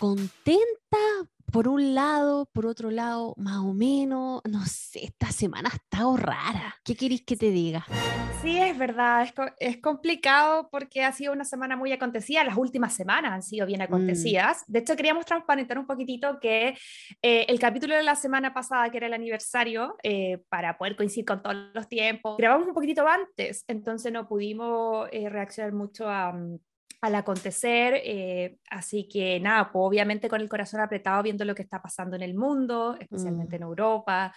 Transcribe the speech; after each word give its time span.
contentas 0.00 1.28
por 1.52 1.68
un 1.68 1.94
lado, 1.94 2.46
por 2.52 2.64
otro 2.64 2.90
lado, 2.90 3.34
más 3.36 3.58
o 3.58 3.74
menos, 3.74 4.40
no 4.48 4.64
sé, 4.64 5.04
esta 5.04 5.26
semana 5.30 5.68
ha 5.70 5.76
estado 5.76 6.16
rara. 6.16 6.76
¿Qué 6.84 6.94
queréis 6.94 7.22
que 7.22 7.36
te 7.36 7.50
diga? 7.50 7.84
Sí, 8.40 8.56
es 8.58 8.78
verdad, 8.78 9.22
es, 9.24 9.34
es, 9.58 9.76
complicado 9.82 10.70
porque 10.70 11.04
ha 11.04 11.12
sido 11.12 11.34
una 11.34 11.44
semana 11.44 11.76
muy 11.76 11.92
acontecida, 11.92 12.44
las 12.44 12.56
últimas 12.56 12.94
semanas 12.94 13.32
han 13.32 13.42
sido 13.42 13.66
bien 13.66 13.80
mm. 13.80 13.82
acontecidas. 13.82 14.64
De 14.68 14.78
hecho, 14.78 14.96
queríamos 14.96 15.26
transparentar 15.26 15.78
un 15.78 15.86
poquitito 15.86 16.38
que 16.40 16.78
eh, 17.20 17.44
el 17.48 17.58
capítulo 17.58 17.94
de 17.94 18.02
la 18.02 18.14
semana 18.14 18.54
pasada, 18.54 18.88
que 18.90 18.96
era 18.96 19.08
el 19.08 19.12
aniversario, 19.12 19.96
eh, 20.02 20.42
para 20.48 20.78
poder 20.78 20.96
coincidir 20.96 21.26
con 21.26 21.42
todos 21.42 21.56
los 21.74 21.88
tiempos, 21.88 22.38
grabamos 22.38 22.66
un 22.66 22.74
poquitito 22.74 23.06
antes, 23.06 23.64
entonces 23.68 24.10
no 24.12 24.26
pudimos 24.26 25.08
eh, 25.12 25.28
reaccionar 25.28 25.72
mucho 25.72 26.08
a... 26.08 26.32
Mm, 26.32 26.58
al 27.00 27.14
acontecer. 27.14 28.00
Eh, 28.04 28.58
así 28.70 29.08
que 29.08 29.40
nada, 29.40 29.70
pues 29.72 29.82
obviamente 29.84 30.28
con 30.28 30.40
el 30.40 30.48
corazón 30.48 30.80
apretado 30.80 31.22
viendo 31.22 31.44
lo 31.44 31.54
que 31.54 31.62
está 31.62 31.80
pasando 31.80 32.16
en 32.16 32.22
el 32.22 32.34
mundo, 32.34 32.96
especialmente 33.00 33.56
en 33.56 33.62
mm. 33.62 33.66
Europa. 33.66 34.34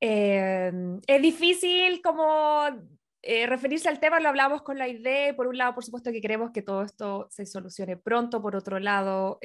Eh, 0.00 0.72
es 1.06 1.22
difícil 1.22 2.02
como 2.02 2.64
eh, 3.22 3.46
referirse 3.46 3.88
al 3.88 4.00
tema, 4.00 4.18
lo 4.20 4.28
hablamos 4.28 4.62
con 4.62 4.78
la 4.78 4.88
idea, 4.88 5.34
por 5.36 5.46
un 5.46 5.56
lado, 5.56 5.74
por 5.74 5.84
supuesto 5.84 6.10
que 6.10 6.20
queremos 6.20 6.50
que 6.50 6.62
todo 6.62 6.82
esto 6.82 7.28
se 7.30 7.46
solucione 7.46 7.96
pronto, 7.96 8.42
por 8.42 8.56
otro 8.56 8.80
lado, 8.80 9.38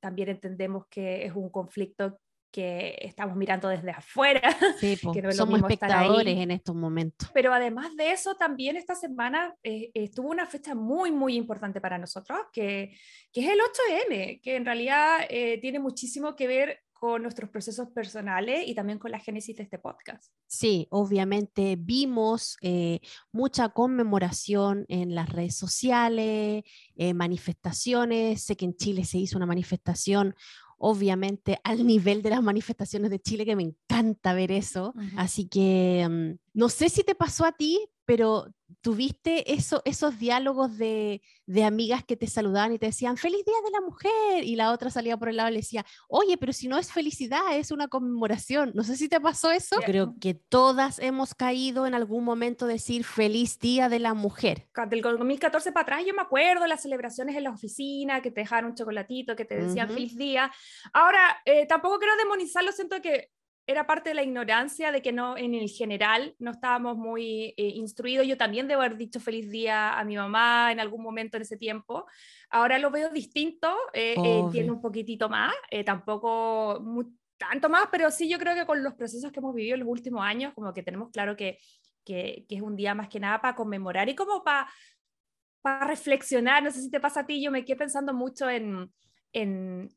también 0.00 0.30
entendemos 0.30 0.86
que 0.88 1.24
es 1.24 1.32
un 1.34 1.48
conflicto 1.48 2.18
que 2.50 2.96
estamos 3.00 3.36
mirando 3.36 3.68
desde 3.68 3.90
afuera. 3.90 4.56
Sí, 4.78 4.96
que 5.12 5.22
no 5.22 5.32
somos 5.32 5.60
espectadores 5.60 6.36
en 6.36 6.50
estos 6.50 6.74
momentos. 6.74 7.30
Pero 7.32 7.52
además 7.52 7.94
de 7.96 8.12
eso, 8.12 8.34
también 8.34 8.76
esta 8.76 8.94
semana 8.94 9.54
eh, 9.62 9.90
estuvo 9.94 10.28
una 10.28 10.46
fecha 10.46 10.74
muy, 10.74 11.12
muy 11.12 11.36
importante 11.36 11.80
para 11.80 11.98
nosotros, 11.98 12.38
que, 12.52 12.96
que 13.32 13.40
es 13.40 13.50
el 13.50 13.58
8M, 13.58 14.40
que 14.42 14.56
en 14.56 14.64
realidad 14.64 15.20
eh, 15.28 15.58
tiene 15.60 15.78
muchísimo 15.78 16.34
que 16.36 16.46
ver 16.46 16.80
con 16.92 17.22
nuestros 17.22 17.48
procesos 17.48 17.88
personales 17.88 18.64
y 18.66 18.74
también 18.74 18.98
con 18.98 19.10
la 19.10 19.18
génesis 19.18 19.56
de 19.56 19.62
este 19.62 19.78
podcast. 19.78 20.30
Sí, 20.46 20.86
obviamente 20.90 21.76
vimos 21.78 22.58
eh, 22.60 23.00
mucha 23.32 23.70
conmemoración 23.70 24.84
en 24.88 25.14
las 25.14 25.30
redes 25.30 25.56
sociales, 25.56 26.62
manifestaciones. 27.14 28.42
Sé 28.42 28.54
que 28.54 28.66
en 28.66 28.76
Chile 28.76 29.04
se 29.04 29.16
hizo 29.16 29.38
una 29.38 29.46
manifestación 29.46 30.34
obviamente 30.82 31.60
al 31.62 31.86
nivel 31.86 32.22
de 32.22 32.30
las 32.30 32.42
manifestaciones 32.42 33.10
de 33.10 33.20
Chile, 33.20 33.44
que 33.44 33.54
me 33.54 33.62
encanta 33.62 34.32
ver 34.32 34.50
eso. 34.50 34.94
Así 35.16 35.46
que 35.46 36.08
mm, 36.10 36.58
no 36.58 36.68
sé 36.70 36.88
si 36.88 37.04
te 37.04 37.14
pasó 37.14 37.44
a 37.44 37.52
ti, 37.52 37.86
pero 38.10 38.52
tuviste 38.80 39.52
eso, 39.52 39.82
esos 39.84 40.18
diálogos 40.18 40.76
de, 40.78 41.22
de, 41.46 41.62
amigas 41.62 42.04
que 42.04 42.16
te 42.16 42.26
saludaban 42.26 42.72
y 42.72 42.78
te 42.78 42.86
decían, 42.86 43.16
feliz 43.16 43.44
día 43.44 43.54
de 43.64 43.70
la 43.70 43.80
mujer, 43.80 44.42
y 44.42 44.56
la 44.56 44.72
otra 44.72 44.90
salía 44.90 45.16
por 45.16 45.28
el 45.28 45.36
lado 45.36 45.48
y 45.48 45.52
le 45.52 45.58
decía, 45.58 45.86
oye, 46.08 46.36
pero 46.36 46.52
si 46.52 46.66
no 46.66 46.76
es 46.76 46.92
felicidad, 46.92 47.56
es 47.56 47.70
una 47.70 47.86
conmemoración. 47.86 48.72
No 48.74 48.82
sé 48.82 48.96
si 48.96 49.08
te 49.08 49.20
pasó 49.20 49.52
eso. 49.52 49.76
Creo 49.86 50.16
que 50.20 50.34
todas 50.34 50.98
hemos 50.98 51.36
caído 51.36 51.86
en 51.86 51.94
algún 51.94 52.24
momento 52.24 52.66
decir 52.66 53.04
feliz 53.04 53.60
día 53.60 53.88
de 53.88 54.00
la 54.00 54.12
mujer. 54.12 54.66
Del 54.88 55.02
2014 55.02 55.70
para 55.70 55.82
atrás 55.82 56.04
yo 56.04 56.12
me 56.12 56.22
acuerdo 56.22 56.66
las 56.66 56.82
celebraciones 56.82 57.36
en 57.36 57.44
la 57.44 57.50
oficina, 57.50 58.22
que 58.22 58.32
te 58.32 58.40
dejaron 58.40 58.70
un 58.70 58.76
chocolatito, 58.76 59.36
que 59.36 59.44
te 59.44 59.54
decían 59.54 59.88
feliz 59.88 60.16
día. 60.16 60.50
Ahora, 60.92 61.40
eh, 61.44 61.64
tampoco 61.68 62.00
quiero 62.00 62.16
demonizarlo, 62.16 62.72
siento 62.72 63.00
que 63.00 63.30
era 63.70 63.86
parte 63.86 64.10
de 64.10 64.14
la 64.14 64.22
ignorancia 64.22 64.90
de 64.90 65.00
que 65.00 65.12
no, 65.12 65.36
en 65.36 65.54
el 65.54 65.68
general 65.68 66.34
no 66.38 66.50
estábamos 66.50 66.96
muy 66.96 67.54
eh, 67.56 67.68
instruidos. 67.74 68.26
Yo 68.26 68.36
también 68.36 68.66
debo 68.66 68.82
haber 68.82 68.96
dicho 68.96 69.20
feliz 69.20 69.48
día 69.48 69.98
a 69.98 70.04
mi 70.04 70.16
mamá 70.16 70.72
en 70.72 70.80
algún 70.80 71.02
momento 71.02 71.36
en 71.36 71.42
ese 71.42 71.56
tiempo. 71.56 72.06
Ahora 72.50 72.78
lo 72.78 72.90
veo 72.90 73.10
distinto, 73.10 73.74
eh, 73.92 74.14
entiendo 74.16 74.72
un 74.72 74.80
poquitito 74.80 75.28
más, 75.28 75.54
eh, 75.70 75.84
tampoco 75.84 76.84
tanto 77.38 77.68
más, 77.68 77.88
pero 77.90 78.10
sí 78.10 78.28
yo 78.28 78.38
creo 78.38 78.54
que 78.54 78.66
con 78.66 78.82
los 78.82 78.94
procesos 78.94 79.30
que 79.32 79.38
hemos 79.38 79.54
vivido 79.54 79.74
en 79.74 79.80
los 79.80 79.88
últimos 79.88 80.22
años, 80.22 80.52
como 80.54 80.74
que 80.74 80.82
tenemos 80.82 81.10
claro 81.10 81.36
que, 81.36 81.58
que, 82.04 82.44
que 82.48 82.56
es 82.56 82.62
un 82.62 82.76
día 82.76 82.94
más 82.94 83.08
que 83.08 83.20
nada 83.20 83.40
para 83.40 83.54
conmemorar 83.54 84.08
y 84.08 84.14
como 84.14 84.42
para, 84.42 84.68
para 85.62 85.86
reflexionar. 85.86 86.62
No 86.62 86.70
sé 86.70 86.82
si 86.82 86.90
te 86.90 87.00
pasa 87.00 87.20
a 87.20 87.26
ti, 87.26 87.42
yo 87.42 87.50
me 87.50 87.64
quedé 87.64 87.76
pensando 87.76 88.12
mucho 88.12 88.50
en, 88.50 88.92
en 89.32 89.88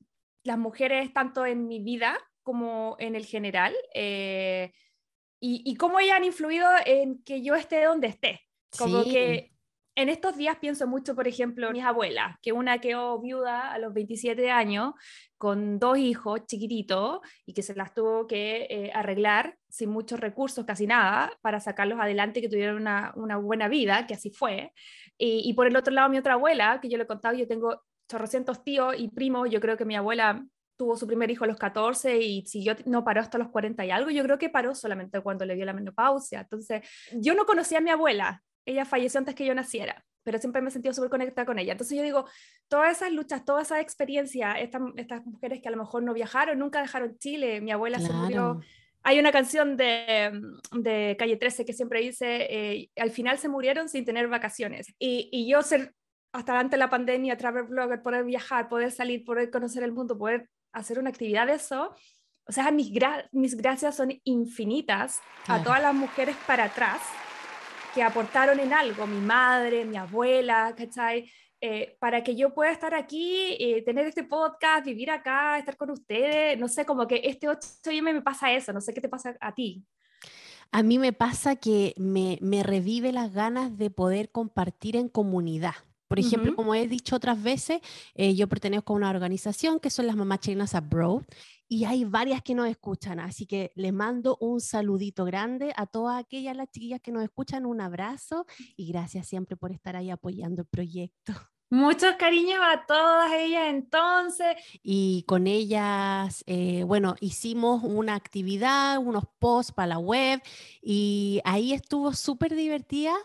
las 0.43 0.57
mujeres 0.57 1.11
tanto 1.11 1.45
en 1.45 1.67
mi 1.67 1.79
vida 1.79 2.17
como 2.43 2.95
en 2.99 3.15
el 3.15 3.25
general 3.25 3.73
eh, 3.93 4.71
y, 5.45 5.75
cómo 5.75 5.99
ellas 5.99 6.15
han 6.15 6.23
influido 6.23 6.69
en 6.85 7.21
que 7.23 7.41
yo 7.41 7.55
esté 7.55 7.83
donde 7.83 8.07
esté. 8.07 8.39
Como 8.77 9.03
que 9.03 9.51
en 9.95 10.07
estos 10.07 10.37
días 10.37 10.57
pienso 10.59 10.87
mucho, 10.87 11.15
por 11.15 11.27
ejemplo, 11.27 11.69
mis 11.71 11.83
abuelas, 11.83 12.37
que 12.41 12.53
una 12.53 12.79
quedó 12.79 13.19
viuda 13.19 13.73
a 13.73 13.77
los 13.77 13.93
27 13.93 14.49
años 14.49 14.93
con 15.37 15.79
dos 15.79 15.97
hijos 15.97 16.45
chiquititos 16.47 17.19
y 17.45 17.53
que 17.53 17.61
se 17.61 17.75
las 17.75 17.93
tuvo 17.93 18.25
que 18.25 18.67
eh, 18.69 18.91
arreglar 18.93 19.57
sin 19.67 19.89
muchos 19.89 20.19
recursos, 20.19 20.65
casi 20.65 20.87
nada, 20.87 21.37
para 21.41 21.59
sacarlos 21.59 21.99
adelante, 21.99 22.39
que 22.41 22.47
tuvieran 22.49 22.77
una, 22.77 23.11
una 23.17 23.35
buena 23.35 23.67
vida, 23.67 24.07
que 24.07 24.13
así 24.13 24.29
fue. 24.29 24.71
Y, 25.17 25.41
y, 25.43 25.53
por 25.53 25.67
el 25.67 25.75
otro 25.75 25.93
lado, 25.93 26.09
mi 26.09 26.17
otra 26.17 26.35
abuela, 26.35 26.79
que 26.81 26.87
yo 26.87 26.97
le 26.97 27.03
he 27.03 27.07
contado, 27.07 27.35
yo 27.35 27.47
tengo 27.47 27.83
chorrocientos 28.09 28.63
tíos 28.63 28.95
y 28.97 29.09
primos, 29.09 29.49
yo 29.49 29.59
creo 29.59 29.75
que 29.75 29.85
mi 29.85 29.95
abuela 29.95 30.45
tuvo 30.75 30.97
su 30.97 31.07
primer 31.07 31.29
hijo 31.29 31.43
a 31.43 31.47
los 31.47 31.57
14 31.57 32.17
y 32.19 32.45
siguió, 32.45 32.75
no 32.85 33.03
paró 33.03 33.21
hasta 33.21 33.37
los 33.37 33.49
40 33.49 33.85
y 33.85 33.91
algo, 33.91 34.09
yo 34.09 34.23
creo 34.23 34.37
que 34.37 34.49
paró 34.49 34.75
solamente 34.75 35.21
cuando 35.21 35.45
le 35.45 35.55
dio 35.55 35.65
la 35.65 35.73
menopausia. 35.73 36.41
Entonces, 36.41 36.81
yo 37.13 37.35
no 37.35 37.45
conocía 37.45 37.77
a 37.77 37.81
mi 37.81 37.89
abuela, 37.89 38.41
ella 38.65 38.85
falleció 38.85 39.19
antes 39.19 39.35
que 39.35 39.45
yo 39.45 39.53
naciera, 39.53 40.03
pero 40.23 40.37
siempre 40.39 40.61
me 40.61 40.69
he 40.69 40.71
sentido 40.71 40.93
súper 40.93 41.09
conectada 41.09 41.45
con 41.45 41.59
ella. 41.59 41.73
Entonces 41.73 41.97
yo 41.97 42.03
digo, 42.03 42.25
todas 42.67 42.97
esas 42.97 43.11
luchas, 43.11 43.45
toda 43.45 43.61
esa 43.61 43.79
experiencia, 43.79 44.53
estas, 44.53 44.81
estas 44.95 45.25
mujeres 45.25 45.61
que 45.61 45.67
a 45.67 45.71
lo 45.71 45.77
mejor 45.77 46.03
no 46.03 46.13
viajaron, 46.13 46.59
nunca 46.59 46.81
dejaron 46.81 47.17
Chile, 47.17 47.61
mi 47.61 47.71
abuela 47.71 47.99
se 47.99 48.11
murió. 48.11 48.59
Hay 49.05 49.19
una 49.19 49.33
canción 49.33 49.75
de, 49.75 50.31
de 50.71 51.17
Calle 51.19 51.35
13 51.35 51.65
que 51.65 51.73
siempre 51.73 51.99
dice, 51.99 52.47
eh, 52.49 52.89
al 52.95 53.11
final 53.11 53.37
se 53.37 53.49
murieron 53.49 53.89
sin 53.89 54.05
tener 54.05 54.29
vacaciones. 54.29 54.87
Y, 54.97 55.27
y 55.29 55.49
yo 55.49 55.61
ser 55.61 55.93
hasta 56.31 56.57
antes 56.57 56.71
de 56.71 56.77
la 56.77 56.89
pandemia, 56.89 57.37
travel 57.37 57.65
blogger, 57.65 58.01
poder 58.01 58.23
viajar, 58.23 58.67
poder 58.67 58.91
salir, 58.91 59.23
poder 59.23 59.51
conocer 59.51 59.83
el 59.83 59.91
mundo, 59.91 60.17
poder 60.17 60.49
hacer 60.73 60.99
una 60.99 61.09
actividad 61.09 61.47
de 61.47 61.53
eso, 61.53 61.95
o 62.45 62.51
sea, 62.51 62.71
mis, 62.71 62.91
mis 63.31 63.55
gracias 63.55 63.95
son 63.95 64.19
infinitas 64.25 65.21
a 65.47 65.63
todas 65.63 65.81
las 65.81 65.95
mujeres 65.95 66.35
para 66.45 66.65
atrás 66.65 67.01
que 67.93 68.03
aportaron 68.03 68.59
en 68.59 68.73
algo, 68.73 69.07
mi 69.07 69.21
madre, 69.21 69.85
mi 69.85 69.97
abuela, 69.97 70.73
¿cachai? 70.75 71.29
Eh, 71.61 71.95
para 71.99 72.23
que 72.23 72.35
yo 72.35 72.53
pueda 72.53 72.71
estar 72.71 72.93
aquí, 72.93 73.55
eh, 73.59 73.81
tener 73.85 74.05
este 74.05 74.23
podcast, 74.23 74.85
vivir 74.85 75.09
acá, 75.09 75.57
estar 75.57 75.77
con 75.77 75.91
ustedes, 75.91 76.59
no 76.59 76.67
sé, 76.67 76.85
como 76.85 77.07
que 77.07 77.21
este 77.23 77.47
8 77.47 77.67
me 78.01 78.21
pasa 78.21 78.51
eso, 78.51 78.73
no 78.73 78.81
sé 78.81 78.93
qué 78.93 78.99
te 78.99 79.07
pasa 79.07 79.37
a 79.39 79.53
ti. 79.53 79.85
A 80.71 80.83
mí 80.83 80.99
me 80.99 81.13
pasa 81.13 81.55
que 81.55 81.93
me, 81.97 82.37
me 82.41 82.63
revive 82.63 83.13
las 83.13 83.31
ganas 83.31 83.77
de 83.77 83.89
poder 83.89 84.31
compartir 84.31 84.97
en 84.97 85.07
comunidad. 85.07 85.75
Por 86.13 86.19
ejemplo, 86.19 86.55
como 86.55 86.75
he 86.75 86.87
dicho 86.87 87.15
otras 87.15 87.41
veces, 87.41 87.81
eh, 88.13 88.35
yo 88.35 88.47
pertenezco 88.47 88.93
a 88.93 88.95
una 88.95 89.09
organización 89.09 89.79
que 89.79 89.89
son 89.89 90.05
las 90.05 90.15
mamás 90.15 90.41
chilenas 90.41 90.75
Abroad 90.75 91.23
y 91.67 91.85
hay 91.85 92.05
varias 92.05 92.43
que 92.43 92.53
nos 92.53 92.67
escuchan, 92.67 93.19
así 93.19 93.47
que 93.47 93.71
les 93.73 93.91
mando 93.91 94.37
un 94.39 94.61
saludito 94.61 95.25
grande 95.25 95.73
a 95.75 95.87
todas 95.87 96.19
aquellas 96.19 96.55
las 96.55 96.69
chiquillas 96.69 97.01
que 97.01 97.11
nos 97.11 97.23
escuchan, 97.23 97.65
un 97.65 97.81
abrazo 97.81 98.45
y 98.77 98.91
gracias 98.91 99.27
siempre 99.27 99.57
por 99.57 99.71
estar 99.71 99.95
ahí 99.95 100.11
apoyando 100.11 100.61
el 100.61 100.67
proyecto. 100.67 101.33
Muchos 101.71 102.13
cariños 102.17 102.59
a 102.61 102.85
todas 102.85 103.31
ellas 103.31 103.63
entonces. 103.69 104.55
Y 104.83 105.23
con 105.27 105.47
ellas, 105.47 106.43
eh, 106.45 106.83
bueno, 106.83 107.15
hicimos 107.21 107.81
una 107.83 108.13
actividad, 108.13 108.99
unos 108.99 109.23
posts 109.39 109.71
para 109.71 109.87
la 109.87 109.97
web 109.97 110.43
y 110.79 111.41
ahí 111.43 111.73
estuvo 111.73 112.13
súper 112.13 112.53
divertida 112.53 113.15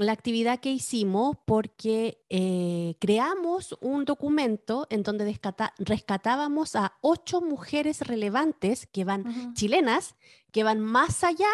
la 0.00 0.12
actividad 0.12 0.60
que 0.60 0.70
hicimos 0.70 1.36
porque 1.44 2.24
eh, 2.30 2.94
creamos 3.00 3.76
un 3.80 4.04
documento 4.04 4.86
en 4.90 5.02
donde 5.02 5.38
rescatábamos 5.78 6.74
a 6.76 6.94
ocho 7.02 7.40
mujeres 7.40 8.00
relevantes 8.06 8.86
que 8.86 9.04
van, 9.04 9.54
chilenas, 9.54 10.16
que 10.52 10.64
van 10.64 10.80
más 10.80 11.22
allá 11.22 11.50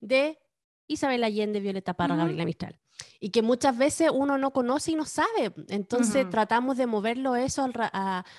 de 0.00 0.38
Isabel 0.86 1.24
Allende, 1.24 1.60
Violeta 1.60 1.94
Parra, 1.94 2.16
Gabriela 2.16 2.44
Mistral. 2.44 2.78
y 3.20 3.30
que 3.30 3.40
muchas 3.40 3.76
veces 3.78 4.10
uno 4.12 4.36
no 4.36 4.52
conoce 4.52 4.92
y 4.92 4.94
no 4.94 5.06
sabe. 5.06 5.54
Entonces 5.68 6.28
tratamos 6.28 6.76
de 6.76 6.86
moverlo 6.86 7.36
eso 7.36 7.64
al, 7.64 7.72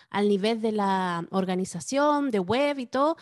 al 0.10 0.28
nivel 0.28 0.62
de 0.62 0.74
la 0.74 1.26
organización, 1.32 2.30
de 2.30 2.40
web 2.40 2.78
y 2.78 2.86
todo, 2.86 3.18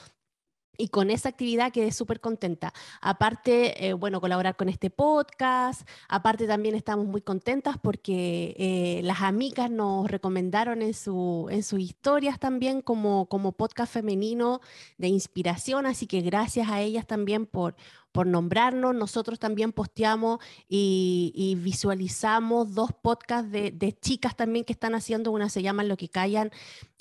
y 0.81 0.87
con 0.87 1.11
esa 1.11 1.29
actividad 1.29 1.71
quedé 1.71 1.91
súper 1.91 2.19
contenta. 2.19 2.73
Aparte, 3.01 3.87
eh, 3.87 3.93
bueno, 3.93 4.19
colaborar 4.19 4.55
con 4.55 4.67
este 4.67 4.89
podcast, 4.89 5.87
aparte 6.09 6.47
también 6.47 6.73
estamos 6.73 7.05
muy 7.05 7.21
contentas 7.21 7.77
porque 7.77 8.55
eh, 8.57 9.01
las 9.03 9.21
amigas 9.21 9.69
nos 9.69 10.09
recomendaron 10.09 10.81
en, 10.81 10.95
su, 10.95 11.47
en 11.51 11.61
sus 11.61 11.79
historias 11.79 12.39
también 12.39 12.81
como, 12.81 13.27
como 13.27 13.51
podcast 13.51 13.93
femenino 13.93 14.59
de 14.97 15.07
inspiración, 15.09 15.85
así 15.85 16.07
que 16.07 16.21
gracias 16.21 16.69
a 16.69 16.81
ellas 16.81 17.05
también 17.05 17.45
por, 17.45 17.75
por 18.11 18.27
nombrarnos. 18.27 18.95
Nosotros 18.95 19.39
también 19.39 19.71
posteamos 19.71 20.39
y, 20.67 21.57
visualizamos 21.61 22.73
dos 22.73 22.91
podcasts 22.91 23.51
de, 23.51 23.71
de, 23.71 23.93
chicas 23.93 24.35
también 24.35 24.65
que 24.65 24.73
están 24.73 24.95
haciendo, 24.95 25.31
una 25.31 25.49
se 25.49 25.61
llama 25.61 25.83
Lo 25.83 25.97
que 25.97 26.09
callan 26.09 26.51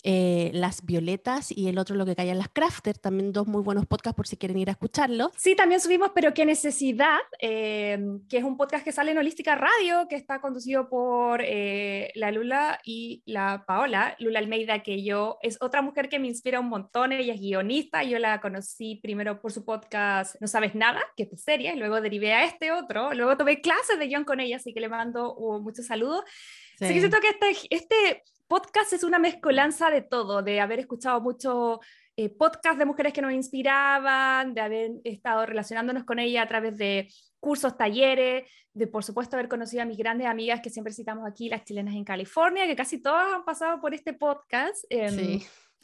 eh, 0.03 0.51
las 0.55 0.85
Violetas 0.85 1.51
y 1.51 1.69
el 1.69 1.79
otro 1.79 1.97
Lo 1.97 2.07
que 2.07 2.17
callan 2.17 2.39
las 2.39 2.49
Crafter, 2.49 2.99
también 2.99 3.33
dos 3.33 3.47
muy 3.47 3.63
buenos 3.63 3.87
podcasts 3.87 4.17
por 4.17 4.27
si 4.27 4.37
quieren 4.37 4.59
ir 4.59 4.69
a 4.69 4.73
escucharlos. 4.73 5.31
Sí, 5.37 5.55
también 5.55 5.81
subimos 5.81 6.11
Pero 6.15 6.33
qué 6.35 6.47
necesidad, 6.47 7.19
eh, 7.41 7.99
que 8.29 8.39
es 8.39 8.45
un 8.45 8.57
podcast 8.57 8.85
que 8.85 8.93
sale 8.93 9.13
en 9.13 9.19
Holística 9.19 9.55
Radio, 9.55 10.07
que 10.09 10.17
está 10.17 10.41
conducido 10.41 10.89
por 10.89 11.43
eh, 11.43 12.11
la 12.15 12.31
Lula 12.31 12.81
y 12.85 13.23
la 13.27 13.65
Paola, 13.67 14.17
Lula 14.19 14.39
Almeida, 14.39 14.83
que 14.83 15.03
yo 15.03 15.39
es 15.43 15.59
otra 15.61 15.83
mujer 15.83 16.09
que 16.09 16.19
me 16.19 16.29
inspira 16.29 16.61
un 16.61 16.69
montón, 16.69 17.13
ella 17.13 17.35
es 17.35 17.41
guionista, 17.41 18.03
yo 18.03 18.19
la 18.19 18.41
conocí 18.41 18.97
primero 19.03 19.41
por 19.41 19.53
su 19.53 19.65
podcast 19.65 20.37
No 20.41 20.47
Sabes 20.47 20.75
Nada, 20.75 21.01
que 21.17 21.25
es 21.25 21.31
de 21.31 21.37
serie, 21.37 21.77
luego 21.77 22.01
derivé 22.01 22.33
a 22.33 22.45
este 22.45 22.73
otro, 22.73 23.13
luego 23.15 23.37
tomé 23.37 23.61
clases 23.61 23.99
de 23.99 24.07
guion 24.07 24.25
con 24.25 24.41
ella, 24.41 24.57
así 24.57 24.73
que 24.73 24.81
le 24.81 24.89
mando 24.89 25.35
uh, 25.35 25.61
muchos 25.61 25.87
saludos. 25.87 26.25
Sí. 26.79 26.85
Así 26.85 26.95
que 26.95 27.01
siento 27.01 27.19
que 27.21 27.29
este, 27.29 27.67
este 27.71 28.23
podcast 28.51 28.93
es 28.93 29.05
una 29.05 29.21
mezcolanza 29.21 29.91
de 29.91 30.03
todo, 30.03 30.43
de 30.43 30.61
haber 30.61 30.81
escuchado 30.81 31.21
mucho 31.21 31.79
eh, 32.17 32.31
podcast 32.31 32.77
de 32.81 32.85
mujeres 32.85 33.13
que 33.13 33.23
nos 33.23 33.33
inspiraban, 33.33 34.55
de 34.55 34.61
haber 34.61 34.91
estado 35.05 35.47
relacionándonos 35.47 36.03
con 36.03 36.19
ella 36.19 36.43
a 36.43 36.49
través 36.49 36.77
de 36.77 37.07
cursos, 37.39 37.79
talleres, 37.79 38.51
de 38.75 38.87
por 38.89 39.05
supuesto 39.05 39.37
haber 39.37 39.49
conocido 39.49 39.85
a 39.85 39.87
mis 39.87 39.97
grandes 39.97 40.27
amigas 40.27 40.61
que 40.61 40.69
siempre 40.69 40.93
citamos 40.93 41.29
aquí, 41.29 41.49
las 41.49 41.63
chilenas 41.63 41.95
en 41.95 42.03
California, 42.03 42.67
que 42.67 42.75
casi 42.75 43.01
todas 43.01 43.33
han 43.33 43.45
pasado 43.45 43.81
por 43.81 43.95
este 43.95 44.15
podcast. 44.15 44.85
Em, 44.91 45.39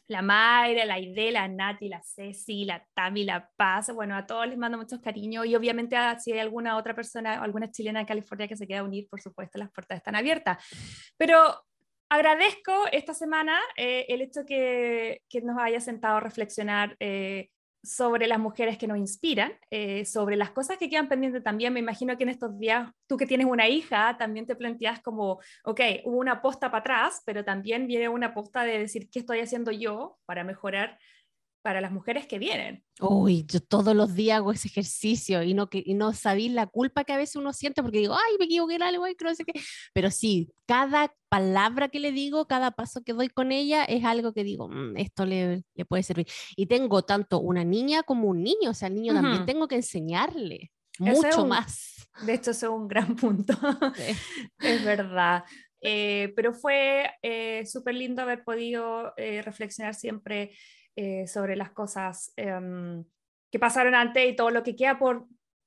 la 0.09 0.23
Mayra, 0.23 0.85
la 0.85 0.99
Ide, 0.99 1.31
la 1.31 1.47
Nati, 1.47 1.89
la 1.89 2.03
Ceci, 2.03 2.65
la 2.65 2.85
Tami, 2.95 3.23
la 3.23 3.49
Paz, 3.55 3.93
bueno, 3.95 4.17
a 4.17 4.27
todos 4.27 4.49
les 4.49 4.59
mando 4.59 4.77
muchos 4.77 4.99
cariños 4.99 5.47
y 5.47 5.55
obviamente 5.55 5.97
si 6.19 6.33
hay 6.33 6.41
alguna 6.41 6.77
otra 6.77 6.97
persona, 6.97 7.41
alguna 7.41 7.71
chilena 7.71 8.01
de 8.01 8.07
California 8.07 8.49
que 8.49 8.57
se 8.57 8.67
quiera 8.67 8.83
unir, 8.83 9.07
por 9.09 9.21
supuesto, 9.21 9.57
las 9.57 9.71
puertas 9.71 9.99
están 9.99 10.17
abiertas. 10.17 10.59
Pero 11.17 11.65
agradezco 12.09 12.73
esta 12.93 13.15
semana 13.15 13.59
eh, 13.77 14.07
el 14.09 14.23
hecho 14.23 14.45
que, 14.47 15.23
que, 15.29 15.41
nos 15.43 15.59
haya 15.59 15.81
sentado 15.81 16.17
a 16.17 16.21
reflexionar 16.21 16.97
eh, 17.01 17.51
sobre 17.87 18.27
las 18.27 18.39
mujeres 18.39 18.79
que 18.79 18.89
nos 18.89 18.99
inspiran, 18.99 19.53
eh, 19.71 20.05
sobre 20.05 20.37
las 20.37 20.51
cosas 20.51 20.77
que 20.77 20.91
quedan 20.91 21.09
pendientes 21.09 21.43
también. 21.43 21.73
Me 21.73 21.81
imagino 21.81 22.17
que 22.17 22.25
en 22.25 22.31
estos 22.31 22.59
días, 22.59 22.91
tú 23.07 23.17
que 23.17 23.27
tienes 23.27 23.47
una 23.47 23.69
hija, 23.69 24.17
también 24.19 24.47
te 24.47 24.57
planteas 24.57 25.01
como, 25.01 25.41
ok, 25.65 25.81
hubo 26.05 26.19
una 26.19 26.43
posta 26.43 26.71
para 26.71 26.81
atrás, 26.81 27.23
pero 27.25 27.45
también 27.45 27.87
viene 27.87 28.09
una 28.09 28.35
posta 28.35 28.65
de 28.65 28.79
decir, 28.79 29.09
¿qué 29.11 29.21
estoy 29.21 29.41
haciendo 29.41 29.71
yo 29.71 30.19
para 30.27 30.43
mejorar 30.43 30.99
para 31.67 31.81
las 31.81 31.91
mujeres 31.91 32.29
que 32.29 32.39
vienen. 32.39 32.85
Uy, 33.01 33.45
yo 33.45 33.59
todos 33.59 33.97
los 33.97 34.15
días 34.15 34.37
hago 34.37 34.53
ese 34.53 34.69
ejercicio 34.69 35.43
y 35.43 35.53
no, 35.53 35.69
que, 35.69 35.83
y 35.85 35.95
no 35.95 36.13
sabéis 36.13 36.53
la 36.53 36.69
culpa 36.69 37.03
que 37.03 37.13
a 37.13 37.17
veces 37.17 37.35
uno 37.35 37.53
siente 37.53 37.83
porque 37.83 37.99
digo, 37.99 38.15
ay, 38.15 38.37
me 38.39 38.45
equivoqué 38.45 38.77
en 38.77 38.85
algo, 38.85 39.05
no 39.05 39.35
sé 39.35 39.45
qué. 39.45 39.61
Pero 39.93 40.13
sí, 40.13 40.49
cada 40.65 41.13
palabra 41.29 41.89
que 41.89 41.99
le 41.99 42.13
digo, 42.13 42.47
cada 42.47 42.71
paso 42.71 43.03
que 43.03 43.15
doy 43.15 43.29
con 43.31 43.51
ella 43.51 43.83
es 43.83 44.05
algo 44.05 44.33
que 44.33 44.45
digo, 44.45 44.69
mm, 44.69 44.97
esto 44.97 45.27
le, 45.27 45.65
le, 45.75 45.85
puede 45.85 46.05
servir. 46.05 46.29
Y 46.55 46.67
tengo 46.67 47.03
tanto 47.03 47.41
una 47.41 47.65
niña 47.65 48.05
como 48.05 48.29
un 48.29 48.45
niño, 48.45 48.71
o 48.71 48.75
sea, 48.75 48.87
al 48.87 48.95
niño 48.95 49.13
también 49.13 49.45
tengo 49.45 49.67
que 49.67 49.75
enseñarle 49.75 50.71
mucho 51.01 51.47
más. 51.47 52.09
De 52.25 52.35
hecho, 52.35 52.53
eso 52.53 52.67
es 52.67 52.73
un 52.73 52.87
gran 52.87 53.17
punto. 53.17 53.55
es 54.61 54.85
verdad. 54.85 55.43
Eh, 55.81 56.33
pero 56.35 56.53
fue 56.53 57.11
eh, 57.23 57.65
súper 57.67 57.95
lindo 57.95 58.23
haber 58.23 58.45
podido 58.45 59.13
eh, 59.17 59.43
reflexionar 59.43 59.95
siempre 59.95 60.53
eh, 60.97 61.27
sobre 61.27 61.57
las 61.57 61.71
cosas 61.71 62.33
em, 62.37 63.05
que 63.51 63.59
pasaron 63.59 63.95
antes 63.95 64.29
y 64.29 64.35
todo 64.35 64.51
lo 64.51 64.63
que 64.63 64.75
queda 64.75 64.99
por, 64.99 65.27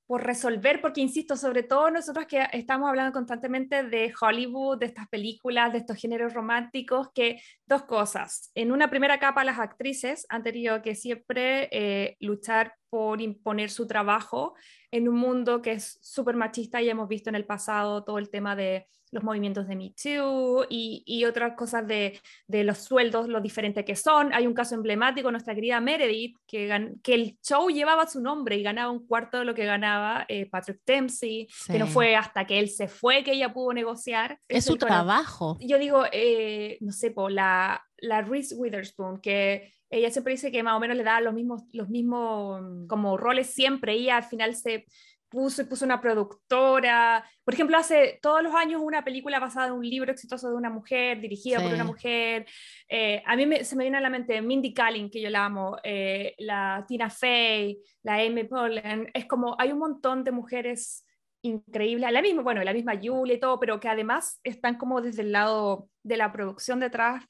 por 0.10 0.24
resolver, 0.24 0.82
porque 0.82 1.02
insisto, 1.02 1.38
sobre 1.38 1.62
todo 1.62 1.92
nosotros 1.92 2.26
que 2.26 2.44
estamos 2.54 2.90
hablando 2.90 3.14
constantemente 3.14 3.84
de 3.84 4.12
Hollywood, 4.20 4.80
de 4.80 4.88
estas 4.88 5.08
películas, 5.08 5.72
de 5.72 5.78
estos 5.78 5.98
géneros 5.98 6.34
románticos, 6.34 7.10
que 7.14 7.40
dos 7.68 7.84
cosas. 7.84 8.50
En 8.56 8.72
una 8.72 8.90
primera 8.90 9.20
capa, 9.20 9.44
las 9.44 9.60
actrices 9.60 10.26
han 10.30 10.42
tenido 10.42 10.82
que 10.82 10.96
siempre 10.96 11.70
eh, 11.72 12.18
luchar 12.22 12.74
por 12.90 13.22
imponer 13.22 13.70
su 13.70 13.86
trabajo 13.86 14.56
en 14.92 15.08
un 15.08 15.16
mundo 15.16 15.62
que 15.62 15.74
es 15.74 16.00
súper 16.02 16.36
machista 16.36 16.82
y 16.82 16.90
hemos 16.90 17.08
visto 17.08 17.30
en 17.30 17.36
el 17.36 17.46
pasado 17.46 18.04
todo 18.04 18.18
el 18.18 18.30
tema 18.30 18.56
de 18.56 18.88
los 19.12 19.24
movimientos 19.24 19.68
de 19.68 19.76
Me 19.76 19.92
Too 19.92 20.66
y, 20.70 21.04
y 21.06 21.26
otras 21.26 21.56
cosas 21.56 21.88
de, 21.88 22.20
de, 22.48 22.64
los 22.64 22.78
sueldos, 22.78 23.28
lo 23.28 23.42
diferente 23.42 23.84
que 23.84 23.96
son. 23.96 24.34
Hay 24.34 24.46
un 24.46 24.54
caso 24.54 24.76
emblemático, 24.76 25.32
nuestra 25.32 25.56
querida 25.56 25.82
Meredith, 25.82 26.38
que, 26.46 26.94
que 27.02 27.14
el 27.16 27.38
show 27.42 27.70
llevaba 27.70 28.08
su 28.08 28.22
nombre 28.22 28.58
y 28.58 28.64
ganaba 28.64 28.92
un 28.92 29.06
cuarto 29.06 29.40
de 29.40 29.46
lo 29.46 29.56
que 29.56 29.66
ganaba 29.66 30.26
eh, 30.28 30.48
Patrick 30.48 30.82
Dempsey, 30.86 31.48
que 31.66 31.80
no 31.80 31.88
fue 31.88 32.16
hasta 32.16 32.46
que 32.46 32.60
él 32.60 32.70
se 32.70 32.88
fue 32.88 33.24
que 33.24 33.34
ella 33.34 33.52
pudo 33.52 33.74
negociar. 33.74 34.40
Es 34.48 34.66
su 34.66 34.78
trabajo. 34.78 35.58
Yo 35.60 35.80
digo, 35.80 36.04
eh, 36.12 36.78
no 36.82 36.92
sé, 36.92 37.12
por 37.12 37.32
la, 37.32 37.84
la 38.02 38.22
Reese 38.22 38.56
Witherspoon, 38.56 39.22
que 39.22 39.74
ella 39.90 40.12
siempre 40.12 40.34
dice 40.34 40.52
que 40.52 40.64
más 40.64 40.76
o 40.76 40.80
menos 40.80 40.98
le 40.98 41.04
da 41.04 41.20
los 41.22 41.34
mismos, 41.34 41.64
los 41.74 41.90
mismos 41.90 42.62
mm, 42.62 42.88
como 42.88 43.18
roles 43.18 43.48
siempre, 43.48 43.94
ella 43.94 44.18
al 44.18 44.24
final 44.24 44.56
se 44.56 44.86
puso, 45.30 45.68
puso 45.68 45.86
una 45.86 46.02
productora, 46.02 47.24
por 47.44 47.54
ejemplo, 47.54 47.78
hace 47.78 48.20
todos 48.22 48.42
los 48.42 48.54
años 48.56 48.82
una 48.84 49.04
película 49.04 49.40
basada 49.40 49.68
en 49.68 49.74
un 49.74 49.88
libro 49.88 50.12
exitoso 50.12 50.50
de 50.50 50.56
una 50.56 50.70
mujer, 50.70 51.22
dirigida 51.22 51.62
por 51.62 51.72
una 51.72 51.84
mujer, 51.84 52.48
eh, 52.88 53.22
a 53.26 53.36
mí 53.36 53.48
se 53.64 53.76
me 53.76 53.84
viene 53.84 53.98
a 53.98 54.02
la 54.02 54.10
mente 54.10 54.42
Mindy 54.42 54.74
Kaling, 54.74 55.10
que 55.10 55.22
yo 55.22 55.30
la 55.30 55.46
amo, 55.46 55.78
eh, 55.84 56.34
la 56.40 56.84
Tina 56.88 57.10
Fey, 57.10 57.80
la 58.04 58.16
Amy 58.16 58.46
Poehler, 58.46 59.12
es 59.14 59.26
como, 59.26 59.56
hay 59.60 59.72
un 59.72 59.80
montón 59.80 60.24
de 60.24 60.32
mujeres 60.32 61.06
increíbles, 61.42 62.12
la 62.12 62.22
misma, 62.22 62.42
bueno, 62.42 62.64
la 62.64 62.74
misma 62.74 63.00
Julie 63.02 63.36
y 63.36 63.40
todo, 63.40 63.60
pero 63.60 63.80
que 63.80 63.88
además 63.88 64.40
están 64.44 64.78
como 64.78 65.02
desde 65.02 65.22
el 65.22 65.32
lado 65.32 65.90
de 66.04 66.18
la 66.18 66.32
producción 66.32 66.80
detrás, 66.80 67.24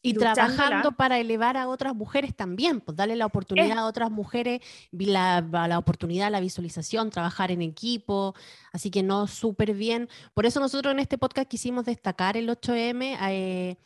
y 0.00 0.14
trabajando 0.14 0.92
para 0.92 1.18
elevar 1.18 1.56
a 1.56 1.68
otras 1.68 1.94
mujeres 1.94 2.34
también, 2.34 2.80
pues 2.80 2.96
darle 2.96 3.16
la 3.16 3.26
oportunidad 3.26 3.78
a 3.78 3.86
otras 3.86 4.10
mujeres, 4.10 4.60
la, 4.92 5.40
la 5.40 5.78
oportunidad, 5.78 6.30
la 6.30 6.40
visualización, 6.40 7.10
trabajar 7.10 7.50
en 7.50 7.62
equipo, 7.62 8.34
así 8.72 8.90
que 8.90 9.02
no, 9.02 9.26
súper 9.26 9.74
bien. 9.74 10.08
Por 10.34 10.46
eso 10.46 10.60
nosotros 10.60 10.92
en 10.92 11.00
este 11.00 11.18
podcast 11.18 11.48
quisimos 11.48 11.84
destacar 11.84 12.36
el 12.36 12.48
8M, 12.48 13.18
eh, 13.30 13.76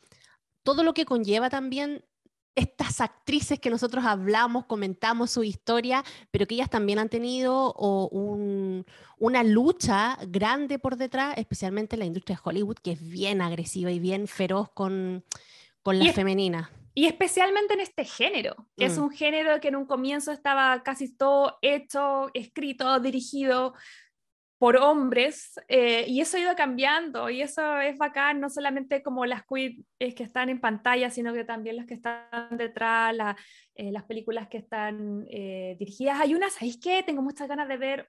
todo 0.63 0.85
lo 0.85 0.93
que 0.93 1.07
conlleva 1.07 1.49
también 1.49 2.05
estas 2.55 3.01
actrices 3.01 3.59
que 3.59 3.71
nosotros 3.71 4.05
hablamos, 4.05 4.67
comentamos 4.67 5.31
su 5.31 5.43
historia, 5.43 6.05
pero 6.31 6.47
que 6.47 6.55
ellas 6.55 6.69
también 6.69 6.99
han 6.99 7.09
tenido 7.09 7.73
un, 7.73 8.85
una 9.19 9.43
lucha 9.43 10.19
grande 10.29 10.79
por 10.79 10.97
detrás, 10.97 11.39
especialmente 11.39 11.97
en 11.97 12.01
la 12.01 12.07
industria 12.07 12.37
de 12.37 12.43
Hollywood, 12.45 12.77
que 12.77 12.93
es 12.93 13.09
bien 13.09 13.41
agresiva 13.41 13.91
y 13.91 13.99
bien 13.99 14.29
feroz 14.29 14.69
con 14.75 15.25
con 15.83 15.99
la 15.99 16.13
femenina. 16.13 16.71
Y 16.95 17.07
especialmente 17.07 17.75
en 17.75 17.81
este 17.81 18.05
género, 18.05 18.69
que 18.77 18.85
es 18.85 18.99
mm. 18.99 19.03
un 19.03 19.11
género 19.11 19.61
que 19.61 19.69
en 19.69 19.77
un 19.77 19.87
comienzo 19.87 20.31
estaba 20.31 20.83
casi 20.83 21.15
todo 21.15 21.59
hecho, 21.63 22.31
escrito, 22.35 23.01
dirigido 23.01 23.75
por 24.63 24.77
hombres, 24.77 25.59
eh, 25.67 26.05
y 26.07 26.21
eso 26.21 26.37
ha 26.37 26.41
ido 26.41 26.55
cambiando, 26.55 27.29
y 27.29 27.43
eso 27.43 27.79
es 27.81 27.99
bacán, 27.99 28.39
no 28.39 28.49
solamente 28.49 29.03
como 29.03 29.27
las 29.27 29.43
queens 29.45 29.85
que 29.99 30.23
están 30.23 30.51
en 30.51 30.61
pantalla, 30.61 31.11
sino 31.11 31.33
que 31.33 31.43
también 31.43 31.75
las 31.75 31.87
que 31.87 31.95
están 31.95 32.57
detrás, 32.57 33.17
eh, 33.75 33.91
las 33.91 34.05
películas 34.05 34.47
que 34.47 34.59
están 34.59 35.27
eh, 35.29 35.75
dirigidas. 35.81 36.21
Hay 36.21 36.37
unas, 36.37 36.53
¿sabéis 36.53 36.79
qué? 36.79 37.03
Tengo 37.03 37.23
muchas 37.23 37.49
ganas 37.49 37.67
de 37.67 37.77
ver, 37.77 38.09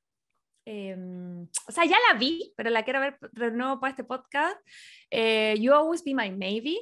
em, 0.65 1.47
o 1.67 1.71
sea, 1.71 1.85
ya 1.85 1.97
la 2.11 2.19
vi, 2.19 2.53
pero 2.55 2.69
la 2.69 2.83
quiero 2.83 2.99
ver 2.99 3.17
de 3.31 3.49
nuevo 3.49 3.79
para 3.79 3.89
este 3.89 4.03
podcast. 4.03 4.57
you 5.57 5.73
Always 5.73 6.03
Be 6.03 6.13
My 6.13 6.29
Maybe, 6.29 6.77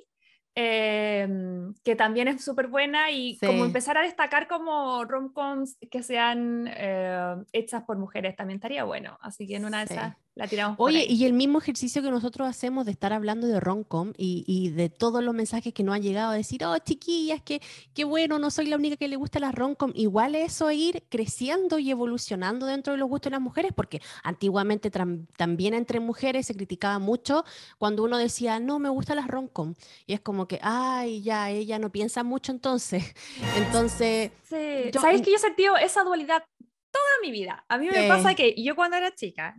Em, 0.54 1.74
que 1.86 1.96
también 1.96 2.28
es 2.28 2.44
súper 2.44 2.68
buena 2.68 3.10
y 3.10 3.38
como 3.38 3.64
empezar 3.64 3.98
a 3.98 4.02
destacar 4.02 4.50
como 4.50 5.06
romcoms 5.06 5.78
que 5.90 6.04
sean 6.04 6.70
eh, 6.76 7.36
hechas 7.54 7.84
por 7.84 7.98
mujeres 7.98 8.36
también 8.36 8.58
estaría 8.58 8.84
bueno. 8.84 9.18
Así 9.22 9.48
que 9.48 9.56
en 9.56 9.64
una 9.64 9.86
de 9.86 9.94
esas 9.94 10.16
la 10.36 10.48
tiramos. 10.48 10.78
Oye, 10.80 11.06
y 11.10 11.26
el 11.26 11.34
mismo 11.34 11.60
ejercicio 11.60 12.02
que 12.02 12.10
nosotros 12.10 12.48
hacemos 12.48 12.86
de 12.86 12.92
estar 12.92 13.12
hablando 13.12 13.48
de 13.48 13.60
Roncom 13.60 14.14
y, 14.18 14.46
y 14.48 14.70
de 14.70 14.90
todos 14.90 15.22
los 15.22 15.34
mensajes 15.34 15.74
que 15.74 15.84
nos 15.84 15.96
han 15.96 16.04
llegado 16.04 16.32
a 16.32 16.36
decir, 16.36 16.64
oh, 16.64 16.78
chiquillas, 16.80 17.42
que 17.42 17.62
qué 17.94 18.06
bueno, 18.06 18.40
no 18.40 18.50
soy 18.50 18.68
la 18.68 18.78
única 18.78 18.96
que 18.96 19.10
le 19.10 19.18
gusta 19.18 19.40
la 19.40 19.52
Roncom. 19.52 19.92
Igual 19.94 20.36
eso 20.36 20.72
ir 20.72 21.04
creciendo 21.10 21.80
y 21.80 21.92
evolucionando 21.92 22.66
dentro 22.66 22.94
de 22.94 23.00
los 23.00 23.10
gustos 23.10 23.30
de 23.30 23.36
las 23.36 23.42
mujeres, 23.42 23.72
porque 23.76 24.02
antiguamente 24.24 24.90
también 24.90 25.74
entre 25.74 26.00
mujeres 26.00 26.48
se 26.48 26.56
criticaba 26.56 26.98
mucho 27.00 27.44
cuando 27.78 28.04
uno 28.04 28.18
decía, 28.18 28.60
no, 28.60 28.80
me 28.80 28.90
gusta 28.90 29.16
la 29.16 29.28
Roncom. 29.28 29.74
Y 30.06 30.14
es 30.14 30.22
como 30.22 30.48
que, 30.48 30.60
ay, 30.62 31.22
ya, 31.24 31.50
ella 31.50 31.78
no 31.78 31.92
piensa 31.92 32.24
mucho 32.24 32.52
entonces. 32.52 33.04
Entonces... 33.58 34.32
Sí. 34.44 34.92
¿Sabes 35.00 35.22
que 35.22 35.32
yo 35.32 35.38
he 35.38 35.40
sentido 35.40 35.78
esa 35.78 36.04
dualidad 36.04 36.44
toda 36.92 37.12
mi 37.22 37.32
vida? 37.32 37.66
A 37.68 37.78
mí 37.78 37.88
me 37.90 38.08
pasa 38.08 38.34
que 38.36 38.54
yo 38.62 38.76
cuando 38.76 38.98
era 38.98 39.14
chica, 39.14 39.56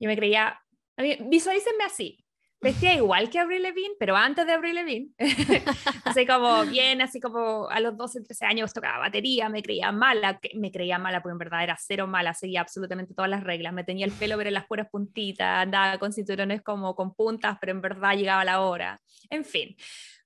yo 0.00 0.08
me 0.08 0.16
creía, 0.16 0.60
visualícenme 0.96 1.84
así, 1.84 2.24
vestía 2.60 2.94
igual 2.94 3.30
que 3.30 3.38
Avril 3.38 3.62
Lavigne, 3.62 3.94
pero 3.98 4.16
antes 4.16 4.46
de 4.46 4.52
Avril 4.52 4.74
Lavigne, 4.74 5.10
así 6.04 6.26
como 6.26 6.64
bien, 6.64 7.00
así 7.00 7.20
como 7.20 7.68
a 7.68 7.80
los 7.80 7.96
12, 7.96 8.22
13 8.22 8.46
años 8.46 8.72
tocaba 8.72 8.98
batería, 8.98 9.48
me 9.48 9.62
creía 9.62 9.92
mala, 9.92 10.40
me 10.54 10.70
creía 10.70 10.98
mala, 10.98 11.22
porque 11.22 11.32
en 11.32 11.38
verdad 11.38 11.62
era 11.62 11.76
cero 11.78 12.06
mala, 12.06 12.34
seguía 12.34 12.60
absolutamente 12.60 13.14
todas 13.14 13.30
las 13.30 13.44
reglas, 13.44 13.72
me 13.72 13.84
tenía 13.84 14.06
el 14.06 14.12
pelo 14.12 14.36
pero 14.36 14.50
las 14.50 14.66
puras 14.66 14.88
puntitas, 14.90 15.62
andaba 15.62 15.98
con 15.98 16.12
cinturones 16.12 16.62
como 16.62 16.94
con 16.94 17.14
puntas, 17.14 17.56
pero 17.60 17.72
en 17.72 17.80
verdad 17.80 18.16
llegaba 18.16 18.44
la 18.44 18.60
hora, 18.60 18.98
en 19.28 19.44
fin. 19.44 19.76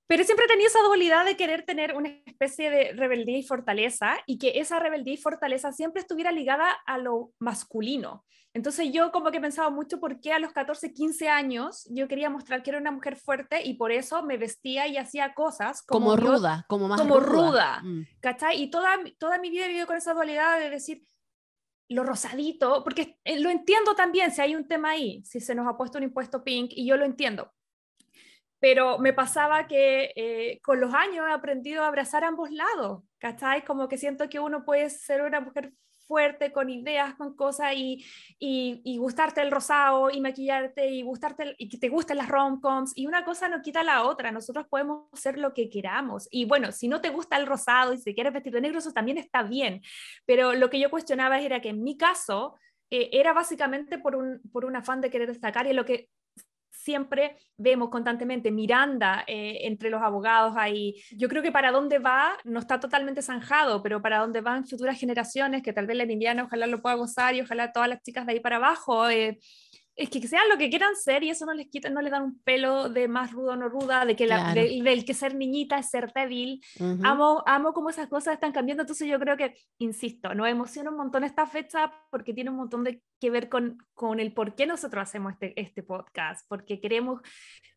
Pero 0.07 0.25
siempre 0.25 0.47
tenía 0.47 0.67
esa 0.67 0.83
dualidad 0.83 1.25
de 1.25 1.37
querer 1.37 1.65
tener 1.65 1.95
una 1.97 2.11
especie 2.27 2.71
de 2.71 2.93
rebeldía 2.93 3.39
y 3.39 3.43
fortaleza 3.43 4.17
y 4.27 4.39
que 4.39 4.59
esa 4.61 4.79
rebeldía 4.79 5.15
y 5.15 5.19
fortaleza 5.19 5.73
siempre 5.73 6.01
estuviera 6.01 6.31
ligada 6.31 6.71
a 6.87 6.99
lo 6.99 7.33
masculino. 7.39 8.25
Entonces 8.53 8.93
yo 8.93 9.11
como 9.11 9.33
que 9.33 9.41
pensaba 9.41 9.69
mucho 9.71 9.99
por 9.99 10.21
qué 10.21 10.33
a 10.33 10.39
los 10.39 10.53
14, 10.53 10.93
15 10.93 11.29
años 11.29 11.89
yo 11.91 12.07
quería 12.07 12.31
mostrar 12.31 12.63
que 12.63 12.71
era 12.71 12.79
una 12.79 12.93
mujer 12.93 13.17
fuerte 13.17 13.65
y 13.65 13.75
por 13.75 13.91
eso 13.91 14.23
me 14.23 14.37
vestía 14.37 14.87
y 14.87 14.97
hacía 14.97 15.35
cosas 15.35 15.83
como, 15.83 16.17
ruda, 16.17 16.65
como 16.69 16.87
más 16.87 17.01
como 17.01 17.19
ruda, 17.19 17.81
mm. 17.83 18.07
¿cachai? 18.21 18.63
Y 18.63 18.71
toda, 18.71 18.97
toda 19.19 19.39
mi 19.39 19.51
vida 19.51 19.65
he 19.65 19.69
vivido 19.69 19.89
con 19.89 19.97
esa 19.97 20.15
dualidad 20.15 20.61
de 20.61 20.71
decir 20.71 21.03
lo 21.89 22.05
rosadito, 22.05 22.83
porque 22.85 23.19
eh, 23.25 23.41
lo 23.41 23.51
entiendo 23.51 23.95
también 23.95 24.31
si 24.31 24.41
hay 24.41 24.55
un 24.55 24.67
tema 24.69 24.91
ahí, 24.91 25.23
si 25.25 25.41
se 25.41 25.55
nos 25.55 25.67
ha 25.67 25.77
puesto 25.77 25.99
un 25.99 26.05
impuesto 26.05 26.45
pink 26.45 26.71
y 26.75 26.87
yo 26.87 26.97
lo 26.97 27.05
entiendo, 27.05 27.53
pero 28.65 28.97
me 28.99 29.13
pasaba 29.13 29.67
que 29.67 30.15
eh, 30.17 30.59
con 30.63 30.81
los 30.81 30.95
años 30.95 31.27
he 31.29 31.33
aprendido 31.35 31.83
a 31.83 31.89
abrazar 31.89 32.25
ambos 32.25 32.51
lados, 32.51 33.03
¿cachai? 33.19 33.63
Como 33.63 33.89
que 33.89 33.99
siento 33.99 34.27
que 34.31 34.41
uno 34.41 34.65
puede 34.65 34.89
ser 34.89 35.21
una 35.21 35.39
mujer 35.41 35.75
fuerte, 36.07 36.51
con 36.51 36.71
ideas, 36.71 37.15
con 37.15 37.37
cosas, 37.37 37.75
y, 37.77 38.03
y, 38.39 38.97
gustarte 38.97 39.43
el 39.43 39.51
rosado, 39.51 40.09
y 40.11 40.19
maquillarte, 40.23 40.89
y, 40.89 41.03
gustarte, 41.03 41.55
y 41.59 41.69
que 41.69 41.77
te 41.77 41.91
gusten 41.91 42.17
las 42.17 42.31
rom-coms, 42.31 42.93
y 42.97 43.07
una 43.07 43.23
cosa 43.27 43.51
no 43.51 43.61
quita 43.61 43.83
la 43.83 44.03
otra, 44.05 44.33
nosotros 44.33 44.67
podemos 44.71 45.09
hacer 45.13 45.37
lo 45.37 45.53
que 45.53 45.69
queramos, 45.69 46.27
y 46.31 46.47
bueno, 46.47 46.73
si 46.73 46.89
no 46.89 47.03
te 47.03 47.11
gusta 47.11 47.37
el 47.37 47.47
rosado 47.47 47.93
y 47.93 47.99
si 47.99 48.15
quieres 48.15 48.33
vestir 48.33 48.55
de 48.55 48.63
negro, 48.63 48.79
eso 48.79 48.93
también 48.93 49.19
está 49.19 49.43
bien, 49.43 49.83
pero 50.25 50.55
lo 50.55 50.71
que 50.71 50.81
yo 50.81 50.89
cuestionaba 50.89 51.39
era 51.39 51.61
que 51.61 51.69
en 51.69 51.83
mi 51.83 51.99
caso, 51.99 52.55
eh, 52.91 53.11
era 53.13 53.35
básicamente 53.35 53.99
por 53.99 54.17
un, 54.17 54.41
por 54.53 54.65
un 54.65 54.77
afán 54.77 55.03
de 55.03 55.11
querer 55.11 55.29
destacar 55.29 55.67
y 55.67 55.75
lo 55.75 55.85
que 55.85 56.09
siempre 56.85 57.37
vemos 57.57 57.89
constantemente 57.89 58.51
Miranda 58.51 59.25
eh, 59.27 59.61
entre 59.63 59.89
los 59.89 60.03
abogados 60.03 60.55
ahí. 60.57 61.03
Yo 61.17 61.29
creo 61.29 61.43
que 61.43 61.51
para 61.51 61.73
dónde 61.73 61.99
va 61.99 62.37
no 62.45 62.61
está 62.61 62.79
totalmente 62.79 63.23
zanjado, 63.23 63.83
pero 63.83 64.03
para 64.03 64.19
dónde 64.19 64.43
van 64.43 64.67
futuras 64.67 64.99
generaciones, 64.99 65.63
que 65.63 65.73
tal 65.73 65.87
vez 65.87 65.97
la 65.97 66.05
Indiana 66.05 66.45
ojalá 66.45 66.67
lo 66.67 66.83
pueda 66.83 66.97
gozar 66.97 67.35
y 67.35 67.41
ojalá 67.41 67.73
todas 67.73 67.89
las 67.89 68.03
chicas 68.03 68.27
de 68.27 68.33
ahí 68.33 68.41
para 68.41 68.57
abajo. 68.57 69.09
Eh, 69.09 69.39
es 69.97 70.11
que 70.11 70.27
sean 70.27 70.49
lo 70.49 70.59
que 70.59 70.71
quieran 70.71 70.97
ser 70.97 71.23
y 71.23 71.31
eso 71.31 71.47
no 71.47 71.55
les 71.55 71.69
quita, 71.69 71.89
no 71.89 72.03
les 72.03 72.11
dan 72.11 72.23
un 72.25 72.39
pelo 72.41 72.89
de 72.89 73.07
más 73.07 73.33
rudo 73.33 73.53
o 73.53 73.57
no 73.57 73.69
ruda, 73.69 74.05
de 74.05 74.17
que 74.17 74.27
la, 74.27 74.53
del 74.53 75.05
que 75.05 75.15
ser 75.15 75.35
niñita 75.35 75.79
es 75.79 75.91
ser 75.91 76.13
débil. 76.13 76.61
Amo, 77.03 77.43
amo 77.47 77.73
cómo 77.73 77.91
esas 77.91 78.09
cosas 78.09 78.35
están 78.35 78.53
cambiando, 78.53 78.83
entonces 78.83 79.07
yo 79.07 79.19
creo 79.21 79.37
que, 79.37 79.55
insisto, 79.79 80.35
nos 80.35 80.49
emociona 80.49 80.91
un 80.91 80.97
montón 80.97 81.23
esta 81.23 81.47
fecha 81.47 81.93
porque 82.11 82.35
tiene 82.35 82.51
un 82.51 82.57
montón 82.57 82.83
de 82.83 83.03
que 83.21 83.31
ver 83.31 83.49
con, 83.49 83.79
con 83.95 84.19
el 84.19 84.33
por 84.33 84.55
qué 84.57 84.67
nosotros 84.67 85.03
hacemos 85.03 85.35
este, 85.35 85.61
este 85.61 85.83
podcast, 85.83 86.45
porque 86.49 86.81
queremos, 86.81 87.21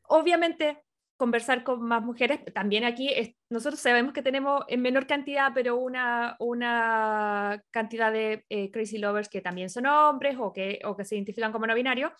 obviamente, 0.03 0.83
conversar 1.17 1.63
con 1.63 1.81
más 1.81 2.03
mujeres. 2.03 2.39
También 2.53 2.83
aquí 2.83 3.09
nosotros 3.49 3.79
sabemos 3.79 4.13
que 4.13 4.21
tenemos 4.21 4.63
en 4.67 4.81
menor 4.81 5.07
cantidad, 5.07 5.51
pero 5.53 5.77
una, 5.77 6.35
una 6.39 7.61
cantidad 7.71 8.11
de 8.11 8.45
eh, 8.49 8.71
crazy 8.71 8.99
lovers 8.99 9.27
que 9.27 9.41
también 9.41 9.69
son 9.69 9.87
hombres 9.87 10.37
o 10.39 10.53
que, 10.53 10.79
o 10.85 10.95
que 10.95 11.05
se 11.05 11.15
identifican 11.15 11.51
como 11.51 11.67
no 11.67 11.75
binarios. 11.75 12.11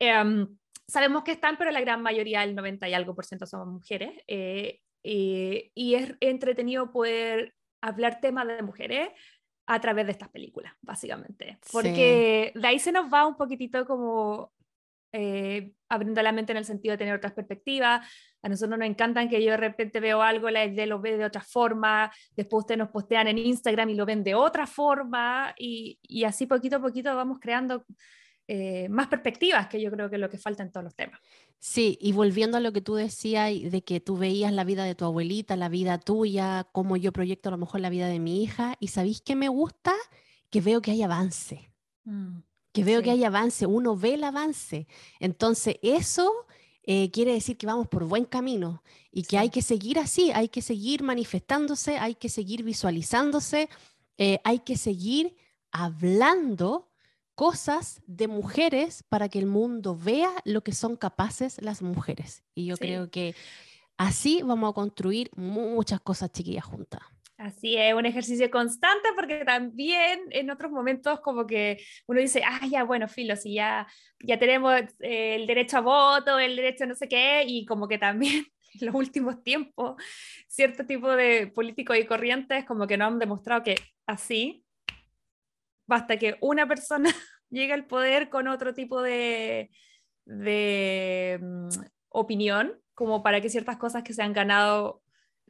Em, 0.00 0.48
sabemos 0.88 1.22
que 1.22 1.32
están, 1.32 1.56
pero 1.58 1.70
la 1.70 1.80
gran 1.80 2.02
mayoría, 2.02 2.42
el 2.42 2.54
90 2.54 2.88
y 2.88 2.94
algo 2.94 3.14
por 3.14 3.26
ciento, 3.26 3.46
somos 3.46 3.68
mujeres. 3.68 4.12
Eh, 4.26 4.80
y 5.02 5.94
es 5.94 6.14
entretenido 6.20 6.90
poder 6.90 7.54
hablar 7.82 8.20
temas 8.20 8.46
de 8.46 8.62
mujeres 8.62 9.10
a 9.66 9.80
través 9.80 10.06
de 10.06 10.12
estas 10.12 10.30
películas, 10.30 10.74
básicamente. 10.80 11.58
Porque 11.70 12.52
de 12.54 12.66
ahí 12.66 12.78
se 12.78 12.92
nos 12.92 13.12
va 13.12 13.26
un 13.26 13.36
poquitito 13.36 13.86
como 13.86 14.52
eh, 15.12 15.72
abriendo 15.88 16.22
la 16.22 16.32
mente 16.32 16.52
en 16.52 16.58
el 16.58 16.64
sentido 16.64 16.92
de 16.92 16.98
tener 16.98 17.14
otras 17.14 17.32
perspectivas. 17.32 18.06
A 18.42 18.48
nosotros 18.48 18.78
nos 18.78 18.88
encantan 18.88 19.28
que 19.28 19.42
yo 19.42 19.50
de 19.52 19.56
repente 19.56 20.00
veo 20.00 20.22
algo, 20.22 20.50
la 20.50 20.64
idea 20.64 20.86
lo 20.86 21.00
ve 21.00 21.16
de 21.16 21.24
otra 21.24 21.42
forma, 21.42 22.10
después 22.36 22.62
ustedes 22.62 22.78
nos 22.78 22.88
postean 22.88 23.28
en 23.28 23.38
Instagram 23.38 23.90
y 23.90 23.94
lo 23.94 24.06
ven 24.06 24.24
de 24.24 24.34
otra 24.34 24.66
forma, 24.66 25.54
y, 25.58 25.98
y 26.02 26.24
así 26.24 26.46
poquito 26.46 26.76
a 26.76 26.80
poquito 26.80 27.14
vamos 27.14 27.38
creando 27.40 27.84
eh, 28.48 28.88
más 28.88 29.08
perspectivas, 29.08 29.68
que 29.68 29.80
yo 29.80 29.90
creo 29.90 30.08
que 30.08 30.16
es 30.16 30.20
lo 30.20 30.30
que 30.30 30.38
falta 30.38 30.62
en 30.62 30.72
todos 30.72 30.84
los 30.84 30.94
temas. 30.94 31.20
Sí, 31.58 31.98
y 32.00 32.12
volviendo 32.12 32.56
a 32.56 32.60
lo 32.60 32.72
que 32.72 32.80
tú 32.80 32.94
decías 32.94 33.50
de 33.50 33.82
que 33.84 34.00
tú 34.00 34.16
veías 34.16 34.52
la 34.52 34.64
vida 34.64 34.84
de 34.84 34.94
tu 34.94 35.04
abuelita, 35.04 35.56
la 35.56 35.68
vida 35.68 35.98
tuya, 35.98 36.66
cómo 36.72 36.96
yo 36.96 37.12
proyecto 37.12 37.50
a 37.50 37.52
lo 37.52 37.58
mejor 37.58 37.80
la 37.80 37.90
vida 37.90 38.08
de 38.08 38.18
mi 38.18 38.42
hija, 38.42 38.74
y 38.80 38.88
¿sabéis 38.88 39.20
qué 39.20 39.36
me 39.36 39.48
gusta? 39.48 39.92
Que 40.50 40.60
veo 40.60 40.80
que 40.80 40.90
hay 40.90 41.02
avance. 41.02 41.70
Mm 42.04 42.40
que 42.72 42.84
veo 42.84 43.02
que 43.02 43.10
hay 43.10 43.24
avance, 43.24 43.66
uno 43.66 43.96
ve 43.96 44.14
el 44.14 44.24
avance. 44.24 44.86
Entonces, 45.18 45.76
eso 45.82 46.46
eh, 46.92 47.08
quiere 47.12 47.32
decir 47.32 47.56
que 47.56 47.68
vamos 47.68 47.86
por 47.86 48.04
buen 48.04 48.24
camino 48.24 48.82
y 49.12 49.22
que 49.22 49.38
hay 49.38 49.48
que 49.48 49.62
seguir 49.62 49.96
así, 50.00 50.32
hay 50.32 50.48
que 50.48 50.60
seguir 50.60 51.04
manifestándose, 51.04 51.98
hay 51.98 52.16
que 52.16 52.28
seguir 52.28 52.64
visualizándose, 52.64 53.68
eh, 54.18 54.40
hay 54.42 54.58
que 54.58 54.76
seguir 54.76 55.36
hablando 55.70 56.90
cosas 57.36 58.02
de 58.08 58.26
mujeres 58.26 59.04
para 59.08 59.28
que 59.28 59.38
el 59.38 59.46
mundo 59.46 59.96
vea 59.96 60.32
lo 60.44 60.64
que 60.64 60.72
son 60.72 60.96
capaces 60.96 61.62
las 61.62 61.80
mujeres. 61.80 62.42
Y 62.56 62.66
yo 62.66 62.76
creo 62.76 63.08
que 63.08 63.36
así 63.96 64.42
vamos 64.42 64.70
a 64.70 64.74
construir 64.74 65.30
muchas 65.36 66.00
cosas 66.00 66.32
chiquillas 66.32 66.64
juntas. 66.64 67.02
Así 67.40 67.74
es, 67.78 67.94
un 67.94 68.04
ejercicio 68.04 68.50
constante 68.50 69.08
porque 69.16 69.46
también 69.46 70.20
en 70.28 70.50
otros 70.50 70.70
momentos 70.70 71.20
como 71.20 71.46
que 71.46 71.82
uno 72.06 72.20
dice, 72.20 72.42
ah, 72.44 72.66
ya, 72.70 72.84
bueno, 72.84 73.08
filo, 73.08 73.34
si 73.34 73.54
ya, 73.54 73.86
ya 74.22 74.38
tenemos 74.38 74.78
eh, 74.98 75.36
el 75.36 75.46
derecho 75.46 75.78
a 75.78 75.80
voto, 75.80 76.38
el 76.38 76.54
derecho 76.54 76.84
a 76.84 76.88
no 76.88 76.94
sé 76.94 77.08
qué, 77.08 77.42
y 77.46 77.64
como 77.64 77.88
que 77.88 77.96
también 77.96 78.44
en 78.78 78.86
los 78.86 78.94
últimos 78.94 79.42
tiempos 79.42 79.96
cierto 80.48 80.84
tipo 80.84 81.08
de 81.16 81.46
políticos 81.46 81.96
y 81.96 82.04
corrientes 82.04 82.66
como 82.66 82.86
que 82.86 82.98
no 82.98 83.06
han 83.06 83.18
demostrado 83.18 83.62
que 83.62 83.76
así, 84.04 84.62
basta 85.86 86.18
que 86.18 86.36
una 86.42 86.68
persona 86.68 87.08
llegue 87.48 87.72
al 87.72 87.86
poder 87.86 88.28
con 88.28 88.48
otro 88.48 88.74
tipo 88.74 89.00
de, 89.00 89.70
de 90.26 91.38
mm, 91.40 91.68
opinión, 92.10 92.78
como 92.92 93.22
para 93.22 93.40
que 93.40 93.48
ciertas 93.48 93.78
cosas 93.78 94.02
que 94.02 94.12
se 94.12 94.22
han 94.22 94.34
ganado 94.34 95.02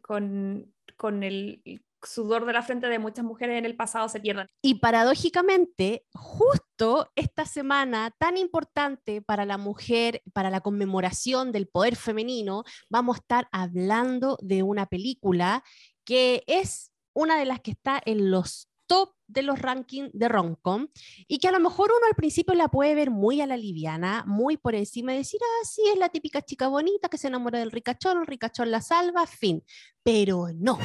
con 0.02 0.72
con 1.00 1.22
el 1.22 1.62
sudor 2.02 2.44
de 2.44 2.52
la 2.52 2.62
frente 2.62 2.86
de 2.88 2.98
muchas 2.98 3.24
mujeres 3.24 3.56
en 3.56 3.64
el 3.64 3.74
pasado 3.74 4.06
se 4.10 4.20
pierdan. 4.20 4.48
Y 4.60 4.74
paradójicamente, 4.76 6.04
justo 6.12 7.10
esta 7.16 7.46
semana 7.46 8.14
tan 8.18 8.36
importante 8.36 9.22
para 9.22 9.46
la 9.46 9.56
mujer, 9.56 10.22
para 10.34 10.50
la 10.50 10.60
conmemoración 10.60 11.52
del 11.52 11.68
poder 11.68 11.96
femenino, 11.96 12.64
vamos 12.90 13.16
a 13.16 13.20
estar 13.20 13.48
hablando 13.50 14.36
de 14.42 14.62
una 14.62 14.84
película 14.86 15.64
que 16.04 16.44
es 16.46 16.92
una 17.14 17.38
de 17.38 17.46
las 17.46 17.60
que 17.60 17.70
está 17.70 18.00
en 18.04 18.30
los 18.30 18.69
top 18.90 19.14
de 19.28 19.42
los 19.42 19.60
rankings 19.60 20.10
de 20.12 20.28
Roncom 20.28 20.88
y 21.28 21.38
que 21.38 21.46
a 21.46 21.52
lo 21.52 21.60
mejor 21.60 21.92
uno 21.96 22.06
al 22.08 22.16
principio 22.16 22.54
la 22.54 22.66
puede 22.66 22.96
ver 22.96 23.12
muy 23.12 23.40
a 23.40 23.46
la 23.46 23.56
liviana, 23.56 24.24
muy 24.26 24.56
por 24.56 24.74
encima 24.74 25.14
y 25.14 25.18
decir, 25.18 25.40
ah, 25.40 25.64
sí, 25.64 25.82
es 25.92 25.96
la 25.96 26.08
típica 26.08 26.42
chica 26.42 26.66
bonita 26.66 27.08
que 27.08 27.16
se 27.16 27.28
enamora 27.28 27.60
del 27.60 27.70
ricachón, 27.70 28.18
el 28.18 28.26
ricachón 28.26 28.72
la 28.72 28.80
salva, 28.80 29.28
fin. 29.28 29.62
Pero 30.02 30.48
no, 30.56 30.76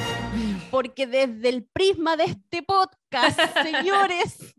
porque 0.70 1.08
desde 1.08 1.48
el 1.48 1.64
prisma 1.64 2.16
de 2.16 2.26
este 2.26 2.62
podcast, 2.62 3.40
señores, 3.64 4.54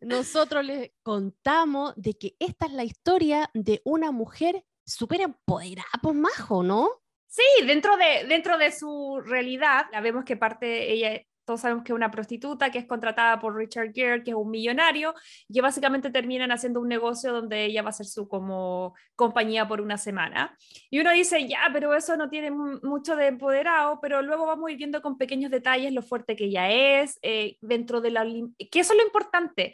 nosotros 0.00 0.64
les 0.64 0.92
contamos 1.02 1.92
de 1.96 2.14
que 2.14 2.36
esta 2.38 2.66
es 2.66 2.72
la 2.72 2.84
historia 2.84 3.50
de 3.52 3.82
una 3.84 4.12
mujer 4.12 4.64
súper 4.84 5.22
empoderada, 5.22 5.88
pues 6.00 6.14
majo, 6.14 6.62
¿no? 6.62 6.88
Sí, 7.26 7.66
dentro 7.66 7.96
de, 7.96 8.28
dentro 8.28 8.56
de 8.58 8.70
su 8.70 9.20
realidad, 9.24 9.86
la 9.90 10.00
vemos 10.00 10.24
que 10.24 10.36
parte, 10.36 10.92
ella 10.92 11.20
todos 11.46 11.60
sabemos 11.60 11.84
que 11.84 11.92
es 11.92 11.96
una 11.96 12.10
prostituta 12.10 12.70
que 12.70 12.78
es 12.78 12.86
contratada 12.86 13.38
por 13.38 13.56
Richard 13.56 13.92
Gere, 13.94 14.22
que 14.22 14.32
es 14.32 14.36
un 14.36 14.50
millonario, 14.50 15.14
y 15.48 15.54
que 15.54 15.60
básicamente 15.62 16.10
terminan 16.10 16.50
haciendo 16.50 16.80
un 16.80 16.88
negocio 16.88 17.32
donde 17.32 17.64
ella 17.64 17.82
va 17.82 17.90
a 17.90 17.92
ser 17.92 18.06
su 18.06 18.28
como 18.28 18.94
compañía 19.14 19.66
por 19.66 19.80
una 19.80 19.96
semana. 19.96 20.56
Y 20.90 20.98
uno 20.98 21.12
dice, 21.12 21.46
ya, 21.46 21.70
pero 21.72 21.94
eso 21.94 22.16
no 22.16 22.28
tiene 22.28 22.50
mucho 22.50 23.14
de 23.16 23.28
empoderado, 23.28 24.00
pero 24.02 24.20
luego 24.22 24.44
vamos 24.44 24.68
a 24.68 24.72
ir 24.72 24.78
viendo 24.78 25.00
con 25.00 25.16
pequeños 25.16 25.50
detalles 25.50 25.92
lo 25.92 26.02
fuerte 26.02 26.34
que 26.34 26.46
ella 26.46 26.68
es, 26.70 27.18
eh, 27.22 27.56
dentro 27.60 28.00
de 28.00 28.10
la... 28.10 28.24
que 28.70 28.80
eso 28.80 28.92
es 28.92 28.98
lo 28.98 29.06
importante. 29.06 29.72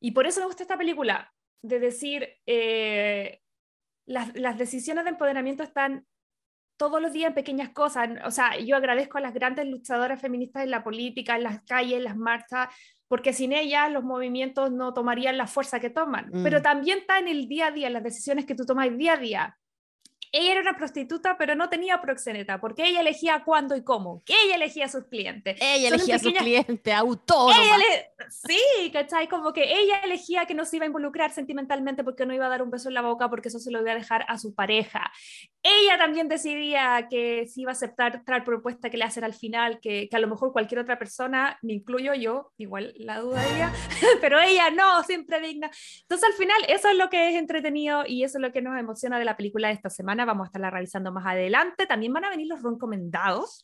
Y 0.00 0.12
por 0.12 0.26
eso 0.26 0.40
me 0.40 0.46
gusta 0.46 0.62
esta 0.62 0.78
película, 0.78 1.32
de 1.62 1.80
decir, 1.80 2.36
eh, 2.46 3.40
las, 4.06 4.34
las 4.36 4.56
decisiones 4.56 5.04
de 5.04 5.10
empoderamiento 5.10 5.64
están 5.64 6.06
todos 6.80 7.02
los 7.02 7.12
días 7.12 7.28
en 7.28 7.34
pequeñas 7.34 7.68
cosas. 7.68 8.08
O 8.24 8.30
sea, 8.30 8.58
yo 8.58 8.74
agradezco 8.74 9.18
a 9.18 9.20
las 9.20 9.34
grandes 9.34 9.66
luchadoras 9.66 10.18
feministas 10.18 10.64
en 10.64 10.70
la 10.70 10.82
política, 10.82 11.36
en 11.36 11.42
las 11.42 11.62
calles, 11.64 11.98
en 11.98 12.04
las 12.04 12.16
marchas, 12.16 12.68
porque 13.06 13.34
sin 13.34 13.52
ellas 13.52 13.92
los 13.92 14.02
movimientos 14.02 14.72
no 14.72 14.94
tomarían 14.94 15.36
la 15.36 15.46
fuerza 15.46 15.78
que 15.78 15.90
toman. 15.90 16.30
Pero 16.42 16.60
mm. 16.60 16.62
también 16.62 16.98
está 17.00 17.18
en 17.18 17.28
el 17.28 17.48
día 17.48 17.66
a 17.66 17.70
día, 17.70 17.88
en 17.88 17.92
las 17.92 18.02
decisiones 18.02 18.46
que 18.46 18.54
tú 18.54 18.64
tomas 18.64 18.96
día 18.96 19.12
a 19.12 19.16
día. 19.18 19.58
Ella 20.32 20.52
era 20.52 20.60
una 20.60 20.76
prostituta, 20.76 21.36
pero 21.36 21.56
no 21.56 21.68
tenía 21.68 22.00
proxeneta, 22.00 22.60
porque 22.60 22.86
ella 22.86 23.00
elegía 23.00 23.42
cuándo 23.44 23.74
y 23.74 23.82
cómo, 23.82 24.22
que 24.24 24.34
ella 24.44 24.54
elegía 24.54 24.84
a 24.84 24.88
sus 24.88 25.04
clientes. 25.06 25.58
Ella 25.60 25.88
elegía 25.88 26.16
a 26.16 26.18
sus 26.20 26.32
clientes, 26.32 26.94
autónoma. 26.94 27.78
Sí, 28.28 28.90
¿cachai? 28.92 29.28
Como 29.28 29.52
que 29.52 29.64
ella 29.64 30.00
elegía 30.04 30.46
que 30.46 30.54
no 30.54 30.64
se 30.64 30.76
iba 30.76 30.84
a 30.84 30.86
involucrar 30.86 31.32
sentimentalmente 31.32 32.04
porque 32.04 32.26
no 32.26 32.34
iba 32.34 32.46
a 32.46 32.48
dar 32.48 32.62
un 32.62 32.70
beso 32.70 32.88
en 32.88 32.94
la 32.94 33.02
boca, 33.02 33.28
porque 33.28 33.48
eso 33.48 33.58
se 33.58 33.72
lo 33.72 33.80
iba 33.80 33.90
a 33.90 33.96
dejar 33.96 34.24
a 34.28 34.38
su 34.38 34.54
pareja. 34.54 35.10
Ella 35.62 35.98
también 35.98 36.28
decidía 36.28 37.08
que 37.10 37.46
si 37.46 37.62
iba 37.62 37.72
a 37.72 37.74
aceptar 37.74 38.22
tal 38.24 38.44
propuesta 38.44 38.88
que 38.88 38.98
le 38.98 39.04
hacen 39.04 39.24
al 39.24 39.34
final, 39.34 39.80
que, 39.80 40.08
que 40.08 40.16
a 40.16 40.20
lo 40.20 40.28
mejor 40.28 40.52
cualquier 40.52 40.80
otra 40.80 40.98
persona, 40.98 41.58
me 41.62 41.72
incluyo 41.72 42.14
yo, 42.14 42.52
igual 42.56 42.94
la 42.98 43.18
dudaría, 43.18 43.72
pero 44.20 44.38
ella 44.38 44.70
no, 44.70 45.02
siempre 45.02 45.40
digna. 45.40 45.70
Entonces 46.02 46.28
al 46.28 46.34
final 46.34 46.58
eso 46.68 46.88
es 46.88 46.96
lo 46.96 47.10
que 47.10 47.30
es 47.30 47.34
entretenido 47.34 48.04
y 48.06 48.22
eso 48.22 48.38
es 48.38 48.42
lo 48.42 48.52
que 48.52 48.62
nos 48.62 48.78
emociona 48.78 49.18
de 49.18 49.24
la 49.24 49.36
película 49.36 49.68
de 49.68 49.74
esta 49.74 49.90
semana 49.90 50.19
vamos 50.24 50.44
a 50.44 50.46
estarla 50.46 50.70
revisando 50.70 51.12
más 51.12 51.26
adelante. 51.26 51.86
También 51.86 52.12
van 52.12 52.24
a 52.24 52.30
venir 52.30 52.46
los 52.46 52.62
recomendados 52.62 53.62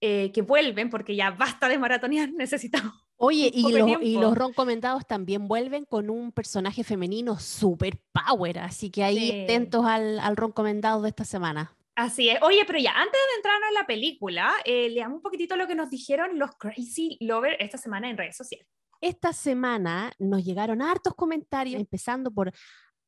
eh, 0.00 0.30
que 0.32 0.42
vuelven 0.42 0.90
porque 0.90 1.16
ya 1.16 1.30
basta 1.30 1.68
de 1.68 1.78
maratonear, 1.78 2.30
necesitamos. 2.36 2.94
Oye, 3.18 3.50
y, 3.52 3.72
los, 3.72 4.02
y 4.02 4.18
los 4.18 4.36
recomendados 4.36 5.06
también 5.06 5.48
vuelven 5.48 5.86
con 5.86 6.10
un 6.10 6.32
personaje 6.32 6.84
femenino 6.84 7.38
super 7.38 7.98
power, 8.12 8.58
así 8.58 8.90
que 8.90 9.04
ahí 9.04 9.44
atentos 9.44 9.86
al, 9.86 10.18
al 10.18 10.36
recomendado 10.36 11.00
de 11.00 11.08
esta 11.08 11.24
semana. 11.24 11.74
Así 11.94 12.28
es. 12.28 12.38
Oye, 12.42 12.62
pero 12.66 12.78
ya, 12.78 12.92
antes 12.92 13.12
de 13.12 13.36
entrarnos 13.36 13.68
en 13.70 13.74
la 13.74 13.86
película, 13.86 14.52
eh, 14.66 14.90
leamos 14.90 15.16
un 15.16 15.22
poquitito 15.22 15.56
lo 15.56 15.66
que 15.66 15.74
nos 15.74 15.88
dijeron 15.88 16.38
los 16.38 16.50
Crazy 16.58 17.16
Lovers 17.20 17.56
esta 17.58 17.78
semana 17.78 18.10
en 18.10 18.18
redes 18.18 18.36
sociales. 18.36 18.68
Esta 19.00 19.32
semana 19.32 20.12
nos 20.18 20.44
llegaron 20.44 20.82
hartos 20.82 21.14
comentarios, 21.14 21.80
empezando 21.80 22.30
por 22.30 22.52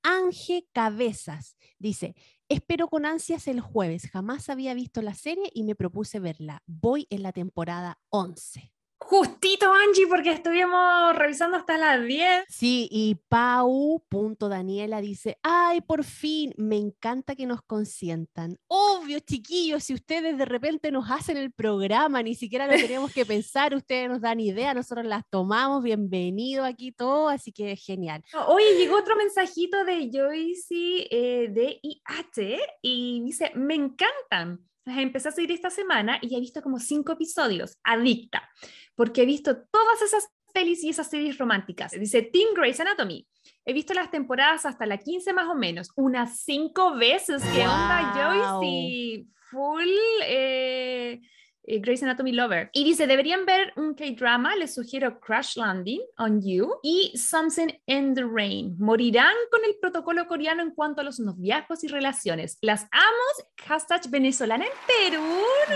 Ángel 0.03 0.67
Cabezas. 0.73 1.57
Dice, 1.79 2.15
espero 2.49 2.89
con 2.89 3.07
ansias 3.07 3.49
el 3.49 3.61
jueves. 3.61 4.09
Jamás 4.11 4.49
había 4.49 4.75
visto 4.75 5.03
la 5.03 5.15
serie 5.15 5.51
y 5.53 5.65
me 5.65 5.75
propuse 5.75 6.21
verla. 6.21 6.63
Voy 6.67 7.07
en 7.11 7.23
la 7.23 7.33
temporada 7.33 8.01
11. 8.11 8.73
Justito, 9.01 9.73
Angie, 9.73 10.07
porque 10.07 10.33
estuvimos 10.33 11.15
revisando 11.15 11.57
hasta 11.57 11.79
las 11.79 12.05
10. 12.05 12.45
Sí, 12.49 12.89
y 12.91 13.17
Pau.daniela 13.29 15.01
dice, 15.01 15.39
ay, 15.43 15.81
por 15.81 16.05
fin, 16.05 16.53
me 16.57 16.77
encanta 16.77 17.35
que 17.37 17.47
nos 17.47 17.63
consientan. 17.63 18.59
Obvio, 18.67 19.21
chiquillos, 19.21 19.85
si 19.85 19.95
ustedes 19.95 20.37
de 20.37 20.45
repente 20.45 20.91
nos 20.91 21.11
hacen 21.11 21.37
el 21.37 21.53
programa, 21.53 22.23
ni 22.23 22.35
siquiera 22.35 22.67
lo 22.67 22.75
tenemos 22.75 23.13
que 23.13 23.25
pensar, 23.27 23.75
ustedes 23.75 24.09
nos 24.09 24.21
dan 24.21 24.41
idea, 24.41 24.75
nosotros 24.75 25.07
las 25.07 25.23
tomamos, 25.31 25.83
bienvenido 25.83 26.65
aquí 26.65 26.93
todo, 26.93 27.29
así 27.29 27.53
que 27.53 27.77
genial. 27.77 28.23
Oye, 28.49 28.77
llegó 28.77 28.99
otro 28.99 29.17
mensajito 29.17 29.85
de 29.85 30.11
Joyce 30.13 31.07
eh, 31.11 31.49
de 31.49 31.81
IH 31.83 32.59
y 32.83 33.23
dice, 33.25 33.53
me 33.55 33.75
encantan 33.75 34.69
empecé 34.97 35.29
a 35.29 35.33
seguir 35.33 35.53
esta 35.53 35.71
semana 35.71 36.19
y 36.23 36.37
he 36.37 36.41
visto 36.41 36.63
como 36.63 36.79
cinco 36.79 37.13
episodios, 37.13 37.79
adicta, 37.83 38.49
porque 38.95 39.23
he 39.23 39.27
visto 39.27 39.65
todas 39.71 40.03
esas 40.03 40.29
pelis 40.53 40.83
y 40.85 40.91
esas 40.91 41.09
series 41.09 41.39
románticas. 41.39 41.93
Dice 41.93 42.23
Teen 42.23 42.55
Grey's 42.55 42.81
Anatomy. 42.81 43.27
He 43.65 43.73
visto 43.73 43.95
las 43.95 44.11
temporadas 44.11 44.67
hasta 44.67 44.87
la 44.87 44.99
15 44.99 45.33
más 45.33 45.49
o 45.49 45.55
menos, 45.55 45.91
unas 45.97 46.41
cinco 46.41 46.95
veces. 46.97 47.43
¿Qué 47.53 47.67
onda, 47.67 48.13
Joyce? 48.15 49.27
Full 49.51 49.89
eh, 50.25 51.21
Grey's 51.81 52.03
Anatomy 52.03 52.33
Lover. 52.33 52.71
Y 52.73 52.85
dice, 52.85 53.07
deberían 53.07 53.45
ver 53.45 53.73
un 53.77 53.95
K-drama, 53.95 54.57
les 54.57 54.75
sugiero 54.75 55.21
Crash 55.21 55.57
Landing 55.57 56.01
on 56.17 56.41
You 56.43 56.79
y 56.83 57.13
Something 57.17 57.69
in 57.87 58.15
the 58.15 58.25
Rain. 58.25 58.77
Morirán 58.79 59.35
con 59.51 59.65
el 59.65 59.77
protocolo 59.81 60.27
coreano 60.27 60.63
en 60.63 60.71
cuanto 60.71 61.01
a 61.01 61.05
los 61.05 61.21
noviazgos 61.21 61.85
y 61.85 61.89
relaciones. 61.89 62.59
Las 62.63 62.87
amos, 62.91 63.49
hashtag 63.67 64.09
venezolana 64.09 64.65
en 64.65 64.73
Perú. 64.87 65.23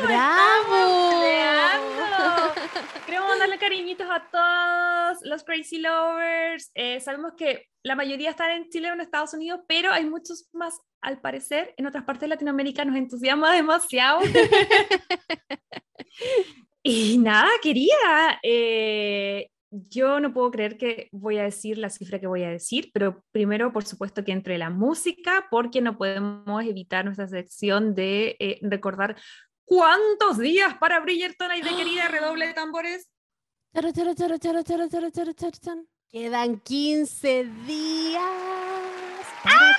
¡Bravo! 0.07 1.23
Queremos 3.07 3.29
mandarle 3.29 3.59
cariñitos 3.59 4.07
a 4.11 4.27
todos 4.31 5.19
los 5.23 5.45
Crazy 5.45 5.79
Lovers. 5.79 6.71
Eh, 6.75 7.01
sabemos 7.01 7.33
que 7.37 7.69
la 7.83 7.97
mayoría 7.97 8.31
están 8.31 8.51
en 8.51 8.69
Chile 8.69 8.91
o 8.91 8.95
en 8.95 9.01
Estados 9.01 9.35
Unidos, 9.35 9.61
pero 9.67 9.93
hay 9.93 10.05
muchos 10.05 10.49
más, 10.53 10.81
al 11.01 11.21
parecer, 11.21 11.75
en 11.77 11.87
otras 11.87 12.05
partes 12.05 12.23
de 12.23 12.29
Latinoamérica 12.29 12.85
nos 12.85 12.97
entusiasma 12.97 13.53
demasiado. 13.55 14.21
y 16.83 17.19
nada, 17.19 17.49
quería, 17.61 18.39
eh, 18.43 19.49
yo 19.71 20.21
no 20.21 20.33
puedo 20.33 20.51
creer 20.51 20.77
que 20.77 21.09
voy 21.13 21.39
a 21.39 21.45
decir 21.45 21.79
la 21.79 21.91
cifra 21.91 22.21
que 22.21 22.27
voy 22.27 22.45
a 22.45 22.51
decir, 22.51 22.91
pero 22.93 23.25
primero, 23.33 23.73
por 23.73 23.85
supuesto, 23.85 24.25
que 24.25 24.33
entre 24.33 24.59
la 24.59 24.71
música, 24.71 25.49
porque 25.51 25.81
no 25.81 25.97
podemos 25.97 26.65
evitar 26.65 27.05
nuestra 27.05 27.27
sección 27.27 27.95
de 27.95 28.37
eh, 28.39 28.59
recordar 28.63 29.17
cuántos 29.65 30.39
días 30.39 30.77
para 30.79 31.01
Bridgerton 31.01 31.51
hay 31.51 31.63
de 31.63 31.75
querida 31.75 32.09
redoble 32.09 32.49
de 32.49 32.55
tambores. 32.55 33.09
Quedan 36.13 36.61
15 36.61 37.45
días 37.67 38.23
para 39.43 39.57
¡Ah! 39.57 39.77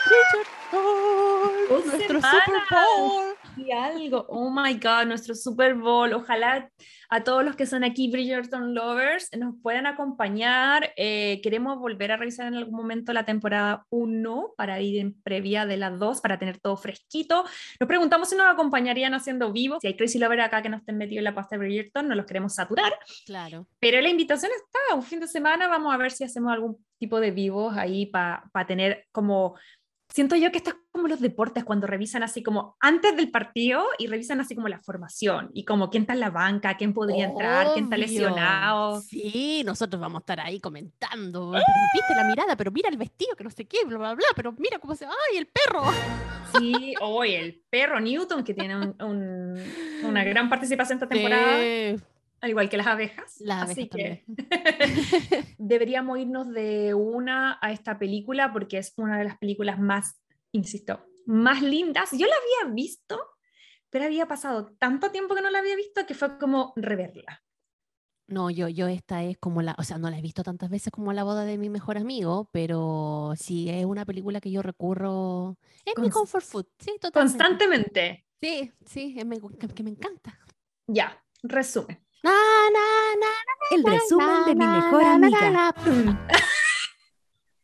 nuestro 1.70 2.22
Super 2.22 2.62
Bowl. 2.72 3.36
Y 3.56 3.72
algo, 3.72 4.26
oh 4.30 4.50
my 4.50 4.74
god, 4.76 5.06
nuestro 5.06 5.36
Super 5.36 5.76
Bowl. 5.76 6.14
Ojalá 6.14 6.70
a 7.10 7.24
todos 7.24 7.44
los 7.44 7.56
que 7.56 7.66
son 7.66 7.84
aquí 7.84 8.10
Bridgerton 8.10 8.74
Lovers 8.74 9.30
nos 9.38 9.56
puedan 9.62 9.86
acompañar. 9.86 10.92
Eh, 10.96 11.40
queremos 11.44 11.78
volver 11.78 12.12
a 12.12 12.18
revisar 12.18 12.48
en 12.48 12.56
algún 12.56 12.76
momento 12.76 13.14
la 13.14 13.26
temporada 13.26 13.86
1 13.90 14.54
para 14.58 14.82
ir 14.82 15.00
en 15.00 15.22
previa 15.22 15.66
de 15.66 15.78
las 15.78 16.00
2 16.00 16.22
para 16.22 16.40
tener 16.40 16.60
todo 16.60 16.78
fresquito. 16.78 17.44
Nos 17.80 17.88
preguntamos 17.88 18.30
si 18.30 18.36
nos 18.36 18.48
acompañarían 18.48 19.14
haciendo 19.14 19.52
vivo. 19.52 19.78
Si 19.80 19.88
hay 19.88 19.96
Crazy 19.96 20.18
Lover 20.18 20.42
acá 20.42 20.62
que 20.62 20.70
no 20.70 20.78
estén 20.78 20.98
metidos 20.98 21.20
en 21.20 21.26
la 21.26 21.36
pasta 21.36 21.56
de 21.56 21.60
Bridgerton, 21.60 22.08
no 22.08 22.16
los 22.16 22.26
queremos 22.26 22.56
saturar. 22.56 22.94
Claro. 23.26 23.68
Pero 23.80 24.02
la 24.02 24.10
invitación 24.10 24.52
está, 24.56 24.96
un 24.96 25.04
fin 25.04 25.20
de 25.20 25.28
semana 25.28 25.68
vamos 25.68 25.94
a 25.94 25.98
ver 25.98 26.12
si 26.12 26.24
hacemos 26.24 26.52
algún 26.52 26.84
tipo 26.98 27.20
de 27.20 27.32
vivos 27.32 27.76
ahí 27.78 28.06
para 28.06 28.50
tener 28.66 29.06
como 29.12 29.56
siento 30.14 30.36
yo 30.36 30.52
que 30.52 30.60
esto 30.60 30.70
es 30.70 30.76
como 30.92 31.08
los 31.08 31.22
deportes 31.22 31.64
cuando 31.64 31.88
revisan 31.88 32.22
así 32.22 32.44
como 32.44 32.78
antes 32.80 33.18
del 33.18 33.32
partido 33.32 33.84
y 33.98 34.06
revisan 34.06 34.40
así 34.40 34.54
como 34.54 34.68
la 34.68 34.80
formación 34.80 35.50
y 35.56 35.66
como 35.66 35.90
quién 35.90 36.04
está 36.04 36.14
en 36.14 36.20
la 36.20 36.30
banca, 36.30 36.78
quién 36.78 36.94
podría 36.94 37.26
entrar, 37.26 37.74
quién 37.74 37.86
está 37.86 37.98
lesionado. 37.98 39.02
Sí, 39.02 39.64
nosotros 39.66 40.00
vamos 40.00 40.20
a 40.20 40.22
estar 40.22 40.40
ahí 40.40 40.60
comentando. 40.60 41.52
Viste 41.52 42.16
la 42.16 42.26
mirada, 42.26 42.56
pero 42.56 42.72
mira 42.72 42.90
el 42.90 42.98
vestido, 42.98 43.36
que 43.36 43.44
no 43.44 43.50
sé 43.50 43.66
qué, 43.66 43.84
bla, 43.86 43.98
bla, 43.98 44.14
bla, 44.14 44.28
pero 44.36 44.54
mira 44.54 44.78
cómo 44.78 44.94
se. 44.94 45.06
¡Ay, 45.06 45.38
el 45.38 45.48
perro! 45.48 45.84
Sí, 46.60 46.94
hoy 47.02 47.34
el 47.34 47.64
perro 47.68 48.00
Newton, 48.00 48.44
que 48.44 48.54
tiene 48.54 48.94
una 50.04 50.24
gran 50.24 50.48
participación 50.48 50.98
esta 50.98 51.10
temporada 51.10 51.58
al 52.44 52.50
igual 52.50 52.70
que 52.70 52.76
las 52.76 52.88
abejas. 52.88 53.40
Las 53.40 53.72
Así 53.72 53.88
que 53.88 54.26
deberíamos 55.58 56.20
irnos 56.20 56.52
de 56.52 56.94
una 56.94 57.58
a 57.62 57.72
esta 57.72 57.98
película 57.98 58.52
porque 58.52 58.80
es 58.80 58.94
una 58.98 59.18
de 59.18 59.24
las 59.24 59.38
películas 59.38 59.80
más, 59.80 60.22
insisto, 60.52 61.06
más 61.26 61.62
lindas. 61.62 62.12
Yo 62.12 62.28
la 62.28 62.34
había 62.36 62.74
visto, 62.74 63.18
pero 63.90 64.04
había 64.04 64.28
pasado 64.28 64.76
tanto 64.78 65.10
tiempo 65.10 65.36
que 65.36 65.42
no 65.42 65.50
la 65.52 65.60
había 65.60 65.78
visto 65.78 66.06
que 66.06 66.16
fue 66.16 66.38
como 66.38 66.74
reverla. 66.76 67.42
No, 68.28 68.50
yo, 68.50 68.68
yo 68.68 68.88
esta 68.88 69.24
es 69.24 69.38
como 69.38 69.62
la, 69.62 69.74
o 69.78 69.84
sea, 69.84 69.98
no 69.98 70.10
la 70.10 70.20
he 70.20 70.22
visto 70.22 70.44
tantas 70.44 70.70
veces 70.70 70.92
como 70.92 71.14
la 71.14 71.24
boda 71.24 71.46
de 71.46 71.58
mi 71.58 71.70
mejor 71.70 71.98
amigo, 71.98 72.50
pero 72.52 73.34
sí 73.38 73.70
es 73.70 73.86
una 73.86 74.06
película 74.06 74.42
que 74.42 74.52
yo 74.52 74.62
recurro, 74.62 75.58
es 75.86 75.98
mi 75.98 76.10
comfort 76.10 76.44
food, 76.44 76.66
sí, 76.78 76.98
totalmente. 77.00 77.38
Constantemente. 77.38 78.26
Sí, 78.42 78.72
sí, 78.86 79.16
es 79.18 79.74
que 79.74 79.84
me 79.84 79.92
encanta. 79.92 80.38
Ya, 80.88 81.24
resumen. 81.42 82.03
El 83.72 83.84
resumen 83.84 84.46
de 84.46 84.56
mi 84.56 84.66
mejor 84.66 85.04
amiga. 85.04 85.76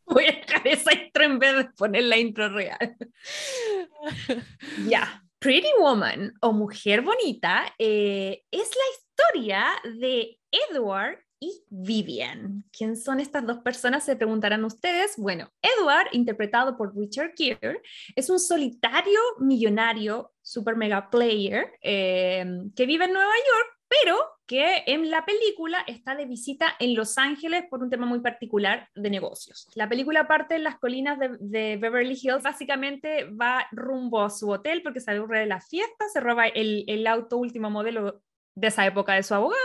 Voy 0.06 0.24
a 0.24 0.32
dejar 0.32 0.66
esa 0.66 0.92
intro 0.92 1.24
en 1.24 1.38
vez 1.38 1.56
de 1.56 1.64
poner 1.76 2.04
la 2.04 2.18
intro 2.18 2.48
real. 2.48 2.96
ya. 4.86 5.22
Pretty 5.38 5.68
Woman 5.78 6.34
o 6.42 6.52
Mujer 6.52 7.00
Bonita 7.00 7.74
eh, 7.78 8.42
es 8.50 8.70
la 8.76 8.84
historia 8.98 9.66
de 9.98 10.38
Edward 10.50 11.18
y 11.40 11.64
Vivian. 11.70 12.64
¿Quién 12.70 12.94
son 12.94 13.20
estas 13.20 13.46
dos 13.46 13.60
personas? 13.60 14.04
Se 14.04 14.16
preguntarán 14.16 14.62
ustedes. 14.64 15.14
Bueno, 15.16 15.50
Edward, 15.62 16.08
interpretado 16.12 16.76
por 16.76 16.94
Richard 16.94 17.32
Gere, 17.34 17.80
es 18.14 18.28
un 18.28 18.38
solitario 18.38 19.18
millonario, 19.38 20.34
super 20.42 20.76
mega 20.76 21.08
player, 21.08 21.72
eh, 21.80 22.44
que 22.76 22.84
vive 22.84 23.06
en 23.06 23.14
Nueva 23.14 23.32
York, 23.32 23.78
pero 23.88 24.18
que 24.50 24.82
en 24.86 25.12
la 25.12 25.24
película 25.24 25.84
está 25.86 26.16
de 26.16 26.26
visita 26.26 26.74
en 26.80 26.96
Los 26.96 27.18
Ángeles 27.18 27.66
por 27.70 27.84
un 27.84 27.88
tema 27.88 28.04
muy 28.04 28.18
particular 28.18 28.88
de 28.96 29.08
negocios. 29.08 29.68
La 29.76 29.88
película 29.88 30.26
parte 30.26 30.56
en 30.56 30.64
las 30.64 30.76
colinas 30.76 31.20
de, 31.20 31.76
Beverly 31.76 32.18
Hills, 32.20 32.42
básicamente 32.42 33.26
va 33.26 33.68
rumbo 33.70 34.22
a 34.22 34.28
su 34.28 34.50
hotel 34.50 34.82
porque 34.82 34.98
se 34.98 35.12
aburre 35.12 35.38
de 35.38 35.46
la 35.46 35.60
fiesta, 35.60 36.04
se 36.12 36.18
roba 36.18 36.48
el, 36.48 36.82
el 36.88 37.06
auto 37.06 37.36
último 37.36 37.70
modelo 37.70 38.24
de 38.56 38.66
esa 38.66 38.84
época 38.84 39.14
de 39.14 39.22
su 39.22 39.34
abogado 39.34 39.62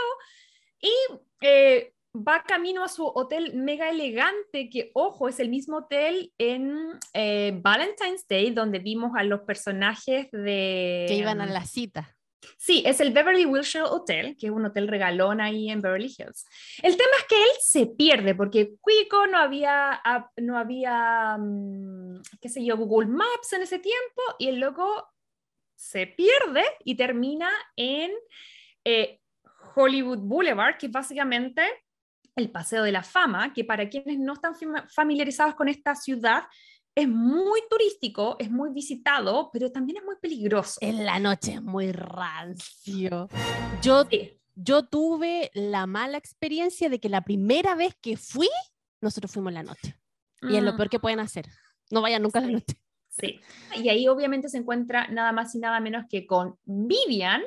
y 0.80 0.94
eh, 1.42 1.96
va 2.16 2.44
camino 2.44 2.84
a 2.84 2.88
su 2.88 3.08
hotel 3.08 3.56
mega 3.56 3.90
elegante, 3.90 4.70
que 4.70 4.92
ojo, 4.94 5.28
es 5.28 5.40
el 5.40 5.50
mismo 5.50 5.78
hotel 5.78 6.32
en 6.38 7.00
eh, 7.16 7.58
Valentine's 7.60 8.28
Day 8.28 8.52
donde 8.52 8.78
vimos 8.78 9.14
a 9.18 9.24
los 9.24 9.42
personajes 9.42 10.32
de... 10.32 11.06
Que 11.08 11.16
iban 11.16 11.42
a 11.42 11.48
la 11.48 11.66
cita. 11.66 12.15
Sí, 12.58 12.84
es 12.86 13.00
el 13.00 13.12
Beverly 13.12 13.46
Wilshire 13.46 13.84
Hotel, 13.84 14.36
que 14.38 14.48
es 14.48 14.52
un 14.52 14.66
hotel 14.66 14.88
regalón 14.88 15.42
ahí 15.42 15.70
en 15.70 15.82
Beverly 15.82 16.08
Hills. 16.08 16.46
El 16.82 16.98
tema 16.98 17.12
es 17.20 17.26
que 17.26 17.42
él 17.42 17.50
se 17.62 17.88
pierde 17.88 18.36
porque 18.36 18.76
Quico 18.86 19.28
no 19.28 19.38
había, 19.38 20.02
no 20.38 20.58
había, 20.58 21.38
mm, 21.38 22.22
qué 22.42 22.50
sé 22.50 22.64
yo, 22.64 22.78
Google 22.78 23.08
Maps 23.08 23.54
en 23.54 23.62
ese 23.62 23.80
tiempo 23.80 24.22
y 24.40 24.48
el 24.48 24.60
loco 24.60 25.08
se 25.76 26.08
pierde 26.08 26.64
y 26.84 26.96
termina 26.96 27.50
en 27.76 28.12
eh, 28.84 29.20
Hollywood 29.76 30.20
Boulevard, 30.20 30.78
que 30.78 30.88
es 30.88 30.92
básicamente 30.92 31.62
el 32.36 32.52
Paseo 32.52 32.84
de 32.84 32.92
la 32.92 33.04
Fama, 33.04 33.54
que 33.54 33.64
para 33.64 33.88
quienes 33.90 34.20
no 34.20 34.34
están 34.34 34.54
familiarizados 34.90 35.56
con 35.56 35.70
esta 35.70 35.96
ciudad, 35.96 36.44
es 36.96 37.10
muy 37.10 37.62
turístico, 37.70 38.38
es 38.40 38.50
muy 38.50 38.72
visitado, 38.72 39.50
pero 39.52 39.70
también 39.72 39.98
es 39.98 40.04
muy 40.06 40.16
peligroso. 40.16 40.80
En 40.82 41.06
la 41.06 41.20
noche 41.20 41.56
es 41.56 41.62
muy 41.62 41.92
rancio. 41.92 43.28
Yo, 43.82 44.08
yo 44.56 44.86
tuve 44.86 45.52
la 45.54 45.88
mala 45.88 46.18
experiencia 46.18 46.88
de 46.88 47.00
que 47.00 47.10
la 47.10 47.22
primera 47.22 47.76
vez 47.76 47.96
que 48.02 48.16
fui, 48.16 48.48
nosotros 49.02 49.32
fuimos 49.32 49.52
en 49.52 49.56
la 49.56 49.64
noche. 49.64 50.00
Y 50.42 50.56
es 50.56 50.64
lo 50.64 50.74
mm. 50.74 50.78
peor 50.78 50.90
que 50.90 51.00
pueden 51.00 51.20
hacer. 51.20 51.46
No 51.92 52.02
vayan 52.02 52.22
nunca 52.22 52.40
a 52.40 52.44
la 52.44 52.52
noche. 52.52 52.78
Sí. 53.10 53.40
Y 53.76 53.90
ahí 53.90 54.08
obviamente 54.08 54.48
se 54.48 54.58
encuentra 54.58 55.08
nada 55.08 55.34
más 55.34 55.54
y 55.56 55.60
nada 55.60 55.80
menos 55.82 56.06
que 56.10 56.26
con 56.26 56.58
Vivian, 56.64 57.42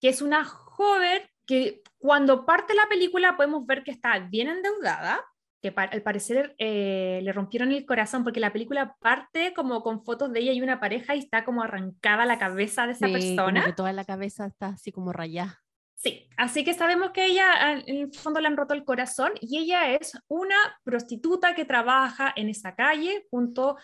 que 0.00 0.08
es 0.08 0.20
una 0.20 0.44
joven 0.44 1.22
que 1.46 1.82
cuando 1.98 2.44
parte 2.44 2.74
la 2.74 2.88
película 2.88 3.36
podemos 3.36 3.66
ver 3.66 3.82
que 3.82 3.90
está 3.90 4.18
bien 4.18 4.48
endeudada, 4.48 5.24
que 5.60 5.72
al 5.76 6.02
parecer 6.02 6.54
eh, 6.58 7.20
le 7.22 7.32
rompieron 7.32 7.72
el 7.72 7.84
corazón 7.84 8.24
porque 8.24 8.40
la 8.40 8.52
película 8.52 8.96
parte 9.00 9.52
como 9.54 9.82
con 9.82 10.02
fotos 10.04 10.32
de 10.32 10.40
ella 10.40 10.52
y 10.52 10.62
una 10.62 10.80
pareja 10.80 11.14
y 11.14 11.18
está 11.18 11.44
como 11.44 11.62
arrancada 11.62 12.24
la 12.24 12.38
cabeza 12.38 12.86
de 12.86 12.92
esa 12.92 13.08
persona. 13.08 13.64
que 13.64 13.72
toda 13.72 13.92
la 13.92 14.04
cabeza 14.04 14.46
está 14.46 14.68
así 14.68 14.90
como 14.92 15.12
rayada. 15.12 15.60
Sí, 15.96 16.30
así 16.38 16.64
que 16.64 16.72
sabemos 16.72 17.10
que 17.10 17.26
ella 17.26 17.72
en 17.72 17.82
el 17.86 18.14
fondo 18.14 18.40
le 18.40 18.46
han 18.46 18.56
roto 18.56 18.72
el 18.72 18.86
corazón 18.86 19.32
y 19.38 19.58
ella 19.58 19.92
es 19.92 20.18
una 20.28 20.56
prostituta 20.82 21.54
que 21.54 21.66
trabaja 21.66 22.32
en 22.36 22.48
esa 22.48 22.74
calle 22.74 23.26
junto 23.30 23.76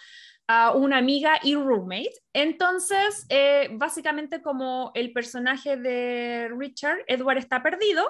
a 0.48 0.72
una 0.72 0.96
amiga 0.96 1.38
y 1.42 1.56
roommate. 1.56 2.14
Entonces, 2.32 3.26
eh, 3.28 3.68
básicamente 3.72 4.40
como 4.40 4.92
el 4.94 5.12
personaje 5.12 5.76
de 5.76 6.48
Richard, 6.56 7.00
Edward 7.06 7.36
está 7.36 7.62
perdido, 7.62 8.06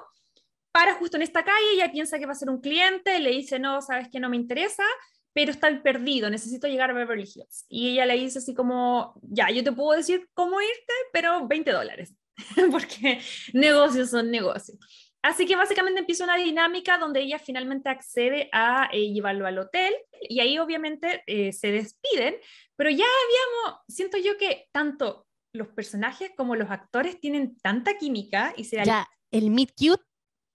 para 0.77 0.93
justo 0.97 1.17
en 1.17 1.23
esta 1.23 1.43
calle, 1.43 1.73
ella 1.73 1.91
piensa 1.91 2.19
que 2.19 2.27
va 2.27 2.33
a 2.33 2.35
ser 2.35 2.51
un 2.51 2.61
cliente, 2.61 3.19
le 3.19 3.31
dice, 3.31 3.59
no, 3.59 3.81
sabes 3.81 4.11
que 4.11 4.21
no 4.21 4.29
me 4.29 4.37
interesa, 4.37 4.85
pero 5.33 5.51
está 5.51 5.83
perdido, 5.83 6.29
necesito 6.29 6.67
llegar 6.67 6.91
a 6.91 6.93
Beverly 6.93 7.23
Hills. 7.23 7.65
Y 7.71 7.93
ella 7.93 8.05
le 8.05 8.19
dice 8.19 8.41
así 8.41 8.53
como, 8.53 9.19
ya, 9.23 9.49
yo 9.49 9.65
te 9.65 9.73
puedo 9.73 9.97
decir 9.97 10.29
cómo 10.35 10.61
irte, 10.61 10.93
pero 11.15 11.49
20 11.49 11.73
dólares, 11.73 12.15
porque 12.71 13.23
negocios 13.55 14.11
son 14.11 14.31
negocios. 14.31 14.77
Así 15.23 15.47
que 15.47 15.57
básicamente 15.57 16.01
empieza 16.01 16.25
una 16.25 16.37
dinámica 16.37 16.99
donde 16.99 17.23
ella 17.23 17.39
finalmente 17.39 17.89
accede 17.89 18.51
a 18.53 18.91
eh, 18.93 19.15
llevarlo 19.15 19.47
al 19.47 19.59
hotel 19.59 19.95
y 20.29 20.41
ahí 20.41 20.59
obviamente 20.59 21.23
eh, 21.27 21.55
se 21.55 21.71
despiden, 21.73 22.37
pero 22.77 22.91
ya 22.91 23.07
habíamos, 23.07 23.81
siento 23.89 24.19
yo 24.19 24.37
que 24.37 24.69
tanto 24.73 25.27
los 25.55 25.69
personajes 25.69 26.33
como 26.37 26.55
los 26.55 26.71
actores 26.71 27.19
tienen 27.19 27.57
tanta 27.61 27.97
química 27.97 28.53
y 28.59 28.65
se... 28.65 28.85
Ya, 28.85 29.09
el 29.31 29.51
meet 29.51 29.71
cute 29.75 30.05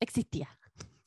existía. 0.02 0.58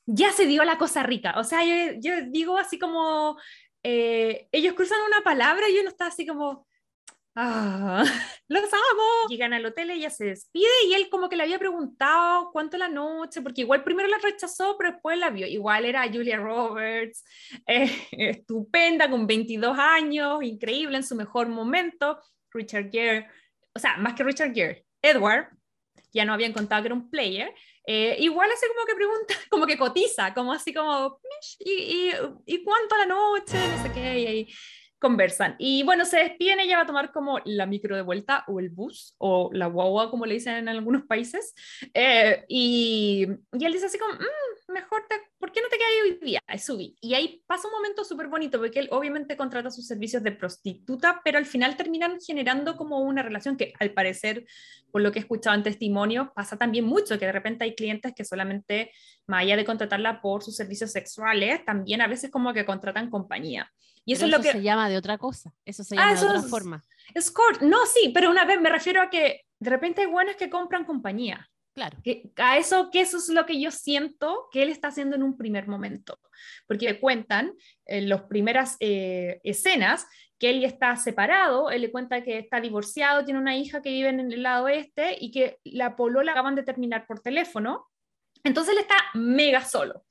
Ya 0.06 0.32
se 0.32 0.46
dio 0.46 0.64
la 0.64 0.78
cosa 0.78 1.02
rica. 1.02 1.34
O 1.36 1.44
sea, 1.44 1.60
yo, 1.64 2.12
digo 2.28 2.56
así 2.56 2.78
como, 2.78 3.38
eh, 3.82 4.48
ellos 4.52 4.74
cruzan 4.74 4.98
una 5.06 5.22
palabra 5.22 5.68
y 5.68 5.78
uno 5.78 5.88
está 5.88 6.06
así 6.06 6.26
como, 6.26 6.66
ah, 7.36 8.04
los 8.48 8.64
amo. 8.64 9.28
Llegan 9.28 9.52
al 9.52 9.66
hotel, 9.66 9.90
ella 9.90 10.10
se 10.10 10.26
despide 10.26 10.68
y 10.88 10.94
él 10.94 11.08
como 11.10 11.28
que 11.28 11.36
le 11.36 11.42
había 11.42 11.58
preguntado 11.58 12.50
cuánto 12.52 12.76
la 12.76 12.88
noche, 12.88 13.42
porque 13.42 13.62
igual 13.62 13.82
primero 13.82 14.08
la 14.08 14.18
rechazó, 14.18 14.76
pero 14.78 14.92
después 14.92 15.18
la 15.18 15.30
vio. 15.30 15.46
Igual 15.46 15.84
era 15.84 16.10
Julia 16.10 16.36
Roberts, 16.38 17.24
eh, 17.66 17.90
estupenda, 18.12 19.10
con 19.10 19.26
22 19.26 19.78
años, 19.78 20.42
increíble 20.42 20.96
en 20.96 21.04
su 21.04 21.14
mejor 21.14 21.48
momento. 21.48 22.18
Richard 22.52 22.90
Gere, 22.90 23.28
o 23.74 23.78
sea, 23.78 23.96
más 23.96 24.14
que 24.14 24.22
Richard 24.22 24.54
Gere, 24.54 24.86
Edward, 25.02 25.48
ya 26.12 26.24
no 26.24 26.32
habían 26.32 26.52
contado 26.52 26.82
que 26.82 26.86
era 26.86 26.94
un 26.94 27.10
player, 27.10 27.52
eh, 27.86 28.16
igual 28.20 28.50
así 28.50 28.66
como 28.68 28.86
que 28.86 28.94
pregunta, 28.94 29.34
como 29.50 29.66
que 29.66 29.78
cotiza, 29.78 30.32
como 30.34 30.52
así 30.52 30.72
como, 30.72 31.20
¿y, 31.58 31.70
y, 31.72 32.12
y 32.46 32.64
cuánto 32.64 32.94
a 32.94 32.98
la 32.98 33.06
noche? 33.06 33.58
No 33.68 33.82
sé 33.82 33.92
qué, 33.92 34.18
y 34.18 34.54
conversan. 35.04 35.54
Y 35.58 35.82
bueno, 35.82 36.06
se 36.06 36.16
despiden, 36.16 36.60
ella 36.60 36.78
va 36.78 36.84
a 36.84 36.86
tomar 36.86 37.12
como 37.12 37.38
la 37.44 37.66
micro 37.66 37.94
de 37.94 38.00
vuelta 38.00 38.42
o 38.46 38.58
el 38.58 38.70
bus 38.70 39.14
o 39.18 39.50
la 39.52 39.66
guagua, 39.66 40.10
como 40.10 40.24
le 40.24 40.32
dicen 40.32 40.54
en 40.54 40.68
algunos 40.70 41.02
países. 41.04 41.52
Eh, 41.92 42.42
y, 42.48 43.26
y, 43.52 43.64
él 43.66 43.72
dice 43.74 43.84
así 43.84 43.98
como, 43.98 44.14
mm, 44.14 44.72
mejor, 44.72 45.04
te, 45.06 45.16
¿por 45.38 45.52
qué 45.52 45.60
no 45.60 45.68
te 45.68 45.76
quedas 45.76 45.90
hoy 46.04 46.18
día? 46.26 46.40
Subí. 46.58 46.96
Y 47.02 47.12
ahí 47.12 47.44
pasa 47.46 47.68
un 47.68 47.74
momento 47.74 48.02
súper 48.02 48.28
bonito 48.28 48.58
porque 48.58 48.78
él 48.78 48.88
obviamente 48.92 49.36
contrata 49.36 49.70
sus 49.70 49.86
servicios 49.86 50.22
de 50.22 50.32
prostituta, 50.32 51.20
pero 51.22 51.36
al 51.36 51.44
final 51.44 51.76
terminan 51.76 52.18
generando 52.18 52.74
como 52.74 53.00
una 53.00 53.22
relación 53.22 53.58
que 53.58 53.74
al 53.78 53.92
parecer, 53.92 54.46
por 54.90 55.02
lo 55.02 55.12
que 55.12 55.18
he 55.18 55.22
escuchado 55.22 55.54
en 55.54 55.64
testimonios, 55.64 56.28
pasa 56.34 56.56
también 56.56 56.86
mucho, 56.86 57.18
que 57.18 57.26
de 57.26 57.32
repente 57.32 57.64
hay 57.64 57.74
clientes 57.74 58.14
que 58.16 58.24
solamente, 58.24 58.90
más 59.26 59.42
allá 59.42 59.58
de 59.58 59.66
contratarla 59.66 60.22
por 60.22 60.42
sus 60.42 60.56
servicios 60.56 60.92
sexuales, 60.92 61.62
también 61.66 62.00
a 62.00 62.06
veces 62.06 62.30
como 62.30 62.54
que 62.54 62.64
contratan 62.64 63.10
compañía. 63.10 63.70
Y 64.04 64.12
eso 64.12 64.26
es 64.26 64.30
lo 64.30 64.40
que 64.40 64.52
se 64.52 64.62
llama 64.62 64.88
de 64.88 64.96
otra 64.96 65.18
cosa, 65.18 65.54
eso 65.64 65.82
se 65.82 65.96
ah, 65.96 66.14
llama 66.14 66.20
de 66.20 66.26
otra 66.26 66.42
forma. 66.42 66.84
Escort, 67.14 67.62
no, 67.62 67.86
sí, 67.86 68.10
pero 68.12 68.30
una 68.30 68.44
vez 68.44 68.60
me 68.60 68.68
refiero 68.68 69.00
a 69.00 69.08
que 69.08 69.46
de 69.58 69.70
repente 69.70 70.02
hay 70.02 70.06
buenas 70.06 70.36
que 70.36 70.50
compran 70.50 70.84
compañía. 70.84 71.48
Claro. 71.74 71.98
Que, 72.04 72.30
a 72.36 72.56
eso, 72.56 72.90
que 72.92 73.00
eso 73.00 73.16
es 73.16 73.28
lo 73.30 73.46
que 73.46 73.60
yo 73.60 73.70
siento 73.72 74.48
que 74.52 74.62
él 74.62 74.68
está 74.68 74.88
haciendo 74.88 75.16
en 75.16 75.24
un 75.24 75.36
primer 75.36 75.66
momento. 75.66 76.20
Porque 76.68 76.86
le 76.86 77.00
cuentan 77.00 77.52
en 77.84 78.08
las 78.08 78.22
primeras 78.22 78.76
eh, 78.78 79.40
escenas 79.42 80.06
que 80.38 80.50
él 80.50 80.64
está 80.64 80.94
separado, 80.96 81.70
él 81.70 81.82
le 81.82 81.90
cuenta 81.90 82.22
que 82.22 82.38
está 82.38 82.60
divorciado, 82.60 83.24
tiene 83.24 83.40
una 83.40 83.56
hija 83.56 83.82
que 83.82 83.90
vive 83.90 84.08
en 84.08 84.20
el 84.20 84.42
lado 84.42 84.66
oeste 84.66 85.16
y 85.18 85.32
que 85.32 85.58
la 85.64 85.96
polola 85.96 86.32
acaban 86.32 86.54
de 86.54 86.62
terminar 86.62 87.06
por 87.06 87.20
teléfono. 87.20 87.88
Entonces 88.44 88.74
él 88.74 88.80
está 88.80 88.96
mega 89.14 89.64
solo 89.64 90.04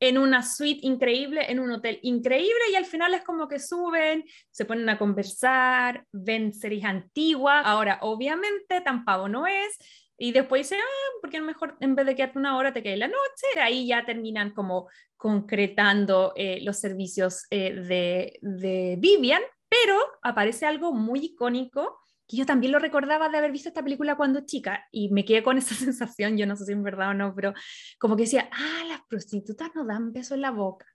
en 0.00 0.18
una 0.18 0.42
suite 0.42 0.80
increíble, 0.86 1.50
en 1.50 1.60
un 1.60 1.70
hotel 1.70 1.98
increíble 2.02 2.70
y 2.70 2.74
al 2.74 2.84
final 2.84 3.14
es 3.14 3.22
como 3.22 3.48
que 3.48 3.58
suben, 3.58 4.24
se 4.50 4.64
ponen 4.64 4.88
a 4.88 4.98
conversar, 4.98 6.04
ven 6.12 6.52
series 6.52 6.84
antiguas. 6.84 7.62
Ahora, 7.64 7.98
obviamente, 8.02 8.80
tan 8.82 9.04
pavo 9.04 9.28
no 9.28 9.46
es. 9.46 9.78
Y 10.18 10.32
después 10.32 10.62
dicen, 10.62 10.80
ah, 10.82 11.18
porque 11.20 11.40
mejor 11.40 11.76
en 11.80 11.94
vez 11.94 12.06
de 12.06 12.14
quedarte 12.14 12.38
una 12.38 12.56
hora 12.56 12.72
te 12.72 12.82
quedas 12.82 12.98
la 12.98 13.08
noche. 13.08 13.60
Ahí 13.60 13.86
ya 13.86 14.04
terminan 14.04 14.52
como 14.52 14.88
concretando 15.16 16.32
eh, 16.36 16.60
los 16.62 16.78
servicios 16.78 17.46
eh, 17.50 17.74
de, 17.74 18.38
de 18.40 18.96
Vivian, 18.98 19.42
pero 19.68 19.98
aparece 20.22 20.66
algo 20.66 20.92
muy 20.92 21.20
icónico 21.20 22.00
que 22.28 22.36
yo 22.36 22.46
también 22.46 22.72
lo 22.72 22.78
recordaba 22.78 23.28
de 23.28 23.38
haber 23.38 23.52
visto 23.52 23.68
esta 23.68 23.82
película 23.82 24.16
cuando 24.16 24.40
chica 24.40 24.86
y 24.90 25.10
me 25.10 25.24
quedé 25.24 25.42
con 25.42 25.58
esa 25.58 25.74
sensación, 25.74 26.36
yo 26.36 26.46
no 26.46 26.56
sé 26.56 26.64
si 26.64 26.72
es 26.72 26.82
verdad 26.82 27.10
o 27.10 27.14
no, 27.14 27.34
pero 27.34 27.54
como 27.98 28.16
que 28.16 28.24
decía, 28.24 28.48
ah, 28.52 28.84
las 28.88 28.95
prostitutas 29.08 29.70
no 29.74 29.84
dan 29.84 30.12
beso 30.12 30.34
en 30.34 30.42
la 30.42 30.50
boca, 30.50 30.86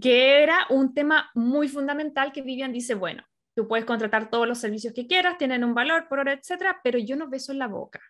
que 0.00 0.42
era 0.42 0.66
un 0.70 0.94
tema 0.94 1.30
muy 1.34 1.68
fundamental 1.68 2.32
que 2.32 2.42
Vivian 2.42 2.72
dice, 2.72 2.94
bueno, 2.94 3.24
tú 3.54 3.66
puedes 3.66 3.84
contratar 3.84 4.30
todos 4.30 4.46
los 4.46 4.58
servicios 4.58 4.94
que 4.94 5.06
quieras, 5.06 5.38
tienen 5.38 5.64
un 5.64 5.74
valor 5.74 6.08
por 6.08 6.20
hora, 6.20 6.32
etcétera, 6.32 6.80
pero 6.82 6.98
yo 6.98 7.16
no 7.16 7.28
beso 7.28 7.52
en 7.52 7.58
la 7.58 7.68
boca, 7.68 8.00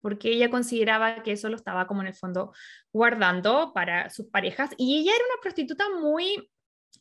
porque 0.00 0.30
ella 0.30 0.50
consideraba 0.50 1.22
que 1.22 1.32
eso 1.32 1.48
lo 1.48 1.56
estaba 1.56 1.86
como 1.86 2.02
en 2.02 2.08
el 2.08 2.14
fondo 2.14 2.52
guardando 2.92 3.72
para 3.72 4.10
sus 4.10 4.26
parejas. 4.26 4.70
Y 4.76 4.98
ella 4.98 5.12
era 5.14 5.24
una 5.32 5.42
prostituta 5.42 5.84
muy 6.00 6.50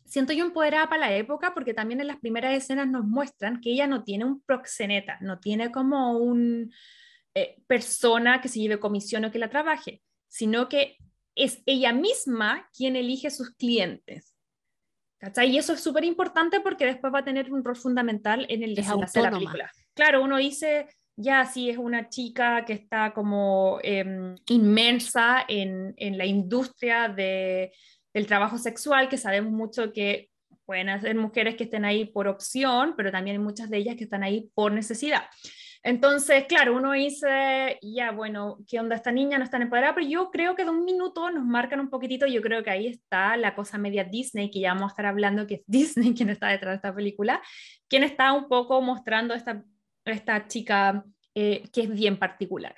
siento 0.08 0.34
yo 0.34 0.46
empoderada 0.46 0.90
para 0.90 1.10
la 1.10 1.16
época 1.16 1.54
porque 1.54 1.74
también 1.74 2.00
en 2.02 2.08
las 2.08 2.18
primeras 2.18 2.54
escenas 2.54 2.88
nos 2.88 3.06
muestran 3.06 3.62
que 3.62 3.72
ella 3.72 3.88
no 3.88 4.04
tiene 4.04 4.26
un 4.26 4.42
proxeneta, 4.42 5.18
no 5.22 5.40
tiene 5.40 5.72
como 5.72 6.18
un 6.18 6.74
eh, 7.36 7.62
persona 7.68 8.42
que 8.42 8.48
se 8.48 8.60
lleve 8.60 8.80
comisión 8.80 9.26
o 9.26 9.32
que 9.32 9.40
la 9.40 9.50
trabaje, 9.50 10.02
sino 10.28 10.70
que 10.70 10.98
es 11.38 11.62
ella 11.66 11.94
misma 11.94 12.70
quien 12.76 12.96
elige 12.96 13.30
sus 13.30 13.52
clientes. 13.52 14.36
¿Cachai? 15.20 15.50
Y 15.50 15.58
eso 15.58 15.74
es 15.74 15.80
súper 15.80 16.04
importante 16.04 16.60
porque 16.60 16.86
después 16.86 17.14
va 17.14 17.20
a 17.20 17.26
tener 17.26 17.52
un 17.52 17.64
rol 17.64 17.76
fundamental 17.76 18.46
en 18.50 18.62
el 18.62 18.76
desenlace 18.76 19.20
de 19.20 19.24
la 19.24 19.32
película. 19.32 19.72
Claro, 19.96 20.24
uno 20.24 20.38
dice, 20.38 20.88
ya 21.16 21.46
si 21.46 21.72
es 21.72 21.78
una 21.78 22.08
chica 22.10 22.64
que 22.66 22.74
está 22.74 23.14
como 23.14 23.80
em, 23.82 24.36
inmersa 24.50 25.44
en, 25.48 25.96
en, 25.98 26.20
la 26.20 26.26
industria 26.26 27.10
de, 27.10 27.72
del 28.14 28.28
trabajo 28.28 28.60
sexual, 28.60 29.10
que 29.10 29.18
sabemos 29.18 29.52
mucho 29.52 29.92
que 29.92 30.30
pueden 30.66 31.02
ser 31.02 31.16
mujeres 31.16 31.56
que 31.56 31.64
estén 31.64 31.86
ahí 31.86 32.06
por 32.06 32.28
opción, 32.28 32.94
pero 32.96 33.12
también 33.12 33.38
hay 33.38 33.44
muchas 33.44 33.70
de 33.70 33.78
ellas 33.78 33.96
que 33.96 34.04
están 34.04 34.22
ahí 34.22 34.52
por 34.54 34.72
necesidad. 34.72 35.24
Entonces, 35.88 36.44
claro, 36.50 36.76
uno 36.76 36.92
dice, 36.92 37.80
ya, 37.82 38.12
bueno, 38.12 38.58
¿qué 38.68 38.78
onda 38.78 38.98
esta 38.98 39.10
niña? 39.10 39.38
No 39.38 39.46
está 39.46 39.56
empoderada, 39.56 39.96
pero 39.96 40.06
yo 40.06 40.32
creo 40.32 40.54
que 40.54 40.66
de 40.66 40.70
un 40.70 40.84
minuto 40.84 41.32
nos 41.32 41.46
marcan 41.46 41.80
un 41.80 41.90
poquitito, 41.90 42.28
yo 42.28 42.42
creo 42.42 42.62
que 42.62 42.70
ahí 42.70 42.88
está 42.88 43.38
la 43.38 43.56
cosa 43.56 43.78
media 43.78 44.04
Disney, 44.04 44.52
que 44.52 44.60
ya 44.60 44.74
vamos 44.74 44.90
a 44.90 44.94
estar 44.94 45.06
hablando, 45.06 45.48
que 45.48 45.54
es 45.54 45.64
Disney 45.66 46.14
quien 46.14 46.30
está 46.30 46.50
detrás 46.50 46.74
de 46.74 46.76
esta 46.76 46.94
película, 46.94 47.42
quien 47.88 48.04
está 48.04 48.34
un 48.34 48.50
poco 48.50 48.82
mostrando 48.82 49.34
esta, 49.34 49.64
esta 50.04 50.46
chica 50.50 51.06
eh, 51.34 51.64
que 51.72 51.84
es 51.84 51.90
bien 51.90 52.20
particular. 52.20 52.76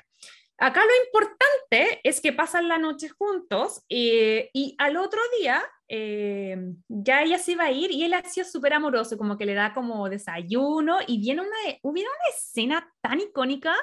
Acá 0.59 0.81
lo 0.81 1.05
importante 1.05 2.01
es 2.03 2.21
que 2.21 2.31
pasan 2.31 2.67
la 2.67 2.77
noche 2.77 3.09
juntos 3.09 3.83
eh, 3.89 4.51
y 4.53 4.75
al 4.77 4.97
otro 4.97 5.19
día 5.39 5.63
eh, 5.91 6.55
ya 6.87 7.23
ella 7.23 7.39
se 7.39 7.53
iba 7.53 7.63
a 7.63 7.71
ir 7.71 7.89
y 7.89 8.03
él 8.03 8.13
ha 8.13 8.23
sido 8.23 8.45
súper 8.45 8.73
amoroso, 8.73 9.17
como 9.17 9.37
que 9.37 9.47
le 9.47 9.55
da 9.55 9.73
como 9.73 10.07
desayuno 10.07 10.99
y 11.07 11.19
viene 11.19 11.41
una, 11.41 11.79
hubiera 11.81 12.09
una 12.09 12.37
escena 12.37 12.93
tan 13.01 13.19
icónica 13.19 13.73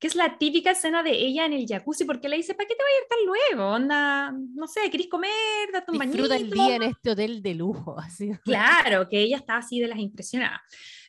que 0.00 0.08
es 0.08 0.16
la 0.16 0.36
típica 0.36 0.72
escena 0.72 1.04
de 1.04 1.12
ella 1.12 1.46
en 1.46 1.52
el 1.52 1.64
jacuzzi 1.64 2.04
porque 2.04 2.28
le 2.28 2.36
dice, 2.36 2.54
¿para 2.54 2.66
qué 2.66 2.74
te 2.74 2.82
va 2.82 2.88
a 2.88 3.00
ir 3.00 3.08
tan 3.08 3.26
luego? 3.26 3.72
Onda, 3.72 4.32
no 4.32 4.66
sé, 4.66 4.90
¿querés 4.90 5.06
comer? 5.06 5.30
Date 5.72 5.92
un 5.92 5.98
Disfruta 6.00 6.36
el 6.36 6.50
día 6.50 6.74
en 6.74 6.82
este 6.82 7.12
hotel 7.12 7.40
de 7.40 7.54
lujo. 7.54 7.96
Así. 8.00 8.32
Claro, 8.44 9.08
que 9.08 9.20
ella 9.20 9.36
está 9.36 9.58
así 9.58 9.78
de 9.78 9.86
las 9.86 9.98
impresionadas. 9.98 10.60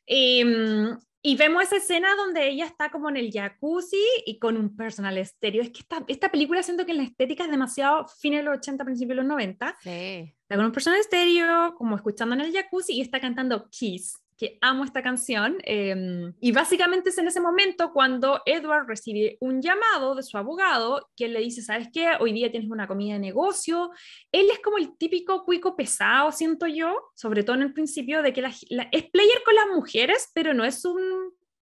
Em, 0.06 0.96
y 1.28 1.36
vemos 1.36 1.64
esa 1.64 1.78
escena 1.78 2.16
donde 2.16 2.48
ella 2.48 2.66
está 2.66 2.92
como 2.92 3.10
en 3.10 3.18
el 3.18 3.32
jacuzzi 3.32 3.98
y 4.28 4.38
con 4.38 4.58
un 4.58 4.76
personal 4.76 5.18
estéreo. 5.18 5.64
Es 5.64 5.72
que 5.72 5.80
esta, 5.80 6.04
esta 6.08 6.30
película 6.30 6.62
siento 6.62 6.86
que 6.86 6.92
en 6.92 6.98
la 6.98 7.04
estética 7.04 7.46
es 7.46 7.50
demasiado 7.50 8.08
fin 8.08 8.34
de 8.34 8.44
los 8.44 8.60
80, 8.60 8.86
principios 8.86 9.16
de 9.18 9.24
los 9.24 9.26
90. 9.26 9.76
Sí. 9.82 9.90
Está 9.90 10.56
con 10.56 10.66
un 10.66 10.72
personal 10.72 11.00
estéreo, 11.00 11.74
como 11.80 11.96
escuchando 11.96 12.36
en 12.36 12.42
el 12.42 12.54
jacuzzi 12.54 12.94
y 12.94 13.02
está 13.02 13.20
cantando 13.20 13.68
Kiss 13.72 14.22
que 14.38 14.58
amo 14.62 14.84
esta 14.84 15.02
canción. 15.02 15.58
Em, 15.64 16.34
y 16.40 16.52
básicamente 16.52 17.10
es 17.10 17.18
en 17.18 17.28
ese 17.28 17.40
momento 17.40 17.92
cuando 17.94 18.42
Edward 18.46 18.88
recibe 18.88 19.38
un 19.40 19.62
llamado 19.62 20.16
de 20.16 20.24
su 20.24 20.38
abogado 20.38 21.10
que 21.16 21.28
le 21.28 21.40
dice, 21.40 21.62
¿sabes 21.62 21.90
qué? 21.94 22.12
Hoy 22.20 22.34
día 22.34 22.52
tienes 22.52 22.70
una 22.70 22.88
comida 22.88 23.14
de 23.14 23.20
negocio. 23.20 23.92
Él 24.32 24.48
es 24.52 24.60
como 24.60 24.78
el 24.78 24.98
típico 24.98 25.46
cuico 25.46 25.76
pesado, 25.76 26.32
siento 26.32 26.68
yo, 26.68 27.12
sobre 27.16 27.44
todo 27.44 27.56
en 27.56 27.64
el 27.64 27.74
principio, 27.74 28.22
de 28.22 28.34
que 28.34 28.42
es 28.42 29.10
player 29.10 29.42
con 29.46 29.56
las 29.56 29.68
mujeres, 29.74 30.32
pero 30.34 30.54
no 30.54 30.66
es 30.66 30.84
un 30.86 31.02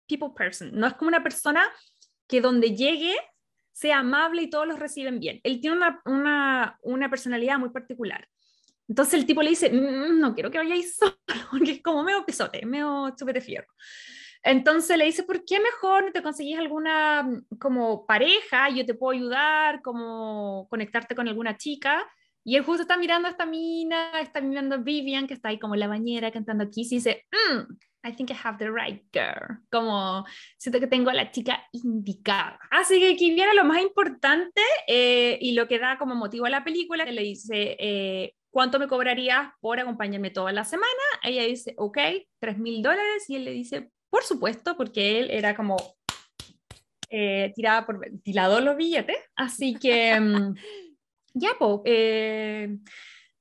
people 0.06 0.30
person. 0.36 0.70
No 0.72 0.86
es 0.86 0.94
como 0.94 1.08
una 1.08 1.22
persona 1.22 1.62
que 2.26 2.40
donde 2.40 2.74
llegue 2.74 3.14
sea 3.72 3.98
amable 3.98 4.42
y 4.42 4.50
todos 4.50 4.66
los 4.66 4.78
reciben 4.78 5.18
bien. 5.18 5.40
Él 5.42 5.60
tiene 5.60 5.76
una, 5.76 6.00
una, 6.04 6.78
una 6.82 7.10
personalidad 7.10 7.58
muy 7.58 7.70
particular. 7.70 8.28
Entonces 8.92 9.14
el 9.14 9.24
tipo 9.24 9.40
le 9.40 9.48
dice, 9.48 9.70
mm, 9.70 10.20
no 10.20 10.34
quiero 10.34 10.50
que 10.50 10.58
vayáis 10.58 10.96
solo, 11.00 11.16
porque 11.50 11.70
es 11.72 11.82
como 11.82 12.02
medio 12.02 12.26
pesote, 12.26 12.66
medio 12.66 13.14
chupete 13.16 13.40
fierro. 13.40 13.72
Entonces 14.42 14.98
le 14.98 15.06
dice, 15.06 15.22
¿por 15.22 15.46
qué 15.46 15.60
mejor 15.60 16.04
no 16.04 16.12
te 16.12 16.22
conseguís 16.22 16.58
alguna 16.58 17.22
mm, 17.22 17.56
como 17.58 18.04
pareja? 18.04 18.68
Yo 18.68 18.84
te 18.84 18.92
puedo 18.92 19.18
ayudar, 19.18 19.80
como 19.80 20.68
conectarte 20.68 21.14
con 21.14 21.26
alguna 21.26 21.56
chica. 21.56 22.06
Y 22.44 22.56
él 22.56 22.64
justo 22.64 22.82
está 22.82 22.98
mirando 22.98 23.28
a 23.28 23.30
esta 23.30 23.46
mina, 23.46 24.20
está 24.20 24.42
mirando 24.42 24.74
a 24.74 24.78
Vivian, 24.78 25.26
que 25.26 25.32
está 25.32 25.48
ahí 25.48 25.58
como 25.58 25.72
en 25.72 25.80
la 25.80 25.88
bañera 25.88 26.30
cantando 26.30 26.68
Kiss, 26.68 26.92
y 26.92 26.96
dice, 26.96 27.24
mm, 27.32 27.72
I 28.06 28.12
think 28.14 28.30
I 28.30 28.36
have 28.44 28.58
the 28.58 28.70
right 28.70 29.02
girl. 29.10 29.58
Como 29.70 30.26
siento 30.58 30.80
que 30.80 30.86
tengo 30.86 31.08
a 31.08 31.14
la 31.14 31.30
chica 31.30 31.66
indicada. 31.72 32.58
Así 32.70 33.00
que 33.00 33.14
aquí 33.14 33.32
viene 33.32 33.54
lo 33.54 33.64
más 33.64 33.80
importante 33.80 34.60
eh, 34.86 35.38
y 35.40 35.52
lo 35.52 35.66
que 35.66 35.78
da 35.78 35.96
como 35.96 36.14
motivo 36.14 36.44
a 36.44 36.50
la 36.50 36.62
película, 36.62 37.06
que 37.06 37.12
le 37.12 37.22
dice, 37.22 37.74
eh, 37.78 38.34
¿cuánto 38.52 38.78
me 38.78 38.86
cobrarías 38.86 39.50
por 39.60 39.80
acompañarme 39.80 40.30
toda 40.30 40.52
la 40.52 40.64
semana? 40.64 40.86
Ella 41.24 41.42
dice, 41.42 41.74
ok, 41.76 41.98
tres 42.38 42.58
mil 42.58 42.82
dólares. 42.82 43.28
Y 43.28 43.36
él 43.36 43.44
le 43.44 43.50
dice, 43.50 43.90
por 44.10 44.22
supuesto, 44.22 44.76
porque 44.76 45.18
él 45.18 45.30
era 45.30 45.56
como 45.56 45.76
eh, 47.08 47.52
tirada 47.56 47.84
por 47.84 47.98
ventilador 47.98 48.62
los 48.62 48.76
billetes. 48.76 49.16
Así 49.34 49.74
que, 49.74 50.20
mm, 50.20 50.54
ya, 51.34 51.50
pues, 51.58 51.80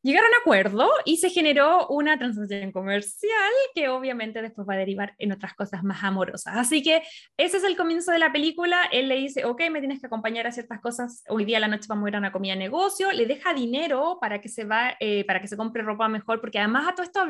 Llegaron 0.04 0.34
a 0.34 0.42
acuerdo 0.42 0.90
y 1.06 1.18
se 1.18 1.30
generó 1.30 1.88
una 1.88 2.18
transacción 2.18 2.72
comercial 2.72 3.52
que 3.76 3.88
obviamente 3.90 4.42
después 4.42 4.68
va 4.68 4.74
a 4.74 4.78
derivar 4.78 5.14
en 5.20 5.32
otras 5.32 5.54
cosas 5.54 5.84
más 5.84 6.04
amorosas. 6.04 6.56
Así 6.58 6.82
que 6.82 7.04
ese 7.38 7.58
es 7.58 7.64
el 7.64 7.78
comienzo 7.78 8.12
de 8.12 8.18
la 8.18 8.32
película. 8.32 8.90
Él 8.92 9.08
le 9.08 9.16
dice, 9.16 9.46
ok, 9.46 9.62
me 9.70 9.80
tienes 9.80 10.00
que 10.00 10.08
acompañar 10.08 10.48
a 10.48 10.52
ciertas 10.52 10.82
cosas. 10.82 11.24
Hoy 11.30 11.46
día 11.46 11.58
a 11.58 11.60
la 11.60 11.68
noche 11.68 11.86
vamos 11.88 12.08
a 12.08 12.10
ir 12.10 12.16
a 12.16 12.20
una 12.20 12.32
comida 12.32 12.54
de 12.54 12.60
negocio. 12.60 13.12
Le 13.12 13.28
deja 13.28 13.54
dinero 13.54 14.18
para 14.20 14.42
que 14.42 14.50
se, 14.50 14.64
va, 14.64 14.96
eh, 15.00 15.24
para 15.26 15.40
que 15.40 15.48
se 15.48 15.56
compre 15.56 15.84
ropa 15.84 16.08
mejor, 16.08 16.42
porque 16.42 16.58
además 16.58 16.88
a 16.88 16.96
todo 16.96 17.06
esto, 17.06 17.28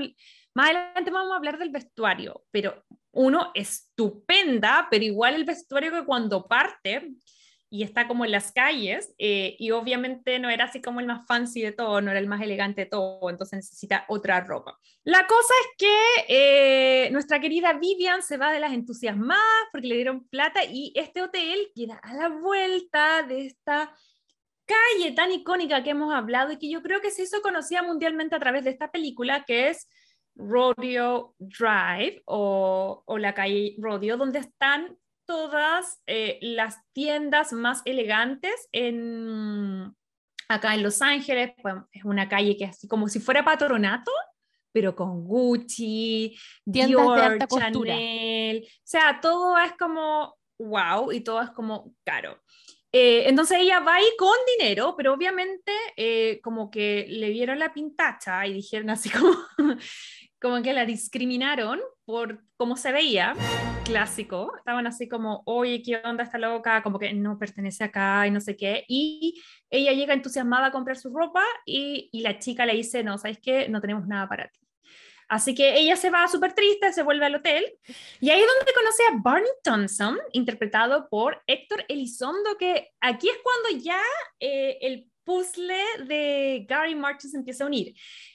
más 0.54 0.70
adelante 0.70 1.12
vamos 1.12 1.34
a 1.34 1.36
hablar 1.36 1.58
del 1.58 1.72
vestuario, 1.72 2.44
pero 2.52 2.86
uno 3.12 3.52
estupenda, 3.54 4.88
pero 4.90 5.04
igual 5.04 5.36
el 5.36 5.44
vestuario 5.44 5.92
que 5.92 6.06
cuando 6.06 6.48
parte 6.48 7.12
y 7.74 7.84
está 7.84 8.06
como 8.06 8.26
en 8.26 8.32
las 8.32 8.52
calles 8.52 9.16
eh, 9.18 9.56
y 9.58 9.72
obviamente 9.72 10.40
no 10.40 10.50
era 10.50 10.66
así 10.66 10.82
como 10.82 11.00
el 11.00 11.06
más 11.06 11.26
fancy 11.26 11.62
de 11.62 11.72
todo, 11.72 12.02
no 12.02 12.12
era 12.12 12.20
el 12.20 12.28
más 12.28 12.42
elegante 12.42 12.82
de 12.82 12.88
todo, 12.88 13.30
entonces 13.30 13.56
necesita 13.60 14.04
otra 14.10 14.42
ropa. 14.42 14.78
La 15.06 15.26
cosa 15.26 15.54
es 15.62 15.78
que 15.78 17.06
eh, 17.06 17.10
nuestra 17.12 17.40
querida 17.40 17.72
Vivian 17.72 18.24
se 18.24 18.36
va 18.36 18.52
de 18.52 18.60
las 18.60 18.74
entusiasmadas 18.74 19.70
porque 19.72 19.88
le 19.88 19.96
dieron 19.96 20.28
plata 20.28 20.66
y 20.66 20.92
este 20.96 21.22
hotel 21.22 21.72
queda 21.74 21.96
a 22.04 22.14
la 22.14 22.28
vuelta 22.28 23.24
de 23.24 23.46
esta 23.46 23.96
calle 24.66 25.14
tan 25.14 25.32
icónica 25.32 25.82
que 25.82 25.92
hemos 25.92 26.14
hablado 26.14 26.52
y 26.52 26.58
que 26.58 26.70
yo 26.70 26.82
creo 26.82 27.00
que 27.00 27.10
se 27.10 27.24
hizo 27.24 27.42
conocida 27.42 27.84
mundialmente 27.84 28.36
a 28.36 28.40
través 28.40 28.66
de 28.66 28.72
esta 28.72 28.92
película 28.92 29.46
que 29.46 29.70
es 29.70 29.88
Rodeo 30.36 31.36
Drive 31.40 32.22
o, 32.26 33.02
o 33.06 33.18
la 33.18 33.34
calle 33.34 33.76
Rodeo, 33.80 34.18
donde 34.18 34.40
están 34.40 34.98
todas 35.32 36.02
eh, 36.08 36.40
las 36.42 36.78
tiendas 36.92 37.54
más 37.54 37.82
elegantes 37.86 38.68
en, 38.74 39.96
acá 40.50 40.76
en 40.76 40.84
Los 40.84 41.02
Ángeles. 41.02 41.54
Pues, 41.62 41.76
es 41.94 42.04
una 42.04 42.28
calle 42.28 42.58
que 42.58 42.66
es 42.66 42.72
así 42.72 42.88
como 42.90 43.08
si 43.08 43.22
fuera 43.22 43.46
patronato, 43.46 44.12
pero 44.74 44.94
con 44.94 45.24
Gucci, 45.24 46.38
Dior, 46.66 47.38
Chanel. 47.48 48.68
O 48.68 48.82
sea, 48.84 49.22
todo 49.22 49.58
es 49.58 49.72
como 49.80 50.36
wow 50.60 51.14
y 51.14 51.22
todo 51.22 51.42
es 51.42 51.52
como 51.52 51.96
caro. 52.04 52.38
Eh, 52.92 53.30
entonces 53.30 53.60
ella 53.62 53.80
va 53.80 53.96
ahí 53.96 54.10
con 54.18 54.36
dinero, 54.58 54.96
pero 54.98 55.14
obviamente 55.14 55.72
eh, 55.96 56.42
como 56.44 56.70
que 56.70 57.06
le 57.08 57.30
vieron 57.30 57.58
la 57.58 57.74
pintacha 57.74 58.46
y 58.46 58.52
dijeron 58.52 58.90
así 58.90 59.10
como, 59.10 59.34
como 60.42 60.62
que 60.62 60.74
la 60.74 60.86
discriminaron 60.86 61.80
por 62.04 62.44
cómo 62.58 62.76
se 62.76 62.92
veía, 62.92 63.34
clásico, 63.92 64.54
estaban 64.58 64.88
así 64.88 65.10
como, 65.10 65.44
oye, 65.46 65.82
¿qué 65.84 65.98
onda 65.98 66.24
esta 66.24 66.38
loca? 66.38 66.82
Como 66.82 66.98
que 66.98 67.12
no 67.14 67.38
pertenece 67.38 67.84
acá 67.84 68.26
y 68.26 68.32
no 68.32 68.40
sé 68.40 68.56
qué. 68.56 68.86
Y 68.88 69.42
ella 69.70 69.92
llega 69.92 70.14
entusiasmada 70.14 70.68
a 70.68 70.72
comprar 70.72 70.96
su 70.96 71.14
ropa 71.14 71.44
y, 71.66 72.10
la 72.22 72.40
chica 72.40 72.66
le 72.66 72.74
dice, 72.74 73.04
no, 73.04 73.18
¿sabes 73.18 73.40
qué? 73.42 73.68
No 73.68 73.82
tenemos 73.82 74.08
nada 74.08 74.30
para 74.30 74.48
ti. 74.48 74.60
Así 75.28 75.54
que 75.56 75.78
ella 75.78 75.96
se 75.96 76.10
va 76.10 76.28
súper 76.28 76.54
triste, 76.54 76.92
se 76.94 77.04
vuelve 77.04 77.26
al 77.26 77.36
hotel 77.36 77.66
y 78.20 78.30
ahí 78.30 78.40
es 78.40 78.48
donde 78.48 78.74
conoce 78.74 79.04
a 79.04 79.22
Barney 79.22 79.52
Thompson, 79.64 80.18
interpretado 80.34 81.08
por 81.10 81.42
Héctor 81.48 81.86
Elizondo, 81.88 82.58
que 82.58 82.90
aquí 83.00 83.30
es 83.30 83.38
cuando 83.42 83.84
ya 83.84 84.02
eh, 84.40 84.78
el 84.82 85.10
puzzle 85.24 86.06
de 86.06 86.66
Gary 86.68 86.96
Martin 86.96 87.30
se 87.30 87.38
empieza 87.38 87.64
a 87.64 87.68
unir. 87.68 87.94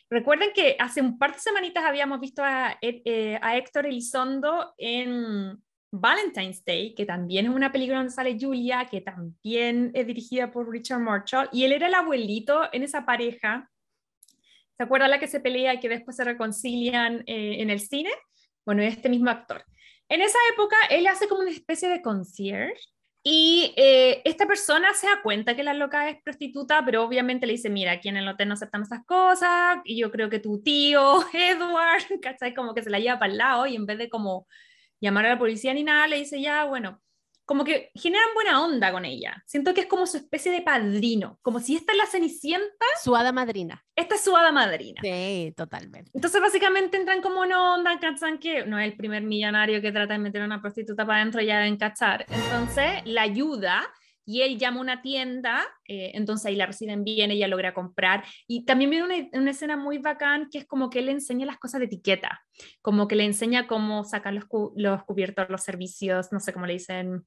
Recuerden 0.09 0.51
que 0.55 0.77
hace 0.79 1.01
un 1.01 1.19
par 1.19 1.33
de 1.35 1.40
semanitas 1.40 1.85
habíamos 1.85 2.21
visto 2.21 2.42
a, 2.45 2.79
eh, 2.81 3.38
a 3.42 3.57
Héctor 3.57 3.87
Elizondo 3.87 4.73
en 4.79 5.61
Valentine's 5.90 6.64
Day, 6.64 6.95
que 6.95 7.07
también 7.07 7.47
es 7.47 7.53
una 7.53 7.73
película 7.73 7.99
donde 7.99 8.12
sale 8.12 8.38
Julia, 8.40 8.87
que 8.90 9.01
también 9.01 9.90
es 9.95 10.07
dirigida 10.07 10.51
por 10.51 10.71
Richard 10.71 11.01
Marshall, 11.01 11.49
y 11.53 11.64
él 11.64 11.73
era 11.73 11.88
el 11.88 11.95
abuelito 11.95 12.69
en 12.73 12.83
esa 12.83 13.05
pareja. 13.05 13.71
¿Se 14.77 14.83
acuerda 14.83 15.09
la 15.09 15.19
que 15.19 15.27
se 15.27 15.40
pelea 15.40 15.75
y 15.75 15.81
que 15.81 15.88
después 15.88 16.16
se 16.16 16.25
reconcilian 16.25 17.25
eh, 17.27 17.57
en 17.61 17.71
el 17.71 17.81
cine? 17.81 18.11
Bueno, 18.64 18.83
este 18.83 19.09
mismo 19.09 19.31
actor. 19.31 19.64
En 20.09 20.21
esa 20.21 20.38
época, 20.53 20.77
él 20.90 21.07
hace 21.07 21.27
como 21.27 21.40
una 21.40 21.51
especie 21.51 21.88
de 21.88 22.03
concierge 22.03 22.81
Y 23.29 23.75
eh, 23.77 24.23
esta 24.25 24.47
persona 24.47 24.95
se 24.95 25.09
da 25.09 25.21
cuenta 25.21 25.57
que 25.57 25.65
la 25.65 25.75
loca 25.75 26.09
es 26.09 26.23
prostituta, 26.23 26.85
pero 26.85 27.03
obviamente 27.03 27.45
le 27.45 27.55
dice, 27.55 27.69
mira, 27.69 27.91
aquí 27.91 28.09
en 28.09 28.17
el 28.17 28.29
hotel 28.29 28.47
no 28.47 28.55
aceptamos 28.55 28.87
esas 28.87 29.05
cosas, 29.05 29.79
y 29.85 29.99
yo 29.99 30.12
creo 30.12 30.31
que 30.31 30.39
tu 30.39 30.62
tío, 30.62 31.25
Edward, 31.33 32.05
¿cachai? 32.23 32.55
Como 32.55 32.73
que 32.73 32.85
se 32.85 32.91
la 32.91 33.01
lleva 33.01 33.19
para 33.19 33.33
el 33.33 33.39
lado 33.39 33.67
y 33.67 33.75
en 33.75 33.85
vez 33.85 33.99
de 33.99 34.09
como 34.09 34.47
llamar 35.01 35.27
a 35.27 35.31
la 35.31 35.39
policía 35.41 35.75
ni 35.75 35.83
nada, 35.83 36.07
le 36.07 36.19
dice, 36.19 36.41
ya, 36.41 36.67
bueno, 36.67 37.03
como 37.47 37.65
que 37.65 37.91
generan 37.95 38.29
buena 38.35 38.63
onda 38.63 38.93
con 38.93 39.05
ella. 39.05 39.43
Siento 39.47 39.73
que 39.73 39.83
es 39.83 39.87
como 39.87 40.07
su 40.07 40.17
especie 40.17 40.51
de 40.51 40.63
padrino, 40.63 41.39
como 41.43 41.61
si 41.61 41.77
esta 41.77 41.93
es 41.93 41.99
la 41.99 42.07
Cenicienta. 42.07 42.87
Su 43.03 43.15
hada 43.15 43.31
madrina. 43.31 43.85
Esta 43.95 44.17
es 44.17 44.25
su 44.25 44.37
hada 44.37 44.51
madrina. 44.51 45.01
Sí, 45.03 45.55
totalmente. 45.57 46.11
Entonces 46.13 46.41
básicamente 46.41 46.97
entran 46.97 47.23
como 47.23 47.41
una 47.41 47.75
onda, 47.75 47.99
¿cachan? 48.01 48.39
Que 48.39 48.67
no 48.67 48.79
es 48.79 48.91
el 48.91 48.97
primer 48.97 49.23
millonario 49.23 49.81
que 49.81 49.93
trata 49.93 50.15
de 50.15 50.19
meter 50.19 50.43
a 50.43 50.47
una 50.47 50.61
prostituta 50.61 51.07
para 51.07 51.21
adentro 51.21 51.41
ya 51.41 51.59
deben 51.59 51.77
cachar. 51.77 52.27
Entonces 52.29 53.03
la 53.05 53.23
ayuda 53.23 53.89
y 54.29 54.43
él 54.43 54.59
llama 54.59 54.79
a 54.79 54.81
una 54.81 55.03
tienda, 55.03 55.65
eh, 55.87 56.11
entonces 56.15 56.47
ahí 56.47 56.57
la 56.57 56.67
reciben 56.67 57.05
bien, 57.05 57.31
ella 57.31 57.47
logra 57.47 57.73
comprar. 57.73 58.25
Y 58.49 58.65
también 58.65 58.91
viene 58.91 59.05
una, 59.05 59.41
una, 59.41 59.53
escena 59.53 59.77
muy 59.77 59.99
bacán 59.99 60.49
que 60.51 60.59
es 60.59 60.67
como 60.67 60.91
que 60.91 60.99
él 60.99 61.07
le 61.07 61.13
enseña 61.13 61.47
las 61.47 61.59
cosas 61.59 61.79
de 61.79 61.87
etiqueta, 61.87 62.41
como 62.83 63.07
que 63.07 63.15
le 63.15 63.25
enseña 63.25 63.69
cómo 63.69 64.03
sacar 64.03 64.35
los, 64.35 64.47
los 64.75 65.05
cubiertos, 65.05 65.49
los 65.49 65.63
servicios, 65.63 66.33
no 66.33 66.41
sé 66.41 66.53
cómo 66.53 66.67
le 66.67 66.73
dicen, 66.73 67.25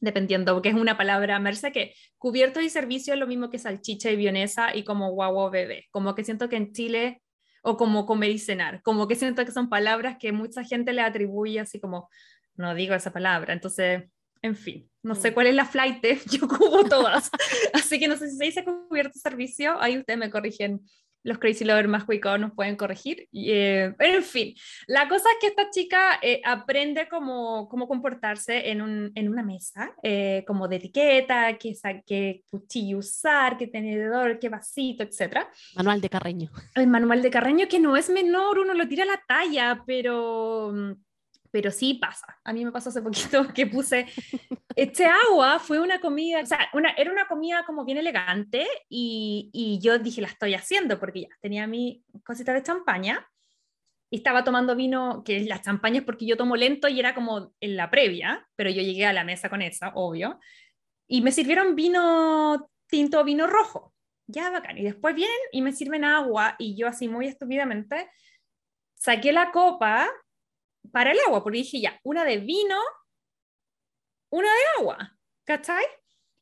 dependiendo, 0.00 0.54
porque 0.54 0.70
es 0.70 0.74
una 0.74 0.96
palabra, 0.96 1.38
Merce, 1.38 1.72
que 1.72 1.94
cubierto 2.18 2.60
y 2.60 2.70
servicio 2.70 3.14
es 3.14 3.20
lo 3.20 3.26
mismo 3.26 3.50
que 3.50 3.58
salchicha 3.58 4.10
y 4.10 4.16
vienesa 4.16 4.74
y 4.74 4.84
como 4.84 5.10
guau 5.10 5.50
bebé. 5.50 5.86
Como 5.90 6.14
que 6.14 6.24
siento 6.24 6.48
que 6.48 6.56
en 6.56 6.72
Chile, 6.72 7.22
o 7.62 7.76
como 7.76 8.06
comer 8.06 8.30
y 8.30 8.38
cenar, 8.38 8.82
como 8.82 9.06
que 9.06 9.16
siento 9.16 9.44
que 9.44 9.52
son 9.52 9.68
palabras 9.68 10.16
que 10.18 10.32
mucha 10.32 10.64
gente 10.64 10.92
le 10.92 11.02
atribuye 11.02 11.60
así 11.60 11.78
como, 11.78 12.08
no 12.54 12.74
digo 12.74 12.94
esa 12.94 13.12
palabra. 13.12 13.52
Entonces, 13.52 14.04
en 14.42 14.56
fin, 14.56 14.90
no 15.02 15.14
sé 15.14 15.30
mm. 15.30 15.34
cuál 15.34 15.46
es 15.48 15.54
la 15.54 15.66
flight, 15.66 16.02
yo 16.30 16.48
cubo 16.48 16.84
todas. 16.84 17.30
así 17.74 17.98
que 17.98 18.08
no 18.08 18.16
sé 18.16 18.30
si 18.30 18.36
se 18.36 18.44
dice 18.44 18.64
cubierto 18.64 19.18
servicio, 19.18 19.80
ahí 19.80 19.98
ustedes 19.98 20.18
me 20.18 20.30
corrigen 20.30 20.80
los 21.22 21.38
crazy 21.38 21.64
lovers 21.64 21.88
más 21.88 22.04
cuicados 22.04 22.40
nos 22.40 22.52
pueden 22.52 22.76
corregir. 22.76 23.28
Eh, 23.32 23.92
pero 23.98 24.18
en 24.18 24.24
fin, 24.24 24.54
la 24.86 25.08
cosa 25.08 25.28
es 25.30 25.36
que 25.40 25.46
esta 25.48 25.70
chica 25.70 26.18
eh, 26.22 26.40
aprende 26.44 27.08
cómo, 27.08 27.68
cómo 27.68 27.88
comportarse 27.88 28.70
en, 28.70 28.82
un, 28.82 29.12
en 29.14 29.28
una 29.28 29.42
mesa, 29.42 29.92
eh, 30.02 30.44
como 30.46 30.68
de 30.68 30.76
etiqueta, 30.76 31.56
qué, 31.58 31.74
qué 32.06 32.42
cuchillo 32.50 32.98
usar, 32.98 33.56
qué 33.56 33.66
tenedor, 33.66 34.38
qué 34.38 34.48
vasito, 34.48 35.02
etc. 35.02 35.46
Manual 35.76 36.00
de 36.00 36.08
Carreño. 36.08 36.50
El 36.74 36.86
manual 36.86 37.22
de 37.22 37.30
Carreño 37.30 37.68
que 37.68 37.80
no 37.80 37.96
es 37.96 38.10
menor, 38.10 38.58
uno 38.58 38.74
lo 38.74 38.88
tira 38.88 39.04
a 39.04 39.06
la 39.06 39.22
talla, 39.26 39.82
pero 39.86 40.72
mm, 40.72 40.92
pero 41.50 41.70
sí 41.70 41.94
pasa. 41.94 42.38
A 42.44 42.52
mí 42.52 42.64
me 42.64 42.72
pasó 42.72 42.90
hace 42.90 43.02
poquito 43.02 43.46
que 43.54 43.66
puse, 43.66 44.06
este 44.76 45.06
agua 45.06 45.58
fue 45.58 45.80
una 45.80 46.00
comida, 46.00 46.40
o 46.42 46.46
sea, 46.46 46.68
una, 46.72 46.90
era 46.90 47.10
una 47.10 47.26
comida 47.26 47.64
como 47.64 47.84
bien 47.84 47.98
elegante 47.98 48.66
y, 48.88 49.50
y, 49.52 49.78
yo 49.80 49.98
dije, 49.98 50.20
la 50.20 50.28
estoy 50.28 50.54
haciendo 50.54 50.98
porque 50.98 51.22
ya 51.22 51.28
tenía 51.40 51.66
mi 51.66 52.04
cosita 52.24 52.52
de 52.52 52.62
champaña 52.62 53.26
y 54.10 54.16
estaba 54.16 54.42
tomando 54.42 54.74
vino, 54.74 55.22
que 55.24 55.40
la 55.44 55.60
champaña 55.60 56.00
es 56.00 56.04
porque 56.04 56.26
yo 56.26 56.36
tomo 56.36 56.56
lento 56.56 56.88
y 56.88 56.98
era 56.98 57.14
como 57.14 57.52
en 57.60 57.76
la 57.76 57.90
previa, 57.90 58.48
pero 58.56 58.68
yo 58.70 58.82
llegué 58.82 59.06
a 59.06 59.12
la 59.12 59.24
mesa 59.24 59.48
con 59.48 59.62
esa, 59.62 59.92
obvio, 59.94 60.40
y 61.06 61.22
me 61.22 61.32
sirvieron 61.32 61.76
vino 61.76 62.70
tinto, 62.88 63.22
vino 63.24 63.46
rojo. 63.46 63.94
Ya 64.26 64.50
bacán. 64.50 64.78
Y 64.78 64.82
después 64.82 65.14
vienen 65.14 65.36
y 65.50 65.62
me 65.62 65.72
sirven 65.72 66.04
agua 66.04 66.54
y 66.58 66.76
yo 66.76 66.86
así 66.86 67.08
muy 67.08 67.26
estúpidamente 67.26 68.08
saqué 68.94 69.32
la 69.32 69.50
copa 69.50 70.08
para 70.92 71.12
el 71.12 71.18
agua, 71.26 71.42
porque 71.42 71.58
dije 71.58 71.80
ya, 71.80 72.00
una 72.02 72.24
de 72.24 72.38
vino, 72.38 72.78
una 74.30 74.48
de 74.48 74.80
agua, 74.80 75.16
¿cachai? 75.44 75.84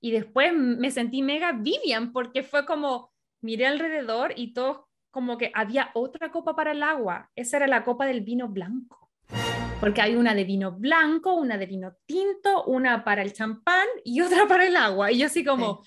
Y 0.01 0.13
después 0.13 0.53
me 0.55 0.91
sentí 0.91 1.23
mega 1.23 1.53
Vivian 1.53 2.13
porque 2.13 2.43
fue 2.43 2.65
como, 2.65 3.13
miré 3.41 3.67
alrededor 3.67 4.33
y 4.37 4.53
todo 4.53 4.89
como 5.11 5.39
que 5.39 5.51
había 5.55 5.91
otra 5.95 6.31
copa 6.31 6.55
para 6.55 6.73
el 6.73 6.83
agua. 6.83 7.31
Esa 7.35 7.57
era 7.57 7.67
la 7.67 7.85
copa 7.85 8.07
del 8.07 8.21
vino 8.21 8.49
blanco. 8.49 9.11
Porque 9.81 10.01
hay 10.01 10.17
una 10.17 10.35
de 10.35 10.45
vino 10.45 10.73
blanco, 10.73 11.35
una 11.35 11.57
de 11.57 11.67
vino 11.67 11.97
tinto, 12.05 12.65
una 12.65 13.05
para 13.05 13.23
el 13.23 13.33
champán 13.33 13.87
y 14.05 14.21
otra 14.21 14.47
para 14.47 14.67
el 14.67 14.77
agua. 14.77 15.11
Y 15.11 15.19
yo 15.19 15.27
así 15.27 15.45
como, 15.45 15.83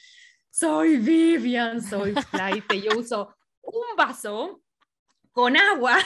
soy 0.50 0.98
Vivian, 0.98 1.82
soy 1.82 2.14
flight. 2.14 2.66
yo 2.74 2.98
uso 2.98 3.36
un 3.62 3.96
vaso 3.96 4.62
con 5.32 5.56
agua 5.56 5.98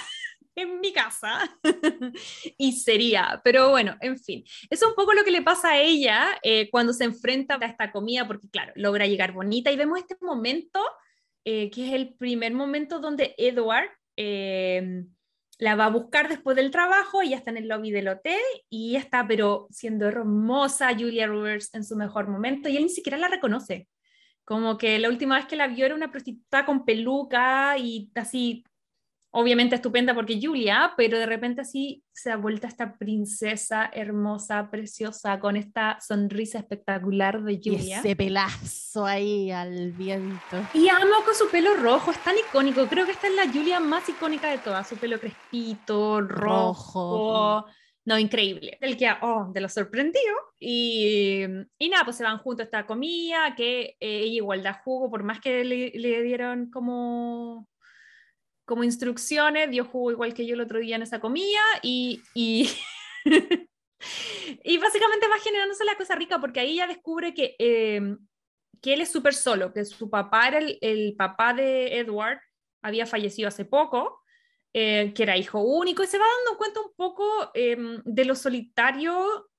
en 0.55 0.79
mi 0.79 0.93
casa 0.93 1.39
y 2.57 2.71
sería, 2.73 3.41
pero 3.43 3.69
bueno, 3.69 3.95
en 4.01 4.17
fin, 4.17 4.43
es 4.69 4.81
un 4.83 4.95
poco 4.95 5.13
lo 5.13 5.23
que 5.23 5.31
le 5.31 5.41
pasa 5.41 5.71
a 5.71 5.81
ella 5.81 6.27
eh, 6.43 6.69
cuando 6.71 6.93
se 6.93 7.03
enfrenta 7.03 7.57
a 7.59 7.65
esta 7.65 7.91
comida, 7.91 8.25
porque 8.25 8.49
claro, 8.49 8.71
logra 8.75 9.05
llegar 9.05 9.33
bonita. 9.33 9.71
Y 9.71 9.77
vemos 9.77 9.99
este 9.99 10.15
momento, 10.21 10.79
eh, 11.43 11.69
que 11.69 11.87
es 11.87 11.93
el 11.93 12.13
primer 12.15 12.53
momento 12.53 12.99
donde 12.99 13.35
Edward 13.37 13.89
em, 14.15 15.07
la 15.59 15.75
va 15.75 15.85
a 15.85 15.89
buscar 15.89 16.29
después 16.29 16.55
del 16.55 16.71
trabajo, 16.71 17.21
ya 17.21 17.37
está 17.37 17.51
en 17.51 17.57
el 17.57 17.67
lobby 17.67 17.91
del 17.91 18.07
hotel 18.07 18.41
y 18.69 18.95
está, 18.95 19.27
pero 19.27 19.67
siendo 19.71 20.07
hermosa 20.07 20.93
Julia 20.93 21.27
Roberts 21.27 21.73
en 21.73 21.83
su 21.83 21.95
mejor 21.95 22.27
momento. 22.27 22.69
Y 22.69 22.77
él 22.77 22.83
ni 22.83 22.89
siquiera 22.89 23.17
la 23.17 23.27
reconoce. 23.27 23.87
Como 24.45 24.77
que 24.77 24.99
la 24.99 25.09
última 25.09 25.35
vez 25.37 25.47
que 25.47 25.55
la 25.55 25.67
vio 25.67 25.85
era 25.85 25.95
una 25.95 26.11
prostituta 26.11 26.65
con 26.65 26.85
peluca 26.85 27.77
y 27.77 28.11
así 28.15 28.63
obviamente 29.35 29.75
estupenda 29.75 30.15
porque 30.15 30.39
Julia, 30.41 30.93
pero 30.95 31.19
de 31.19 31.25
repente 31.25 31.61
así 31.61 32.01
se 32.13 32.31
ha 32.31 32.37
vuelto 32.37 32.67
esta 32.67 32.97
princesa 32.97 33.89
hermosa, 33.93 34.69
preciosa, 34.71 35.39
con 35.41 35.57
esta 35.57 35.97
sonrisa 35.99 36.57
espectacular 36.57 37.43
de 37.43 37.59
Julia. 37.61 37.81
Y 37.81 37.91
ese 37.91 38.15
pelazo 38.15 39.05
ahí 39.05 39.51
al 39.51 39.91
viento. 39.91 40.65
Y 40.73 40.87
amo 40.87 41.15
con 41.25 41.35
su 41.35 41.49
pelo 41.49 41.75
rojo, 41.75 42.11
es 42.11 42.23
tan 42.23 42.35
icónico. 42.37 42.87
Creo 42.87 43.05
que 43.05 43.11
esta 43.11 43.27
es 43.27 43.35
la 43.35 43.51
Julia 43.51 43.81
más 43.81 44.07
icónica 44.07 44.49
de 44.49 44.59
todas. 44.59 44.87
Su 44.87 44.95
pelo 44.95 45.19
crespito, 45.19 46.21
rojo. 46.21 47.65
No, 48.05 48.17
increíble. 48.17 48.77
El 48.79 48.95
que, 48.95 49.09
oh, 49.21 49.49
de 49.51 49.59
lo 49.59 49.67
sorprendido. 49.67 50.35
Y, 50.57 51.43
y 51.77 51.89
nada, 51.89 52.05
pues 52.05 52.15
se 52.15 52.23
van 52.23 52.37
juntos 52.37 52.61
a 52.61 52.65
esta 52.65 52.85
comida, 52.85 53.53
que 53.57 53.97
eh, 53.99 54.19
ella 54.19 54.35
igual 54.35 54.63
da 54.63 54.75
jugo, 54.75 55.09
por 55.09 55.23
más 55.23 55.41
que 55.41 55.65
le, 55.65 55.91
le 55.93 56.21
dieron 56.21 56.69
como 56.69 57.67
como 58.65 58.83
instrucciones, 58.83 59.69
dio 59.69 59.85
jugo 59.85 60.11
igual 60.11 60.33
que 60.33 60.45
yo 60.45 60.55
el 60.55 60.61
otro 60.61 60.79
día 60.79 60.95
en 60.95 61.03
esa 61.03 61.19
comida 61.19 61.61
y, 61.81 62.21
y, 62.33 62.69
y 64.63 64.77
básicamente 64.77 65.27
va 65.27 65.39
generándose 65.39 65.85
la 65.85 65.95
cosa 65.95 66.15
rica 66.15 66.39
porque 66.39 66.59
ahí 66.59 66.73
ella 66.73 66.87
descubre 66.87 67.33
que, 67.33 67.55
eh, 67.59 68.01
que 68.81 68.93
él 68.93 69.01
es 69.01 69.11
súper 69.11 69.33
solo, 69.33 69.71
que 69.71 69.85
su 69.85 70.09
papá 70.09 70.47
era 70.47 70.57
el, 70.57 70.77
el, 70.81 71.15
papá 71.15 71.53
de 71.53 71.99
Edward, 71.99 72.39
había 72.81 73.05
fallecido 73.05 73.47
hace 73.47 73.65
poco, 73.65 74.21
eh, 74.73 75.13
que 75.15 75.23
era 75.23 75.37
hijo 75.37 75.61
único 75.61 76.03
y 76.03 76.07
se 76.07 76.17
va 76.17 76.25
dando 76.25 76.57
cuenta 76.57 76.81
un 76.81 76.91
poco 76.95 77.23
eh, 77.53 77.77
de 78.03 78.25
lo 78.25 78.35
solitario 78.35 79.49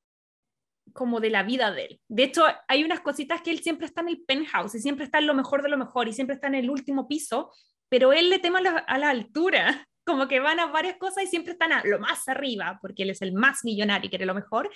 como 0.93 1.21
de 1.21 1.31
la 1.31 1.43
vida 1.43 1.71
de 1.71 1.87
él. 1.87 2.01
De 2.09 2.25
hecho, 2.25 2.45
hay 2.69 2.85
unas 2.85 3.01
cositas 3.01 3.41
que 3.41 3.51
él 3.51 3.61
siempre 3.61 3.87
está 3.87 4.03
en 4.03 4.09
el 4.09 4.25
penthouse 4.25 4.75
y 4.75 4.81
siempre 4.81 5.05
está 5.05 5.19
en 5.19 5.27
lo 5.27 5.35
mejor 5.35 5.63
de 5.63 5.69
lo 5.69 5.79
mejor 5.79 6.09
y 6.09 6.13
siempre 6.13 6.35
está 6.35 6.49
en 6.49 6.57
el 6.57 6.71
último 6.71 7.09
piso 7.09 7.51
pero 7.89 8.13
él 8.13 8.31
le 8.31 8.39
teme 8.39 8.59
a 8.59 8.99
la, 8.99 9.11
altura, 9.11 9.87
como 10.05 10.29
que 10.29 10.41
van 10.41 10.61
a 10.61 10.67
varias 10.67 10.97
cosas 10.97 11.25
y 11.25 11.27
siempre 11.27 11.53
están 11.53 11.73
a 11.73 11.83
lo 11.85 11.99
más 11.99 12.29
arriba, 12.29 12.79
porque 12.81 13.03
él 13.03 13.11
es 13.11 13.23
el 13.23 13.33
más 13.33 13.65
millonario 13.65 14.07
y 14.07 14.11
quiere 14.11 14.27
lo 14.27 14.35
mejor, 14.35 14.71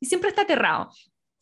y 0.00 0.06
siempre 0.06 0.30
está 0.30 0.42
aterrado. 0.42 0.90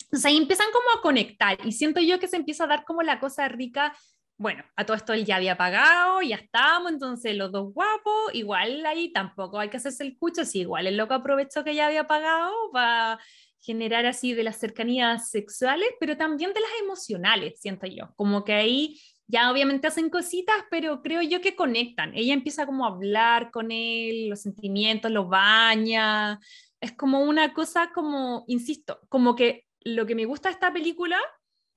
Entonces 0.04 0.24
ahí 0.26 0.36
empiezan 0.36 0.68
como 0.72 0.98
a 0.98 1.02
conectar 1.02 1.58
y 1.64 1.72
siento 1.72 2.00
yo 2.00 2.20
que 2.20 2.28
se 2.28 2.36
empieza 2.36 2.64
a 2.64 2.68
dar 2.68 2.84
como 2.84 3.02
la 3.02 3.18
cosa 3.18 3.48
rica. 3.48 3.96
Bueno, 4.36 4.64
a 4.76 4.84
todo 4.84 4.96
esto 4.96 5.12
él 5.12 5.24
ya 5.24 5.36
había 5.36 5.56
pagado, 5.56 6.20
ya 6.22 6.36
estamos, 6.36 6.92
entonces 6.92 7.36
los 7.36 7.52
dos 7.52 7.72
guapos, 7.72 8.32
igual 8.32 8.84
ahí 8.86 9.12
tampoco 9.12 9.58
hay 9.58 9.70
que 9.70 9.76
hacerse 9.76 10.04
el 10.04 10.18
cucho, 10.18 10.44
si 10.44 10.60
igual 10.60 10.86
el 10.86 10.96
loco 10.96 11.14
aprovechó 11.14 11.64
que 11.64 11.74
ya 11.74 11.86
había 11.86 12.06
pagado 12.06 12.52
para 12.72 13.18
generar 13.64 14.04
así 14.06 14.34
de 14.34 14.42
las 14.42 14.58
cercanías 14.58 15.30
sexuales, 15.30 15.88
pero 15.98 16.16
también 16.16 16.52
de 16.52 16.60
las 16.60 16.70
emocionales, 16.82 17.60
siento 17.60 17.86
yo, 17.86 18.12
como 18.14 18.44
que 18.44 18.52
ahí 18.52 19.00
ya 19.26 19.50
obviamente 19.50 19.86
hacen 19.86 20.10
cositas, 20.10 20.56
pero 20.70 21.02
creo 21.02 21.22
yo 21.22 21.40
que 21.40 21.56
conectan. 21.56 22.12
Ella 22.14 22.34
empieza 22.34 22.66
como 22.66 22.84
a 22.84 22.90
hablar 22.90 23.50
con 23.50 23.70
él, 23.70 24.28
los 24.28 24.42
sentimientos, 24.42 25.10
los 25.10 25.28
baña. 25.28 26.38
Es 26.80 26.92
como 26.92 27.22
una 27.22 27.54
cosa 27.54 27.90
como, 27.92 28.44
insisto, 28.46 29.00
como 29.08 29.34
que 29.34 29.66
lo 29.80 30.06
que 30.06 30.14
me 30.14 30.26
gusta 30.26 30.48
de 30.48 30.54
esta 30.54 30.72
película, 30.72 31.18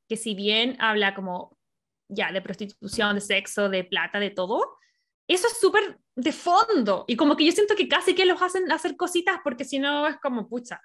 que 0.09 0.17
si 0.17 0.35
bien 0.35 0.75
habla 0.79 1.15
como 1.15 1.57
ya 2.09 2.31
de 2.31 2.41
prostitución, 2.41 3.15
de 3.15 3.21
sexo, 3.21 3.69
de 3.69 3.83
plata, 3.83 4.19
de 4.19 4.29
todo, 4.29 4.77
eso 5.27 5.47
es 5.47 5.59
súper 5.59 5.99
de 6.15 6.31
fondo. 6.31 7.05
Y 7.07 7.15
como 7.15 7.35
que 7.35 7.45
yo 7.45 7.51
siento 7.51 7.75
que 7.75 7.87
casi 7.87 8.15
que 8.15 8.25
los 8.25 8.41
hacen 8.41 8.71
hacer 8.71 8.95
cositas 8.97 9.39
porque 9.43 9.65
si 9.65 9.79
no 9.79 10.07
es 10.07 10.17
como, 10.17 10.47
pucha, 10.47 10.81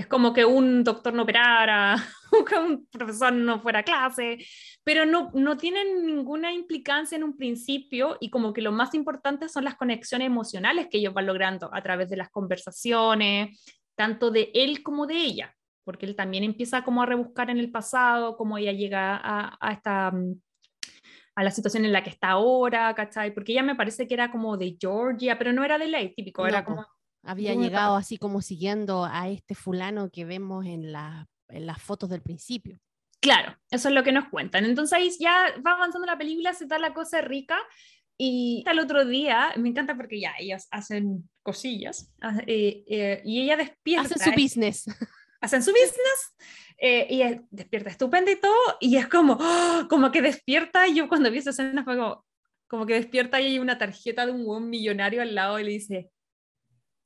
es 0.00 0.06
como 0.06 0.32
que 0.32 0.44
un 0.44 0.82
doctor 0.82 1.12
no 1.12 1.22
operara, 1.22 1.96
o 2.32 2.44
que 2.44 2.56
un 2.56 2.86
profesor 2.86 3.32
no 3.32 3.60
fuera 3.60 3.80
a 3.80 3.82
clase, 3.82 4.38
pero 4.82 5.04
no, 5.04 5.30
no 5.34 5.56
tienen 5.56 6.06
ninguna 6.06 6.52
implicancia 6.52 7.16
en 7.16 7.24
un 7.24 7.36
principio 7.36 8.16
y 8.20 8.30
como 8.30 8.52
que 8.52 8.62
lo 8.62 8.72
más 8.72 8.94
importante 8.94 9.48
son 9.48 9.64
las 9.64 9.76
conexiones 9.76 10.26
emocionales 10.26 10.88
que 10.90 10.98
ellos 10.98 11.14
van 11.14 11.26
logrando 11.26 11.70
a 11.72 11.82
través 11.82 12.08
de 12.08 12.16
las 12.16 12.30
conversaciones, 12.30 13.62
tanto 13.94 14.30
de 14.30 14.50
él 14.54 14.82
como 14.82 15.06
de 15.06 15.16
ella, 15.16 15.54
porque 15.84 16.06
él 16.06 16.16
también 16.16 16.44
empieza 16.44 16.82
como 16.82 17.02
a 17.02 17.06
rebuscar 17.06 17.50
en 17.50 17.58
el 17.58 17.70
pasado, 17.70 18.36
cómo 18.36 18.56
ella 18.56 18.72
llega 18.72 19.16
a, 19.16 19.56
a 19.60 19.72
esta 19.72 20.10
mm, 20.10 20.34
a 21.36 21.44
la 21.44 21.50
situación 21.50 21.84
en 21.84 21.92
la 21.92 22.02
que 22.02 22.10
está 22.10 22.30
ahora, 22.30 22.94
¿cachai? 22.94 23.32
Porque 23.32 23.52
ella 23.52 23.62
me 23.62 23.76
parece 23.76 24.06
que 24.06 24.14
era 24.14 24.30
como 24.30 24.56
de 24.56 24.76
Georgia, 24.78 25.38
pero 25.38 25.52
no 25.52 25.64
era 25.64 25.78
de 25.78 25.88
ley, 25.88 26.14
típico, 26.14 26.46
era 26.46 26.64
como... 26.64 26.86
Había 27.22 27.54
llegado 27.54 27.96
así 27.96 28.16
como 28.16 28.40
siguiendo 28.40 29.04
a 29.04 29.28
este 29.28 29.54
fulano 29.54 30.10
que 30.10 30.24
vemos 30.24 30.64
en, 30.64 30.86
en 31.48 31.66
las 31.66 31.82
fotos 31.82 32.08
del 32.08 32.22
principio. 32.22 32.80
Claro, 33.20 33.54
eso 33.70 33.88
es 33.88 33.94
lo 33.94 34.02
que 34.02 34.12
nos 34.12 34.28
cuentan. 34.28 34.64
Entonces 34.64 34.94
ahí 34.94 35.10
ya 35.18 35.54
va 35.64 35.72
avanzando 35.72 36.06
la 36.06 36.16
película, 36.16 36.54
se 36.54 36.66
da 36.66 36.78
la 36.78 36.94
cosa 36.94 37.20
rica. 37.20 37.58
Y 38.16 38.64
el 38.66 38.78
otro 38.78 39.04
día, 39.04 39.52
me 39.56 39.68
encanta 39.68 39.96
porque 39.96 40.20
ya 40.20 40.32
ellas 40.38 40.68
hacen 40.70 41.28
cosillas 41.42 42.12
eh, 42.46 42.84
eh, 42.86 43.22
y 43.24 43.42
ella 43.42 43.56
despierta. 43.56 44.14
Hacen 44.14 44.32
su 44.32 44.40
business. 44.40 44.84
Hacen 45.42 45.62
su 45.62 45.70
business 45.70 46.36
eh, 46.76 47.06
y 47.08 47.40
despierta 47.50 47.88
estupenda 47.88 48.30
y 48.30 48.36
todo. 48.36 48.76
Y 48.78 48.96
es 48.96 49.08
como, 49.08 49.38
¡oh! 49.40 49.86
como 49.88 50.10
que 50.10 50.20
despierta. 50.20 50.86
Y 50.86 50.96
yo 50.96 51.08
cuando 51.08 51.30
vi 51.30 51.38
esa 51.38 51.50
escena 51.50 51.82
fue 51.82 51.96
como, 51.96 52.24
como 52.66 52.84
que 52.84 52.94
despierta 52.94 53.40
y 53.40 53.46
hay 53.46 53.58
una 53.58 53.78
tarjeta 53.78 54.26
de 54.26 54.32
un 54.32 54.44
buen 54.44 54.68
millonario 54.68 55.22
al 55.22 55.34
lado 55.34 55.58
y 55.58 55.64
le 55.64 55.70
dice, 55.70 56.10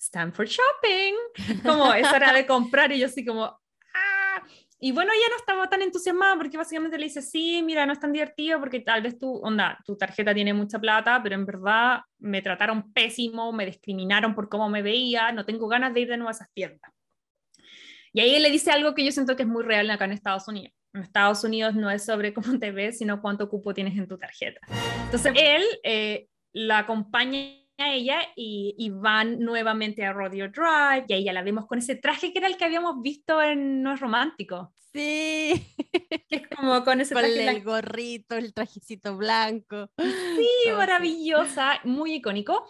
Stanford 0.04 0.48
Shopping. 0.48 1.14
Como 1.62 1.92
es 1.94 2.06
hora 2.12 2.32
de 2.32 2.46
comprar. 2.46 2.92
Y 2.92 2.98
yo 3.00 3.06
así 3.06 3.24
como, 3.24 3.58
y 4.84 4.92
bueno, 4.92 5.12
ella 5.14 5.26
no 5.30 5.36
estaba 5.36 5.70
tan 5.70 5.80
entusiasmada 5.80 6.36
porque 6.36 6.58
básicamente 6.58 6.98
le 6.98 7.04
dice, 7.04 7.22
sí, 7.22 7.62
mira, 7.62 7.86
no 7.86 7.94
es 7.94 8.00
tan 8.00 8.12
divertido 8.12 8.60
porque 8.60 8.80
tal 8.80 9.00
vez 9.00 9.18
tu, 9.18 9.36
onda, 9.36 9.78
tu 9.86 9.96
tarjeta 9.96 10.34
tiene 10.34 10.52
mucha 10.52 10.78
plata, 10.78 11.22
pero 11.22 11.36
en 11.36 11.46
verdad 11.46 12.00
me 12.18 12.42
trataron 12.42 12.92
pésimo, 12.92 13.50
me 13.50 13.64
discriminaron 13.64 14.34
por 14.34 14.50
cómo 14.50 14.68
me 14.68 14.82
veía, 14.82 15.32
no 15.32 15.46
tengo 15.46 15.68
ganas 15.68 15.94
de 15.94 16.00
ir 16.00 16.08
de 16.08 16.18
nuevo 16.18 16.28
a 16.28 16.32
esas 16.32 16.52
tiendas. 16.52 16.92
Y 18.12 18.20
ahí 18.20 18.34
él 18.34 18.42
le 18.42 18.50
dice 18.50 18.72
algo 18.72 18.94
que 18.94 19.02
yo 19.02 19.10
siento 19.10 19.36
que 19.36 19.44
es 19.44 19.48
muy 19.48 19.64
real 19.64 19.88
acá 19.88 20.04
en 20.04 20.12
Estados 20.12 20.46
Unidos. 20.48 20.74
En 20.92 21.00
Estados 21.00 21.42
Unidos 21.44 21.74
no 21.74 21.90
es 21.90 22.04
sobre 22.04 22.34
cómo 22.34 22.58
te 22.58 22.70
ves, 22.70 22.98
sino 22.98 23.22
cuánto 23.22 23.48
cupo 23.48 23.72
tienes 23.72 23.96
en 23.96 24.06
tu 24.06 24.18
tarjeta. 24.18 24.60
Entonces 25.04 25.32
él 25.34 25.62
eh, 25.82 26.28
la 26.52 26.80
acompaña 26.80 27.63
a 27.78 27.92
ella 27.92 28.20
y, 28.36 28.90
van 28.92 29.40
nuevamente 29.40 30.04
a 30.04 30.12
Rodeo 30.12 30.48
Drive 30.48 31.06
y 31.08 31.12
ahí 31.12 31.24
ya 31.24 31.32
la 31.32 31.42
vemos 31.42 31.66
con 31.66 31.78
ese 31.78 31.96
traje 31.96 32.32
que 32.32 32.38
era 32.38 32.46
el 32.46 32.56
que 32.56 32.64
habíamos 32.64 33.02
visto 33.02 33.42
en 33.42 33.82
No 33.82 33.94
es 33.94 34.00
Romántico. 34.00 34.72
Sí. 34.92 35.52
es 36.30 36.48
como 36.48 36.84
con 36.84 37.00
ese 37.00 37.14
traje. 37.14 37.48
el 37.48 37.64
gorrito, 37.64 38.36
el 38.36 38.54
trajecito 38.54 39.16
blanco. 39.16 39.90
Sí, 39.98 40.70
maravillosa, 40.76 41.80
muy 41.84 42.14
icónico. 42.14 42.68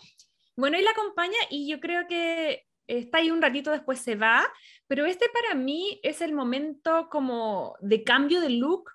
Bueno, 0.57 0.79
y 0.79 0.83
la 0.83 0.91
acompaña 0.91 1.37
y 1.51 1.69
yo 1.69 1.81
creo 1.81 2.07
que 2.07 2.65
está 2.87 3.19
ahí 3.19 3.31
un 3.31 3.43
ratito 3.43 3.71
después 3.71 3.99
se 3.99 4.15
va, 4.15 4.45
pero 4.87 5.05
este 5.05 5.27
para 5.33 5.55
mí 5.55 6.01
es 6.03 6.21
el 6.21 6.33
momento 6.33 7.09
como 7.11 7.75
de 7.81 8.05
cambio 8.05 8.41
de 8.41 8.51
look 8.51 8.94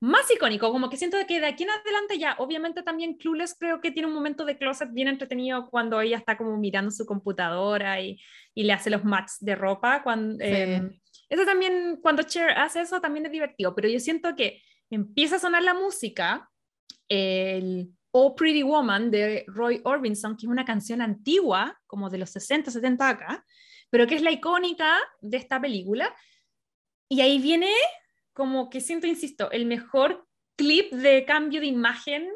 más 0.00 0.30
icónico, 0.30 0.72
como 0.72 0.88
que 0.88 0.96
siento 0.96 1.18
que 1.28 1.40
de 1.40 1.46
aquí 1.46 1.64
en 1.64 1.70
adelante 1.70 2.18
ya, 2.18 2.34
obviamente 2.38 2.82
también 2.82 3.18
Clueless 3.18 3.54
creo 3.58 3.82
que 3.82 3.90
tiene 3.90 4.08
un 4.08 4.14
momento 4.14 4.46
de 4.46 4.56
closet 4.56 4.90
bien 4.92 5.08
entretenido 5.08 5.68
cuando 5.68 6.00
ella 6.00 6.16
está 6.16 6.38
como 6.38 6.56
mirando 6.56 6.90
su 6.90 7.04
computadora 7.04 8.00
y, 8.00 8.18
y 8.54 8.64
le 8.64 8.72
hace 8.72 8.88
los 8.88 9.04
matches 9.04 9.36
de 9.40 9.54
ropa. 9.54 10.02
Cuando, 10.02 10.42
em, 10.42 10.98
eso 11.28 11.44
también, 11.44 11.98
cuando 12.00 12.22
Cher 12.22 12.50
hace 12.52 12.80
eso 12.80 12.98
también 13.00 13.26
es 13.26 13.32
divertido, 13.32 13.74
pero 13.74 13.88
yo 13.88 14.00
siento 14.00 14.34
que 14.34 14.62
empieza 14.88 15.36
a 15.36 15.40
sonar 15.40 15.62
la 15.62 15.74
música, 15.74 16.48
el 17.08 17.90
Oh 18.10 18.34
Pretty 18.34 18.62
Woman 18.62 19.10
de 19.10 19.44
Roy 19.48 19.82
Orbison, 19.84 20.34
que 20.34 20.46
es 20.46 20.50
una 20.50 20.64
canción 20.64 21.02
antigua, 21.02 21.78
como 21.86 22.08
de 22.08 22.18
los 22.18 22.30
60, 22.30 22.70
70 22.70 23.06
acá, 23.06 23.44
pero 23.90 24.06
que 24.06 24.14
es 24.14 24.22
la 24.22 24.32
icónica 24.32 24.98
de 25.20 25.36
esta 25.36 25.60
película. 25.60 26.14
Y 27.08 27.20
ahí 27.20 27.38
viene 27.38 27.70
como 28.40 28.70
que 28.70 28.80
siento, 28.80 29.06
insisto, 29.06 29.50
el 29.50 29.66
mejor 29.66 30.26
clip 30.56 30.90
de 30.94 31.26
cambio 31.26 31.60
de 31.60 31.66
imagen 31.66 32.26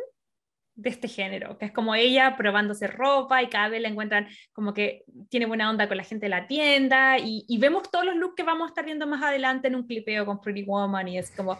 de 0.74 0.90
este 0.90 1.08
género, 1.08 1.56
que 1.56 1.64
es 1.64 1.72
como 1.72 1.94
ella 1.94 2.36
probándose 2.36 2.88
ropa 2.88 3.42
y 3.42 3.48
cada 3.48 3.70
vez 3.70 3.80
la 3.80 3.88
encuentran 3.88 4.28
como 4.52 4.74
que 4.74 5.04
tiene 5.30 5.46
buena 5.46 5.70
onda 5.70 5.88
con 5.88 5.96
la 5.96 6.04
gente 6.04 6.26
de 6.26 6.30
la 6.30 6.46
tienda 6.46 7.16
y, 7.18 7.46
vemos 7.58 7.90
todos 7.90 8.04
los 8.04 8.16
looks 8.16 8.34
que 8.34 8.42
vamos 8.42 8.66
a 8.66 8.68
estar 8.68 8.84
viendo 8.84 9.06
más 9.06 9.22
adelante 9.22 9.68
en 9.68 9.76
un 9.76 9.86
clipeo 9.86 10.26
con 10.26 10.42
Pretty 10.42 10.64
Woman 10.64 11.08
y 11.08 11.16
es 11.16 11.30
como, 11.30 11.58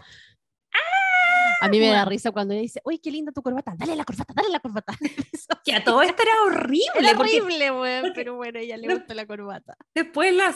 a 1.60 1.68
mí 1.68 1.78
me 1.78 1.88
da 1.88 2.04
risa 2.04 2.30
cuando 2.32 2.54
ella 2.54 2.62
dice, 2.62 2.80
uy, 2.84 2.98
qué 2.98 3.10
linda 3.10 3.32
tu 3.32 3.42
corbata, 3.42 3.74
dale 3.76 3.96
la 3.96 4.04
corbata, 4.04 4.34
dale 4.34 4.48
la 4.48 4.60
corbata. 4.60 4.94
que 5.64 5.74
a 5.74 5.84
todo 5.84 6.02
esto 6.02 6.22
era 6.22 6.42
horrible. 6.42 6.84
Era 6.98 7.18
horrible, 7.18 7.70
güey, 7.70 8.12
pero 8.14 8.36
bueno, 8.36 8.58
ella 8.58 8.76
le 8.76 8.94
gusta 8.94 9.14
la 9.14 9.26
corbata. 9.26 9.76
Después 9.94 10.34
la, 10.34 10.54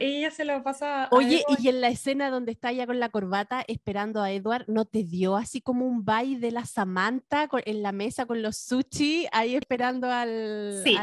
ella 0.00 0.30
se 0.30 0.44
lo 0.44 0.62
pasa. 0.62 1.08
Oye, 1.10 1.42
y 1.58 1.68
en 1.68 1.80
la 1.80 1.88
escena 1.88 2.30
donde 2.30 2.52
está 2.52 2.70
ella 2.70 2.86
con 2.86 3.00
la 3.00 3.08
corbata 3.08 3.64
esperando 3.66 4.22
a 4.22 4.30
Edward, 4.30 4.64
¿no 4.68 4.84
te 4.84 5.04
dio 5.04 5.36
así 5.36 5.60
como 5.60 5.86
un 5.86 6.04
baile 6.04 6.38
de 6.38 6.50
la 6.50 6.64
Samantha 6.64 7.48
en 7.64 7.82
la 7.82 7.92
mesa 7.92 8.26
con 8.26 8.42
los 8.42 8.56
sushi, 8.56 9.26
ahí 9.32 9.54
esperando 9.54 10.10
al. 10.10 10.82
Sí. 10.84 10.96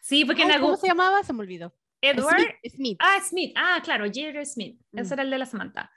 Sí, 0.00 0.24
porque 0.24 0.42
en 0.42 0.50
algún... 0.50 0.70
¿Cómo 0.70 0.80
se 0.80 0.88
llamaba? 0.88 1.22
Se 1.22 1.32
me 1.32 1.40
olvidó. 1.40 1.72
Edward. 2.00 2.56
Smith. 2.68 2.98
Ah, 3.00 3.18
Smith. 3.22 3.52
Ah, 3.56 3.80
claro, 3.82 4.04
Jerry 4.12 4.44
Smith. 4.44 4.80
Ese 4.92 5.10
mm. 5.10 5.12
era 5.12 5.22
el 5.22 5.30
de 5.30 5.38
la 5.38 5.46
Samantha. 5.46 5.90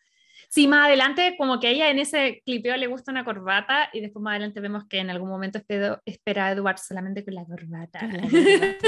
Sí, 0.55 0.69
más 0.69 0.85
adelante, 0.85 1.35
como 1.37 1.59
que 1.59 1.67
a 1.67 1.71
ella 1.71 1.89
en 1.89 1.99
ese 1.99 2.41
clipeo 2.45 2.77
le 2.77 2.87
gusta 2.87 3.11
una 3.11 3.25
corbata 3.25 3.89
y 3.91 3.99
después 3.99 4.23
más 4.23 4.31
adelante 4.31 4.61
vemos 4.61 4.85
que 4.87 4.99
en 4.99 5.09
algún 5.09 5.27
momento 5.27 5.59
espera 6.05 6.45
a 6.45 6.51
Edward 6.53 6.77
solamente 6.77 7.25
con 7.25 7.35
la 7.35 7.43
corbata. 7.43 7.99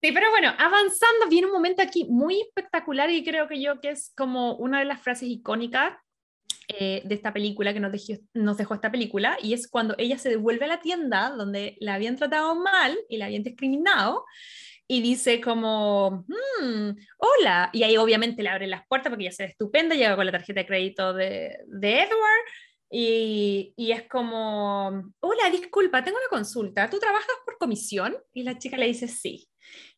sí, 0.00 0.12
pero 0.12 0.30
bueno, 0.30 0.54
avanzando, 0.58 1.28
viene 1.28 1.48
un 1.48 1.52
momento 1.52 1.82
aquí 1.82 2.06
muy 2.08 2.40
espectacular 2.40 3.10
y 3.10 3.22
creo 3.24 3.46
que 3.46 3.60
yo 3.60 3.78
que 3.78 3.90
es 3.90 4.14
como 4.16 4.56
una 4.56 4.78
de 4.78 4.86
las 4.86 5.02
frases 5.02 5.28
icónicas 5.28 5.92
eh, 6.68 7.02
de 7.04 7.14
esta 7.14 7.34
película 7.34 7.74
que 7.74 7.80
nos 7.80 7.92
dejó, 7.92 8.18
nos 8.32 8.56
dejó 8.56 8.72
esta 8.72 8.90
película 8.90 9.36
y 9.42 9.52
es 9.52 9.68
cuando 9.68 9.94
ella 9.98 10.16
se 10.16 10.30
devuelve 10.30 10.64
a 10.64 10.68
la 10.68 10.80
tienda 10.80 11.28
donde 11.28 11.76
la 11.78 11.92
habían 11.92 12.16
tratado 12.16 12.54
mal 12.54 12.96
y 13.10 13.18
la 13.18 13.26
habían 13.26 13.42
discriminado 13.42 14.24
y 14.88 15.02
dice 15.02 15.40
como, 15.40 16.24
hmm, 16.28 16.90
hola, 17.18 17.70
y 17.72 17.82
ahí 17.82 17.96
obviamente 17.96 18.42
le 18.42 18.48
abren 18.48 18.70
las 18.70 18.86
puertas 18.86 19.10
porque 19.10 19.24
ya 19.24 19.32
se 19.32 19.44
ve 19.44 19.50
estupenda, 19.50 19.94
llega 19.94 20.16
con 20.16 20.26
la 20.26 20.32
tarjeta 20.32 20.60
de 20.60 20.66
crédito 20.66 21.12
de, 21.12 21.58
de 21.66 22.02
Edward 22.02 22.44
y, 22.88 23.74
y, 23.76 23.90
es 23.90 24.08
como, 24.08 25.12
hola, 25.20 25.50
disculpa, 25.50 26.04
tengo 26.04 26.18
una 26.18 26.28
consulta, 26.28 26.88
¿tú 26.88 27.00
trabajas 27.00 27.34
por 27.44 27.58
comisión? 27.58 28.16
Y 28.32 28.44
la 28.44 28.58
chica 28.58 28.76
le 28.76 28.86
dice, 28.86 29.08
sí. 29.08 29.48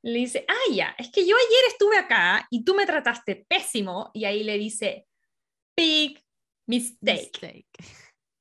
Le 0.00 0.20
dice, 0.20 0.46
ah, 0.48 0.72
ya, 0.72 0.94
es 0.96 1.10
que 1.10 1.26
yo 1.26 1.36
ayer 1.36 1.64
estuve 1.68 1.98
acá 1.98 2.46
y 2.50 2.64
tú 2.64 2.74
me 2.74 2.86
trataste 2.86 3.44
pésimo 3.46 4.10
y 4.14 4.24
ahí 4.24 4.42
le 4.42 4.56
dice, 4.56 5.06
big 5.76 6.24
mistake. 6.66 7.62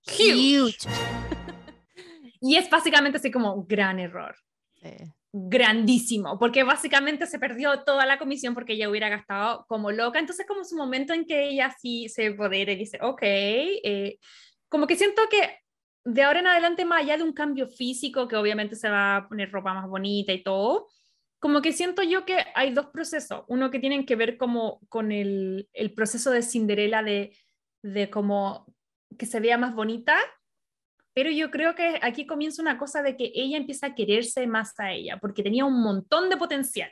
Huge. 0.08 0.88
y 2.40 2.56
es 2.56 2.70
básicamente 2.70 3.18
así 3.18 3.30
como 3.30 3.54
un 3.54 3.68
gran 3.68 4.00
error. 4.00 4.34
Sí 4.82 4.96
grandísimo, 5.34 6.40
porque 6.40 6.64
básicamente 6.64 7.28
se 7.28 7.40
perdió 7.40 7.84
toda 7.84 8.06
la 8.06 8.18
comisión 8.18 8.54
porque 8.54 8.74
ella 8.74 8.90
hubiera 8.90 9.10
gastado 9.10 9.66
como 9.68 9.92
loca. 9.92 10.20
Entonces, 10.20 10.46
como 10.48 10.64
su 10.64 10.76
momento 10.76 11.14
en 11.14 11.26
que 11.26 11.50
ella 11.50 11.76
sí 11.80 12.10
se 12.10 12.32
podere 12.32 12.74
y 12.74 12.78
dice, 12.78 13.00
ok, 13.02 13.20
eh", 13.22 14.20
como 14.70 14.88
que 14.88 14.96
siento 14.96 15.22
que 15.30 15.60
de 16.06 16.24
ahora 16.24 16.40
en 16.40 16.48
adelante, 16.48 16.86
más 16.86 17.02
allá 17.02 17.18
de 17.18 17.24
un 17.24 17.34
cambio 17.34 17.68
físico, 17.68 18.28
que 18.28 18.38
obviamente 18.38 18.76
se 18.76 18.90
va 18.90 19.18
a 19.18 19.28
poner 19.28 19.52
ropa 19.52 19.74
más 19.74 19.88
bonita 19.90 20.32
y 20.32 20.42
todo, 20.42 20.88
como 21.40 21.62
que 21.62 21.74
siento 21.74 22.02
yo 22.02 22.26
que 22.26 22.38
hay 22.56 22.74
dos 22.74 22.88
procesos. 22.88 23.44
Uno 23.48 23.70
que 23.70 23.80
tienen 23.80 24.06
que 24.06 24.16
ver 24.16 24.38
como 24.38 24.80
con 24.90 25.12
el, 25.12 25.70
el 25.74 25.94
proceso 25.94 26.32
de 26.32 26.42
Cinderella 26.42 27.04
de, 27.04 27.36
de 27.84 28.10
como 28.10 28.66
que 29.18 29.26
se 29.26 29.40
vea 29.40 29.58
más 29.58 29.76
bonita 29.76 30.18
pero 31.18 31.32
yo 31.32 31.50
creo 31.50 31.74
que 31.74 31.98
aquí 32.04 32.28
comienza 32.28 32.62
una 32.62 32.78
cosa 32.78 33.02
de 33.02 33.18
que 33.18 33.32
ella 33.34 33.58
empieza 33.58 33.88
a 33.88 33.96
quererse 33.96 34.46
más 34.46 34.80
a 34.80 34.92
ella, 34.92 35.18
porque 35.20 35.42
tenía 35.42 35.66
un 35.66 35.82
montón 35.82 36.30
de 36.30 36.38
potencial, 36.38 36.92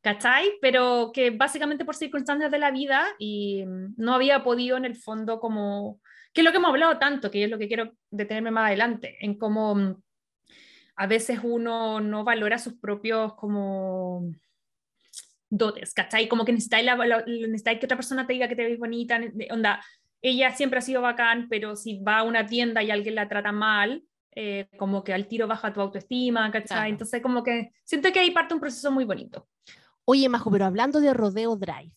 ¿cachai? 0.00 0.52
Pero 0.62 1.10
que 1.12 1.28
básicamente 1.28 1.84
por 1.84 1.94
circunstancias 1.94 2.50
de 2.50 2.58
la 2.58 2.70
vida 2.70 3.06
y 3.18 3.66
mm, 3.66 3.96
no 3.98 4.14
había 4.14 4.42
podido 4.42 4.78
en 4.78 4.86
el 4.86 4.96
fondo 4.96 5.38
como, 5.38 6.00
que 6.32 6.40
es 6.40 6.46
lo 6.46 6.50
que 6.50 6.56
hemos 6.56 6.70
hablado 6.70 6.98
tanto, 6.98 7.30
que 7.30 7.44
es 7.44 7.50
lo 7.50 7.58
que 7.58 7.68
quiero 7.68 7.92
detenerme 8.08 8.50
más 8.50 8.68
adelante, 8.68 9.18
en 9.20 9.36
cómo 9.36 9.74
mm, 9.74 10.02
a 10.96 11.06
veces 11.06 11.40
uno 11.42 12.00
no 12.00 12.24
valora 12.24 12.56
sus 12.56 12.72
propios 12.78 13.34
como 13.34 14.32
dotes, 15.50 15.92
¿cachai? 15.92 16.26
Como 16.26 16.46
que 16.46 16.52
necesitáis, 16.52 16.88
necesitáis 17.26 17.78
que 17.78 17.84
otra 17.84 17.98
persona 17.98 18.26
te 18.26 18.32
diga 18.32 18.48
que 18.48 18.56
te 18.56 18.64
ves 18.64 18.78
bonita, 18.78 19.20
onda, 19.50 19.84
ella 20.22 20.52
siempre 20.52 20.78
ha 20.78 20.82
sido 20.82 21.02
bacán, 21.02 21.48
pero 21.48 21.76
si 21.76 22.02
va 22.02 22.18
a 22.18 22.22
una 22.22 22.46
tienda 22.46 22.82
y 22.82 22.90
alguien 22.90 23.14
la 23.14 23.28
trata 23.28 23.52
mal, 23.52 24.04
eh, 24.34 24.68
como 24.78 25.02
que 25.02 25.12
al 25.12 25.26
tiro 25.26 25.46
baja 25.46 25.72
tu 25.72 25.80
autoestima, 25.80 26.50
¿cachai? 26.50 26.90
Entonces, 26.90 27.22
como 27.22 27.42
que 27.42 27.72
siento 27.84 28.12
que 28.12 28.20
ahí 28.20 28.30
parte 28.30 28.54
un 28.54 28.60
proceso 28.60 28.90
muy 28.90 29.04
bonito. 29.04 29.48
Oye, 30.04 30.28
Majo, 30.28 30.50
pero 30.50 30.64
hablando 30.64 31.00
de 31.00 31.12
Rodeo 31.12 31.56
Drive, 31.56 31.92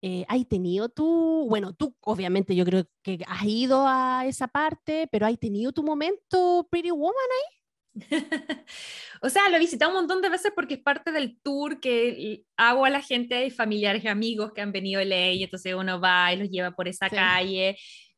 eh, 0.00 0.24
¿hay 0.28 0.44
tenido 0.44 0.88
tú, 0.88 1.46
bueno, 1.48 1.74
tú 1.74 1.94
obviamente 2.00 2.56
yo 2.56 2.64
creo 2.64 2.86
que 3.02 3.20
has 3.26 3.44
ido 3.44 3.84
a 3.86 4.24
esa 4.26 4.48
parte, 4.48 5.08
pero 5.12 5.26
¿hay 5.26 5.36
tenido 5.36 5.70
tu 5.70 5.84
momento 5.84 6.66
Pretty 6.70 6.90
Woman 6.90 7.14
ahí? 7.14 7.61
o 9.20 9.28
sea, 9.28 9.48
lo 9.50 9.56
he 9.56 9.60
visitado 9.60 9.90
un 9.90 9.98
montón 9.98 10.22
de 10.22 10.30
veces 10.30 10.52
porque 10.54 10.74
es 10.74 10.80
parte 10.80 11.12
del 11.12 11.38
tour 11.42 11.80
que 11.80 12.44
hago 12.56 12.84
a 12.84 12.90
la 12.90 13.02
gente, 13.02 13.50
familiares 13.50 14.04
y 14.04 14.08
amigos 14.08 14.52
que 14.52 14.62
han 14.62 14.72
venido 14.72 15.00
a 15.00 15.04
ley, 15.04 15.42
entonces 15.42 15.74
uno 15.74 16.00
va 16.00 16.32
y 16.32 16.36
los 16.36 16.50
lleva 16.50 16.70
por 16.70 16.88
esa 16.88 17.10
calle. 17.10 17.76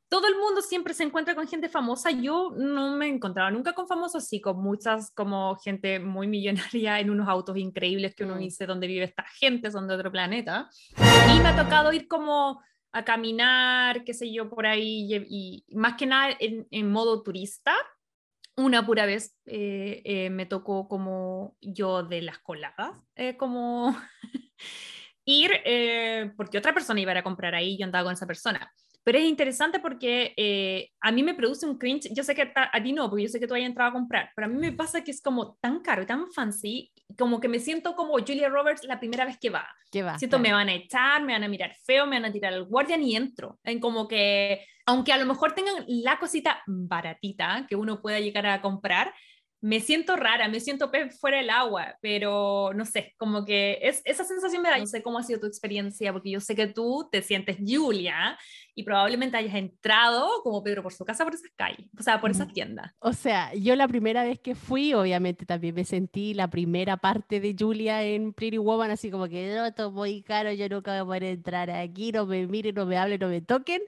Todo 0.09 0.29
el 0.29 0.37
mundo 0.37 0.63
siempre 0.63 0.95
se 0.95 1.03
encuentra 1.03 1.35
con 1.35 1.49
gente 1.49 1.69
famosa. 1.69 2.13
Yo 2.13 2.53
no 2.57 2.97
me 2.97 3.07
he 3.07 3.09
encontrado 3.09 3.51
nunca 3.51 3.73
con 3.73 3.89
famosos, 3.89 4.29
sí, 4.29 4.41
con 4.41 4.63
muchas 4.63 5.11
como 5.11 5.57
gente 5.57 5.99
muy 5.99 6.29
millonaria 6.29 7.01
en 7.01 7.11
unos 7.11 7.29
autos 7.29 7.57
increíbles 7.57 8.15
que 8.15 8.25
uno 8.25 8.37
mm. 8.37 8.39
dice 8.39 8.67
dónde 8.67 8.87
vive 8.87 9.05
esta 9.05 9.25
gente, 9.41 9.73
son 9.73 9.89
de 9.89 9.95
otro 9.95 10.13
planeta. 10.13 10.69
Y 11.35 11.41
me 11.41 11.49
ha 11.49 11.57
tocado 11.57 11.93
ir 11.93 12.07
como 12.07 12.61
a 12.93 13.05
caminar, 13.05 14.05
qué 14.05 14.15
sé 14.15 14.33
yo, 14.33 14.49
por 14.49 14.67
ahí, 14.67 15.13
y, 15.29 15.65
más 15.75 15.95
que 15.95 16.07
nada 16.07 16.37
en, 16.39 16.69
en 16.71 16.93
modo 16.93 17.25
turista 17.25 17.75
una 18.57 18.87
pura 18.87 19.07
vez 19.07 19.37
eh, 19.47 20.03
eh, 20.05 20.31
me 20.31 20.47
tocó 20.47 20.89
como 20.89 21.57
yo 21.61 22.03
de 22.03 22.23
las 22.23 22.39
coladas, 22.39 22.93
eh, 23.17 23.37
como 23.37 23.97
ir, 25.25 25.51
porque 26.37 26.59
otra 26.59 26.75
persona 26.75 27.01
iba 27.01 27.13
a, 27.13 27.23
comprar 27.23 27.55
ahí, 27.55 27.79
yo 27.79 27.85
andaba 27.85 28.05
con 28.05 28.15
esa 28.15 28.27
persona. 28.27 28.73
Pero 29.05 29.19
es 29.19 29.25
interesante 29.25 29.79
porque 29.79 30.89
a 31.01 31.13
mí 31.13 31.23
me 31.23 31.35
produce 31.35 31.67
un 31.67 31.79
cringe, 31.79 32.09
yo 32.13 32.25
sé 32.25 32.35
que 32.35 32.51
a, 32.55 32.83
ti 32.83 32.93
no, 32.93 33.11
porque 33.11 33.25
yo 33.25 33.29
sé 33.29 33.39
que 33.39 33.47
tú 33.47 33.55
hayas 33.55 33.69
entrado 33.69 33.91
a 33.91 33.93
comprar, 33.93 34.31
pero 34.35 34.47
a 34.47 34.49
mí 34.49 34.57
me 34.57 34.73
pasa 34.73 35.05
que 35.05 35.11
es 35.11 35.21
como 35.21 35.57
tan 35.61 35.81
caro 35.81 36.03
y 36.03 36.07
tan 36.07 36.33
fancy, 36.33 36.91
como 37.19 37.39
que 37.39 37.49
me 37.49 37.59
siento 37.59 37.95
como 37.95 38.15
Julia 38.15 38.49
Roberts 38.49 38.85
la 38.85 38.99
primera 38.99 39.27
vez 39.27 39.39
que 39.39 39.51
va. 39.51 39.69
¿Qué 39.93 40.03
va? 40.03 40.19
Siento 40.19 40.39
me 40.39 40.53
van 40.53 40.69
a 40.69 40.75
echar, 40.75 41.23
me 41.23 41.35
van 41.35 41.45
a 41.45 41.49
mirar 41.49 41.77
feo, 41.85 42.07
me 42.07 42.17
van 42.17 42.31
a 42.31 42.33
tirar 42.33 42.55
al 42.55 42.65
guardia 42.65 42.97
y 42.97 43.15
entro. 43.15 43.61
En 43.63 43.79
como 43.79 44.09
que 44.09 44.65
aunque 44.87 45.13
a 45.13 45.19
lo 45.19 45.27
mejor 45.27 45.53
tengan 45.53 45.85
la 45.87 46.19
cosita 46.19 46.63
baratita 46.67 47.67
que 47.69 47.77
uno 47.77 48.03
pueda 48.03 48.21
llegar 48.21 48.47
a 48.47 48.61
comprar, 48.61 49.15
me 49.65 49.81
siento 49.81 50.15
rara, 50.17 50.47
me 50.47 50.61
siento 50.61 50.91
pez 50.91 51.19
fuera 51.19 51.39
del 51.39 51.49
agua, 51.49 51.97
pero 52.03 52.73
no 52.75 52.85
sé, 52.85 53.15
como 53.17 53.47
que 53.47 53.79
es, 53.81 54.03
esa 54.05 54.23
sensación 54.23 54.61
me 54.61 54.69
da. 54.69 54.77
No 54.77 54.87
sé 54.87 55.03
cómo 55.03 55.17
ha 55.17 55.23
sido 55.23 55.41
tu 55.41 55.47
experiencia, 55.47 56.13
porque 56.13 56.31
yo 56.31 56.39
sé 56.39 56.55
que 56.55 56.67
tú 56.67 57.09
te 57.11 57.23
sientes 57.23 57.57
Julia 57.67 58.39
y 58.75 58.83
probablemente 58.83 59.39
hayas 59.39 59.55
entrado 59.55 60.29
como 60.43 60.63
Pedro 60.63 60.83
por 60.83 60.93
su 60.93 61.07
casa 61.07 61.25
por 61.25 61.33
esas 61.33 61.51
calles, 61.57 61.89
o 61.99 62.03
sea, 62.03 62.21
por 62.21 62.31
esas 62.31 62.53
tiendas. 62.53 62.93
O 62.99 63.15
sea, 63.15 63.55
yo 63.55 63.75
la 63.75 63.89
primera 63.89 64.23
vez 64.23 64.39
que 64.39 64.55
fui, 64.55 64.93
obviamente 64.93 65.47
también 65.47 65.75
me 65.75 65.87
sentí 65.87 66.35
la 66.35 66.51
primera 66.51 66.99
parte 66.99 67.41
de 67.41 67.57
Julia 67.59 68.03
en 68.03 68.35
Pretty 68.35 68.59
Woman, 68.59 68.91
así 68.91 69.11
como 69.11 69.29
que 69.29 69.55
no, 69.55 69.65
esto 69.65 69.87
es 69.87 69.93
muy 69.95 70.23
caro, 70.23 70.53
yo 70.53 70.69
nunca 70.69 70.91
voy 70.91 71.01
a 71.01 71.05
poder 71.07 71.25
entrar 71.25 71.71
aquí, 71.71 72.13
no 72.13 72.27
me 72.27 72.47
miren, 72.47 72.75
no 72.75 72.85
me 72.85 72.99
hablen, 72.99 73.19
no 73.19 73.29
me 73.29 73.41
toquen 73.41 73.81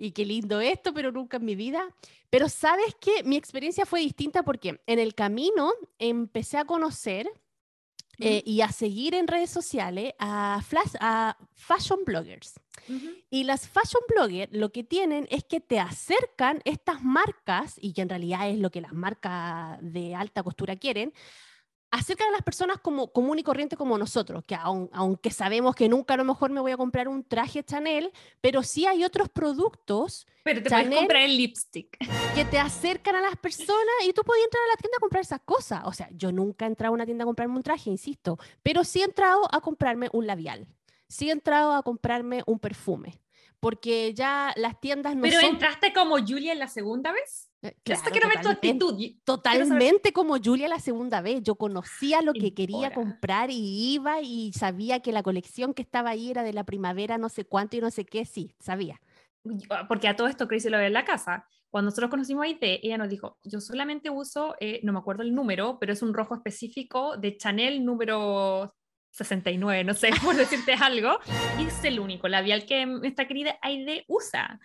y 0.00 0.12
qué 0.12 0.24
lindo 0.24 0.60
esto, 0.60 0.94
pero 0.94 1.12
nunca 1.12 1.36
en 1.36 1.44
mi 1.44 1.54
vida. 1.54 1.94
Pero 2.30 2.48
sabes 2.48 2.94
que 2.98 3.22
mi 3.22 3.36
experiencia 3.36 3.84
fue 3.84 4.00
distinta 4.00 4.42
porque 4.42 4.80
en 4.86 4.98
el 4.98 5.14
camino 5.14 5.72
empecé 5.98 6.56
a 6.56 6.64
conocer 6.64 7.30
eh, 8.18 8.42
y 8.44 8.62
a 8.62 8.72
seguir 8.72 9.14
en 9.14 9.26
redes 9.26 9.50
sociales 9.50 10.14
a, 10.18 10.62
flash, 10.66 10.94
a 11.00 11.36
fashion 11.52 12.00
bloggers. 12.04 12.54
Y 13.30 13.44
las 13.44 13.68
fashion 13.68 14.02
bloggers 14.08 14.52
lo 14.52 14.72
que 14.72 14.84
tienen 14.84 15.28
es 15.30 15.44
que 15.44 15.60
te 15.60 15.78
acercan 15.78 16.60
estas 16.64 17.02
marcas, 17.02 17.74
y 17.80 17.92
que 17.92 18.02
en 18.02 18.08
realidad 18.08 18.48
es 18.48 18.58
lo 18.58 18.70
que 18.70 18.80
las 18.80 18.92
marcas 18.92 19.78
de 19.82 20.14
alta 20.14 20.42
costura 20.42 20.76
quieren, 20.76 21.12
acercan 21.90 22.28
a 22.28 22.32
las 22.32 22.42
personas 22.42 22.78
como 22.78 23.12
común 23.12 23.38
y 23.38 23.42
corriente 23.42 23.76
como 23.76 23.98
nosotros, 23.98 24.44
que 24.46 24.54
aunque 24.54 25.30
sabemos 25.30 25.74
que 25.74 25.88
nunca 25.88 26.14
a 26.14 26.16
lo 26.16 26.24
mejor 26.24 26.50
me 26.50 26.60
voy 26.60 26.72
a 26.72 26.76
comprar 26.76 27.08
un 27.08 27.24
traje 27.24 27.64
Chanel, 27.64 28.12
pero 28.40 28.62
sí 28.62 28.86
hay 28.86 29.04
otros 29.04 29.28
productos. 29.28 30.26
Pero 30.44 30.62
te 30.62 30.70
puedes 30.70 30.94
comprar 30.94 31.22
el 31.22 31.36
lipstick. 31.36 31.98
Que 32.34 32.44
te 32.44 32.58
acercan 32.58 33.16
a 33.16 33.20
las 33.20 33.36
personas 33.36 33.94
y 34.06 34.12
tú 34.12 34.22
puedes 34.22 34.44
entrar 34.44 34.62
a 34.64 34.68
la 34.68 34.76
tienda 34.76 34.96
a 34.96 35.00
comprar 35.00 35.22
esas 35.22 35.40
cosas. 35.40 35.82
O 35.84 35.92
sea, 35.92 36.08
yo 36.12 36.32
nunca 36.32 36.64
he 36.64 36.68
entrado 36.68 36.92
a 36.92 36.94
una 36.94 37.04
tienda 37.04 37.24
a 37.24 37.26
comprarme 37.26 37.56
un 37.56 37.62
traje, 37.62 37.90
insisto, 37.90 38.38
pero 38.62 38.84
sí 38.84 39.00
he 39.00 39.04
entrado 39.04 39.48
a 39.52 39.60
comprarme 39.60 40.08
un 40.12 40.26
labial. 40.26 40.66
Sí 41.08 41.28
he 41.28 41.32
entrado 41.32 41.72
a 41.74 41.82
comprarme 41.82 42.42
un 42.46 42.60
perfume. 42.60 43.20
Porque 43.60 44.14
ya 44.14 44.52
las 44.56 44.80
tiendas 44.80 45.14
no 45.14 45.22
¿Pero 45.22 45.40
entraste 45.40 45.92
como 45.92 46.16
Julia 46.18 46.52
en 46.52 46.58
la 46.58 46.68
segunda 46.68 47.12
vez? 47.12 47.50
Eh, 47.62 47.76
claro, 47.82 48.02
quiero 48.10 48.28
ver 48.28 48.40
tu 48.40 48.48
actitud. 48.48 48.98
Totalmente 49.22 50.12
como 50.12 50.36
Julia 50.42 50.66
la 50.66 50.80
segunda 50.80 51.20
vez. 51.20 51.42
Yo 51.42 51.56
conocía 51.56 52.22
lo 52.22 52.32
que 52.32 52.54
quería 52.54 52.94
comprar 52.94 53.50
y 53.50 53.92
iba 53.94 54.22
y 54.22 54.52
sabía 54.54 55.00
que 55.00 55.12
la 55.12 55.22
colección 55.22 55.74
que 55.74 55.82
estaba 55.82 56.10
ahí 56.10 56.30
era 56.30 56.42
de 56.42 56.54
la 56.54 56.64
primavera, 56.64 57.18
no 57.18 57.28
sé 57.28 57.44
cuánto 57.44 57.76
y 57.76 57.80
no 57.80 57.90
sé 57.90 58.06
qué, 58.06 58.24
sí, 58.24 58.54
sabía. 58.58 59.00
Ah, 59.68 59.86
porque 59.88 60.08
a 60.08 60.16
todo 60.16 60.26
esto 60.26 60.48
Crazy 60.48 60.70
lo 60.70 60.78
ve 60.78 60.86
en 60.86 60.94
la 60.94 61.04
casa. 61.04 61.46
Cuando 61.70 61.90
nosotros 61.90 62.10
conocimos 62.10 62.44
a 62.44 62.48
IT, 62.48 62.62
ella 62.62 62.98
nos 62.98 63.08
dijo, 63.08 63.38
yo 63.44 63.60
solamente 63.60 64.10
uso, 64.10 64.56
eh, 64.58 64.80
no 64.82 64.92
me 64.92 64.98
acuerdo 64.98 65.22
el 65.22 65.34
número, 65.34 65.78
pero 65.78 65.92
es 65.92 66.02
un 66.02 66.14
rojo 66.14 66.34
específico 66.34 67.16
de 67.16 67.36
Chanel 67.36 67.84
número 67.84 68.74
69, 69.10 69.84
no 69.84 69.94
sé, 69.94 70.10
por 70.24 70.36
decirte 70.36 70.74
algo. 70.74 71.18
Y 71.58 71.66
es 71.66 71.84
el 71.84 72.00
único 72.00 72.28
labial 72.28 72.66
que 72.66 72.86
nuestra 72.86 73.26
querida 73.26 73.58
Aide 73.62 74.04
usa. 74.08 74.60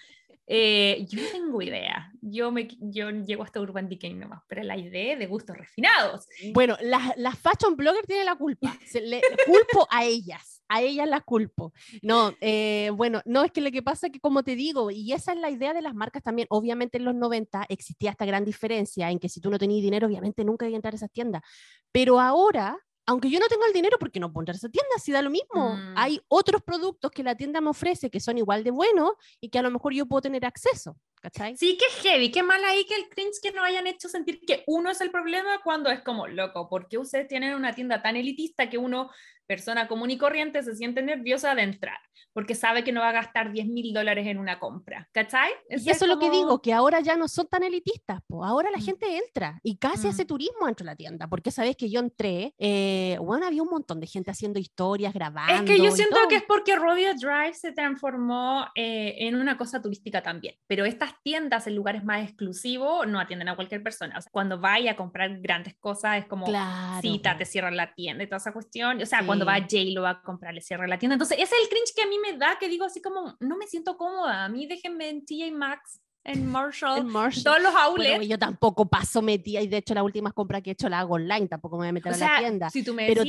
Eh, 0.47 1.05
yo 1.09 1.21
no 1.21 1.27
tengo 1.29 1.61
idea. 1.61 2.11
Yo, 2.21 2.51
me, 2.51 2.67
yo 2.79 3.09
llego 3.09 3.43
hasta 3.43 3.59
Urban 3.59 3.89
Decay 3.89 4.13
nomás, 4.13 4.43
pero 4.47 4.63
la 4.63 4.77
idea 4.77 5.15
de 5.15 5.25
gustos 5.25 5.57
refinados. 5.57 6.27
Bueno, 6.53 6.77
las 6.81 7.17
la 7.17 7.31
fashion 7.31 7.75
blogger 7.75 8.05
tienen 8.05 8.25
la 8.25 8.35
culpa. 8.35 8.77
Se 8.85 9.01
le 9.01 9.21
culpo 9.45 9.87
a 9.89 10.05
ellas. 10.05 10.63
A 10.67 10.81
ellas 10.81 11.07
las 11.07 11.23
culpo. 11.23 11.73
No, 12.01 12.33
eh, 12.41 12.91
bueno, 12.95 13.21
no, 13.25 13.43
es 13.43 13.51
que 13.51 13.61
lo 13.61 13.71
que 13.71 13.83
pasa 13.83 14.07
es 14.07 14.13
que, 14.13 14.19
como 14.19 14.43
te 14.43 14.55
digo, 14.55 14.89
y 14.91 15.13
esa 15.13 15.33
es 15.33 15.39
la 15.39 15.49
idea 15.49 15.73
de 15.73 15.81
las 15.81 15.93
marcas 15.93 16.23
también, 16.23 16.47
obviamente 16.49 16.97
en 16.97 17.05
los 17.05 17.15
90 17.15 17.65
existía 17.69 18.11
esta 18.11 18.25
gran 18.25 18.45
diferencia 18.45 19.09
en 19.11 19.19
que 19.19 19.29
si 19.29 19.41
tú 19.41 19.49
no 19.49 19.59
tenías 19.59 19.83
dinero, 19.83 20.07
obviamente 20.07 20.43
nunca 20.43 20.65
ibas 20.65 20.73
a 20.73 20.77
entrar 20.77 20.93
a 20.93 20.97
esas 20.97 21.11
tiendas. 21.11 21.41
Pero 21.91 22.19
ahora 22.19 22.77
aunque 23.06 23.30
yo 23.30 23.39
no 23.39 23.47
tenga 23.47 23.68
el 23.68 23.74
dinero, 23.74 23.97
porque 23.99 24.20
no 24.20 24.32
puedo 24.32 24.43
entrar 24.43 24.56
a 24.56 24.58
esa 24.58 24.70
tienda? 24.70 24.89
Si 25.01 25.12
da 25.12 25.22
lo 25.22 25.30
mismo. 25.30 25.76
Mm. 25.76 25.93
Hay 25.95 26.22
otros 26.28 26.62
productos 26.64 27.12
que 27.12 27.24
la 27.24 27.36
tienda 27.36 27.62
me 27.62 27.70
ofrece 27.70 28.10
que 28.10 28.20
son 28.20 28.38
igual 28.38 28.64
de 28.64 28.72
buenos 28.72 29.12
y 29.39 29.49
que 29.49 29.60
a 29.60 29.62
lo 29.62 29.72
mejor 29.72 29.93
yo 29.93 30.06
puedo 30.06 30.22
tener 30.22 30.45
acceso. 30.45 30.97
¿cachai? 31.26 31.58
Sí, 31.58 31.78
qué 31.78 32.08
heavy, 32.08 32.30
qué 32.30 32.43
mal 32.43 32.64
ahí 32.64 32.86
que 32.86 32.95
el 32.95 33.10
cringe 33.10 33.39
que 33.41 33.51
no 33.51 33.64
hayan 33.64 33.88
hecho 33.88 34.08
sentir 34.08 34.41
que 34.45 34.64
uno 34.68 34.91
es 34.91 35.01
el 35.01 35.10
problema 35.10 35.60
cuando 35.64 35.89
es 35.89 36.01
como, 36.01 36.28
loco, 36.28 36.68
porque 36.70 36.99
ustedes 36.99 37.28
tienen 37.28 37.56
una 37.56 37.74
tienda 37.74 38.01
tan 38.01 38.16
elitista 38.16 38.70
que 38.70 38.78
uno, 38.78 39.10
persona 39.47 39.87
común 39.87 40.11
y 40.11 40.17
corriente, 40.17 40.63
se 40.63 40.75
siente 40.75 41.01
nerviosa 41.01 41.55
de 41.55 41.63
entrar? 41.63 41.99
porque 42.35 42.53
sabe 42.53 42.83
que 42.83 42.91
no 42.91 42.99
va 42.99 43.09
a 43.09 43.13
gastar 43.13 43.53
10 43.53 43.67
mil 43.67 43.93
dólares 43.93 44.27
en 44.27 44.37
una 44.39 44.59
compra, 44.59 45.07
¿cachai? 45.13 45.51
y 45.69 45.89
eso 45.89 46.05
es 46.05 46.09
lo 46.09 46.19
que 46.19 46.29
digo, 46.29 46.61
que 46.61 46.73
ahora 46.73 46.99
ya 46.99 47.15
no 47.15 47.27
son 47.27 47.47
tan 47.47 47.63
elitistas, 47.63 48.19
pues 48.27 48.47
ahora 48.47 48.69
la 48.71 48.77
mm. 48.77 48.81
gente 48.81 49.17
entra 49.17 49.59
y 49.63 49.77
casi 49.77 50.07
hace 50.09 50.23
mm. 50.23 50.27
turismo 50.27 50.65
dentro 50.65 50.83
de 50.83 50.91
la 50.91 50.95
tienda, 50.95 51.27
porque 51.27 51.51
sabes 51.51 51.75
que 51.75 51.89
yo 51.89 52.01
entré, 52.01 52.53
eh, 52.57 53.17
bueno, 53.21 53.45
había 53.45 53.63
un 53.63 53.69
montón 53.69 53.99
de 53.99 54.07
gente 54.07 54.31
haciendo 54.31 54.59
historias, 54.59 55.13
grabando. 55.13 55.53
Es 55.53 55.61
que 55.61 55.81
yo 55.81 55.91
siento 55.91 56.17
que 56.27 56.35
es 56.35 56.43
porque 56.43 56.75
Rodeo 56.75 57.13
Drive 57.13 57.53
se 57.53 57.71
transformó 57.71 58.67
eh, 58.75 59.15
en 59.19 59.35
una 59.35 59.57
cosa 59.57 59.81
turística 59.81 60.21
también, 60.21 60.55
pero 60.67 60.83
estas 60.83 61.13
tiendas 61.23 61.67
en 61.67 61.75
lugares 61.75 62.03
más 62.03 62.21
exclusivos 62.21 63.07
no 63.07 63.19
atienden 63.19 63.49
a 63.49 63.55
cualquier 63.55 63.81
persona, 63.81 64.17
o 64.17 64.21
sea, 64.21 64.31
cuando 64.31 64.59
vaya 64.59 64.91
a 64.91 64.95
comprar 64.95 65.39
grandes 65.39 65.75
cosas 65.75 66.17
es 66.17 66.25
como 66.25 66.47
cita, 67.01 67.37
te 67.37 67.45
cierran 67.45 67.77
la 67.77 67.93
tienda 67.93 68.23
y 68.23 68.27
toda 68.27 68.37
esa 68.37 68.51
cuestión, 68.51 69.01
o 69.01 69.05
sea, 69.05 69.25
cuando 69.25 69.34
va 69.43 69.65
Jay 69.67 69.91
lo 69.91 70.03
va 70.03 70.11
a 70.11 70.21
comprar, 70.21 70.53
le 70.53 70.61
cierran 70.61 70.89
la 70.89 70.99
tienda, 70.99 71.15
entonces 71.15 71.38
ese 71.39 71.55
es 71.55 71.61
el 71.63 71.69
cringe 71.69 71.93
que 71.95 72.03
a 72.03 72.07
mí 72.07 72.17
me 72.19 72.38
da 72.38 72.57
que 72.59 72.69
digo 72.69 72.86
así 72.86 73.01
como, 73.01 73.36
no 73.39 73.57
me 73.57 73.67
siento 73.67 73.97
cómoda. 73.97 74.45
A 74.45 74.49
mí 74.49 74.67
déjenme 74.67 75.09
en 75.09 75.25
TJ 75.25 75.51
Maxx, 75.51 75.99
en 76.23 76.45
Marshall, 76.45 76.99
en 76.99 77.07
Marshall. 77.07 77.43
todos 77.43 77.61
los 77.61 77.75
outlets. 77.75 78.27
yo 78.27 78.39
tampoco 78.39 78.86
paso 78.88 79.21
metida 79.21 79.61
y 79.61 79.67
de 79.67 79.77
hecho 79.77 79.93
las 79.93 80.03
últimas 80.03 80.33
compras 80.33 80.61
que 80.61 80.69
he 80.69 80.73
hecho 80.73 80.88
las 80.88 81.01
hago 81.01 81.15
online, 81.15 81.47
tampoco 81.47 81.77
me 81.77 81.81
voy 81.81 81.89
a 81.89 81.93
meter 81.93 82.13
a 82.13 82.17
la 82.17 82.38
tienda. 82.39 82.69
Si 82.69 82.83
tú 82.83 82.93
me 82.93 83.07
pero 83.07 83.23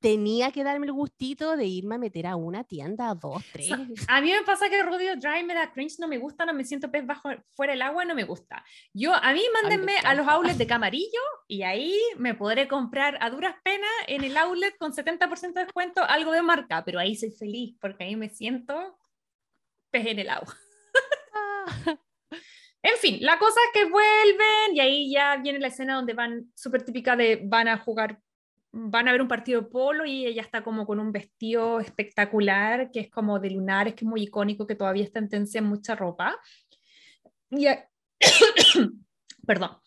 tenía 0.00 0.52
que 0.52 0.64
darme 0.64 0.86
el 0.86 0.92
gustito 0.92 1.56
de 1.56 1.66
irme 1.66 1.96
a 1.96 1.98
meter 1.98 2.26
a 2.26 2.36
una 2.36 2.64
tienda, 2.64 3.10
a 3.10 3.14
dos, 3.14 3.42
tres. 3.52 3.72
a 4.08 4.20
mí 4.20 4.30
me 4.30 4.42
pasa 4.42 4.68
que 4.68 4.82
Rodeo 4.82 5.16
Drive 5.16 5.44
me 5.44 5.54
da 5.54 5.72
cringe, 5.72 5.98
no 5.98 6.08
me 6.08 6.18
gusta, 6.18 6.44
no 6.44 6.54
me 6.54 6.64
siento 6.64 6.90
pez 6.90 7.06
bajo 7.06 7.30
fuera 7.52 7.72
del 7.72 7.82
agua, 7.82 8.04
no 8.04 8.14
me 8.14 8.24
gusta. 8.24 8.64
Yo, 8.92 9.14
a 9.14 9.32
mí 9.32 9.42
mándenme 9.52 9.96
a, 10.04 10.14
los 10.14 10.26
outlets 10.26 10.58
de 10.58 10.66
Camarillo 10.66 11.22
y 11.46 11.62
ahí 11.62 11.98
me 12.16 12.34
podré 12.34 12.68
comprar 12.68 13.18
a 13.20 13.30
duras 13.30 13.56
penas 13.62 13.90
en 14.06 14.24
el 14.24 14.36
outlet 14.36 14.76
con 14.78 14.92
70% 14.92 15.52
de 15.52 15.64
descuento 15.64 16.02
algo 16.02 16.32
de 16.32 16.42
marca, 16.42 16.84
pero 16.84 16.98
ahí 16.98 17.16
soy 17.16 17.30
feliz 17.30 17.76
porque 17.80 18.04
ahí 18.04 18.16
me 18.16 18.28
siento 18.28 18.98
pez 19.90 20.06
en 20.06 20.18
el 20.20 20.30
agua. 20.30 20.54
Ah. 21.34 21.98
En 22.82 22.96
fin, 22.98 23.18
la 23.20 23.38
cosa 23.38 23.58
es 23.66 23.80
que 23.80 23.90
vuelven 23.90 24.74
y 24.74 24.80
ahí 24.80 25.12
ya 25.12 25.36
viene 25.36 25.58
la 25.58 25.66
escena 25.66 25.96
donde 25.96 26.14
van, 26.14 26.52
súper 26.54 26.84
típica 26.84 27.16
de 27.16 27.40
van 27.44 27.66
a 27.66 27.78
jugar, 27.78 28.20
van 28.72 29.08
a 29.08 29.12
ver 29.12 29.22
un 29.22 29.28
partido 29.28 29.62
de 29.62 29.68
polo 29.68 30.04
y 30.04 30.26
ella 30.26 30.42
está 30.42 30.62
como 30.62 30.86
con 30.86 31.00
un 31.00 31.12
vestido 31.12 31.80
espectacular, 31.80 32.90
que 32.90 33.00
es 33.00 33.10
como 33.10 33.38
de 33.38 33.50
lunares, 33.50 33.94
que 33.94 34.04
es 34.04 34.08
muy 34.08 34.22
icónico, 34.22 34.66
que 34.66 34.74
todavía 34.74 35.04
está 35.04 35.18
en 35.18 35.28
tendencia 35.28 35.58
en 35.58 35.64
mucha 35.66 35.94
ropa. 35.94 36.38
Y 37.50 37.66
Perdón. 39.46 39.78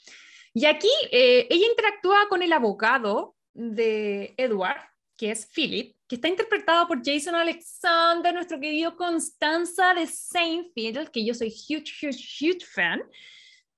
Y 0.54 0.66
aquí 0.66 0.90
eh, 1.12 1.48
ella 1.50 1.68
interactúa 1.68 2.28
con 2.28 2.42
el 2.42 2.52
abogado 2.52 3.36
de 3.54 4.34
Edward, 4.38 4.82
que 5.16 5.32
es 5.32 5.46
Philip, 5.46 5.96
que 6.08 6.16
está 6.16 6.28
interpretado 6.28 6.88
por 6.88 7.02
Jason 7.06 7.36
Alexander, 7.36 8.34
nuestro 8.34 8.60
querido 8.60 8.98
Constanza 8.98 9.94
de 9.94 10.08
Seinfeld, 10.08 11.10
que 11.10 11.24
yo 11.24 11.34
soy 11.34 11.48
huge, 11.50 11.94
huge, 12.02 12.20
huge 12.42 12.66
fan. 12.66 13.02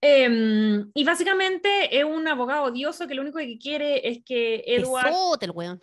Em, 0.05 0.91
y 0.93 1.05
básicamente 1.05 1.97
es 1.97 2.03
un 2.03 2.27
abogado 2.27 2.63
odioso 2.63 3.07
que 3.07 3.15
lo 3.15 3.21
único 3.21 3.37
que 3.37 3.57
quiere 3.57 4.05
es 4.05 4.21
que 4.25 4.61
Edward... 4.67 5.13
el 5.41 5.51
weón. 5.51 5.81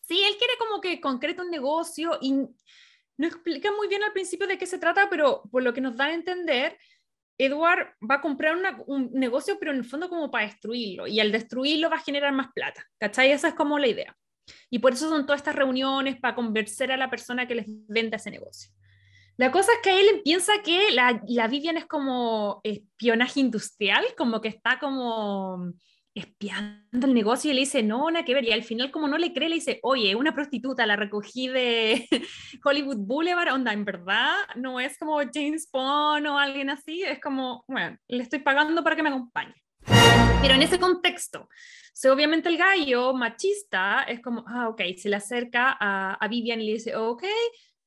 Sí, 0.00 0.18
él 0.22 0.38
quiere 0.38 0.54
como 0.58 0.80
que 0.80 0.98
concrete 1.02 1.42
un 1.42 1.50
negocio 1.50 2.16
y 2.22 2.32
no 2.32 3.26
explica 3.26 3.70
muy 3.72 3.86
bien 3.86 4.02
al 4.02 4.14
principio 4.14 4.46
de 4.46 4.56
qué 4.56 4.64
se 4.64 4.78
trata, 4.78 5.10
pero 5.10 5.42
por 5.50 5.62
lo 5.62 5.74
que 5.74 5.82
nos 5.82 5.98
da 5.98 6.06
a 6.06 6.14
entender, 6.14 6.78
Edward 7.36 7.94
va 8.10 8.14
a 8.14 8.20
comprar 8.22 8.56
un 8.86 9.10
negocio, 9.12 9.58
pero 9.58 9.72
en 9.72 9.78
el 9.78 9.84
fondo 9.84 10.08
como 10.08 10.30
para 10.30 10.46
destruirlo, 10.46 11.06
y 11.06 11.20
al 11.20 11.30
destruirlo 11.30 11.90
va 11.90 11.96
a 11.96 12.02
generar 12.02 12.32
más 12.32 12.48
plata, 12.54 12.82
¿cachai? 12.96 13.32
Esa 13.32 13.48
es 13.48 13.54
como 13.54 13.78
la 13.78 13.88
idea. 13.88 14.16
Y 14.70 14.78
por 14.78 14.94
eso 14.94 15.10
son 15.10 15.26
todas 15.26 15.40
estas 15.40 15.56
reuniones 15.56 16.18
para 16.18 16.34
convencer 16.34 16.90
a 16.90 16.96
la 16.96 17.10
persona 17.10 17.46
que 17.46 17.56
les 17.56 17.66
venda 17.68 18.16
ese 18.16 18.30
negocio. 18.30 18.70
La 19.38 19.52
cosa 19.52 19.70
es 19.72 19.78
que 19.84 20.00
él 20.00 20.20
piensa 20.24 20.52
que 20.64 20.90
la, 20.90 21.22
la 21.28 21.46
Vivian 21.46 21.76
es 21.76 21.86
como 21.86 22.60
espionaje 22.64 23.38
industrial, 23.38 24.04
como 24.16 24.40
que 24.40 24.48
está 24.48 24.80
como 24.80 25.72
espiando 26.12 27.06
el 27.06 27.14
negocio 27.14 27.52
y 27.52 27.54
le 27.54 27.60
dice, 27.60 27.84
no, 27.84 28.10
nada 28.10 28.24
que 28.24 28.34
ver. 28.34 28.44
Y 28.44 28.50
al 28.50 28.64
final, 28.64 28.90
como 28.90 29.06
no 29.06 29.16
le 29.16 29.32
cree, 29.32 29.48
le 29.48 29.54
dice, 29.54 29.78
oye, 29.84 30.16
una 30.16 30.34
prostituta, 30.34 30.86
la 30.86 30.96
recogí 30.96 31.46
de 31.46 32.04
Hollywood 32.64 32.96
Boulevard, 32.98 33.54
onda, 33.54 33.72
en 33.72 33.84
verdad, 33.84 34.34
no 34.56 34.80
es 34.80 34.98
como 34.98 35.20
James 35.32 35.68
Bond 35.72 36.26
o 36.26 36.36
alguien 36.36 36.68
así, 36.70 37.04
es 37.04 37.20
como, 37.20 37.64
bueno, 37.68 37.96
le 38.08 38.24
estoy 38.24 38.40
pagando 38.40 38.82
para 38.82 38.96
que 38.96 39.04
me 39.04 39.10
acompañe. 39.10 39.54
Pero 40.42 40.54
en 40.54 40.62
ese 40.62 40.80
contexto, 40.80 41.48
so, 41.94 42.12
obviamente 42.12 42.48
el 42.48 42.58
gallo 42.58 43.14
machista 43.14 44.02
es 44.02 44.20
como, 44.20 44.44
ah, 44.48 44.68
ok, 44.68 44.82
se 44.96 45.08
le 45.08 45.14
acerca 45.16 45.76
a, 45.78 46.14
a 46.14 46.26
Vivian 46.28 46.60
y 46.60 46.66
le 46.66 46.72
dice, 46.72 46.96
ok, 46.96 47.22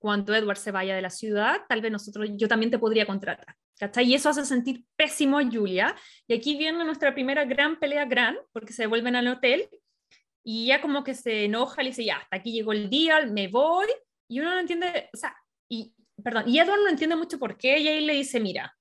cuando 0.01 0.33
Edward 0.33 0.57
se 0.57 0.71
vaya 0.71 0.95
de 0.95 1.01
la 1.01 1.11
ciudad, 1.11 1.61
tal 1.69 1.81
vez 1.81 1.91
nosotros, 1.91 2.27
yo 2.33 2.47
también 2.47 2.71
te 2.71 2.79
podría 2.79 3.05
contratar. 3.05 3.55
¿cachai? 3.79 4.05
Y 4.05 4.15
eso 4.15 4.29
hace 4.29 4.45
sentir 4.45 4.83
pésimo 4.95 5.39
a 5.39 5.43
Julia. 5.43 5.95
Y 6.27 6.33
aquí 6.33 6.57
viene 6.57 6.83
nuestra 6.83 7.13
primera 7.13 7.45
gran 7.45 7.79
pelea 7.79 8.05
gran, 8.05 8.37
porque 8.51 8.73
se 8.73 8.83
devuelven 8.83 9.15
al 9.15 9.27
hotel 9.27 9.69
y 10.43 10.67
ya 10.67 10.81
como 10.81 11.03
que 11.03 11.13
se 11.13 11.45
enoja, 11.45 11.83
le 11.83 11.89
dice, 11.89 12.03
ya, 12.03 12.17
hasta 12.17 12.37
aquí 12.37 12.51
llegó 12.51 12.73
el 12.73 12.89
día, 12.89 13.25
me 13.27 13.47
voy. 13.47 13.87
Y 14.27 14.39
uno 14.39 14.51
no 14.51 14.59
entiende, 14.59 15.09
o 15.13 15.17
sea, 15.17 15.35
y, 15.69 15.93
perdón, 16.23 16.43
y 16.47 16.59
Edward 16.59 16.81
no 16.81 16.89
entiende 16.89 17.15
mucho 17.15 17.37
por 17.37 17.57
qué, 17.57 17.79
y 17.79 17.87
ahí 17.87 18.05
le 18.05 18.13
dice, 18.13 18.39
mira, 18.39 18.75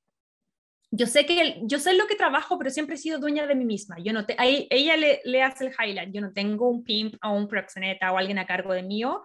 yo 0.90 1.06
sé 1.06 1.24
que 1.24 1.60
yo 1.62 1.78
sé 1.78 1.94
lo 1.94 2.06
que 2.06 2.16
trabajo, 2.16 2.58
pero 2.58 2.70
siempre 2.70 2.96
he 2.96 2.98
sido 2.98 3.18
dueña 3.18 3.46
de 3.46 3.54
mí 3.54 3.64
misma. 3.64 3.96
Yo 4.02 4.12
no 4.12 4.26
te, 4.26 4.34
ahí, 4.38 4.66
ella 4.70 4.96
le, 4.96 5.20
le 5.24 5.42
hace 5.42 5.66
el 5.66 5.72
highlight. 5.72 6.12
Yo 6.12 6.20
no 6.20 6.32
tengo 6.32 6.68
un 6.68 6.82
pimp 6.82 7.14
o 7.22 7.30
un 7.30 7.46
proxeneta 7.46 8.10
o 8.10 8.18
alguien 8.18 8.38
a 8.38 8.46
cargo 8.46 8.72
de 8.72 8.82
mío. 8.82 9.22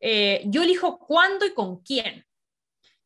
Eh, 0.00 0.42
yo 0.46 0.62
elijo 0.62 0.98
cuándo 0.98 1.46
y 1.46 1.54
con 1.54 1.82
quién. 1.82 2.24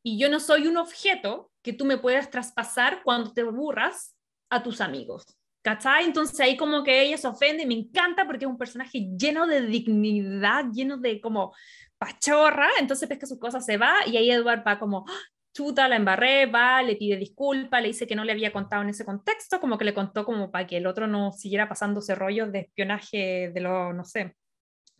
Y 0.02 0.18
yo 0.18 0.28
no 0.28 0.40
soy 0.40 0.66
un 0.66 0.76
objeto 0.76 1.50
que 1.62 1.72
tú 1.72 1.84
me 1.84 1.98
puedas 1.98 2.30
traspasar 2.30 3.02
cuando 3.02 3.32
te 3.32 3.42
burras 3.42 4.14
a 4.50 4.62
tus 4.62 4.80
amigos. 4.80 5.24
¿Cachai? 5.62 6.04
Entonces 6.04 6.38
ahí 6.40 6.58
como 6.58 6.84
que 6.84 7.02
ella 7.02 7.16
se 7.16 7.26
ofende, 7.26 7.64
me 7.64 7.74
encanta 7.74 8.26
porque 8.26 8.44
es 8.44 8.50
un 8.50 8.58
personaje 8.58 9.08
lleno 9.18 9.46
de 9.46 9.62
dignidad, 9.62 10.66
lleno 10.70 10.98
de 10.98 11.22
como 11.22 11.54
pachorra, 11.96 12.68
entonces 12.78 13.08
pesca 13.08 13.26
sus 13.26 13.38
cosas, 13.38 13.64
se 13.64 13.78
va 13.78 14.06
y 14.06 14.18
ahí 14.18 14.30
Edward 14.30 14.62
va 14.66 14.78
como, 14.78 15.06
¡Ah! 15.08 15.20
chuta, 15.54 15.88
la 15.88 15.96
embarré, 15.96 16.46
va, 16.46 16.82
le 16.82 16.96
pide 16.96 17.16
disculpa, 17.16 17.80
le 17.80 17.88
dice 17.88 18.06
que 18.06 18.16
no 18.16 18.24
le 18.24 18.32
había 18.32 18.52
contado 18.52 18.82
en 18.82 18.90
ese 18.90 19.04
contexto, 19.04 19.60
como 19.60 19.78
que 19.78 19.84
le 19.84 19.94
contó 19.94 20.24
como 20.24 20.50
para 20.50 20.66
que 20.66 20.76
el 20.76 20.86
otro 20.86 21.06
no 21.06 21.32
siguiera 21.32 21.68
pasándose 21.68 22.14
rollos 22.14 22.50
de 22.52 22.60
espionaje 22.60 23.50
de 23.54 23.60
lo, 23.60 23.92
no 23.92 24.04
sé, 24.04 24.36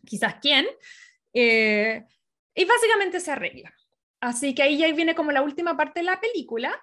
quizás 0.05 0.35
quién. 0.41 0.65
Eh, 1.35 2.05
y 2.55 2.65
básicamente 2.65 3.19
se 3.19 3.31
arregla. 3.31 3.73
Así 4.21 4.55
que 4.55 4.63
ahí 4.63 4.77
ya 4.77 4.91
viene 4.93 5.13
como 5.13 5.31
la 5.31 5.41
última 5.41 5.75
parte 5.75 5.99
de 5.99 6.05
la 6.05 6.19
película, 6.19 6.81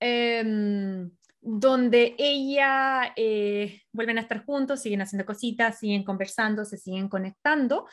em, 0.00 1.10
donde 1.40 2.14
ella 2.18 3.12
eh, 3.16 3.82
vuelven 3.92 4.18
a 4.18 4.22
estar 4.22 4.44
juntos, 4.44 4.82
siguen 4.82 5.02
haciendo 5.02 5.24
cositas, 5.24 5.78
siguen 5.78 6.04
conversando, 6.04 6.64
se 6.64 6.76
siguen 6.76 7.08
conectando. 7.08 7.86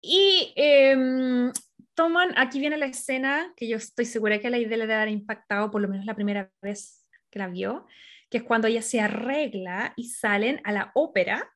Y 0.00 0.52
em, 0.56 1.52
toman, 1.94 2.32
aquí 2.36 2.58
viene 2.58 2.78
la 2.78 2.86
escena 2.86 3.52
que 3.56 3.68
yo 3.68 3.76
estoy 3.76 4.06
segura 4.06 4.38
que 4.38 4.48
a 4.48 4.50
la 4.50 4.58
idea 4.58 4.78
le 4.78 4.86
debe 4.86 4.94
haber 4.94 5.08
impactado 5.10 5.70
por 5.70 5.82
lo 5.82 5.88
menos 5.88 6.06
la 6.06 6.14
primera 6.14 6.50
vez 6.62 7.06
que 7.30 7.38
la 7.38 7.48
vio, 7.48 7.86
que 8.30 8.38
es 8.38 8.44
cuando 8.44 8.68
ella 8.68 8.82
se 8.82 9.00
arregla 9.00 9.92
y 9.96 10.08
salen 10.08 10.60
a 10.64 10.72
la 10.72 10.90
ópera 10.94 11.53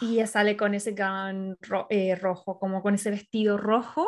y 0.00 0.14
ella 0.14 0.26
sale 0.26 0.56
con 0.56 0.74
ese 0.74 0.92
gown 0.92 1.56
eh, 1.90 2.14
rojo, 2.14 2.58
como 2.58 2.82
con 2.82 2.94
ese 2.94 3.10
vestido 3.10 3.56
rojo 3.56 4.06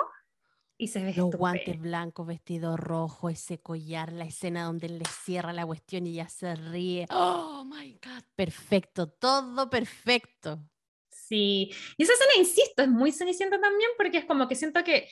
y 0.81 0.89
se 0.89 1.03
ve 1.03 1.12
Los 1.16 1.35
guantes 1.35 1.79
blancos, 1.79 2.26
vestido 2.26 2.76
rojo, 2.76 3.29
ese 3.29 3.59
collar, 3.59 4.12
la 4.12 4.24
escena 4.24 4.64
donde 4.64 4.87
él 4.87 4.99
le 4.99 5.05
cierra 5.07 5.53
la 5.53 5.66
cuestión 5.66 6.07
y 6.07 6.11
ella 6.11 6.29
se 6.29 6.55
ríe. 6.55 7.07
Oh 7.11 7.64
my 7.64 7.93
God, 7.95 8.22
perfecto, 8.37 9.09
todo 9.09 9.68
perfecto. 9.68 10.62
Sí, 11.11 11.72
y 11.97 12.03
esa 12.03 12.12
escena, 12.12 12.33
insisto, 12.39 12.83
es 12.83 12.89
muy 12.89 13.11
cenicienta 13.11 13.61
también 13.61 13.91
porque 13.97 14.18
es 14.18 14.24
como 14.24 14.47
que 14.47 14.55
siento 14.55 14.85
que 14.85 15.09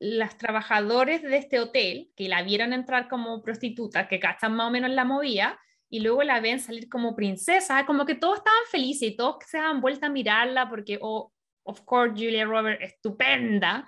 las 0.00 0.38
trabajadores 0.38 1.22
de 1.22 1.36
este 1.36 1.60
hotel, 1.60 2.10
que 2.16 2.28
la 2.28 2.42
vieron 2.42 2.72
entrar 2.72 3.08
como 3.08 3.42
prostituta, 3.42 4.08
que 4.08 4.18
cachan 4.18 4.54
más 4.54 4.68
o 4.68 4.70
menos 4.70 4.90
la 4.90 5.04
movía, 5.04 5.58
y 5.88 6.00
luego 6.00 6.22
la 6.22 6.40
ven 6.40 6.60
salir 6.60 6.88
como 6.88 7.14
princesa, 7.14 7.86
como 7.86 8.04
que 8.06 8.14
todos 8.14 8.38
estaban 8.38 8.64
felices 8.70 9.10
y 9.10 9.16
todos 9.16 9.36
se 9.46 9.58
dan 9.58 9.80
vuelta 9.80 10.06
a 10.06 10.10
mirarla 10.10 10.68
porque, 10.68 10.98
oh, 11.00 11.32
of 11.64 11.80
course, 11.82 12.14
Julia 12.14 12.44
Roberts, 12.44 12.82
estupenda. 12.82 13.86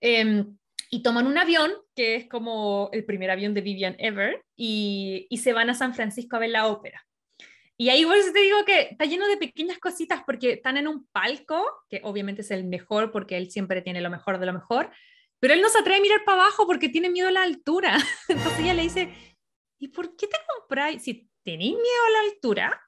Em, 0.00 0.56
y 0.90 1.02
toman 1.02 1.26
un 1.26 1.38
avión, 1.38 1.72
que 1.94 2.16
es 2.16 2.28
como 2.28 2.90
el 2.92 3.04
primer 3.04 3.30
avión 3.30 3.54
de 3.54 3.60
Vivian 3.60 3.96
Ever, 3.98 4.44
y, 4.56 5.26
y 5.30 5.38
se 5.38 5.52
van 5.52 5.70
a 5.70 5.74
San 5.74 5.94
Francisco 5.94 6.36
a 6.36 6.40
ver 6.40 6.50
la 6.50 6.66
ópera. 6.66 7.06
Y 7.80 7.88
ahí 7.88 8.00
igual 8.00 8.20
te 8.30 8.40
digo 8.40 8.62
que 8.66 8.88
está 8.90 9.06
lleno 9.06 9.26
de 9.26 9.38
pequeñas 9.38 9.78
cositas 9.78 10.22
porque 10.26 10.52
están 10.52 10.76
en 10.76 10.86
un 10.86 11.06
palco, 11.12 11.64
que 11.88 12.02
obviamente 12.04 12.42
es 12.42 12.50
el 12.50 12.64
mejor 12.64 13.10
porque 13.10 13.38
él 13.38 13.50
siempre 13.50 13.80
tiene 13.80 14.02
lo 14.02 14.10
mejor 14.10 14.38
de 14.38 14.44
lo 14.44 14.52
mejor, 14.52 14.90
pero 15.38 15.54
él 15.54 15.62
no 15.62 15.70
se 15.70 15.78
atreve 15.78 15.96
a 15.96 16.02
mirar 16.02 16.24
para 16.26 16.42
abajo 16.42 16.66
porque 16.66 16.90
tiene 16.90 17.08
miedo 17.08 17.28
a 17.28 17.32
la 17.32 17.42
altura. 17.42 17.96
Entonces 18.28 18.60
ella 18.60 18.74
le 18.74 18.82
dice, 18.82 19.14
¿y 19.78 19.88
por 19.88 20.14
qué 20.14 20.26
te 20.26 20.36
compráis? 20.46 21.02
Si 21.02 21.29
tenéis 21.44 21.72
miedo 21.72 22.04
a 22.06 22.10
la 22.10 22.30
altura, 22.30 22.82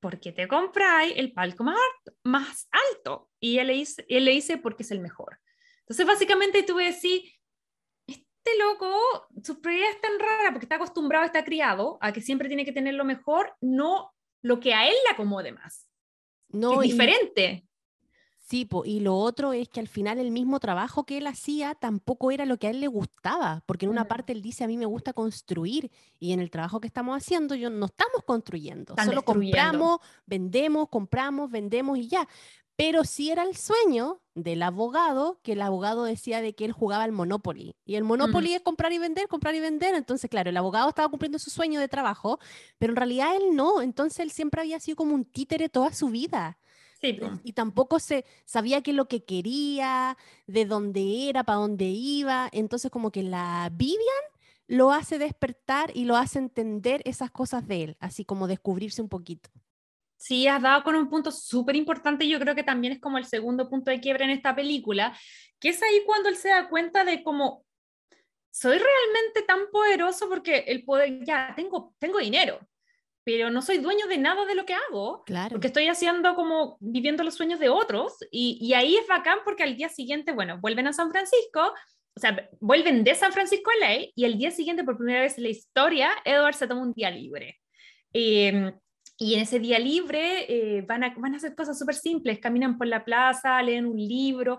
¿por 0.00 0.20
qué 0.20 0.32
te 0.32 0.48
compráis 0.48 1.14
el 1.16 1.32
palco 1.32 1.64
más, 1.64 1.78
más 2.22 2.68
alto? 2.70 3.30
Y 3.40 3.58
él 3.58 3.68
le, 3.68 3.72
dice, 3.74 4.04
él 4.08 4.24
le 4.24 4.32
dice, 4.32 4.58
porque 4.58 4.82
es 4.82 4.90
el 4.90 5.00
mejor. 5.00 5.38
Entonces, 5.80 6.06
básicamente, 6.06 6.62
tú 6.62 6.76
decir, 6.76 7.22
este 8.06 8.58
loco, 8.58 9.26
su 9.42 9.60
prioridad 9.60 9.90
es 9.90 10.00
tan 10.00 10.18
rara 10.18 10.50
porque 10.52 10.64
está 10.64 10.76
acostumbrado, 10.76 11.24
está 11.24 11.44
criado 11.44 11.98
a 12.00 12.12
que 12.12 12.20
siempre 12.20 12.48
tiene 12.48 12.64
que 12.64 12.72
tener 12.72 12.94
lo 12.94 13.04
mejor, 13.04 13.54
no 13.60 14.14
lo 14.42 14.60
que 14.60 14.74
a 14.74 14.86
él 14.86 14.94
le 15.04 15.12
acomode 15.12 15.52
más. 15.52 15.88
No, 16.48 16.82
es 16.82 16.90
diferente. 16.90 17.65
Sí, 18.48 18.68
y 18.84 19.00
lo 19.00 19.16
otro 19.16 19.52
es 19.52 19.68
que 19.68 19.80
al 19.80 19.88
final 19.88 20.18
el 20.18 20.30
mismo 20.30 20.60
trabajo 20.60 21.04
que 21.04 21.18
él 21.18 21.26
hacía 21.26 21.74
tampoco 21.74 22.30
era 22.30 22.46
lo 22.46 22.58
que 22.58 22.68
a 22.68 22.70
él 22.70 22.78
le 22.78 22.86
gustaba, 22.86 23.64
porque 23.66 23.86
en 23.86 23.90
una 23.90 24.06
parte 24.06 24.32
él 24.32 24.40
dice, 24.40 24.62
a 24.62 24.68
mí 24.68 24.76
me 24.76 24.86
gusta 24.86 25.12
construir, 25.12 25.90
y 26.20 26.32
en 26.32 26.38
el 26.38 26.48
trabajo 26.48 26.80
que 26.80 26.86
estamos 26.86 27.16
haciendo 27.16 27.56
yo 27.56 27.70
no 27.70 27.86
estamos 27.86 28.22
construyendo, 28.24 28.94
solo 29.04 29.22
compramos, 29.22 29.98
vendemos, 30.26 30.88
compramos, 30.88 31.50
vendemos 31.50 31.98
y 31.98 32.06
ya. 32.06 32.28
Pero 32.76 33.02
sí 33.02 33.30
era 33.30 33.42
el 33.42 33.56
sueño 33.56 34.20
del 34.34 34.62
abogado, 34.62 35.40
que 35.42 35.54
el 35.54 35.62
abogado 35.62 36.04
decía 36.04 36.40
de 36.40 36.54
que 36.54 36.66
él 36.66 36.72
jugaba 36.72 37.02
al 37.02 37.10
Monopoly. 37.10 37.74
Y 37.84 37.96
el 37.96 38.04
Monopoly 38.04 38.52
es 38.52 38.60
comprar 38.60 38.92
y 38.92 38.98
vender, 38.98 39.26
comprar 39.28 39.54
y 39.54 39.60
vender. 39.60 39.94
Entonces, 39.94 40.30
claro, 40.30 40.50
el 40.50 40.56
abogado 40.58 40.90
estaba 40.90 41.08
cumpliendo 41.08 41.38
su 41.38 41.48
sueño 41.48 41.80
de 41.80 41.88
trabajo, 41.88 42.38
pero 42.78 42.92
en 42.92 42.96
realidad 42.96 43.34
él 43.34 43.56
no. 43.56 43.80
Entonces, 43.80 44.20
él 44.20 44.30
siempre 44.30 44.60
había 44.60 44.78
sido 44.78 44.94
como 44.94 45.14
un 45.14 45.24
títere 45.24 45.70
toda 45.70 45.92
su 45.94 46.10
vida. 46.10 46.58
Y 47.44 47.52
tampoco 47.52 47.98
se 47.98 48.24
sabía 48.44 48.82
qué 48.82 48.90
es 48.92 48.96
lo 48.96 49.08
que 49.08 49.24
quería, 49.24 50.16
de 50.46 50.64
dónde 50.64 51.28
era, 51.28 51.44
para 51.44 51.58
dónde 51.58 51.84
iba. 51.84 52.48
Entonces, 52.52 52.90
como 52.90 53.10
que 53.10 53.22
la 53.22 53.70
Vivian 53.72 54.00
lo 54.68 54.92
hace 54.92 55.18
despertar 55.18 55.90
y 55.94 56.04
lo 56.04 56.16
hace 56.16 56.38
entender 56.38 57.02
esas 57.04 57.30
cosas 57.30 57.66
de 57.66 57.84
él, 57.84 57.96
así 58.00 58.24
como 58.24 58.46
descubrirse 58.46 59.00
un 59.00 59.08
poquito. 59.08 59.50
Sí, 60.16 60.48
has 60.48 60.62
dado 60.62 60.82
con 60.82 60.96
un 60.96 61.08
punto 61.08 61.30
súper 61.30 61.76
importante, 61.76 62.26
yo 62.26 62.40
creo 62.40 62.54
que 62.54 62.64
también 62.64 62.94
es 62.94 63.00
como 63.00 63.18
el 63.18 63.26
segundo 63.26 63.68
punto 63.68 63.90
de 63.90 64.00
quiebre 64.00 64.24
en 64.24 64.30
esta 64.30 64.56
película, 64.56 65.16
que 65.60 65.68
es 65.68 65.82
ahí 65.82 66.02
cuando 66.06 66.28
él 66.28 66.36
se 66.36 66.48
da 66.48 66.68
cuenta 66.68 67.04
de 67.04 67.22
cómo 67.22 67.64
soy 68.50 68.78
realmente 68.78 69.42
tan 69.46 69.70
poderoso 69.70 70.28
porque 70.28 70.64
el 70.66 70.84
poder, 70.84 71.22
ya 71.24 71.52
tengo, 71.54 71.94
tengo 71.98 72.18
dinero, 72.18 72.58
pero 73.26 73.50
no 73.50 73.60
soy 73.60 73.78
dueño 73.78 74.06
de 74.06 74.18
nada 74.18 74.46
de 74.46 74.54
lo 74.54 74.64
que 74.64 74.74
hago, 74.74 75.24
claro. 75.24 75.50
porque 75.50 75.66
estoy 75.66 75.88
haciendo 75.88 76.36
como 76.36 76.76
viviendo 76.78 77.24
los 77.24 77.34
sueños 77.34 77.58
de 77.58 77.68
otros, 77.68 78.12
y, 78.30 78.56
y, 78.60 78.72
ahí 78.74 78.96
es 78.96 79.08
bacán 79.08 79.40
porque 79.44 79.64
al 79.64 79.76
día 79.76 79.88
siguiente, 79.88 80.30
bueno, 80.30 80.60
vuelven 80.60 80.86
a 80.86 80.92
San 80.92 81.10
Francisco, 81.10 81.74
o 82.16 82.20
sea, 82.20 82.48
vuelven 82.60 83.02
de 83.02 83.16
San 83.16 83.32
Francisco 83.32 83.68
a 83.72 83.84
LA, 83.84 84.06
y 84.14 84.24
el 84.24 84.38
día 84.38 84.52
siguiente, 84.52 84.84
por 84.84 84.96
primera 84.96 85.22
vez 85.22 85.38
en 85.38 85.42
la 85.42 85.50
historia, 85.50 86.10
Edward 86.24 86.54
se 86.54 86.68
toma 86.68 86.82
un 86.82 86.92
día 86.92 87.10
libre. 87.10 87.58
Eh, 88.12 88.72
y 89.18 89.34
en 89.34 89.40
ese 89.40 89.58
día 89.58 89.80
libre 89.80 90.46
eh, 90.48 90.82
van, 90.82 91.02
a, 91.02 91.12
van 91.18 91.34
a 91.34 91.38
hacer 91.38 91.56
cosas 91.56 91.76
súper 91.76 91.96
simples, 91.96 92.38
caminan 92.38 92.78
por 92.78 92.86
la 92.86 93.04
plaza, 93.04 93.60
leen 93.60 93.86
un 93.86 93.96
libro, 93.96 94.58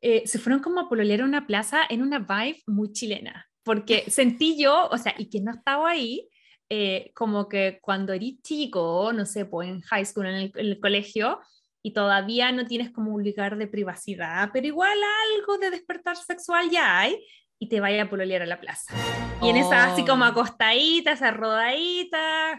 eh, 0.00 0.26
se 0.26 0.38
fueron 0.38 0.62
como 0.62 0.80
a 0.80 0.88
pololear 0.88 1.20
a 1.20 1.24
una 1.26 1.46
plaza 1.46 1.80
en 1.86 2.00
una 2.00 2.20
vibe 2.20 2.62
muy 2.66 2.92
chilena, 2.92 3.46
porque 3.62 4.04
sentí 4.10 4.56
yo, 4.58 4.88
o 4.90 4.96
sea, 4.96 5.14
y 5.18 5.28
quien 5.28 5.44
no 5.44 5.52
estaba 5.52 5.90
ahí, 5.90 6.30
eh, 6.68 7.12
como 7.14 7.48
que 7.48 7.78
cuando 7.80 8.12
eres 8.12 8.42
chico, 8.42 9.12
no 9.12 9.24
sé, 9.26 9.44
pues 9.44 9.68
en 9.68 9.80
high 9.82 10.04
school, 10.04 10.26
en 10.26 10.52
el, 10.54 10.80
colegio, 10.80 11.40
y 11.82 11.92
todavía 11.92 12.50
no 12.50 12.66
tienes 12.66 12.90
como 12.90 13.14
un 13.14 13.24
lugar 13.24 13.56
de 13.56 13.68
privacidad, 13.68 14.50
pero 14.52 14.66
igual 14.66 14.98
algo 15.36 15.58
de 15.58 15.70
despertar 15.70 16.16
sexual 16.16 16.68
ya 16.70 16.98
hay, 16.98 17.24
y 17.58 17.68
te 17.68 17.80
vaya 17.80 18.02
a 18.02 18.10
pololear 18.10 18.42
a 18.42 18.46
la 18.46 18.60
plaza. 18.60 18.94
Y 19.40 19.48
en 19.48 19.56
esa 19.56 19.92
así 19.92 20.04
como 20.04 20.24
oh. 20.24 20.28
acostadita, 20.28 21.12
esa 21.12 21.30
rodadita. 21.30 22.58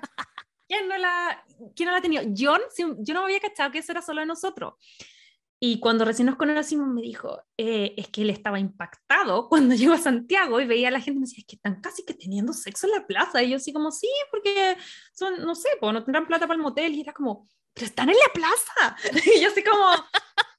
¿Quién 0.67 0.87
no 0.87 0.97
la, 0.97 1.43
quién 1.75 1.87
no 1.87 1.91
la 1.91 1.99
ha 1.99 2.01
tenido? 2.01 2.23
John, 2.35 2.61
yo 2.99 3.13
no 3.13 3.21
me 3.21 3.25
había 3.25 3.39
cachado 3.39 3.71
que 3.71 3.79
eso 3.79 3.91
era 3.91 4.01
solo 4.01 4.21
de 4.21 4.27
nosotros. 4.27 4.73
Y 5.59 5.79
cuando 5.79 6.05
recién 6.05 6.27
nos 6.27 6.35
conocimos 6.35 6.87
me 6.87 7.01
dijo, 7.01 7.41
eh, 7.57 7.95
es 7.97 8.09
que 8.09 8.21
él 8.21 8.29
estaba 8.29 8.59
impactado 8.59 9.49
cuando 9.49 9.75
llegó 9.75 9.93
a 9.93 9.97
Santiago 9.97 10.59
y 10.59 10.67
veía 10.67 10.89
a 10.89 10.91
la 10.91 11.01
gente 11.01 11.19
me 11.19 11.25
decía, 11.25 11.39
es 11.39 11.45
que 11.45 11.55
están 11.55 11.81
casi 11.81 12.05
que 12.05 12.13
teniendo 12.13 12.53
sexo 12.53 12.87
en 12.87 12.93
la 12.93 13.07
plaza. 13.07 13.41
Y 13.41 13.49
yo 13.49 13.57
así 13.57 13.73
como, 13.73 13.91
sí, 13.91 14.09
porque 14.31 14.77
son, 15.13 15.41
no 15.41 15.55
sé, 15.55 15.69
pues 15.79 15.93
no 15.93 16.03
tendrán 16.03 16.27
plata 16.27 16.47
para 16.47 16.57
el 16.57 16.63
motel. 16.63 16.93
Y 16.93 17.01
era 17.01 17.13
como, 17.13 17.47
pero 17.73 17.87
están 17.87 18.09
en 18.09 18.15
la 18.15 18.33
plaza. 18.33 18.97
Y 19.35 19.41
yo 19.41 19.49
así 19.49 19.63
como, 19.63 19.85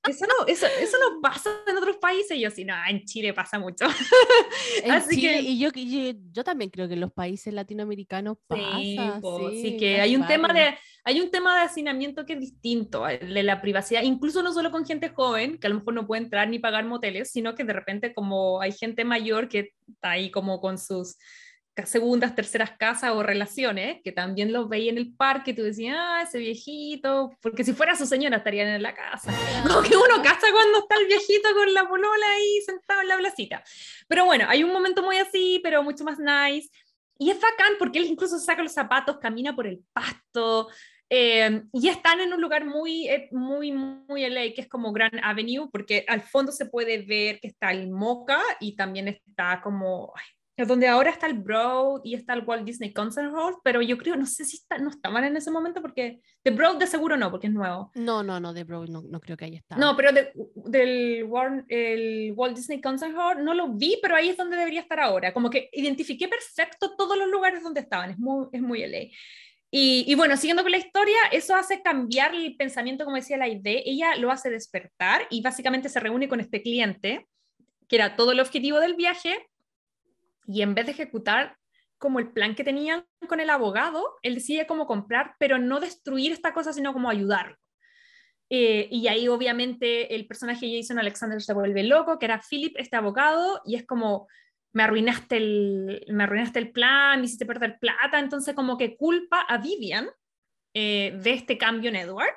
eso 0.08 0.26
no, 0.26 0.46
eso, 0.46 0.66
eso 0.80 0.96
no 0.98 1.20
pasa 1.20 1.50
en 1.66 1.76
otros 1.76 1.96
países. 1.98 2.36
Y 2.36 2.40
yo 2.40 2.50
sí, 2.50 2.64
no, 2.64 2.74
en 2.88 3.04
Chile 3.04 3.32
pasa 3.32 3.58
mucho. 3.58 3.86
Así 4.90 5.20
que, 5.20 5.40
y 5.40 5.58
yo, 5.58 5.70
yo, 6.32 6.44
también 6.44 6.70
creo 6.70 6.88
que 6.88 6.94
en 6.94 7.00
los 7.00 7.12
países 7.12 7.52
latinoamericanos 7.52 8.38
pasa. 8.46 9.20
Sí, 9.52 9.76
que 9.78 10.00
hay 10.00 10.16
un, 10.16 10.26
tema 10.26 10.52
de, 10.52 10.76
hay 11.04 11.20
un 11.20 11.30
tema 11.30 11.56
de 11.56 11.66
hacinamiento 11.66 12.26
que 12.26 12.34
es 12.34 12.40
distinto, 12.40 13.04
de 13.04 13.42
la 13.42 13.60
privacidad, 13.60 14.02
incluso 14.02 14.42
no 14.42 14.52
solo 14.52 14.70
con 14.70 14.86
gente 14.86 15.10
joven, 15.10 15.58
que 15.58 15.66
a 15.66 15.70
lo 15.70 15.76
mejor 15.76 15.94
no 15.94 16.06
puede 16.06 16.22
entrar 16.22 16.48
ni 16.48 16.58
pagar 16.58 16.84
moteles, 16.84 17.30
sino 17.30 17.54
que 17.54 17.64
de 17.64 17.72
repente 17.72 18.14
como 18.14 18.60
hay 18.60 18.72
gente 18.72 19.04
mayor 19.04 19.48
que 19.48 19.72
está 19.86 20.12
ahí 20.12 20.30
como 20.30 20.60
con 20.60 20.78
sus 20.78 21.16
segundas, 21.86 22.34
terceras 22.34 22.72
casas 22.72 23.12
o 23.12 23.22
relaciones, 23.22 24.00
que 24.02 24.12
también 24.12 24.52
los 24.52 24.68
veía 24.68 24.90
en 24.90 24.98
el 24.98 25.14
parque, 25.14 25.54
tú 25.54 25.62
decías, 25.62 25.96
ah, 25.98 26.22
ese 26.22 26.38
viejito, 26.38 27.30
porque 27.40 27.64
si 27.64 27.72
fuera 27.72 27.94
su 27.94 28.06
señora 28.06 28.38
estarían 28.38 28.68
en 28.68 28.82
la 28.82 28.94
casa. 28.94 29.32
Como 29.66 29.82
que 29.82 29.96
uno 29.96 30.22
casa 30.22 30.46
cuando 30.52 30.78
está 30.78 30.96
el 30.96 31.06
viejito 31.06 31.48
con 31.54 31.72
la 31.72 31.88
polola 31.88 32.26
ahí 32.36 32.60
sentado 32.64 33.00
en 33.02 33.08
la 33.08 33.16
placita. 33.16 33.62
Pero 34.08 34.24
bueno, 34.24 34.46
hay 34.48 34.64
un 34.64 34.72
momento 34.72 35.02
muy 35.02 35.16
así, 35.18 35.60
pero 35.62 35.82
mucho 35.82 36.04
más 36.04 36.18
nice. 36.18 36.70
Y 37.18 37.30
es 37.30 37.40
bacán 37.40 37.74
porque 37.78 37.98
él 37.98 38.06
incluso 38.06 38.38
saca 38.38 38.62
los 38.62 38.72
zapatos, 38.72 39.18
camina 39.18 39.54
por 39.54 39.66
el 39.66 39.80
pasto, 39.92 40.68
eh, 41.10 41.62
y 41.72 41.88
están 41.88 42.20
en 42.20 42.32
un 42.34 42.40
lugar 42.40 42.66
muy, 42.66 43.08
eh, 43.08 43.28
muy, 43.32 43.72
muy 43.72 44.24
LA, 44.24 44.52
que 44.54 44.60
es 44.60 44.68
como 44.68 44.92
Grand 44.92 45.18
Avenue, 45.22 45.70
porque 45.72 46.04
al 46.06 46.20
fondo 46.20 46.52
se 46.52 46.66
puede 46.66 46.98
ver 46.98 47.40
que 47.40 47.48
está 47.48 47.70
el 47.70 47.90
Moca 47.90 48.40
y 48.60 48.76
también 48.76 49.08
está 49.08 49.60
como, 49.62 50.12
donde 50.66 50.88
ahora 50.88 51.10
está 51.10 51.28
el 51.28 51.34
Broad 51.34 52.00
y 52.02 52.14
está 52.14 52.34
el 52.34 52.42
Walt 52.44 52.64
Disney 52.64 52.92
Concert 52.92 53.32
Hall, 53.32 53.54
pero 53.62 53.80
yo 53.80 53.96
creo, 53.96 54.16
no 54.16 54.26
sé 54.26 54.44
si 54.44 54.56
está, 54.56 54.78
no 54.78 54.90
estaban 54.90 55.22
en 55.22 55.36
ese 55.36 55.52
momento 55.52 55.80
porque 55.80 56.20
The 56.42 56.50
Broad 56.50 56.78
de 56.78 56.88
seguro 56.88 57.16
no, 57.16 57.30
porque 57.30 57.46
es 57.46 57.52
nuevo. 57.52 57.92
No, 57.94 58.24
no, 58.24 58.40
no, 58.40 58.52
The 58.52 58.64
Broad 58.64 58.88
no, 58.88 59.02
no 59.02 59.20
creo 59.20 59.36
que 59.36 59.44
ahí 59.44 59.54
estado. 59.54 59.80
No, 59.80 59.96
pero 59.96 60.10
del 60.54 61.24
Walt, 61.28 61.64
el 61.68 62.32
Walt 62.34 62.56
Disney 62.56 62.80
Concert 62.80 63.14
Hall 63.16 63.44
no 63.44 63.54
lo 63.54 63.68
vi, 63.68 63.98
pero 64.02 64.16
ahí 64.16 64.30
es 64.30 64.36
donde 64.36 64.56
debería 64.56 64.80
estar 64.80 64.98
ahora. 64.98 65.32
Como 65.32 65.48
que 65.48 65.70
identifiqué 65.72 66.26
perfecto 66.26 66.96
todos 66.96 67.16
los 67.16 67.28
lugares 67.28 67.62
donde 67.62 67.80
estaban, 67.80 68.10
es 68.10 68.18
muy, 68.18 68.46
es 68.50 68.60
muy 68.60 68.82
LA. 68.82 69.10
Y, 69.70 70.04
y, 70.06 70.14
bueno, 70.14 70.36
siguiendo 70.36 70.62
con 70.62 70.72
la 70.72 70.78
historia, 70.78 71.18
eso 71.30 71.54
hace 71.54 71.82
cambiar 71.82 72.34
el 72.34 72.56
pensamiento, 72.56 73.04
como 73.04 73.16
decía 73.16 73.36
la 73.36 73.48
idea, 73.48 73.82
ella 73.84 74.16
lo 74.16 74.30
hace 74.30 74.48
despertar 74.50 75.26
y 75.30 75.42
básicamente 75.42 75.90
se 75.90 76.00
reúne 76.00 76.26
con 76.26 76.40
este 76.40 76.62
cliente, 76.62 77.28
que 77.86 77.96
era 77.96 78.16
todo 78.16 78.32
el 78.32 78.40
objetivo 78.40 78.80
del 78.80 78.94
viaje, 78.94 79.46
y 80.48 80.62
en 80.62 80.74
vez 80.74 80.86
de 80.86 80.92
ejecutar 80.92 81.56
como 81.98 82.18
el 82.18 82.32
plan 82.32 82.54
que 82.54 82.64
tenían 82.64 83.04
con 83.28 83.40
el 83.40 83.50
abogado, 83.50 84.16
él 84.22 84.34
decide 84.34 84.66
cómo 84.66 84.86
comprar, 84.86 85.34
pero 85.38 85.58
no 85.58 85.78
destruir 85.78 86.32
esta 86.32 86.54
cosa, 86.54 86.72
sino 86.72 86.92
como 86.92 87.10
ayudarlo. 87.10 87.56
Eh, 88.50 88.88
y 88.90 89.08
ahí 89.08 89.28
obviamente 89.28 90.14
el 90.14 90.26
personaje 90.26 90.74
Jason 90.74 90.98
Alexander 90.98 91.42
se 91.42 91.52
vuelve 91.52 91.82
loco, 91.82 92.18
que 92.18 92.24
era 92.24 92.40
Philip, 92.40 92.74
este 92.78 92.96
abogado, 92.96 93.60
y 93.66 93.74
es 93.74 93.84
como, 93.84 94.26
me 94.72 94.84
arruinaste 94.84 95.36
el, 95.36 96.04
me 96.08 96.24
arruinaste 96.24 96.58
el 96.60 96.72
plan, 96.72 97.20
me 97.20 97.26
hiciste 97.26 97.44
perder 97.44 97.78
plata, 97.78 98.18
entonces 98.18 98.54
como 98.54 98.78
que 98.78 98.96
culpa 98.96 99.42
a 99.42 99.58
Vivian 99.58 100.08
eh, 100.72 101.12
de 101.22 101.32
este 101.32 101.58
cambio 101.58 101.90
en 101.90 101.96
Edward. 101.96 102.34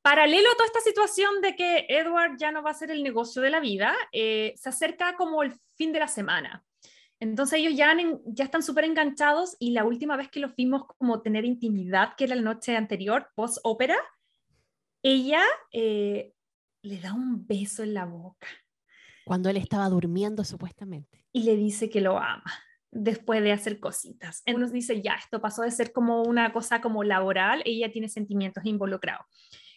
Paralelo 0.00 0.48
a 0.48 0.52
toda 0.52 0.66
esta 0.66 0.80
situación 0.80 1.40
de 1.40 1.56
que 1.56 1.86
Edward 1.88 2.36
ya 2.38 2.52
no 2.52 2.62
va 2.62 2.70
a 2.70 2.74
ser 2.74 2.92
el 2.92 3.02
negocio 3.02 3.42
de 3.42 3.50
la 3.50 3.58
vida, 3.58 3.96
eh, 4.12 4.54
se 4.56 4.68
acerca 4.68 5.16
como 5.16 5.42
el 5.42 5.52
fin 5.74 5.92
de 5.92 5.98
la 5.98 6.06
semana. 6.06 6.62
Entonces 7.20 7.60
ellos 7.60 7.74
ya, 7.76 7.96
ya 8.26 8.44
están 8.44 8.62
súper 8.62 8.84
enganchados 8.84 9.56
y 9.58 9.70
la 9.70 9.84
última 9.84 10.16
vez 10.16 10.28
que 10.28 10.40
los 10.40 10.54
vimos 10.54 10.84
como 10.98 11.22
tener 11.22 11.44
intimidad, 11.44 12.14
que 12.16 12.24
era 12.24 12.36
la 12.36 12.42
noche 12.42 12.76
anterior, 12.76 13.28
post 13.34 13.58
ópera, 13.62 13.96
ella 15.02 15.42
eh, 15.72 16.32
le 16.82 17.00
da 17.00 17.14
un 17.14 17.46
beso 17.46 17.82
en 17.82 17.94
la 17.94 18.04
boca. 18.04 18.46
Cuando 19.24 19.48
él 19.48 19.56
estaba 19.56 19.88
durmiendo 19.88 20.44
supuestamente. 20.44 21.26
Y 21.32 21.44
le 21.44 21.56
dice 21.56 21.90
que 21.90 22.00
lo 22.00 22.18
ama 22.18 22.44
después 22.90 23.42
de 23.42 23.52
hacer 23.52 23.80
cositas. 23.80 24.42
Uno 24.46 24.68
dice, 24.68 25.02
ya, 25.02 25.14
esto 25.14 25.40
pasó 25.40 25.62
de 25.62 25.70
ser 25.70 25.92
como 25.92 26.22
una 26.22 26.52
cosa 26.52 26.80
como 26.80 27.04
laboral, 27.04 27.62
ella 27.64 27.90
tiene 27.90 28.08
sentimientos 28.08 28.64
involucrados. 28.64 29.26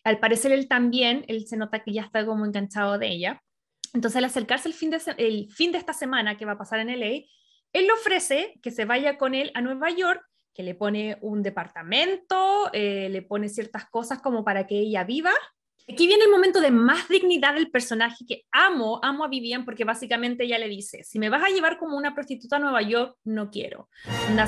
Al 0.04 0.20
parecer 0.20 0.52
él 0.52 0.68
también, 0.68 1.26
él 1.28 1.46
se 1.48 1.58
nota 1.58 1.84
que 1.84 1.94
ya 1.94 2.04
está 2.04 2.26
como 2.26 2.46
enganchado 2.46 2.98
de 2.98 3.08
ella. 3.08 3.44
Entonces, 3.94 4.18
al 4.18 4.26
acercarse 4.26 4.68
el 4.68 4.74
fin, 4.74 4.92
de, 4.92 5.78
esta 5.78 5.94
semana 5.94 6.38
que 6.38 6.46
va 6.46 6.54
a 6.54 6.58
pasar 6.58 6.80
en 6.80 6.90
LA, 6.90 7.26
él 7.74 7.86
le 7.86 7.92
ofrece 7.92 8.60
que 8.62 8.72
se 8.72 8.86
vaya 8.86 9.18
con 9.18 9.36
él 9.36 9.52
a 9.54 9.62
Nueva 9.62 9.90
York, 9.92 10.22
que 10.54 10.64
le 10.64 10.76
pone 10.76 11.18
un 11.22 11.44
departamento, 11.44 12.70
eh, 12.74 13.10
le 13.10 13.22
pone 13.22 13.50
ciertas 13.50 13.90
cosas 13.90 14.22
como 14.22 14.44
para 14.44 14.68
que 14.68 14.80
ella 14.80 15.04
viva. 15.04 15.32
Aquí 15.92 16.06
viene 16.06 16.26
el 16.26 16.32
momento 16.32 16.62
de 16.62 16.70
más 16.70 17.08
dignidad 17.10 17.56
del 17.56 17.72
personaje 17.72 18.24
que 18.28 18.46
amo, 18.52 19.00
amo 19.02 19.24
a 19.24 19.28
Vivian 19.28 19.66
porque 19.66 19.86
básicamente 19.86 20.44
ella 20.44 20.60
le 20.60 20.68
dice, 20.68 21.04
si 21.04 21.18
me 21.18 21.30
vas 21.30 21.44
a 21.44 21.50
llevar 21.50 21.80
como 21.80 21.98
una 21.98 22.14
prostituta 22.14 22.58
a 22.58 22.60
Nueva 22.60 22.82
York, 22.84 23.16
no 23.24 23.50
quiero. 23.50 23.90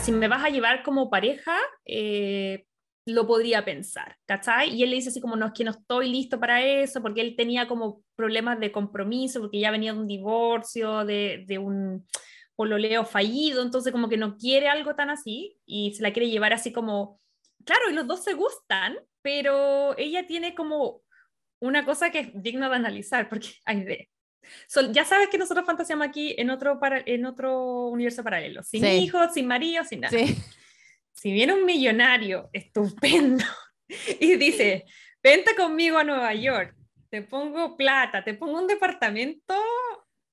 si 0.03 0.11
me 0.11 0.27
vas 0.27 0.43
a 0.43 0.49
llevar 0.49 0.83
como 0.83 1.09
pareja, 1.09 1.57
eh, 1.85 2.65
lo 3.05 3.25
podría 3.25 3.65
pensar, 3.65 4.15
¿cachai? 4.25 4.75
Y 4.75 4.83
él 4.83 4.91
le 4.91 4.97
dice 4.97 5.09
así 5.09 5.21
como, 5.21 5.35
no, 5.35 5.47
es 5.47 5.53
que 5.53 5.63
no 5.63 5.71
estoy 5.71 6.09
listo 6.09 6.39
para 6.39 6.63
eso, 6.63 7.01
porque 7.01 7.21
él 7.21 7.35
tenía 7.35 7.67
como 7.67 8.03
problemas 8.15 8.59
de 8.59 8.71
compromiso, 8.71 9.39
porque 9.39 9.59
ya 9.59 9.71
venía 9.71 9.93
de 9.93 9.99
un 9.99 10.07
divorcio, 10.07 11.03
de, 11.05 11.43
de 11.47 11.57
un 11.57 12.05
pololeo 12.55 13.05
fallido, 13.05 13.63
entonces 13.63 13.91
como 13.91 14.07
que 14.07 14.17
no 14.17 14.37
quiere 14.37 14.67
algo 14.67 14.93
tan 14.95 15.09
así 15.09 15.57
y 15.65 15.95
se 15.95 16.03
la 16.03 16.13
quiere 16.13 16.29
llevar 16.29 16.53
así 16.53 16.71
como, 16.71 17.19
claro, 17.65 17.89
y 17.89 17.93
los 17.93 18.05
dos 18.05 18.23
se 18.23 18.33
gustan, 18.33 18.97
pero 19.23 19.97
ella 19.97 20.27
tiene 20.27 20.53
como 20.53 21.01
una 21.59 21.85
cosa 21.85 22.11
que 22.11 22.19
es 22.19 22.29
digna 22.35 22.69
de 22.69 22.75
analizar, 22.75 23.29
porque 23.29 23.49
hay 23.65 23.83
de... 23.83 24.09
ya 24.91 25.05
sabes 25.05 25.29
que 25.29 25.39
nosotros 25.39 25.65
fantaseamos 25.65 26.07
aquí 26.07 26.35
en 26.37 26.51
otro, 26.51 26.79
para, 26.79 27.01
en 27.03 27.25
otro 27.25 27.87
universo 27.87 28.23
paralelo, 28.23 28.61
sin 28.61 28.85
hijos, 28.85 29.33
sin 29.33 29.47
marido, 29.47 29.83
sin 29.83 30.01
nada. 30.01 30.15
Sí 30.15 30.37
si 31.13 31.31
viene 31.31 31.53
un 31.53 31.65
millonario 31.65 32.49
estupendo 32.53 33.43
y 34.19 34.35
dice, 34.35 34.85
vente 35.21 35.55
conmigo 35.55 35.97
a 35.97 36.03
Nueva 36.03 36.33
York, 36.33 36.75
te 37.09 37.21
pongo 37.21 37.75
plata, 37.75 38.23
te 38.23 38.33
pongo 38.33 38.59
un 38.59 38.67
departamento, 38.67 39.55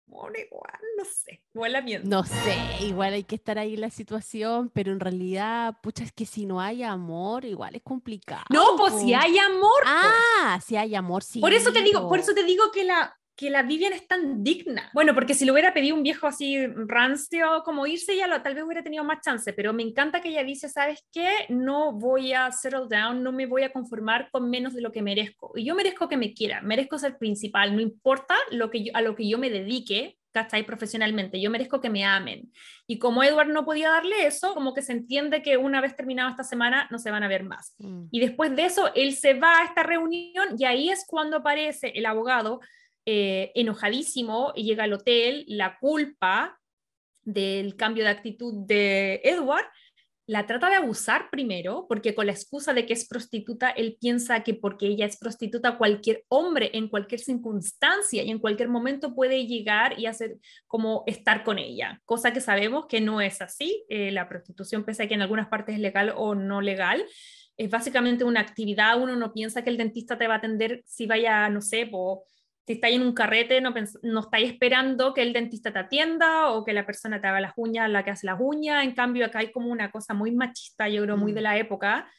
bueno, 0.06 0.38
igual, 0.38 0.80
no 0.96 1.04
sé, 1.04 1.42
igual 1.52 1.72
la 1.72 1.82
miedo. 1.82 2.02
No 2.06 2.24
sé, 2.24 2.56
igual 2.80 3.12
hay 3.12 3.24
que 3.24 3.34
estar 3.34 3.58
ahí 3.58 3.74
en 3.74 3.82
la 3.82 3.90
situación, 3.90 4.70
pero 4.70 4.92
en 4.92 5.00
realidad, 5.00 5.76
pucha, 5.82 6.04
es 6.04 6.12
que 6.12 6.24
si 6.24 6.46
no 6.46 6.60
hay 6.60 6.82
amor, 6.82 7.44
igual 7.44 7.74
es 7.74 7.82
complicado. 7.82 8.44
No, 8.50 8.76
pues 8.76 8.94
si 9.00 9.12
hay 9.12 9.36
amor. 9.38 9.82
Ah, 9.84 10.60
si 10.64 10.76
hay 10.76 10.94
amor, 10.94 11.22
sí. 11.22 11.40
Por 11.40 11.52
eso 11.52 11.72
te 11.72 11.82
digo, 11.82 12.08
por 12.08 12.20
eso 12.20 12.32
te 12.32 12.44
digo 12.44 12.70
que 12.72 12.84
la, 12.84 13.18
que 13.38 13.50
la 13.50 13.62
Vivian 13.62 13.92
es 13.92 14.04
tan 14.08 14.42
digna. 14.42 14.90
Bueno, 14.92 15.14
porque 15.14 15.32
si 15.32 15.44
lo 15.44 15.52
hubiera 15.52 15.72
pedido 15.72 15.94
un 15.94 16.02
viejo 16.02 16.26
así 16.26 16.66
rancio 16.66 17.62
como 17.64 17.86
irse, 17.86 18.16
ya 18.16 18.26
lo, 18.26 18.42
tal 18.42 18.56
vez 18.56 18.64
hubiera 18.64 18.82
tenido 18.82 19.04
más 19.04 19.20
chance, 19.24 19.52
pero 19.52 19.72
me 19.72 19.84
encanta 19.84 20.20
que 20.20 20.30
ella 20.30 20.42
dice, 20.42 20.68
¿sabes 20.68 21.06
qué? 21.12 21.46
No 21.48 21.92
voy 21.92 22.32
a 22.32 22.50
settle 22.50 22.88
down, 22.90 23.22
no 23.22 23.30
me 23.30 23.46
voy 23.46 23.62
a 23.62 23.70
conformar 23.70 24.28
con 24.32 24.50
menos 24.50 24.74
de 24.74 24.80
lo 24.80 24.90
que 24.90 25.02
merezco. 25.02 25.52
Y 25.54 25.64
yo 25.64 25.76
merezco 25.76 26.08
que 26.08 26.16
me 26.16 26.34
quiera, 26.34 26.62
merezco 26.62 26.98
ser 26.98 27.16
principal, 27.16 27.76
no 27.76 27.80
importa 27.80 28.34
lo 28.50 28.70
que 28.70 28.90
a 28.92 29.02
lo 29.02 29.14
que 29.14 29.28
yo 29.28 29.38
me 29.38 29.50
dedique, 29.50 30.18
¿cachai? 30.32 30.64
Profesionalmente, 30.64 31.40
yo 31.40 31.48
merezco 31.48 31.80
que 31.80 31.90
me 31.90 32.04
amen. 32.04 32.52
Y 32.88 32.98
como 32.98 33.22
Edward 33.22 33.50
no 33.50 33.64
podía 33.64 33.90
darle 33.90 34.26
eso, 34.26 34.52
como 34.52 34.74
que 34.74 34.82
se 34.82 34.94
entiende 34.94 35.42
que 35.42 35.56
una 35.56 35.80
vez 35.80 35.94
terminado 35.94 36.28
esta 36.28 36.42
semana 36.42 36.88
no 36.90 36.98
se 36.98 37.12
van 37.12 37.22
a 37.22 37.28
ver 37.28 37.44
más. 37.44 37.76
Mm. 37.78 38.06
Y 38.10 38.18
después 38.18 38.56
de 38.56 38.64
eso, 38.64 38.92
él 38.96 39.14
se 39.14 39.34
va 39.34 39.60
a 39.60 39.64
esta 39.64 39.84
reunión 39.84 40.56
y 40.58 40.64
ahí 40.64 40.90
es 40.90 41.04
cuando 41.06 41.36
aparece 41.36 41.92
el 41.94 42.04
abogado 42.04 42.58
eh, 43.10 43.52
enojadísimo 43.54 44.52
y 44.54 44.64
llega 44.64 44.84
al 44.84 44.92
hotel, 44.92 45.46
la 45.48 45.78
culpa 45.78 46.60
del 47.22 47.74
cambio 47.74 48.04
de 48.04 48.10
actitud 48.10 48.66
de 48.66 49.22
Edward, 49.24 49.64
la 50.26 50.44
trata 50.44 50.68
de 50.68 50.76
abusar 50.76 51.30
primero, 51.30 51.86
porque 51.88 52.14
con 52.14 52.26
la 52.26 52.32
excusa 52.32 52.74
de 52.74 52.84
que 52.84 52.92
es 52.92 53.08
prostituta, 53.08 53.70
él 53.70 53.96
piensa 53.98 54.44
que 54.44 54.52
porque 54.52 54.88
ella 54.88 55.06
es 55.06 55.16
prostituta, 55.16 55.78
cualquier 55.78 56.26
hombre 56.28 56.70
en 56.74 56.90
cualquier 56.90 57.22
circunstancia 57.22 58.22
y 58.22 58.30
en 58.30 58.40
cualquier 58.40 58.68
momento 58.68 59.14
puede 59.14 59.46
llegar 59.46 59.98
y 59.98 60.04
hacer 60.04 60.36
como 60.66 61.04
estar 61.06 61.44
con 61.44 61.58
ella, 61.58 62.02
cosa 62.04 62.34
que 62.34 62.42
sabemos 62.42 62.88
que 62.88 63.00
no 63.00 63.22
es 63.22 63.40
así. 63.40 63.86
Eh, 63.88 64.10
la 64.12 64.28
prostitución, 64.28 64.84
pese 64.84 65.04
a 65.04 65.08
que 65.08 65.14
en 65.14 65.22
algunas 65.22 65.48
partes 65.48 65.76
es 65.76 65.80
legal 65.80 66.12
o 66.14 66.34
no 66.34 66.60
legal, 66.60 67.02
es 67.56 67.70
básicamente 67.70 68.24
una 68.24 68.40
actividad, 68.40 69.00
uno 69.00 69.16
no 69.16 69.32
piensa 69.32 69.64
que 69.64 69.70
el 69.70 69.78
dentista 69.78 70.18
te 70.18 70.28
va 70.28 70.34
a 70.34 70.38
atender 70.38 70.82
si 70.84 71.06
vaya, 71.06 71.48
no 71.48 71.62
sé, 71.62 71.86
por 71.86 72.24
si 72.68 72.74
estáis 72.74 72.96
en 72.96 73.02
un 73.02 73.14
carrete, 73.14 73.62
no, 73.62 73.72
no 74.02 74.20
estáis 74.20 74.50
esperando 74.50 75.14
que 75.14 75.22
el 75.22 75.32
dentista 75.32 75.72
te 75.72 75.78
atienda 75.78 76.50
o 76.50 76.66
que 76.66 76.74
la 76.74 76.84
persona 76.84 77.18
te 77.18 77.26
haga 77.26 77.40
las 77.40 77.54
uñas, 77.56 77.88
la 77.88 78.04
que 78.04 78.10
hace 78.10 78.26
las 78.26 78.36
uñas. 78.38 78.84
En 78.84 78.92
cambio, 78.92 79.24
acá 79.24 79.38
hay 79.38 79.50
como 79.50 79.70
una 79.70 79.90
cosa 79.90 80.12
muy 80.12 80.32
machista, 80.32 80.86
yo 80.86 81.02
creo, 81.02 81.16
muy 81.16 81.32
de 81.32 81.40
mm. 81.40 81.44
la 81.44 81.56
época, 81.56 82.12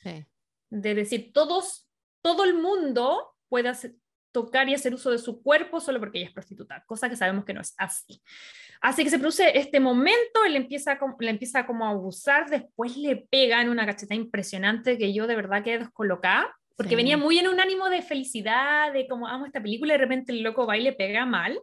de 0.72 0.95
decir, 0.95 1.34
todos, 1.34 1.88
todo 2.24 2.45
el 2.45 2.56
mundo 2.56 3.36
puede 3.47 3.72
tocar 4.32 4.68
y 4.68 4.74
hacer 4.74 4.91
uso 4.91 5.12
de 5.12 5.20
su 5.20 5.43
cuerpo 5.43 5.80
solo 5.80 6.00
porque 6.00 6.18
ella 6.18 6.30
es 6.30 6.34
prostituta, 6.34 6.84
cosa 6.88 7.12
que 7.12 7.16
sabemos 7.16 7.45
que 7.45 7.54
no 7.54 7.62
es 7.62 7.76
así. 7.78 8.20
Así 8.82 9.04
que 9.04 9.12
se 9.12 9.20
produce 9.20 9.56
este 9.56 9.80
momento, 9.80 10.45
él 10.47 10.56
empieza, 10.56 10.97
le 11.20 11.30
empieza 11.30 11.68
como 11.68 11.86
a 11.86 11.91
abusar, 11.91 12.50
después 12.50 12.97
le 12.97 13.18
pega 13.18 13.62
en 13.62 13.70
una 13.70 13.86
cacheta 13.86 14.16
impresionante 14.16 14.97
que 14.97 15.14
yo 15.14 15.28
de 15.28 15.36
verdad 15.36 15.64
quedé 15.64 15.78
descolocada 15.78 16.59
porque 16.80 16.96
venía 16.96 17.18
muy 17.18 17.38
en 17.38 17.50
un 17.50 17.60
ánimo 17.60 17.90
de 17.90 18.02
felicidad, 18.02 18.94
de 18.94 19.06
como 19.06 19.28
amo 19.28 19.46
esta 19.46 19.62
película, 19.62 19.94
y 19.94 19.98
de 19.98 20.02
repente 20.02 20.32
el 20.32 20.42
loco 20.42 20.66
va 20.66 20.78
y 20.78 20.82
le 20.82 20.94
pega 20.94 21.26
mal. 21.26 21.60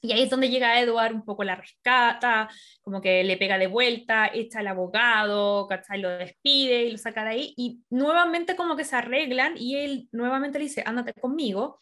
Y 0.00 0.10
ahí 0.10 0.22
es 0.22 0.30
donde 0.30 0.50
llega 0.50 0.80
Edward, 0.80 1.14
un 1.14 1.24
poco 1.24 1.44
la 1.44 1.54
rescata, 1.54 2.48
como 2.80 3.00
que 3.00 3.22
le 3.22 3.36
pega 3.36 3.56
de 3.56 3.68
vuelta, 3.68 4.28
echa 4.34 4.58
al 4.58 4.66
abogado, 4.66 5.68
¿cachai? 5.68 6.00
Lo 6.00 6.08
despide 6.08 6.86
y 6.86 6.90
lo 6.90 6.98
saca 6.98 7.22
de 7.22 7.30
ahí. 7.30 7.54
Y 7.56 7.84
nuevamente 7.88 8.56
como 8.56 8.74
que 8.74 8.82
se 8.82 8.96
arreglan 8.96 9.54
y 9.56 9.76
él 9.76 10.08
nuevamente 10.10 10.58
le 10.58 10.64
dice, 10.64 10.82
ándate 10.84 11.12
conmigo. 11.14 11.78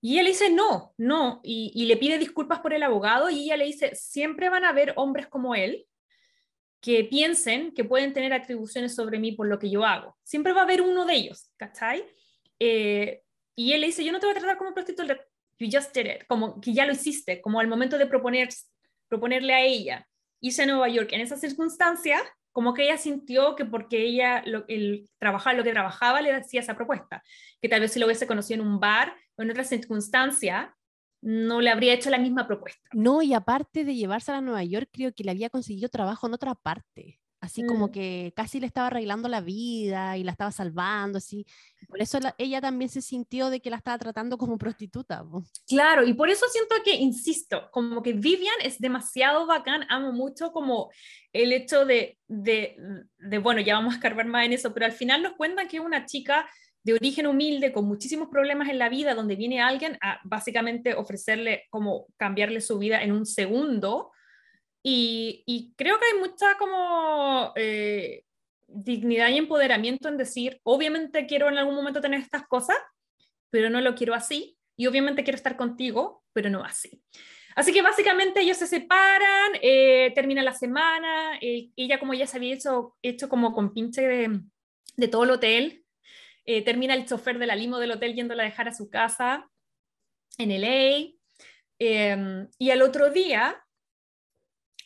Y 0.00 0.14
ella 0.14 0.24
le 0.24 0.30
dice, 0.30 0.50
no, 0.50 0.94
no. 0.98 1.42
Y, 1.44 1.70
y 1.76 1.86
le 1.86 1.96
pide 1.96 2.18
disculpas 2.18 2.58
por 2.58 2.74
el 2.74 2.82
abogado 2.82 3.30
y 3.30 3.44
ella 3.44 3.56
le 3.56 3.66
dice, 3.66 3.94
siempre 3.94 4.48
van 4.48 4.64
a 4.64 4.70
haber 4.70 4.94
hombres 4.96 5.28
como 5.28 5.54
él 5.54 5.86
que 6.84 7.02
piensen 7.02 7.72
que 7.72 7.82
pueden 7.82 8.12
tener 8.12 8.34
atribuciones 8.34 8.94
sobre 8.94 9.18
mí 9.18 9.32
por 9.32 9.48
lo 9.48 9.58
que 9.58 9.70
yo 9.70 9.86
hago. 9.86 10.18
Siempre 10.22 10.52
va 10.52 10.60
a 10.60 10.64
haber 10.64 10.82
uno 10.82 11.06
de 11.06 11.14
ellos, 11.14 11.50
¿cachai? 11.56 12.04
Eh, 12.58 13.22
y 13.56 13.72
él 13.72 13.80
le 13.80 13.86
dice, 13.86 14.04
yo 14.04 14.12
no 14.12 14.20
te 14.20 14.26
voy 14.26 14.36
a 14.36 14.38
tratar 14.38 14.58
como 14.58 14.74
prostituta, 14.74 15.18
you 15.58 15.68
just 15.72 15.96
did 15.96 16.04
it, 16.04 16.26
como 16.26 16.60
que 16.60 16.74
ya 16.74 16.84
lo 16.84 16.92
hiciste, 16.92 17.40
como 17.40 17.58
al 17.58 17.68
momento 17.68 17.96
de 17.96 18.04
proponer, 18.04 18.50
proponerle 19.08 19.54
a 19.54 19.62
ella 19.62 20.06
irse 20.42 20.64
a 20.64 20.66
Nueva 20.66 20.90
York 20.90 21.08
en 21.12 21.22
esa 21.22 21.38
circunstancia, 21.38 22.18
como 22.52 22.74
que 22.74 22.84
ella 22.84 22.98
sintió 22.98 23.56
que 23.56 23.64
porque 23.64 24.04
ella 24.04 24.42
lo, 24.44 24.66
el 24.68 25.08
trabajar 25.18 25.54
lo 25.54 25.64
que 25.64 25.72
trabajaba 25.72 26.20
le 26.20 26.32
hacía 26.32 26.60
esa 26.60 26.76
propuesta, 26.76 27.22
que 27.62 27.68
tal 27.70 27.80
vez 27.80 27.92
si 27.92 27.98
lo 27.98 28.04
hubiese 28.04 28.26
conocido 28.26 28.60
en 28.60 28.68
un 28.68 28.78
bar 28.78 29.16
o 29.36 29.42
en 29.42 29.50
otra 29.50 29.64
circunstancia, 29.64 30.76
no 31.24 31.62
le 31.62 31.70
habría 31.70 31.94
hecho 31.94 32.10
la 32.10 32.18
misma 32.18 32.46
propuesta. 32.46 32.86
No, 32.92 33.22
y 33.22 33.32
aparte 33.32 33.84
de 33.84 33.94
llevársela 33.94 34.38
a 34.38 34.42
Nueva 34.42 34.62
York, 34.62 34.90
creo 34.92 35.14
que 35.14 35.24
le 35.24 35.30
había 35.30 35.48
conseguido 35.48 35.88
trabajo 35.88 36.26
en 36.26 36.34
otra 36.34 36.54
parte. 36.54 37.18
Así 37.40 37.62
como 37.66 37.88
mm. 37.88 37.90
que 37.90 38.32
casi 38.36 38.60
le 38.60 38.66
estaba 38.66 38.86
arreglando 38.86 39.28
la 39.28 39.42
vida 39.42 40.16
y 40.16 40.24
la 40.24 40.32
estaba 40.32 40.50
salvando, 40.50 41.18
así. 41.18 41.46
Por 41.88 42.00
eso 42.00 42.18
ella 42.38 42.60
también 42.60 42.90
se 42.90 43.02
sintió 43.02 43.50
de 43.50 43.60
que 43.60 43.70
la 43.70 43.76
estaba 43.76 43.98
tratando 43.98 44.38
como 44.38 44.56
prostituta. 44.58 45.24
Claro, 45.66 46.04
y 46.04 46.14
por 46.14 46.28
eso 46.30 46.46
siento 46.50 46.74
que, 46.84 46.94
insisto, 46.94 47.68
como 47.70 48.02
que 48.02 48.14
Vivian 48.14 48.54
es 48.62 48.78
demasiado 48.78 49.46
bacán, 49.46 49.84
amo 49.90 50.12
mucho 50.12 50.52
como 50.52 50.90
el 51.32 51.52
hecho 51.52 51.84
de, 51.84 52.18
de, 52.28 52.76
de 53.18 53.38
bueno, 53.38 53.60
ya 53.60 53.74
vamos 53.74 53.92
a 53.92 53.96
escarbar 53.96 54.26
más 54.26 54.46
en 54.46 54.54
eso, 54.54 54.72
pero 54.72 54.86
al 54.86 54.92
final 54.92 55.22
nos 55.22 55.34
cuentan 55.34 55.68
que 55.68 55.78
es 55.78 55.84
una 55.84 56.06
chica 56.06 56.46
de 56.84 56.92
origen 56.92 57.26
humilde, 57.26 57.72
con 57.72 57.86
muchísimos 57.86 58.28
problemas 58.28 58.68
en 58.68 58.78
la 58.78 58.90
vida, 58.90 59.14
donde 59.14 59.36
viene 59.36 59.60
alguien 59.60 59.96
a 60.02 60.20
básicamente 60.22 60.94
ofrecerle 60.94 61.64
como 61.70 62.06
cambiarle 62.18 62.60
su 62.60 62.78
vida 62.78 63.02
en 63.02 63.10
un 63.12 63.24
segundo. 63.24 64.12
Y, 64.82 65.72
creo 65.76 65.98
que 65.98 66.04
hay 66.12 66.20
mucha 66.20 66.58
como 66.58 67.52
eh, 67.56 68.24
dignidad 68.68 69.30
y 69.30 69.38
empoderamiento 69.38 70.08
en 70.08 70.18
decir, 70.18 70.60
obviamente 70.62 71.26
quiero 71.26 71.48
en 71.48 71.56
algún 71.56 71.74
momento 71.74 72.02
tener 72.02 72.20
estas 72.20 72.46
cosas, 72.46 72.76
pero 73.48 73.70
no 73.70 73.80
lo 73.80 73.94
quiero 73.94 74.12
así. 74.12 74.58
Y 74.76 74.86
obviamente 74.86 75.24
quiero 75.24 75.36
estar 75.36 75.56
contigo, 75.56 76.22
pero 76.34 76.50
no 76.50 76.64
así. 76.64 77.02
Así 77.56 77.72
que 77.72 77.80
básicamente 77.80 78.40
ellos 78.42 78.58
se 78.58 78.66
separan, 78.66 79.52
eh, 79.62 80.12
termina 80.14 80.42
la 80.42 80.52
semana, 80.52 81.38
eh, 81.40 81.70
ella 81.76 81.98
como 81.98 82.12
ya 82.12 82.26
se 82.26 82.36
había 82.36 82.52
hecho, 82.52 82.96
hecho 83.00 83.28
como 83.30 83.54
con 83.54 83.72
pinche 83.72 84.02
de, 84.02 84.40
de 84.96 85.08
todo 85.08 85.24
el 85.24 85.30
hotel, 85.30 85.83
eh, 86.44 86.62
termina 86.62 86.94
el 86.94 87.06
chofer 87.06 87.38
de 87.38 87.46
la 87.46 87.56
limo 87.56 87.78
del 87.78 87.92
hotel 87.92 88.14
yéndola 88.14 88.42
a 88.42 88.46
dejar 88.46 88.68
a 88.68 88.74
su 88.74 88.90
casa 88.90 89.48
en 90.38 90.50
LA. 90.50 91.12
Em, 91.78 92.48
y 92.58 92.70
al 92.70 92.82
otro 92.82 93.10
día, 93.10 93.60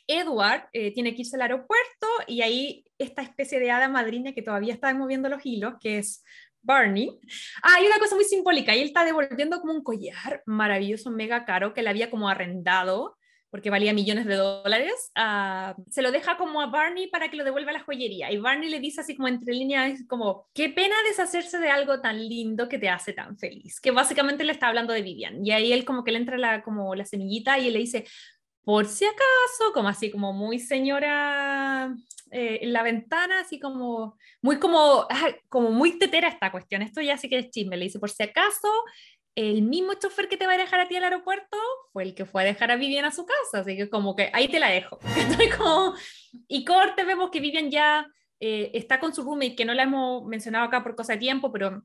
Edward 0.07 0.69
eh, 0.73 0.93
tiene 0.93 1.15
que 1.15 1.23
irse 1.23 1.37
al 1.37 1.43
aeropuerto 1.43 2.07
y 2.27 2.43
ahí 2.43 2.85
esta 2.97 3.23
especie 3.23 3.61
de 3.61 3.71
hada 3.71 3.89
madrina 3.89 4.33
que 4.33 4.43
todavía 4.43 4.73
está 4.73 4.93
moviendo 4.95 5.29
los 5.29 5.45
hilos, 5.45 5.75
que 5.81 5.99
es 5.99 6.25
Barney. 6.63 7.19
Ah, 7.63 7.75
hay 7.77 7.87
una 7.87 7.99
cosa 7.99 8.15
muy 8.15 8.25
simbólica, 8.25 8.75
y 8.75 8.81
él 8.81 8.89
está 8.89 9.05
devolviendo 9.05 9.61
como 9.61 9.75
un 9.75 9.83
collar 9.83 10.43
maravilloso, 10.47 11.11
mega 11.11 11.45
caro, 11.45 11.75
que 11.75 11.83
le 11.83 11.91
había 11.91 12.11
como 12.11 12.29
arrendado 12.29 13.18
porque 13.51 13.71
valía 13.71 13.93
millones 13.93 14.27
de 14.27 14.37
dólares, 14.37 15.11
ah, 15.15 15.75
se 15.91 16.03
lo 16.03 16.13
deja 16.13 16.37
como 16.37 16.61
a 16.61 16.67
Barney 16.67 17.09
para 17.09 17.31
que 17.31 17.37
lo 17.37 17.45
devuelva 17.45 17.71
a 17.71 17.75
la 17.75 17.83
joyería. 17.83 18.31
Y 18.31 18.39
Barney 18.39 18.69
le 18.69 18.81
dice 18.81 19.01
así 19.01 19.17
como 19.17 19.29
entre 19.29 19.55
líneas, 19.55 20.01
como, 20.09 20.49
qué 20.53 20.69
pena 20.69 20.95
deshacerse 21.09 21.59
de 21.59 21.71
algo 21.71 22.01
tan 22.01 22.19
lindo 22.29 22.69
que 22.69 22.79
te 22.79 22.89
hace 22.89 23.13
tan 23.13 23.39
feliz. 23.39 23.81
Que 23.81 23.91
básicamente 23.91 24.45
le 24.45 24.53
está 24.53 24.69
hablando 24.69 24.93
de 24.93 25.03
Vivian. 25.03 25.45
Y 25.45 25.53
ahí 25.53 25.73
él 25.73 25.85
como 25.85 26.05
que 26.05 26.13
le 26.13 26.19
entra 26.19 26.37
la, 26.37 26.63
como 26.63 26.95
la 26.95 27.05
semillita 27.05 27.59
y 27.59 27.69
él 27.69 27.75
le 27.75 27.81
dice, 27.81 28.05
por 28.65 28.87
si 28.87 29.07
acaso, 29.07 29.73
como 29.73 29.89
así, 29.89 30.11
como 30.11 30.35
muy 30.35 30.59
señora 30.59 31.95
eh, 32.31 32.59
en 32.61 32.75
la 32.75 32.83
ventana, 32.83 33.41
así 33.41 33.59
como, 33.59 34.19
muy 34.43 34.59
como, 34.59 35.07
ah, 35.09 35.35
como 35.49 35.71
muy 35.71 35.99
tetera 35.99 36.29
esta 36.29 36.53
cuestión. 36.53 36.83
Esto 36.83 37.01
ya 37.01 37.17
sí 37.17 37.31
que 37.31 37.39
es 37.39 37.51
chisme. 37.51 37.79
Le 37.79 37.87
dice, 37.87 37.99
por 37.99 38.11
si 38.11 38.23
acaso, 38.25 38.69
el 39.35 39.62
mismo 39.62 39.95
chofer 39.95 40.29
que 40.29 40.37
te 40.37 40.47
va 40.47 40.55
a 40.55 40.59
dejar 40.59 40.81
a 40.81 40.89
ti 40.89 40.97
al 40.97 41.05
aeropuerto 41.05 41.57
fue 41.93 42.03
el 42.03 42.14
que 42.14 42.24
fue 42.24 42.43
a 42.43 42.45
dejar 42.45 42.70
a 42.70 42.76
Vivian 42.76 43.05
a 43.05 43.12
su 43.12 43.24
casa, 43.24 43.61
así 43.61 43.76
que 43.76 43.89
como 43.89 44.16
que 44.16 44.31
ahí 44.33 44.49
te 44.49 44.61
la 44.61 44.68
dejo. 44.70 44.99
Y 46.47 46.64
corte, 46.64 47.05
vemos 47.05 47.31
que 47.31 47.41
Vivian 47.41 47.70
ya 47.70 48.07
eh, 48.41 48.70
está 48.74 49.01
con 49.01 49.14
su 49.14 49.22
roommate, 49.22 49.57
que 49.57 49.64
no 49.64 49.74
la 49.74 49.85
hemos 49.85 50.24
mencionado 50.26 50.66
acá 50.66 50.83
por 50.83 50.95
cosa 50.95 51.14
de 51.14 51.18
tiempo, 51.18 51.51
pero 51.51 51.83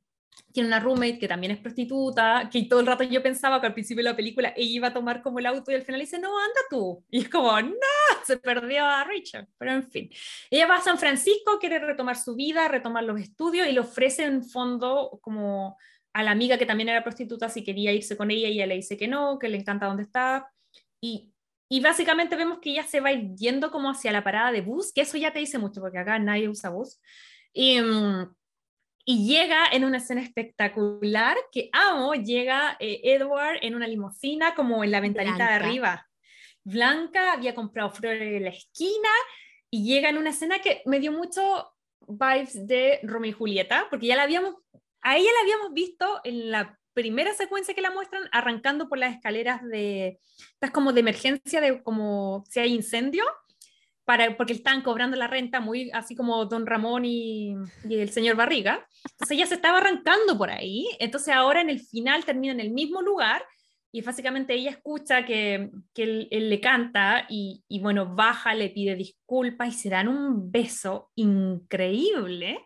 tiene 0.52 0.68
una 0.68 0.80
roommate 0.80 1.18
que 1.18 1.28
también 1.28 1.52
es 1.52 1.60
prostituta, 1.60 2.50
que 2.52 2.64
todo 2.64 2.80
el 2.80 2.86
rato 2.86 3.04
yo 3.04 3.24
pensaba 3.24 3.60
que 3.60 3.68
al 3.68 3.74
principio 3.74 4.04
de 4.04 4.12
la 4.12 4.16
película 4.16 4.54
ella 4.56 4.72
iba 4.72 4.88
a 4.90 4.94
tomar 4.94 5.22
como 5.22 5.40
el 5.40 5.46
auto 5.46 5.72
y 5.72 5.76
al 5.76 5.84
final 5.84 6.02
dice, 6.02 6.20
no, 6.20 6.38
anda 6.38 6.62
tú. 6.70 7.04
Y 7.10 7.22
es 7.22 7.30
como, 7.30 7.60
no, 7.60 7.76
se 8.24 8.38
perdió 8.38 8.86
a 8.86 9.04
Richard. 9.04 9.48
Pero 9.58 9.72
en 9.72 9.90
fin, 9.90 10.10
ella 10.50 10.68
va 10.68 10.78
a 10.78 10.82
San 10.82 10.98
Francisco, 10.98 11.58
quiere 11.60 11.80
retomar 11.80 12.18
su 12.18 12.36
vida, 12.36 12.68
retomar 12.68 13.04
los 13.04 13.20
estudios 13.20 13.68
y 13.68 13.72
le 13.72 13.80
ofrece 13.80 14.26
en 14.26 14.44
fondo 14.44 15.20
como 15.22 15.78
a 16.14 16.24
la 16.24 16.32
amiga 16.32 16.58
que 16.58 16.66
también 16.66 16.90
era 16.90 17.04
prostituta 17.04 17.50
si 17.50 17.64
quería 17.64 17.92
irse 17.92 18.16
con 18.16 18.32
ella 18.32 18.48
y 18.48 18.54
ella 18.54 18.68
le 18.68 18.76
dice 18.76 18.98
que 18.98 19.08
no, 19.08 19.40
que 19.40 19.50
le 19.50 19.58
encanta 19.58 19.88
dónde 19.88 20.04
está. 20.04 20.48
Y, 21.02 21.34
y 21.70 21.82
básicamente 21.82 22.36
vemos 22.36 22.60
que 22.60 22.70
ella 22.70 22.84
se 22.84 23.00
va 23.00 23.12
yendo 23.12 23.72
como 23.72 23.90
hacia 23.90 24.12
la 24.12 24.24
parada 24.24 24.52
de 24.52 24.62
bus, 24.62 24.94
que 24.94 25.02
eso 25.02 25.18
ya 25.18 25.34
te 25.34 25.40
dice 25.40 25.58
mucho 25.58 25.82
porque 25.82 25.98
acá 25.98 26.20
nadie 26.20 26.48
usa 26.48 26.70
bus. 26.70 27.02
Y, 27.52 27.82
mm, 27.82 28.34
y 29.06 29.28
llega 29.28 29.68
en 29.72 29.84
una 29.84 29.98
escena 29.98 30.22
espectacular 30.22 31.36
que 31.52 31.70
amo, 31.74 32.14
llega 32.14 32.78
eh, 32.80 33.02
Edward 33.04 33.58
en 33.62 33.76
una 33.76 33.88
limusina 33.88 34.56
como 34.56 34.84
en 34.84 34.92
la 34.92 35.02
ventanita 35.02 35.48
de 35.48 35.54
arriba. 35.54 36.08
Blanca 36.64 37.34
había 37.34 37.54
comprado 37.54 37.92
flores 37.92 38.22
en 38.22 38.44
la 38.44 38.50
esquina 38.50 39.10
y 39.70 39.84
llega 39.84 40.10
en 40.10 40.18
una 40.18 40.30
escena 40.30 40.60
que 40.60 40.82
me 40.86 41.00
dio 41.00 41.12
mucho 41.12 41.74
vibes 42.08 42.66
de 42.66 43.00
Romeo 43.04 43.32
y 43.32 43.34
Julieta, 43.34 43.88
porque 43.90 44.08
ya 44.08 44.16
la 44.16 44.24
habíamos 44.24 44.56
a 45.04 45.18
ella 45.18 45.30
la 45.34 45.42
habíamos 45.42 45.74
visto 45.74 46.22
en 46.24 46.52
la 46.52 46.80
primera 46.94 47.34
secuencia 47.34 47.74
que 47.74 47.82
la 47.82 47.92
muestran 47.92 48.24
arrancando 48.32 48.88
por 48.88 48.98
las 48.98 49.16
escaleras 49.16 49.62
de, 49.64 50.20
estas 50.54 50.72
como 50.72 50.94
de 50.94 51.02
emergencia, 51.02 51.60
de 51.60 51.84
como 51.84 52.44
si 52.50 52.60
hay 52.60 52.74
incendio, 52.74 53.24
para, 54.06 54.36
porque 54.38 54.54
están 54.54 54.82
cobrando 54.82 55.18
la 55.18 55.28
renta 55.28 55.60
muy 55.60 55.90
así 55.92 56.16
como 56.16 56.46
Don 56.46 56.66
Ramón 56.66 57.06
y, 57.06 57.56
el 57.90 58.10
señor 58.10 58.36
Barriga. 58.36 58.86
Entonces 59.12 59.38
ella 59.38 59.46
se 59.46 59.56
estaba 59.56 59.80
arrancando 59.80 60.38
por 60.38 60.50
ahí, 60.50 60.88
entonces 61.00 61.34
ahora 61.34 61.62
en 61.62 61.70
el 61.70 61.80
final 61.80 62.26
termina 62.26 62.54
en 62.54 62.60
el 62.60 62.72
mismo 62.72 63.02
lugar 63.02 63.44
y 63.92 64.02
básicamente 64.02 64.56
ella 64.56 64.72
escucha 64.72 65.24
que, 65.24 65.70
que 65.94 66.28
él, 66.30 66.50
le 66.50 66.60
canta 66.60 67.28
y, 67.30 67.64
y 67.68 67.80
bueno, 67.80 68.16
baja, 68.16 68.56
le 68.56 68.70
pide 68.70 68.96
disculpas 68.96 69.70
y 69.70 69.72
se 69.72 69.90
dan 69.90 70.08
un 70.08 70.52
beso 70.52 71.12
increíble. 71.16 72.66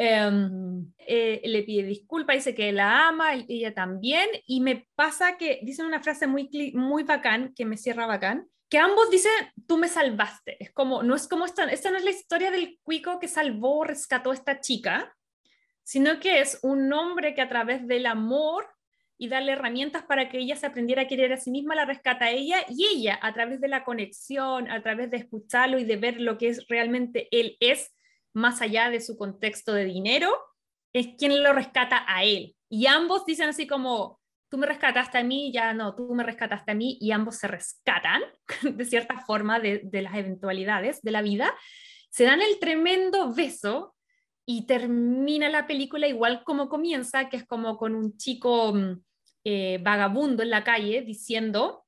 Em, 0.00 0.92
eh, 1.08 1.40
le 1.44 1.64
pide 1.64 1.82
disculpas, 1.82 2.36
dice 2.36 2.54
que 2.54 2.70
la 2.70 3.08
ama, 3.08 3.34
ella 3.34 3.74
también, 3.74 4.28
y 4.46 4.60
me 4.60 4.86
pasa 4.94 5.36
que 5.36 5.58
dicen 5.64 5.86
una 5.86 6.00
frase 6.00 6.28
muy, 6.28 6.48
muy 6.72 7.02
bacán, 7.02 7.52
que 7.52 7.64
me 7.64 7.76
cierra 7.76 8.06
bacán, 8.06 8.46
que 8.68 8.78
ambos 8.78 9.10
dicen, 9.10 9.32
tú 9.66 9.76
me 9.76 9.88
salvaste. 9.88 10.56
Es 10.62 10.70
como, 10.70 11.02
no 11.02 11.16
es 11.16 11.26
como 11.26 11.46
esta, 11.46 11.64
esta 11.64 11.90
no 11.90 11.96
es 11.96 12.04
la 12.04 12.12
historia 12.12 12.52
del 12.52 12.78
cuico 12.84 13.18
que 13.18 13.26
salvó, 13.26 13.82
rescató 13.82 14.30
a 14.30 14.34
esta 14.34 14.60
chica, 14.60 15.16
sino 15.82 16.20
que 16.20 16.42
es 16.42 16.60
un 16.62 16.92
hombre 16.92 17.34
que 17.34 17.42
a 17.42 17.48
través 17.48 17.84
del 17.88 18.06
amor 18.06 18.68
y 19.16 19.26
darle 19.26 19.52
herramientas 19.52 20.04
para 20.04 20.28
que 20.28 20.38
ella 20.38 20.54
se 20.54 20.66
aprendiera 20.66 21.02
a 21.02 21.08
querer 21.08 21.32
a 21.32 21.38
sí 21.38 21.50
misma, 21.50 21.74
la 21.74 21.86
rescata 21.86 22.26
a 22.26 22.30
ella 22.30 22.58
y 22.68 22.86
ella 22.86 23.18
a 23.20 23.34
través 23.34 23.60
de 23.60 23.66
la 23.66 23.82
conexión, 23.82 24.70
a 24.70 24.80
través 24.80 25.10
de 25.10 25.16
escucharlo 25.16 25.76
y 25.80 25.84
de 25.84 25.96
ver 25.96 26.20
lo 26.20 26.38
que 26.38 26.50
es 26.50 26.68
realmente 26.68 27.26
él 27.32 27.56
es, 27.58 27.92
más 28.38 28.62
allá 28.62 28.90
de 28.90 29.00
su 29.00 29.16
contexto 29.16 29.72
de 29.72 29.84
dinero, 29.84 30.34
es 30.92 31.08
quien 31.18 31.42
lo 31.42 31.52
rescata 31.52 32.04
a 32.06 32.24
él. 32.24 32.56
Y 32.70 32.86
ambos 32.86 33.26
dicen 33.26 33.50
así 33.50 33.66
como, 33.66 34.20
tú 34.50 34.58
me 34.58 34.66
rescataste 34.66 35.18
a 35.18 35.24
mí, 35.24 35.52
ya 35.52 35.74
no, 35.74 35.94
tú 35.94 36.14
me 36.14 36.24
rescataste 36.24 36.72
a 36.72 36.74
mí, 36.74 36.98
y 37.00 37.12
ambos 37.12 37.36
se 37.36 37.48
rescatan 37.48 38.22
de 38.62 38.84
cierta 38.84 39.20
forma 39.20 39.60
de, 39.60 39.82
de 39.84 40.02
las 40.02 40.14
eventualidades 40.14 41.02
de 41.02 41.10
la 41.10 41.22
vida. 41.22 41.54
Se 42.10 42.24
dan 42.24 42.40
el 42.40 42.58
tremendo 42.58 43.32
beso 43.34 43.94
y 44.46 44.64
termina 44.64 45.50
la 45.50 45.66
película 45.66 46.06
igual 46.08 46.42
como 46.44 46.70
comienza, 46.70 47.28
que 47.28 47.36
es 47.36 47.46
como 47.46 47.76
con 47.76 47.94
un 47.94 48.16
chico 48.16 48.72
mm, 48.72 49.02
eh, 49.44 49.78
vagabundo 49.82 50.42
en 50.42 50.50
la 50.50 50.64
calle 50.64 51.02
diciendo 51.02 51.84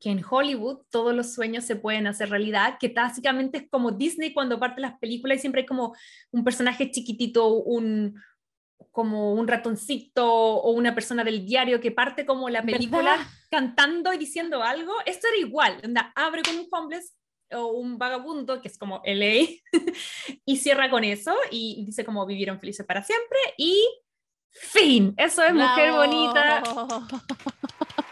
que 0.00 0.10
en 0.10 0.24
Hollywood 0.28 0.78
todos 0.90 1.14
los 1.14 1.34
sueños 1.34 1.64
se 1.64 1.76
pueden 1.76 2.06
hacer 2.06 2.30
realidad, 2.30 2.78
que 2.80 2.88
básicamente 2.88 3.58
es 3.58 3.68
como 3.68 3.92
Disney 3.92 4.32
cuando 4.32 4.58
parte 4.58 4.80
las 4.80 4.98
películas 4.98 5.38
y 5.38 5.40
siempre 5.42 5.60
hay 5.60 5.66
como 5.66 5.94
un 6.30 6.42
personaje 6.42 6.90
chiquitito, 6.90 7.48
un, 7.48 8.18
como 8.90 9.34
un 9.34 9.46
ratoncito 9.46 10.26
o 10.26 10.70
una 10.70 10.94
persona 10.94 11.22
del 11.22 11.44
diario 11.44 11.80
que 11.80 11.92
parte 11.92 12.24
como 12.24 12.48
la 12.48 12.62
película 12.62 13.18
cantando 13.50 14.14
y 14.14 14.18
diciendo 14.18 14.62
algo. 14.62 14.94
Esto 15.04 15.28
era 15.28 15.36
igual, 15.46 15.78
anda, 15.84 16.12
abre 16.16 16.42
con 16.42 16.58
un 16.58 16.66
homeless 16.70 17.14
o 17.52 17.66
un 17.66 17.98
vagabundo, 17.98 18.62
que 18.62 18.68
es 18.68 18.78
como 18.78 19.02
LA, 19.04 19.48
y 20.46 20.56
cierra 20.56 20.88
con 20.88 21.04
eso 21.04 21.36
y 21.50 21.84
dice 21.84 22.06
como 22.06 22.24
vivieron 22.24 22.58
felices 22.58 22.86
para 22.86 23.02
siempre 23.02 23.38
y 23.58 23.86
fin. 24.50 25.12
Eso 25.18 25.42
es 25.42 25.52
mujer 25.52 25.92
bonita. 25.92 26.62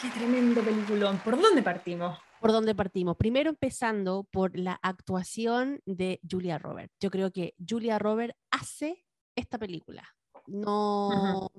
qué 0.00 0.08
tremendo 0.10 0.62
peliculón. 0.62 1.18
¿Por 1.18 1.40
dónde 1.40 1.62
partimos? 1.62 2.18
¿Por 2.40 2.52
dónde 2.52 2.74
partimos? 2.74 3.16
Primero 3.16 3.50
empezando 3.50 4.24
por 4.30 4.58
la 4.58 4.78
actuación 4.82 5.80
de 5.86 6.20
Julia 6.28 6.58
Roberts. 6.58 6.94
Yo 7.00 7.10
creo 7.10 7.32
que 7.32 7.54
Julia 7.66 7.98
Roberts 7.98 8.36
hace 8.50 9.04
esta 9.34 9.58
película. 9.58 10.04
No, 10.46 11.50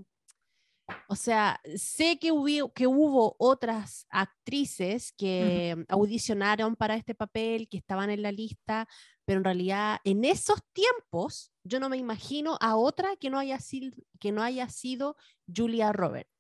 o 1.10 1.16
sea, 1.16 1.60
sé 1.76 2.18
que 2.18 2.32
hubo, 2.32 2.72
que 2.72 2.88
hubo 2.88 3.36
otras 3.40 4.06
actrices 4.10 5.12
que 5.12 5.86
audicionaron 5.90 6.76
para 6.76 6.96
este 6.96 7.14
papel, 7.16 7.68
que 7.68 7.78
estaban 7.78 8.10
en 8.10 8.22
la 8.22 8.32
lista, 8.32 8.88
pero 9.26 9.40
en 9.40 9.44
realidad 9.44 10.00
en 10.06 10.24
esos 10.24 10.62
tiempos 10.74 11.52
yo 11.64 11.80
no 11.80 11.90
me 11.90 11.98
imagino 11.98 12.58
a 12.62 12.78
otra 12.78 13.16
que 13.18 13.30
no 13.30 13.38
haya 13.38 13.60
sido, 13.60 13.96
que 14.20 14.32
no 14.32 14.42
haya 14.42 14.70
sido 14.70 15.18
Julia 15.54 15.92
Roberts. 15.92 16.32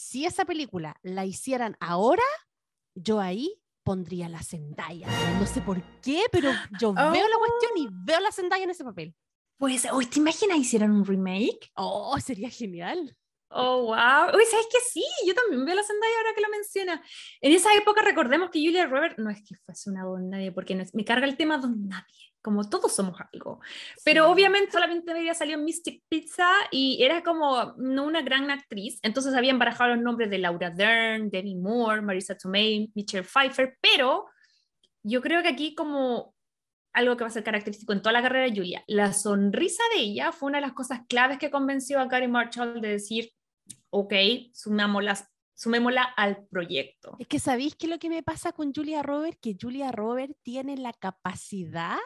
Si 0.00 0.24
esa 0.24 0.46
película 0.46 0.96
la 1.02 1.26
hicieran 1.26 1.76
ahora, 1.78 2.22
yo 2.94 3.20
ahí 3.20 3.60
pondría 3.84 4.30
la 4.30 4.42
Zendaya. 4.42 5.06
No 5.38 5.46
sé 5.46 5.60
por 5.60 5.82
qué, 6.00 6.22
pero 6.32 6.50
yo 6.80 6.94
veo 6.94 7.28
la 7.28 7.36
cuestión 7.36 7.72
y 7.76 7.86
veo 7.90 8.18
la 8.18 8.32
Zendaya 8.32 8.64
en 8.64 8.70
ese 8.70 8.82
papel. 8.82 9.14
Pues, 9.58 9.86
hoy 9.92 10.06
¿te 10.06 10.18
imaginas 10.18 10.56
hicieran 10.56 10.92
un 10.92 11.04
remake? 11.04 11.70
Oh, 11.74 12.18
sería 12.18 12.48
genial. 12.48 13.14
Oh, 13.50 13.82
wow. 13.82 14.34
Uy, 14.34 14.44
¿sabes 14.50 14.68
que 14.72 14.78
sí? 14.90 15.04
Yo 15.26 15.34
también 15.34 15.66
veo 15.66 15.74
la 15.74 15.82
Zendaya 15.82 16.14
ahora 16.16 16.34
que 16.34 16.40
lo 16.40 16.48
menciona. 16.48 17.02
En 17.42 17.52
esa 17.52 17.74
época 17.74 18.00
recordemos 18.00 18.48
que 18.50 18.64
Julia 18.64 18.86
Roberts 18.86 19.18
no 19.18 19.28
es 19.28 19.42
que 19.42 19.54
fuese 19.66 19.90
una 19.90 20.04
don 20.04 20.30
nadie, 20.30 20.50
porque 20.50 20.82
me 20.94 21.04
carga 21.04 21.26
el 21.26 21.36
tema 21.36 21.58
don 21.58 21.86
nadie, 21.86 22.29
como 22.42 22.68
todos 22.68 22.92
somos 22.92 23.20
algo. 23.32 23.60
Pero 24.04 24.30
obviamente 24.30 24.72
solamente 24.72 25.10
había 25.12 25.34
salido 25.34 25.58
Mystic 25.58 26.02
Pizza 26.08 26.48
y 26.70 27.02
era 27.02 27.22
como 27.22 27.74
no 27.76 28.04
una 28.04 28.22
gran 28.22 28.50
actriz. 28.50 28.98
Entonces 29.02 29.34
habían 29.34 29.58
barajado 29.58 29.94
los 29.94 30.02
nombres 30.02 30.30
de 30.30 30.38
Laura 30.38 30.70
Dern, 30.70 31.30
Demi 31.30 31.54
Moore, 31.54 32.02
Marisa 32.02 32.36
Tomei, 32.36 32.90
Michelle 32.94 33.24
Pfeiffer, 33.24 33.76
pero 33.80 34.26
yo 35.02 35.20
creo 35.20 35.42
que 35.42 35.48
aquí 35.48 35.74
como 35.74 36.34
algo 36.92 37.16
que 37.16 37.24
va 37.24 37.28
a 37.28 37.32
ser 37.32 37.44
característico 37.44 37.92
en 37.92 38.02
toda 38.02 38.12
la 38.12 38.22
carrera 38.22 38.46
de 38.46 38.56
Julia. 38.56 38.84
La 38.86 39.12
sonrisa 39.12 39.82
de 39.94 40.00
ella 40.00 40.32
fue 40.32 40.48
una 40.48 40.58
de 40.58 40.66
las 40.66 40.72
cosas 40.72 41.00
claves 41.08 41.38
que 41.38 41.50
convenció 41.50 42.00
a 42.00 42.06
Gary 42.06 42.28
Marshall 42.28 42.80
de 42.80 42.88
decir, 42.88 43.30
ok, 43.90 44.12
sumémosla, 44.52 45.16
sumémosla 45.54 46.02
al 46.02 46.46
proyecto. 46.46 47.16
Es 47.18 47.28
que 47.28 47.38
sabéis 47.38 47.76
que 47.76 47.86
lo 47.86 47.98
que 47.98 48.08
me 48.08 48.22
pasa 48.22 48.52
con 48.52 48.72
Julia 48.74 49.02
Roberts, 49.02 49.38
que 49.40 49.56
Julia 49.60 49.92
Roberts 49.92 50.36
tiene 50.42 50.76
la 50.76 50.92
capacidad 50.92 51.98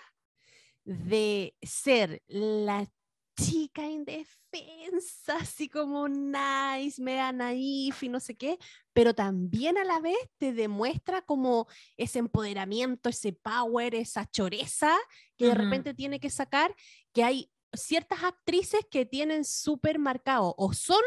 de 0.85 1.57
ser 1.62 2.22
la 2.26 2.89
chica 3.37 3.89
indefensa, 3.89 5.37
así 5.41 5.68
como 5.68 6.09
nice, 6.09 7.03
mega 7.03 7.32
naif 7.32 8.03
y 8.03 8.09
no 8.09 8.20
sé 8.20 8.37
qué, 8.37 8.59
pero 8.93 9.14
también 9.14 9.76
a 9.78 9.85
la 9.85 9.99
vez 10.01 10.16
te 10.39 10.53
demuestra 10.53 11.22
como 11.22 11.66
ese 11.97 12.20
empoderamiento, 12.20 13.09
ese 13.09 13.32
power, 13.32 13.95
esa 13.95 14.26
choreza 14.30 14.97
que 15.37 15.47
de 15.47 15.55
repente 15.55 15.95
tiene 15.95 16.20
que 16.20 16.30
sacar, 16.30 16.74
que 17.12 17.24
hay 17.24 17.51
ciertas 17.72 18.22
actrices 18.22 18.87
que 18.91 19.05
tienen 19.05 19.45
súper 19.45 19.99
marcado 19.99 20.55
o 20.57 20.72
son 20.72 21.03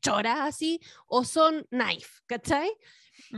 choras 0.00 0.40
así 0.40 0.80
o 1.06 1.24
son 1.24 1.66
knife, 1.70 2.20
¿cachai? 2.26 2.70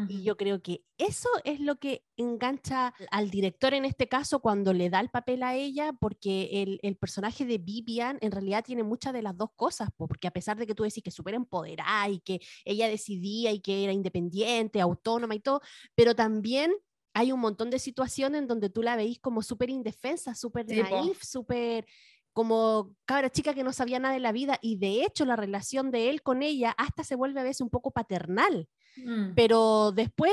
Y 0.08 0.22
yo 0.22 0.36
creo 0.36 0.62
que 0.62 0.84
eso 0.98 1.28
es 1.44 1.60
lo 1.60 1.76
que 1.76 2.04
engancha 2.16 2.94
al 3.10 3.30
director 3.30 3.74
en 3.74 3.84
este 3.84 4.08
caso 4.08 4.40
cuando 4.40 4.72
le 4.72 4.90
da 4.90 5.00
el 5.00 5.10
papel 5.10 5.42
a 5.42 5.54
ella, 5.54 5.92
porque 5.92 6.62
el, 6.62 6.78
el 6.82 6.96
personaje 6.96 7.44
de 7.44 7.58
Vivian 7.58 8.18
en 8.20 8.32
realidad 8.32 8.64
tiene 8.64 8.82
muchas 8.82 9.12
de 9.12 9.22
las 9.22 9.36
dos 9.36 9.50
cosas, 9.56 9.88
porque 9.96 10.28
a 10.28 10.30
pesar 10.30 10.56
de 10.56 10.66
que 10.66 10.74
tú 10.74 10.82
decís 10.82 11.02
que 11.02 11.10
súper 11.10 11.34
empoderada 11.34 12.08
y 12.08 12.20
que 12.20 12.40
ella 12.64 12.88
decidía 12.88 13.52
y 13.52 13.60
que 13.60 13.84
era 13.84 13.92
independiente, 13.92 14.80
autónoma 14.80 15.34
y 15.34 15.40
todo, 15.40 15.60
pero 15.94 16.14
también 16.14 16.72
hay 17.14 17.30
un 17.30 17.40
montón 17.40 17.70
de 17.70 17.78
situaciones 17.78 18.42
en 18.42 18.48
donde 18.48 18.70
tú 18.70 18.82
la 18.82 18.96
veís 18.96 19.20
como 19.20 19.42
súper 19.42 19.70
indefensa, 19.70 20.34
súper 20.34 20.66
naif, 20.66 21.22
súper 21.22 21.86
como 22.32 22.96
cabra 23.06 23.30
chica 23.30 23.54
que 23.54 23.62
no 23.62 23.72
sabía 23.72 24.00
nada 24.00 24.12
de 24.12 24.20
la 24.20 24.32
vida 24.32 24.58
y 24.60 24.76
de 24.76 25.04
hecho 25.04 25.24
la 25.24 25.36
relación 25.36 25.92
de 25.92 26.10
él 26.10 26.20
con 26.20 26.42
ella 26.42 26.74
hasta 26.76 27.04
se 27.04 27.14
vuelve 27.14 27.40
a 27.40 27.44
veces 27.44 27.60
un 27.60 27.70
poco 27.70 27.92
paternal, 27.92 28.68
mm. 28.96 29.34
pero 29.34 29.92
después 29.92 30.32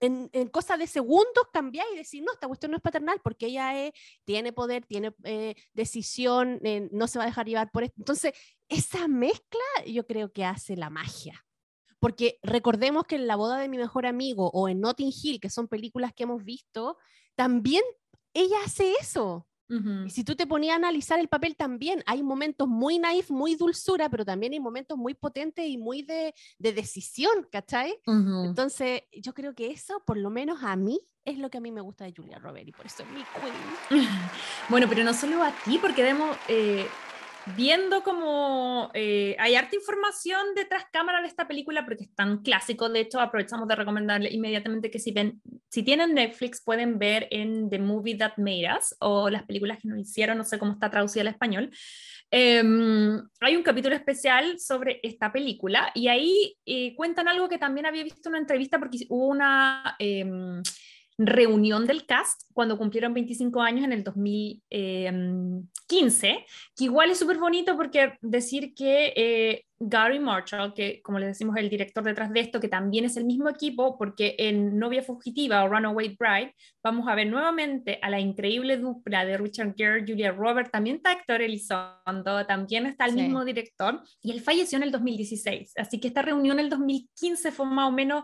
en, 0.00 0.28
en 0.32 0.48
cosas 0.48 0.78
de 0.78 0.86
segundos 0.86 1.44
cambiar 1.52 1.86
y 1.92 1.96
decir, 1.96 2.22
no, 2.22 2.32
esta 2.32 2.46
cuestión 2.46 2.72
no 2.72 2.76
es 2.76 2.82
paternal 2.82 3.20
porque 3.22 3.46
ella 3.46 3.92
tiene 4.24 4.52
poder, 4.52 4.84
tiene 4.84 5.14
eh, 5.24 5.54
decisión, 5.72 6.60
eh, 6.64 6.88
no 6.92 7.06
se 7.06 7.18
va 7.18 7.24
a 7.24 7.28
dejar 7.28 7.46
llevar 7.46 7.70
por 7.70 7.84
esto. 7.84 7.94
Entonces, 7.98 8.32
esa 8.68 9.08
mezcla 9.08 9.60
yo 9.86 10.06
creo 10.06 10.32
que 10.32 10.44
hace 10.44 10.76
la 10.76 10.90
magia. 10.90 11.44
Porque 12.00 12.38
recordemos 12.42 13.04
que 13.04 13.16
en 13.16 13.26
La 13.26 13.34
boda 13.34 13.58
de 13.58 13.68
mi 13.68 13.76
mejor 13.76 14.06
amigo 14.06 14.50
o 14.52 14.68
en 14.68 14.80
Notting 14.80 15.12
Hill, 15.12 15.40
que 15.40 15.50
son 15.50 15.66
películas 15.66 16.12
que 16.14 16.24
hemos 16.24 16.44
visto, 16.44 16.96
también 17.34 17.82
ella 18.34 18.56
hace 18.64 18.92
eso. 19.00 19.47
Y 20.06 20.10
si 20.10 20.24
tú 20.24 20.34
te 20.34 20.46
ponías 20.46 20.74
a 20.74 20.76
analizar 20.76 21.20
el 21.20 21.28
papel 21.28 21.54
también, 21.54 22.02
hay 22.06 22.22
momentos 22.22 22.66
muy 22.66 22.98
naif, 22.98 23.30
muy 23.30 23.54
dulzura, 23.54 24.08
pero 24.08 24.24
también 24.24 24.54
hay 24.54 24.60
momentos 24.60 24.96
muy 24.96 25.14
potentes 25.14 25.66
y 25.66 25.76
muy 25.76 26.02
de, 26.02 26.34
de 26.58 26.72
decisión, 26.72 27.46
¿cachai? 27.52 27.98
Entonces, 28.06 29.02
yo 29.12 29.34
creo 29.34 29.54
que 29.54 29.70
eso, 29.70 30.02
por 30.06 30.16
lo 30.16 30.30
menos 30.30 30.62
a 30.62 30.74
mí, 30.76 31.00
es 31.24 31.38
lo 31.38 31.50
que 31.50 31.58
a 31.58 31.60
mí 31.60 31.70
me 31.70 31.82
gusta 31.82 32.04
de 32.04 32.14
Julia 32.16 32.38
Roberts 32.38 32.68
y 32.68 32.72
por 32.72 32.86
eso 32.86 33.02
es 33.02 33.08
mi 33.10 33.22
queen. 33.90 34.08
bueno, 34.70 34.86
pero 34.88 35.04
no 35.04 35.12
solo 35.12 35.42
a 35.42 35.52
ti, 35.64 35.78
porque 35.78 36.02
debemos... 36.02 36.36
Eh, 36.48 36.86
viendo 37.56 38.02
como 38.02 38.90
eh, 38.94 39.36
hay 39.38 39.54
harta 39.54 39.76
información 39.76 40.54
detrás 40.54 40.84
cámara 40.92 41.20
de 41.20 41.28
esta 41.28 41.46
película 41.46 41.84
porque 41.84 42.04
es 42.04 42.14
tan 42.14 42.42
clásico, 42.42 42.88
de 42.88 43.00
hecho 43.00 43.20
aprovechamos 43.20 43.68
de 43.68 43.76
recomendarle 43.76 44.30
inmediatamente 44.30 44.90
que 44.90 44.98
si 44.98 45.12
ven, 45.12 45.40
si 45.68 45.82
tienen 45.82 46.14
Netflix 46.14 46.62
pueden 46.62 46.98
ver 46.98 47.28
en 47.30 47.70
The 47.70 47.78
Movie 47.78 48.16
That 48.16 48.34
Made 48.36 48.68
Us 48.78 48.96
o 49.00 49.30
las 49.30 49.44
películas 49.44 49.78
que 49.80 49.88
nos 49.88 49.98
hicieron, 49.98 50.38
no 50.38 50.44
sé 50.44 50.58
cómo 50.58 50.72
está 50.72 50.90
traducida 50.90 51.22
al 51.22 51.28
español. 51.28 51.70
Em, 52.30 53.22
hay 53.40 53.56
un 53.56 53.62
capítulo 53.62 53.94
especial 53.94 54.58
sobre 54.58 55.00
esta 55.02 55.32
película 55.32 55.90
y 55.94 56.08
ahí 56.08 56.56
eh, 56.66 56.94
cuentan 56.94 57.28
algo 57.28 57.48
que 57.48 57.58
también 57.58 57.86
había 57.86 58.04
visto 58.04 58.28
en 58.28 58.32
una 58.32 58.38
entrevista 58.38 58.78
porque 58.78 58.98
hubo 59.08 59.28
una... 59.28 59.96
Reunión 61.18 61.84
del 61.84 62.06
cast 62.06 62.42
cuando 62.52 62.78
cumplieron 62.78 63.12
25 63.12 63.60
años 63.60 63.84
en 63.84 63.92
el 63.92 64.04
2015, 64.04 66.46
que 66.76 66.84
igual 66.84 67.10
es 67.10 67.18
súper 67.18 67.38
bonito 67.38 67.76
porque 67.76 68.16
decir 68.22 68.72
que 68.72 69.12
eh, 69.16 69.64
Gary 69.80 70.20
Marshall, 70.20 70.74
que 70.74 71.02
como 71.02 71.18
le 71.18 71.26
decimos 71.26 71.56
el 71.56 71.68
director 71.68 72.04
detrás 72.04 72.32
de 72.32 72.38
esto, 72.38 72.60
que 72.60 72.68
también 72.68 73.04
es 73.04 73.16
el 73.16 73.24
mismo 73.24 73.48
equipo, 73.48 73.98
porque 73.98 74.36
en 74.38 74.78
Novia 74.78 75.02
Fugitiva 75.02 75.64
o 75.64 75.68
Runaway 75.68 76.16
Bride 76.16 76.54
vamos 76.84 77.08
a 77.08 77.16
ver 77.16 77.26
nuevamente 77.26 77.98
a 78.00 78.10
la 78.10 78.20
increíble 78.20 78.76
dupla 78.76 79.24
de 79.24 79.38
Richard 79.38 79.74
Gere, 79.76 80.04
Julia 80.06 80.30
Roberts, 80.30 80.70
también 80.70 80.96
está 80.96 81.12
Héctor 81.12 81.42
Elizondo, 81.42 82.46
también 82.46 82.86
está 82.86 83.06
el 83.06 83.14
mismo 83.14 83.44
director, 83.44 84.00
y 84.22 84.30
él 84.30 84.40
falleció 84.40 84.76
en 84.76 84.84
el 84.84 84.92
2016, 84.92 85.72
así 85.76 85.98
que 85.98 86.08
esta 86.08 86.22
reunión 86.22 86.60
en 86.60 86.66
el 86.66 86.70
2015 86.70 87.50
fue 87.50 87.66
más 87.66 87.88
o 87.88 87.92
menos 87.92 88.22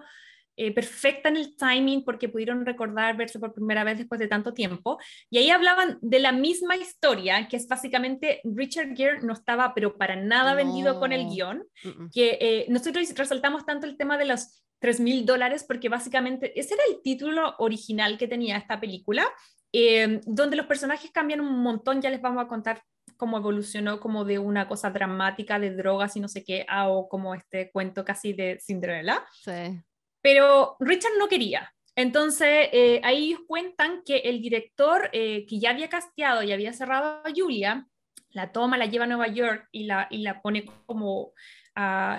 eh, 0.56 0.72
perfecta 0.72 1.28
en 1.28 1.36
el 1.36 1.56
timing 1.56 2.04
porque 2.04 2.28
pudieron 2.28 2.64
recordar 2.64 3.16
verse 3.16 3.38
por 3.38 3.52
primera 3.54 3.84
vez 3.84 3.98
después 3.98 4.18
de 4.18 4.28
tanto 4.28 4.54
tiempo. 4.54 4.98
Y 5.30 5.38
ahí 5.38 5.50
hablaban 5.50 5.98
de 6.00 6.18
la 6.18 6.32
misma 6.32 6.76
historia, 6.76 7.48
que 7.48 7.56
es 7.56 7.66
básicamente 7.66 8.40
Richard 8.44 8.94
Gere 8.96 9.20
no 9.22 9.32
estaba, 9.32 9.74
pero 9.74 9.96
para 9.96 10.16
nada 10.16 10.54
vendido 10.54 11.00
con 11.00 11.12
el 11.12 11.28
guion, 11.28 11.64
que 12.12 12.38
eh, 12.40 12.66
nosotros 12.68 13.12
resaltamos 13.16 13.66
tanto 13.66 13.86
el 13.86 13.96
tema 13.96 14.16
de 14.18 14.26
los 14.26 14.64
3 14.80 15.00
mil 15.00 15.24
dólares 15.24 15.64
porque 15.66 15.88
básicamente 15.88 16.58
ese 16.58 16.74
era 16.74 16.82
el 16.90 17.00
título 17.02 17.54
original 17.58 18.18
que 18.18 18.28
tenía 18.28 18.56
esta 18.56 18.80
película, 18.80 19.26
eh, 19.72 20.20
donde 20.26 20.56
los 20.56 20.66
personajes 20.66 21.10
cambian 21.10 21.40
un 21.40 21.62
montón, 21.62 22.00
ya 22.00 22.10
les 22.10 22.20
vamos 22.20 22.44
a 22.44 22.48
contar 22.48 22.82
cómo 23.16 23.38
evolucionó 23.38 24.00
como 24.00 24.24
de 24.24 24.38
una 24.38 24.68
cosa 24.68 24.90
dramática 24.90 25.58
de 25.58 25.74
drogas 25.74 26.16
y 26.16 26.20
no 26.20 26.28
sé 26.28 26.44
qué, 26.44 26.64
a 26.68 26.88
o 26.88 27.08
como 27.08 27.34
este 27.34 27.70
cuento 27.72 28.04
casi 28.04 28.32
de 28.32 28.58
Cinderella. 28.60 29.24
Sí. 29.32 29.80
Pero 30.24 30.76
Richard 30.80 31.18
no 31.18 31.28
quería. 31.28 31.70
Entonces, 31.94 32.70
eh, 32.72 32.98
ahí 33.04 33.36
cuentan 33.46 34.02
que 34.06 34.16
el 34.16 34.40
director 34.40 35.10
eh, 35.12 35.44
que 35.46 35.58
ya 35.58 35.68
había 35.68 35.90
casteado 35.90 36.42
y 36.42 36.50
había 36.50 36.72
cerrado 36.72 37.20
a 37.22 37.30
Julia, 37.36 37.86
la 38.30 38.50
toma, 38.50 38.78
la 38.78 38.86
lleva 38.86 39.04
a 39.04 39.06
Nueva 39.06 39.28
York 39.28 39.68
y 39.70 39.84
la, 39.84 40.08
y 40.10 40.22
la 40.22 40.40
pone 40.40 40.64
como, 40.86 41.24
uh, 41.24 41.32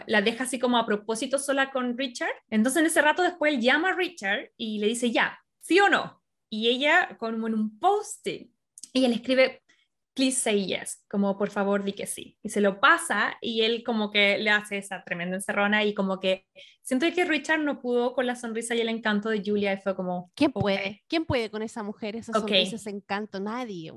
la 0.06 0.22
deja 0.24 0.44
así 0.44 0.60
como 0.60 0.78
a 0.78 0.86
propósito 0.86 1.40
sola 1.40 1.72
con 1.72 1.98
Richard. 1.98 2.30
Entonces, 2.52 2.82
en 2.82 2.86
ese 2.86 3.02
rato 3.02 3.24
después 3.24 3.56
él 3.56 3.60
llama 3.60 3.90
a 3.90 3.96
Richard 3.96 4.52
y 4.56 4.78
le 4.78 4.86
dice, 4.86 5.10
ya, 5.10 5.40
sí 5.60 5.80
o 5.80 5.90
no. 5.90 6.22
Y 6.48 6.70
ella, 6.70 7.18
como 7.18 7.48
en 7.48 7.56
un 7.56 7.80
post-it, 7.80 8.52
ella 8.94 9.08
le 9.08 9.16
escribe, 9.16 9.64
please 10.14 10.40
say 10.40 10.68
yes, 10.68 11.04
como 11.10 11.36
por 11.40 11.50
favor 11.50 11.84
di 11.84 11.94
que 11.94 12.06
sí. 12.06 12.38
Y 12.44 12.50
se 12.50 12.62
lo 12.62 12.80
pasa 12.80 13.36
y 13.42 13.64
él 13.64 13.84
como 13.84 14.12
que 14.12 14.38
le 14.38 14.52
hace 14.52 14.78
esa 14.78 15.04
tremenda 15.04 15.38
encerrona 15.38 15.84
y 15.84 15.96
como 15.96 16.20
que 16.20 16.46
siento 16.86 17.08
que 17.14 17.26
Richard 17.26 17.60
no 17.60 17.82
pudo 17.82 18.14
con 18.14 18.28
la 18.28 18.36
sonrisa 18.36 18.76
y 18.76 18.82
el 18.82 18.90
encanto 18.90 19.30
de 19.30 19.42
Julia 19.44 19.74
y 19.74 19.78
fue 19.78 19.96
como... 19.96 20.32
¿Quién 20.36 20.52
puede? 20.52 21.04
¿Quién 21.10 21.26
puede 21.26 21.50
con 21.50 21.64
esa 21.64 21.84
mujer, 21.84 22.16
esa 22.16 22.32
sonrisa, 22.32 22.76
ese 22.76 22.92
encanto? 22.92 23.40
Nadie. 23.40 23.92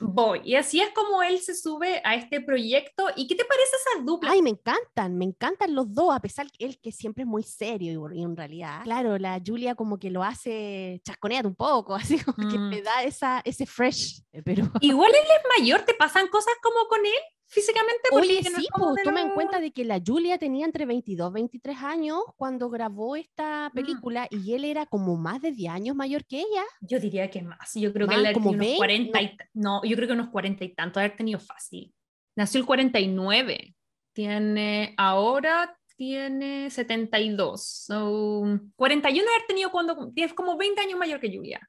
Voy. 0.00 0.40
Y 0.44 0.54
así 0.54 0.80
es 0.80 0.88
como 0.90 1.22
él 1.22 1.38
se 1.38 1.54
sube 1.54 2.00
a 2.02 2.14
este 2.14 2.40
proyecto. 2.40 3.08
¿Y 3.14 3.26
qué 3.26 3.34
te 3.34 3.44
parece 3.44 3.70
esa 3.76 4.02
dupla? 4.02 4.30
Ay, 4.32 4.42
me 4.42 4.50
encantan, 4.50 5.18
me 5.18 5.26
encantan 5.26 5.74
los 5.74 5.92
dos, 5.92 6.14
a 6.14 6.20
pesar 6.20 6.50
que 6.50 6.64
él 6.64 6.80
que 6.80 6.92
siempre 6.92 7.24
es 7.24 7.28
muy 7.28 7.42
serio 7.42 8.10
y, 8.12 8.22
en 8.22 8.36
realidad, 8.36 8.82
claro, 8.84 9.18
la 9.18 9.40
Julia 9.44 9.74
como 9.74 9.98
que 9.98 10.10
lo 10.10 10.24
hace 10.24 11.00
chasconear 11.04 11.46
un 11.46 11.54
poco, 11.54 11.94
así 11.94 12.18
como 12.18 12.48
que 12.48 12.58
mm. 12.58 12.70
le 12.70 12.82
da 12.82 13.02
esa, 13.02 13.42
ese 13.44 13.66
fresh. 13.66 14.22
Eh, 14.32 14.42
pero... 14.42 14.70
Igual 14.80 15.10
él 15.10 15.26
es 15.26 15.60
mayor, 15.60 15.82
¿te 15.82 15.94
pasan 15.94 16.28
cosas 16.28 16.54
como 16.62 16.88
con 16.88 17.04
él? 17.04 17.12
Físicamente. 17.50 18.08
Oye, 18.12 18.42
sí, 18.42 18.68
pues 18.72 19.02
toma 19.04 19.20
en 19.20 19.30
cuenta 19.30 19.60
de 19.60 19.72
que 19.72 19.84
la 19.84 20.00
Julia 20.04 20.38
tenía 20.38 20.64
entre 20.64 20.86
22 20.86 21.30
y 21.30 21.34
23 21.34 21.76
años 21.78 22.20
cuando 22.36 22.70
grabó 22.70 23.16
esta 23.16 23.68
mm. 23.68 23.72
película 23.72 24.28
y 24.30 24.54
él 24.54 24.64
era 24.64 24.86
como 24.86 25.16
más 25.16 25.42
de 25.42 25.52
10 25.52 25.72
años 25.72 25.96
mayor 25.96 26.24
que 26.24 26.38
ella. 26.38 26.64
Yo 26.80 26.98
diría 26.98 27.28
que 27.30 27.42
más. 27.42 27.74
Yo 27.74 27.92
creo 27.92 28.08
que 28.08 28.14
él 28.14 28.32
como 28.32 28.50
unos 28.50 28.76
40 28.76 29.22
y, 29.22 29.36
no, 29.54 29.82
yo 29.84 29.96
creo 29.96 30.08
que 30.08 30.14
unos 30.14 30.30
40 30.30 30.64
y 30.64 30.74
tanto 30.74 31.00
haber 31.00 31.16
tenido 31.16 31.38
fácil. 31.38 31.92
Nació 32.36 32.60
el 32.60 32.66
49. 32.66 33.74
Tiene 34.12 34.94
ahora 34.96 35.76
tiene 35.96 36.70
72. 36.70 37.62
So, 37.62 38.58
41 38.76 39.30
haber 39.30 39.46
tenido 39.46 39.70
cuando 39.70 40.10
es 40.16 40.32
como 40.32 40.56
20 40.56 40.80
años 40.80 40.98
mayor 40.98 41.20
que 41.20 41.36
Julia. 41.36 41.60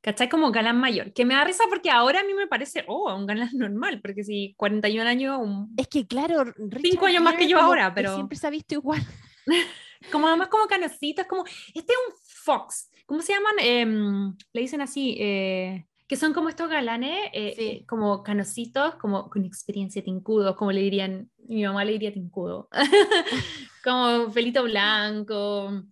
¿Cachai? 0.00 0.28
Como 0.28 0.50
galán 0.50 0.78
mayor, 0.78 1.12
que 1.12 1.24
me 1.24 1.34
da 1.34 1.44
risa 1.44 1.64
porque 1.68 1.90
ahora 1.90 2.20
a 2.20 2.24
mí 2.24 2.34
me 2.34 2.46
parece, 2.46 2.84
oh, 2.88 3.14
un 3.14 3.26
galán 3.26 3.50
normal, 3.52 4.00
porque 4.00 4.24
si 4.24 4.54
41 4.56 5.08
años, 5.08 5.38
un... 5.40 5.72
Es 5.76 5.88
que 5.88 6.06
claro, 6.06 6.44
5 6.80 7.06
años 7.06 7.22
más 7.22 7.34
que 7.34 7.48
yo 7.48 7.58
ahora, 7.58 7.92
pero... 7.94 8.14
Siempre 8.14 8.38
se 8.38 8.46
ha 8.46 8.50
visto 8.50 8.74
igual. 8.74 9.00
como 10.12 10.28
además 10.28 10.48
como 10.48 10.66
canositas, 10.66 11.26
como, 11.26 11.44
este 11.74 11.92
es 11.92 11.98
un 12.08 12.14
fox, 12.24 12.90
¿cómo 13.06 13.20
se 13.22 13.32
llaman? 13.32 13.54
Em, 13.60 14.36
le 14.52 14.60
dicen 14.60 14.80
así, 14.80 15.16
eh, 15.18 15.86
que 16.06 16.16
son 16.16 16.32
como 16.32 16.48
estos 16.48 16.68
galanes, 16.68 17.26
eh, 17.32 17.54
eh, 17.58 17.84
como 17.86 18.22
canositos, 18.22 18.96
como 18.96 19.28
con 19.28 19.44
experiencia 19.44 20.02
tincudo, 20.02 20.56
como 20.56 20.72
le 20.72 20.80
dirían, 20.80 21.30
mi 21.46 21.64
mamá 21.64 21.84
le 21.84 21.92
diría 21.92 22.12
tincudo, 22.12 22.68
como 23.84 24.32
pelito 24.32 24.64
blanco, 24.64 25.84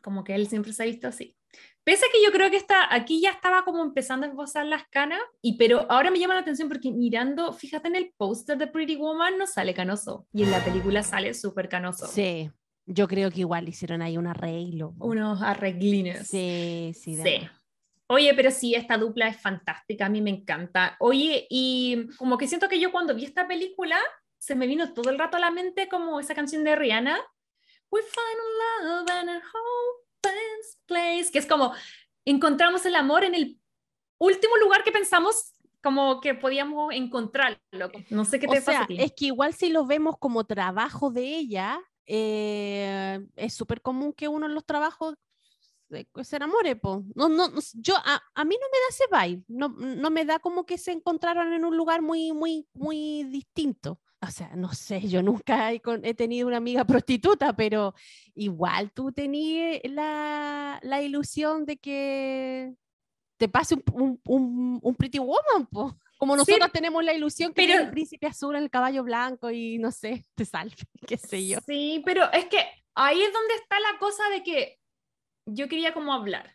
como 0.00 0.24
que 0.24 0.34
él 0.34 0.46
siempre 0.46 0.72
se 0.72 0.82
ha 0.82 0.86
visto 0.86 1.08
así. 1.08 1.36
Pese 1.82 2.04
a 2.04 2.08
que 2.12 2.22
yo 2.22 2.30
creo 2.30 2.50
que 2.50 2.56
está, 2.56 2.94
aquí 2.94 3.20
ya 3.20 3.30
estaba 3.30 3.64
como 3.64 3.82
empezando 3.82 4.26
a 4.26 4.28
esbozar 4.28 4.66
las 4.66 4.86
canas, 4.88 5.20
y, 5.40 5.56
pero 5.56 5.86
ahora 5.90 6.10
me 6.10 6.18
llama 6.18 6.34
la 6.34 6.40
atención 6.40 6.68
porque 6.68 6.92
mirando, 6.92 7.52
fíjate 7.52 7.88
en 7.88 7.96
el 7.96 8.12
póster 8.16 8.58
de 8.58 8.66
Pretty 8.66 8.96
Woman, 8.96 9.38
no 9.38 9.46
sale 9.46 9.72
canoso. 9.72 10.26
Y 10.32 10.42
en 10.42 10.50
la 10.50 10.62
película 10.62 11.02
sale 11.02 11.32
súper 11.32 11.68
canoso. 11.68 12.06
Sí, 12.06 12.50
yo 12.86 13.08
creo 13.08 13.30
que 13.30 13.40
igual 13.40 13.68
hicieron 13.68 14.02
ahí 14.02 14.18
un 14.18 14.26
arreglo. 14.26 14.94
Unos 14.98 15.42
arreglines. 15.42 16.28
Sí, 16.28 16.92
sí. 16.94 17.16
Sí. 17.16 17.48
Oye, 18.08 18.34
pero 18.34 18.50
sí, 18.50 18.74
esta 18.74 18.98
dupla 18.98 19.28
es 19.28 19.40
fantástica, 19.40 20.06
a 20.06 20.08
mí 20.08 20.20
me 20.20 20.30
encanta. 20.30 20.96
Oye, 20.98 21.46
y 21.48 22.08
como 22.18 22.36
que 22.36 22.48
siento 22.48 22.68
que 22.68 22.80
yo 22.80 22.90
cuando 22.90 23.14
vi 23.14 23.24
esta 23.24 23.46
película, 23.46 23.96
se 24.36 24.56
me 24.56 24.66
vino 24.66 24.92
todo 24.92 25.10
el 25.10 25.18
rato 25.18 25.36
a 25.36 25.40
la 25.40 25.52
mente 25.52 25.88
como 25.88 26.18
esa 26.18 26.34
canción 26.34 26.64
de 26.64 26.74
Rihanna. 26.74 27.16
We 27.90 28.00
find 28.02 28.88
love 28.88 29.10
and 29.10 29.30
a 29.30 29.40
place, 30.86 31.30
que 31.32 31.38
es 31.38 31.46
como 31.46 31.72
encontramos 32.24 32.84
el 32.86 32.94
amor 32.94 33.24
en 33.24 33.34
el 33.34 33.58
último 34.18 34.56
lugar 34.58 34.84
que 34.84 34.92
pensamos 34.92 35.52
como 35.82 36.20
que 36.20 36.34
podíamos 36.34 36.92
encontrarlo. 36.92 37.90
No 38.10 38.24
sé 38.24 38.38
qué 38.38 38.46
te 38.46 38.60
pasa. 38.60 38.86
Es 38.90 39.12
que 39.12 39.26
igual 39.26 39.54
si 39.54 39.70
lo 39.70 39.86
vemos 39.86 40.16
como 40.18 40.44
trabajo 40.44 41.10
de 41.10 41.22
ella, 41.22 41.80
eh, 42.06 43.26
es 43.36 43.54
súper 43.54 43.80
común 43.80 44.12
que 44.12 44.28
uno 44.28 44.46
en 44.46 44.54
los 44.54 44.66
trabajos 44.66 45.14
se 46.22 46.36
enamore, 46.36 46.76
po. 46.76 47.02
No, 47.14 47.28
no, 47.28 47.48
yo, 47.74 47.96
a, 47.96 48.22
a, 48.34 48.44
mí 48.44 48.56
no 48.60 48.66
me 48.70 48.78
da 48.78 48.86
ese 48.90 49.04
vibe, 49.28 49.44
no, 49.48 49.68
no 49.70 50.10
me 50.10 50.24
da 50.24 50.38
como 50.38 50.64
que 50.64 50.78
se 50.78 50.92
encontraron 50.92 51.52
en 51.52 51.64
un 51.64 51.76
lugar 51.76 52.00
muy, 52.00 52.32
muy, 52.32 52.68
muy 52.74 53.24
distinto 53.24 53.98
o 54.22 54.30
sea, 54.30 54.50
no 54.54 54.72
sé, 54.74 55.08
yo 55.08 55.22
nunca 55.22 55.72
he, 55.72 56.14
tenido 56.14 56.46
una 56.46 56.58
amiga 56.58 56.84
prostituta, 56.86 57.54
pero 57.54 57.94
igual 58.34 58.92
tú 58.92 59.12
tenías 59.12 59.80
la, 59.84 60.78
la 60.82 61.02
ilusión 61.02 61.64
de 61.64 61.78
que 61.78 62.74
te 63.38 63.48
pase 63.48 63.76
un, 63.92 64.20
un, 64.26 64.78
un, 64.82 64.94
pretty 64.96 65.18
woman, 65.18 65.66
po. 65.70 65.98
como 66.18 66.36
nosotros 66.36 66.70
tenemos 66.72 67.02
la 67.02 67.14
ilusión 67.14 67.54
que 67.54 67.66
pero, 67.66 67.82
el 67.82 67.90
príncipe 67.90 68.26
azul, 68.26 68.54
el 68.54 68.68
caballo 68.68 69.02
blanco 69.02 69.50
y 69.50 69.78
no 69.78 69.90
sé, 69.90 70.26
te 70.34 70.44
salve, 70.44 70.76
qué 71.08 71.16
sé 71.16 71.46
yo. 71.46 71.58
Sí, 71.66 72.02
pero 72.04 72.30
es 72.32 72.44
que 72.46 72.58
ahí 72.94 73.22
es 73.22 73.32
donde 73.32 73.54
está 73.54 73.80
la 73.80 73.98
cosa 73.98 74.28
de 74.28 74.42
que 74.42 74.78
yo 75.46 75.68
quería 75.68 75.94
como 75.94 76.12
hablar, 76.12 76.54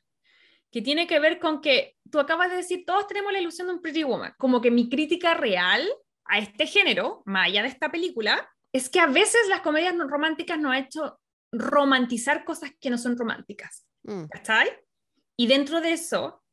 que 0.72 0.84
tiene 0.84 1.07
que 1.07 1.20
ver 1.20 1.39
con 1.39 1.61
que 1.61 1.97
tú 2.11 2.20
acabas 2.20 2.51
de 2.51 2.57
decir, 2.57 2.84
todos 2.86 3.07
tenemos 3.07 3.34
la 3.34 3.39
ilusión 3.39 3.68
de 3.68 3.74
un 3.74 3.82
pretty 3.82 4.03
woman, 4.03 4.36
como 4.38 4.61
que 4.61 4.70
mi 4.70 4.88
crítica 4.88 5.34
real 5.34 5.89
a 6.26 6.39
este 6.39 6.67
género, 6.67 7.21
más 7.26 7.47
allá 7.47 7.61
de 7.61 7.69
esta 7.69 7.91
película, 7.91 8.49
es 8.73 8.89
que 8.89 8.99
a 8.99 9.07
veces 9.07 9.47
las 9.47 9.61
comedias 9.61 9.95
románticas 9.97 10.59
nos 10.59 10.73
ha 10.73 10.80
hecho 10.80 11.19
romantizar 11.51 12.43
cosas 12.43 12.71
que 12.80 12.89
no 12.89 12.97
son 12.97 13.17
románticas. 13.17 13.86
Mm. 14.03 14.26
¿Cachai? 14.26 14.69
Y 15.38 15.47
dentro 15.47 15.82
de 15.82 15.93
eso, 15.93 16.43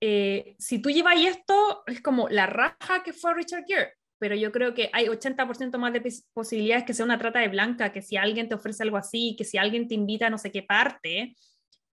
eh, 0.00 0.56
si 0.58 0.80
tú 0.80 0.90
llevas 0.90 1.20
esto, 1.20 1.82
es 1.86 2.00
como 2.00 2.28
la 2.28 2.46
raja 2.46 3.02
que 3.04 3.12
fue 3.12 3.34
Richard 3.34 3.64
Gere, 3.66 3.94
pero 4.18 4.34
yo 4.34 4.52
creo 4.52 4.74
que 4.74 4.90
hay 4.92 5.06
80% 5.06 5.78
más 5.78 5.92
de 5.92 6.02
posibilidades 6.32 6.84
que 6.84 6.94
sea 6.94 7.04
una 7.04 7.18
trata 7.18 7.40
de 7.40 7.48
blanca, 7.48 7.92
que 7.92 8.02
si 8.02 8.16
alguien 8.16 8.48
te 8.48 8.54
ofrece 8.54 8.82
algo 8.82 8.96
así, 8.96 9.34
que 9.36 9.44
si 9.44 9.58
alguien 9.58 9.88
te 9.88 9.94
invita 9.94 10.26
a 10.26 10.30
no 10.30 10.38
sé 10.38 10.52
qué 10.52 10.62
parte, 10.62 11.34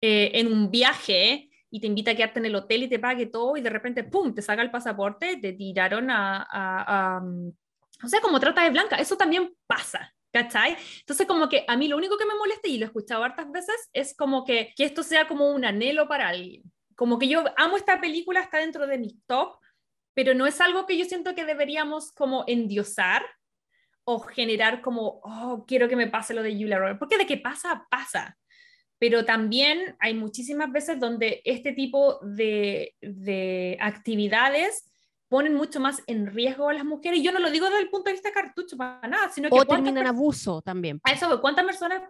eh, 0.00 0.30
en 0.34 0.52
un 0.52 0.70
viaje, 0.70 1.48
y 1.76 1.80
te 1.80 1.88
invita 1.88 2.12
a 2.12 2.14
quedarte 2.14 2.38
en 2.38 2.46
el 2.46 2.54
hotel 2.54 2.84
y 2.84 2.88
te 2.88 2.98
pague 2.98 3.26
todo 3.26 3.54
y 3.54 3.60
de 3.60 3.68
repente, 3.68 4.02
¡pum!, 4.02 4.34
te 4.34 4.40
saca 4.40 4.62
el 4.62 4.70
pasaporte, 4.70 5.36
te 5.36 5.52
tiraron 5.52 6.10
a, 6.10 6.46
a, 6.50 7.20
mm, 7.20 7.52
o 8.02 8.08
sea, 8.08 8.22
como 8.22 8.40
trata 8.40 8.62
de 8.64 8.70
blanca, 8.70 8.96
eso 8.96 9.16
también 9.16 9.54
pasa. 9.66 10.12
¿Cachai? 10.32 10.76
Entonces, 11.00 11.26
como 11.26 11.48
que 11.48 11.64
a 11.68 11.76
mí 11.76 11.88
lo 11.88 11.96
único 11.96 12.16
que 12.18 12.26
me 12.26 12.34
molesta, 12.34 12.68
y 12.68 12.78
lo 12.78 12.84
he 12.84 12.88
escuchado 12.88 13.24
hartas 13.24 13.50
veces, 13.52 13.76
es 13.92 14.14
como 14.14 14.44
que, 14.44 14.72
que 14.74 14.84
esto 14.84 15.02
sea 15.02 15.28
como 15.28 15.50
un 15.50 15.64
anhelo 15.64 16.08
para 16.08 16.28
alguien. 16.28 16.62
Como 16.94 17.18
que 17.18 17.28
yo 17.28 17.44
amo 17.56 17.76
esta 17.76 18.00
película, 18.00 18.40
está 18.40 18.58
dentro 18.58 18.86
de 18.86 18.98
mi 18.98 19.18
top, 19.26 19.58
pero 20.14 20.34
no 20.34 20.46
es 20.46 20.60
algo 20.62 20.86
que 20.86 20.96
yo 20.96 21.04
siento 21.04 21.34
que 21.34 21.44
deberíamos 21.44 22.12
como 22.12 22.44
endiosar 22.46 23.22
o 24.04 24.18
generar 24.20 24.80
como, 24.80 25.20
oh, 25.22 25.64
quiero 25.66 25.88
que 25.88 25.96
me 25.96 26.08
pase 26.08 26.32
lo 26.32 26.42
de 26.42 26.52
Julia 26.52 26.78
Roberts, 26.78 26.98
porque 26.98 27.18
de 27.18 27.26
qué 27.26 27.36
pasa, 27.36 27.86
pasa. 27.90 28.36
Pero 28.98 29.24
también 29.24 29.96
hay 29.98 30.14
muchísimas 30.14 30.72
veces 30.72 30.98
donde 30.98 31.42
este 31.44 31.72
tipo 31.72 32.18
de, 32.22 32.94
de 33.00 33.76
actividades 33.80 34.90
ponen 35.28 35.54
mucho 35.54 35.80
más 35.80 36.02
en 36.06 36.28
riesgo 36.28 36.68
a 36.68 36.72
las 36.72 36.84
mujeres. 36.84 37.18
Y 37.18 37.22
yo 37.22 37.32
no 37.32 37.40
lo 37.40 37.50
digo 37.50 37.66
desde 37.66 37.82
el 37.82 37.90
punto 37.90 38.08
de 38.08 38.12
vista 38.12 38.30
cartucho 38.30 38.76
para 38.76 39.08
nada, 39.08 39.28
sino 39.28 39.50
que... 39.50 39.56
O 39.56 39.64
terminan 39.64 40.06
abuso 40.06 40.62
también. 40.62 41.00
A 41.02 41.12
eso, 41.12 41.40
¿cuántas 41.40 41.64
personas 41.64 42.02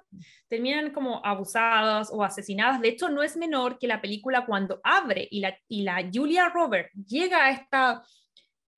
terminan 0.49 0.93
como 0.93 1.25
abusadas 1.25 2.11
o 2.13 2.23
asesinadas? 2.23 2.81
De 2.81 2.89
hecho, 2.89 3.09
no 3.09 3.23
es 3.23 3.37
menor 3.37 3.79
que 3.79 3.87
la 3.87 4.03
película 4.03 4.45
cuando 4.45 4.81
abre 4.85 5.27
y 5.31 5.41
la, 5.41 5.57
y 5.67 5.83
la 5.83 6.09
Julia 6.13 6.49
Robert 6.51 6.91
llega 6.93 7.47
a 7.47 7.51
esta... 7.51 8.03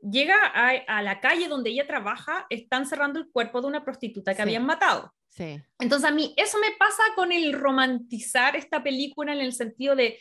Llega 0.01 0.37
a, 0.55 0.69
a 0.87 1.03
la 1.03 1.19
calle 1.19 1.49
donde 1.49 1.71
ella 1.71 1.85
trabaja, 1.85 2.47
están 2.51 2.87
cerrando 2.87 3.19
el 3.19 3.33
cuerpo 3.33 3.61
de 3.61 3.67
una 3.67 3.85
prostituta 3.85 4.33
que 4.33 4.43
habían 4.43 4.65
matado. 4.65 5.13
Sí. 5.39 5.63
Entonces 5.79 6.09
a 6.09 6.13
mí 6.13 6.35
eso 6.37 6.59
me 6.59 6.73
pasa 6.77 7.03
con 7.15 7.31
el 7.31 7.53
romantizar 7.53 8.57
esta 8.57 8.83
película 8.83 9.33
en 9.33 9.39
el 9.39 9.53
sentido 9.53 9.95
de, 9.95 10.19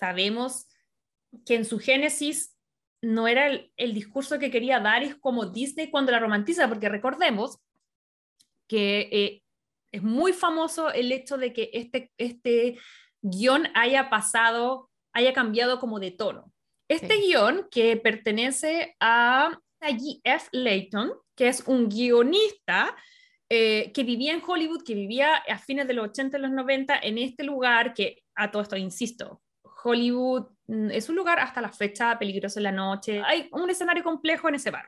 sabemos 0.00 0.66
que 1.44 1.56
en 1.56 1.66
su 1.66 1.78
génesis 1.78 2.56
no 3.02 3.28
era 3.28 3.48
el, 3.76 3.94
discurso 3.94 4.38
que 4.38 4.50
quería 4.50 4.80
dar, 4.80 5.02
es 5.02 5.16
como 5.16 5.44
Disney 5.44 5.90
cuando 5.90 6.12
la 6.12 6.18
romantiza, 6.18 6.66
porque 6.66 6.88
recordemos 6.88 7.58
que 8.66 9.08
eh, 9.12 9.42
es 9.92 10.02
muy 10.02 10.32
famoso 10.32 10.90
el 10.90 11.12
hecho 11.12 11.36
de 11.36 11.52
que 11.52 11.68
este, 11.74 12.10
este 12.16 12.78
guion 13.20 13.68
haya 13.74 14.08
pasado, 14.08 14.90
haya 15.12 15.34
cambiado 15.34 15.78
como 15.78 16.00
de 16.00 16.12
tono. 16.12 16.50
Este 16.88 17.18
guion 17.18 17.68
que 17.70 17.98
pertenece 17.98 18.96
a 18.98 19.58
G.F. 19.82 20.48
Layton, 20.52 21.12
que 21.34 21.48
es 21.48 21.62
un 21.66 21.90
guionista 21.90 22.96
eh, 23.48 23.92
que 23.92 24.04
vivía 24.04 24.32
en 24.32 24.42
Hollywood, 24.46 24.82
que 24.84 24.94
vivía 24.94 25.34
a 25.36 25.58
fines 25.58 25.86
de 25.86 25.94
los 25.94 26.08
80 26.08 26.38
y 26.38 26.40
los 26.40 26.50
90 26.50 26.98
en 27.02 27.18
este 27.18 27.44
lugar 27.44 27.94
que, 27.94 28.22
a 28.34 28.50
todo 28.50 28.62
esto, 28.62 28.76
insisto, 28.76 29.42
Hollywood 29.84 30.46
mm, 30.66 30.90
es 30.90 31.08
un 31.08 31.16
lugar 31.16 31.38
hasta 31.38 31.60
la 31.60 31.70
fecha 31.70 32.18
peligroso 32.18 32.58
en 32.58 32.64
la 32.64 32.72
noche. 32.72 33.22
Hay 33.24 33.48
un 33.52 33.68
escenario 33.68 34.02
complejo 34.02 34.48
en 34.48 34.54
ese 34.56 34.70
bar. 34.70 34.86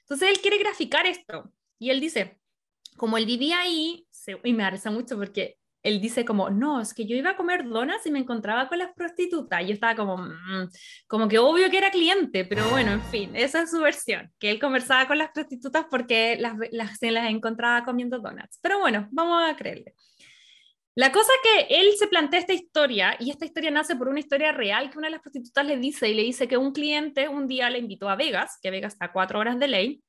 Entonces 0.00 0.28
él 0.30 0.40
quiere 0.40 0.58
graficar 0.58 1.06
esto 1.06 1.52
y 1.78 1.90
él 1.90 2.00
dice, 2.00 2.38
como 2.96 3.16
él 3.16 3.26
vivía 3.26 3.60
ahí, 3.60 4.06
y 4.44 4.52
me 4.52 4.64
arresa 4.64 4.90
mucho 4.90 5.16
porque 5.16 5.58
él 5.82 6.00
dice 6.00 6.24
como, 6.24 6.50
no, 6.50 6.80
es 6.80 6.94
que 6.94 7.06
yo 7.06 7.16
iba 7.16 7.30
a 7.30 7.36
comer 7.36 7.68
donas 7.68 8.06
y 8.06 8.10
me 8.10 8.20
encontraba 8.20 8.68
con 8.68 8.78
las 8.78 8.92
prostitutas. 8.94 9.66
Yo 9.66 9.74
estaba 9.74 9.96
como, 9.96 10.16
mm", 10.16 10.68
como 11.06 11.28
que 11.28 11.38
obvio 11.38 11.70
que 11.70 11.78
era 11.78 11.90
cliente, 11.90 12.44
pero 12.44 12.68
bueno, 12.70 12.92
en 12.92 13.02
fin, 13.02 13.34
esa 13.34 13.62
es 13.62 13.70
su 13.70 13.80
versión, 13.80 14.30
que 14.38 14.50
él 14.50 14.60
conversaba 14.60 15.06
con 15.08 15.18
las 15.18 15.30
prostitutas 15.32 15.86
porque 15.90 16.36
las, 16.38 16.54
las, 16.70 16.98
se 16.98 17.10
las 17.10 17.28
encontraba 17.30 17.84
comiendo 17.84 18.18
donuts. 18.20 18.58
Pero 18.62 18.78
bueno, 18.78 19.08
vamos 19.10 19.42
a 19.48 19.56
creerle. 19.56 19.94
La 20.94 21.10
cosa 21.10 21.32
que 21.42 21.74
él 21.80 21.86
se 21.98 22.06
plantea 22.06 22.40
esta 22.40 22.52
historia, 22.52 23.16
y 23.18 23.30
esta 23.30 23.46
historia 23.46 23.70
nace 23.70 23.96
por 23.96 24.08
una 24.08 24.20
historia 24.20 24.52
real 24.52 24.90
que 24.90 24.98
una 24.98 25.06
de 25.06 25.12
las 25.12 25.22
prostitutas 25.22 25.64
le 25.64 25.78
dice, 25.78 26.10
y 26.10 26.14
le 26.14 26.22
dice 26.22 26.46
que 26.46 26.58
un 26.58 26.72
cliente 26.72 27.28
un 27.28 27.48
día 27.48 27.70
le 27.70 27.78
invitó 27.78 28.10
a 28.10 28.16
Vegas, 28.16 28.58
que 28.62 28.70
Vegas 28.70 28.92
está 28.92 29.06
a 29.06 29.12
cuatro 29.12 29.38
horas 29.38 29.58
de 29.58 29.68
ley, 29.68 30.02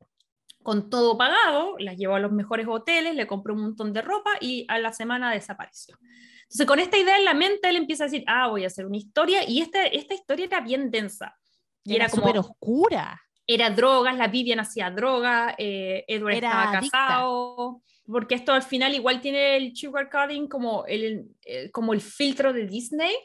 con 0.63 0.89
todo 0.89 1.17
pagado, 1.17 1.75
la 1.79 1.93
llevó 1.93 2.15
a 2.15 2.19
los 2.19 2.31
mejores 2.31 2.67
hoteles, 2.67 3.15
le 3.15 3.27
compró 3.27 3.53
un 3.53 3.61
montón 3.61 3.93
de 3.93 4.01
ropa 4.01 4.31
y 4.39 4.65
a 4.69 4.79
la 4.79 4.93
semana 4.93 5.31
desapareció. 5.31 5.97
Entonces, 6.43 6.65
con 6.65 6.79
esta 6.79 6.97
idea 6.97 7.17
en 7.17 7.25
la 7.25 7.33
mente, 7.33 7.69
él 7.69 7.75
empieza 7.75 8.03
a 8.03 8.07
decir, 8.07 8.23
ah, 8.27 8.47
voy 8.47 8.63
a 8.63 8.67
hacer 8.67 8.85
una 8.85 8.97
historia, 8.97 9.47
y 9.47 9.61
esta, 9.61 9.85
esta 9.85 10.13
historia 10.13 10.45
era 10.45 10.61
bien 10.61 10.91
densa. 10.91 11.37
Y 11.83 11.95
era, 11.95 12.09
como 12.09 12.23
súper 12.23 12.39
oscura. 12.39 13.21
Era 13.45 13.69
drogas, 13.69 14.17
la 14.17 14.27
Vivian 14.27 14.59
hacía 14.59 14.89
droga, 14.89 15.55
eh, 15.57 16.05
Edward 16.07 16.35
estaba 16.35 16.71
casado 16.71 17.81
porque 18.05 18.35
esto 18.35 18.53
al 18.53 18.63
final 18.63 18.93
igual 18.93 19.21
tiene 19.21 19.57
el 19.57 19.75
sugar 19.75 20.09
coding 20.09 20.47
como 20.47 20.85
el, 20.85 21.27
eh, 21.45 21.71
como 21.71 21.93
el 21.93 22.01
filtro 22.01 22.53
de 22.53 22.65
Disney. 22.65 23.15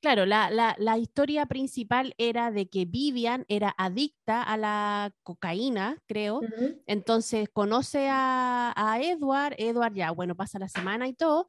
Claro, 0.00 0.24
la, 0.24 0.50
la, 0.50 0.74
la, 0.78 0.96
historia 0.96 1.44
principal 1.44 2.14
era 2.16 2.50
de 2.50 2.70
que 2.70 2.86
Vivian 2.86 3.44
era 3.48 3.74
adicta 3.76 4.42
a 4.42 4.56
la 4.56 5.12
cocaína, 5.22 5.98
creo. 6.06 6.40
Entonces 6.86 7.50
conoce 7.52 8.08
a, 8.08 8.72
a, 8.74 9.00
Edward, 9.02 9.56
Edward 9.58 9.92
ya, 9.92 10.10
bueno, 10.12 10.34
pasa 10.34 10.58
la 10.58 10.70
semana 10.70 11.06
y 11.06 11.12
todo. 11.12 11.48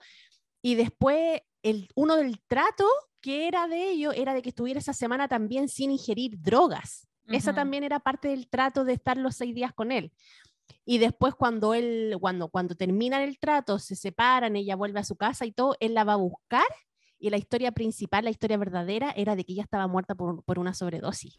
Y 0.61 0.75
después 0.75 1.41
el, 1.63 1.87
uno 1.95 2.17
del 2.17 2.41
trato 2.41 2.85
que 3.21 3.47
era 3.47 3.67
de 3.69 3.91
ello 3.91 4.11
era 4.11 4.33
de 4.33 4.41
que 4.41 4.49
estuviera 4.49 4.79
esa 4.79 4.93
semana 4.93 5.29
también 5.29 5.69
sin 5.69 5.91
ingerir 5.91 6.41
drogas. 6.41 7.07
Esa 7.27 7.53
también 7.53 7.85
era 7.85 8.01
parte 8.01 8.27
del 8.27 8.49
trato 8.49 8.83
de 8.83 8.91
estar 8.91 9.15
los 9.15 9.37
seis 9.37 9.55
días 9.55 9.71
con 9.73 9.93
él. 9.93 10.11
Y 10.83 10.97
después 10.97 11.35
cuando 11.35 11.73
él, 11.73 12.17
cuando, 12.19 12.49
cuando 12.49 12.75
terminan 12.75 13.21
el 13.21 13.39
trato, 13.39 13.79
se 13.79 13.95
separan, 13.95 14.57
ella 14.57 14.75
vuelve 14.75 14.99
a 14.99 15.05
su 15.05 15.15
casa 15.15 15.45
y 15.45 15.53
todo, 15.53 15.77
él 15.79 15.93
la 15.93 16.03
va 16.03 16.13
a 16.13 16.17
buscar 16.17 16.65
y 17.22 17.30
la 17.30 17.38
historia 17.38 17.72
principal, 17.72 18.26
la 18.26 18.31
historia 18.31 18.57
verdadera, 18.57 19.14
era 19.15 19.35
de 19.35 19.45
que 19.45 19.53
ella 19.53 19.64
estaba 19.64 19.88
muerta 19.88 20.15
por, 20.15 20.43
por 20.43 20.57
una 20.60 20.73
sobredosis. 20.73 21.38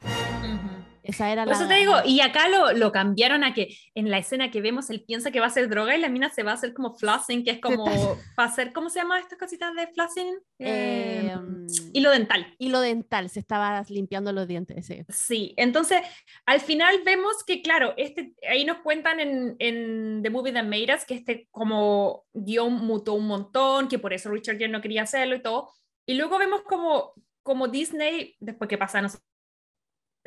Esa 1.02 1.32
era 1.32 1.44
por 1.44 1.52
Eso 1.52 1.66
te 1.66 1.74
digo, 1.74 1.96
y 2.04 2.20
acá 2.20 2.48
lo, 2.48 2.72
lo, 2.72 2.92
cambiaron 2.92 3.42
a 3.42 3.52
que 3.54 3.76
en 3.94 4.10
la 4.10 4.18
escena 4.18 4.50
que 4.50 4.60
vemos 4.60 4.88
él 4.90 5.02
piensa 5.06 5.30
que 5.30 5.40
va 5.40 5.46
a 5.46 5.50
ser 5.50 5.68
droga 5.68 5.96
y 5.96 6.00
la 6.00 6.08
mina 6.08 6.30
se 6.30 6.42
va 6.42 6.52
a 6.52 6.54
hacer 6.54 6.72
como 6.72 6.94
flossing, 6.94 7.44
que 7.44 7.52
es 7.52 7.60
como 7.60 7.86
va 7.86 8.16
a 8.36 8.44
hacer, 8.44 8.72
¿cómo 8.72 8.88
se 8.88 9.00
llama 9.00 9.18
estas 9.18 9.38
cositas 9.38 9.74
de 9.74 9.88
flossing? 9.88 10.34
Eh, 10.60 11.32
em, 11.32 11.66
hilo 11.92 12.10
dental. 12.10 12.54
Hilo 12.58 12.80
dental, 12.80 13.28
se 13.30 13.40
estaba 13.40 13.82
limpiando 13.88 14.32
los 14.32 14.46
dientes. 14.46 14.86
Sí. 14.86 15.04
sí, 15.08 15.54
entonces 15.56 16.02
al 16.46 16.60
final 16.60 17.00
vemos 17.04 17.42
que, 17.44 17.62
claro, 17.62 17.94
este, 17.96 18.34
ahí 18.48 18.64
nos 18.64 18.78
cuentan 18.78 19.18
en, 19.18 19.56
en 19.58 20.22
The 20.22 20.30
Movie 20.30 20.52
That 20.52 20.64
Made 20.64 20.94
Us 20.94 21.04
que 21.04 21.14
este 21.14 21.48
como 21.50 22.24
guion 22.32 22.74
mutó 22.74 23.14
un 23.14 23.26
montón, 23.26 23.88
que 23.88 23.98
por 23.98 24.12
eso 24.12 24.30
Richard 24.30 24.58
Gere 24.58 24.70
no 24.70 24.80
quería 24.80 25.02
hacerlo 25.02 25.34
y 25.34 25.42
todo. 25.42 25.72
Y 26.06 26.14
luego 26.14 26.38
vemos 26.38 26.62
como, 26.62 27.12
como 27.42 27.68
Disney, 27.68 28.36
después 28.40 28.68
que 28.68 28.78
pasa 28.78 29.02
no 29.02 29.08
sé 29.08 29.18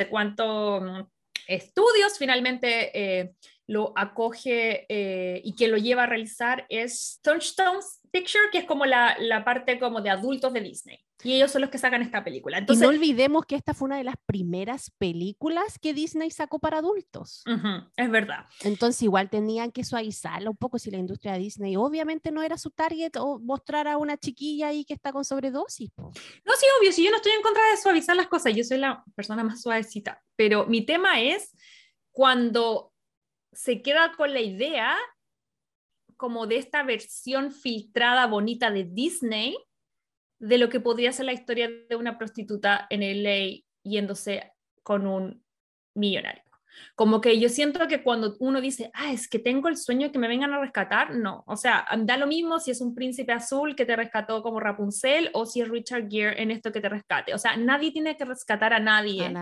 cuántos 0.10 0.82
mm, 0.82 1.02
estudios, 1.48 2.18
finalmente 2.18 2.92
eh, 2.94 3.34
lo 3.68 3.94
acoge 3.96 4.86
eh, 4.90 5.42
y 5.44 5.56
que 5.56 5.68
lo 5.68 5.78
lleva 5.78 6.04
a 6.04 6.08
realizar 6.08 6.66
es 6.70 7.20
Touchstones 7.24 8.02
Picture, 8.12 8.46
que 8.52 8.60
es 8.60 8.66
como 8.66 8.86
la, 8.86 9.16
la, 9.20 9.44
parte 9.44 9.80
como 9.80 10.02
de 10.02 10.10
adultos 10.10 10.54
de 10.54 10.62
Disney. 10.62 11.05
Y 11.26 11.34
ellos 11.34 11.52
son 11.52 11.62
los 11.62 11.72
que 11.72 11.80
sacan 11.80 12.04
esta 12.04 12.24
película. 12.24 12.60
Entonces, 12.60 12.84
y 12.84 12.86
no 12.86 12.90
olvidemos 12.90 13.48
que 13.48 13.56
esta 13.56 13.74
fue 13.74 13.88
una 13.88 13.98
de 13.98 14.04
las 14.04 14.16
primeras 14.28 14.92
películas 14.92 15.80
que 15.80 15.92
Disney 15.92 16.30
sacó 16.30 16.60
para 16.60 16.78
adultos. 16.78 17.44
es 17.98 18.12
verdad. 18.12 18.46
Entonces 18.62 19.02
igual 19.02 19.32
tenían 19.32 19.72
que 19.72 19.84
suavizarla 19.84 20.52
un 20.52 20.56
poco 20.56 20.78
si 20.78 20.92
la 20.92 21.00
industria 21.00 21.34
de 21.34 21.40
Disney 21.40 21.76
obviamente 21.76 22.32
no 22.32 22.44
era 22.44 22.60
su 22.60 22.70
target 22.70 23.16
o 23.18 23.40
mostrar 23.40 23.88
a 23.88 23.98
una 23.98 24.18
chiquilla 24.18 24.68
ahí 24.68 24.86
que 24.86 24.94
está 24.94 25.12
con 25.12 25.26
sobredosis. 25.26 25.90
No, 25.98 26.12
sí, 26.14 26.66
obvio, 26.80 26.92
si 26.92 27.04
yo 27.04 27.10
no 27.10 27.18
estoy 27.18 27.32
en 27.32 27.42
contra 27.42 27.64
de 27.72 27.78
suavizar 27.78 28.16
las 28.16 28.28
cosas, 28.28 28.56
yo 28.56 28.64
soy 28.64 28.78
la 28.78 29.04
persona 29.16 29.44
más 29.44 29.64
suavecita, 29.64 30.22
pero 30.36 30.68
mi 30.68 30.86
tema 30.86 31.22
es 31.22 31.52
cuando 32.12 32.94
se 33.52 33.82
queda 33.82 34.14
con 34.16 34.32
la 34.32 34.42
idea 34.42 34.96
como 36.18 36.46
de 36.46 36.58
esta 36.58 36.84
versión 36.84 37.52
filtrada 37.52 38.28
bonita 38.28 38.70
de 38.70 38.84
Disney 38.84 39.58
de 40.40 40.58
lo 40.58 40.70
que 40.70 40.80
podría 40.80 41.12
ser 41.12 41.26
la 41.26 41.34
historia 41.34 41.70
de 41.70 41.96
una 41.96 42.18
prostituta 42.18 42.88
en 42.90 43.02
LA 43.02 43.64
yéndose 43.84 44.52
con 44.84 45.08
un 45.08 45.44
millonario. 45.94 46.44
Como 46.96 47.22
que 47.22 47.40
yo 47.40 47.50
siento 47.50 47.88
que 47.88 48.04
cuando 48.04 48.36
uno 48.40 48.62
dice, 48.62 48.92
ah, 48.94 49.12
es 49.12 49.28
que 49.28 49.40
tengo 49.40 49.68
el 49.68 49.78
sueño 49.78 50.08
de 50.08 50.12
que 50.12 50.20
me 50.20 50.28
vengan 50.28 50.54
a 50.54 50.60
rescatar, 50.60 51.16
no. 51.16 51.44
O 51.48 51.56
sea, 51.56 51.86
da 52.00 52.18
lo 52.18 52.28
mismo 52.28 52.60
si 52.60 52.72
es 52.72 52.82
un 52.82 52.94
príncipe 52.94 53.32
azul 53.32 53.76
que 53.76 53.86
te 53.86 53.96
rescató 53.96 54.42
como 54.42 54.60
Rapunzel 54.60 55.30
o 55.34 55.46
si 55.46 55.62
es 55.62 55.70
Richard 55.70 56.10
Gere 56.10 56.42
en 56.42 56.52
esto 56.52 56.72
que 56.72 56.82
te 56.82 56.90
rescate. 56.90 57.34
O 57.34 57.38
sea, 57.38 57.56
nadie 57.58 57.92
tiene 57.92 58.18
que 58.18 58.26
rescatar 58.26 58.74
a 58.74 58.80
nadie, 58.80 59.34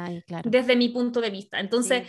desde 0.45 0.75
mi 0.75 0.89
punto 0.89 1.21
de 1.21 1.29
vista. 1.29 1.59
Entonces, 1.59 2.07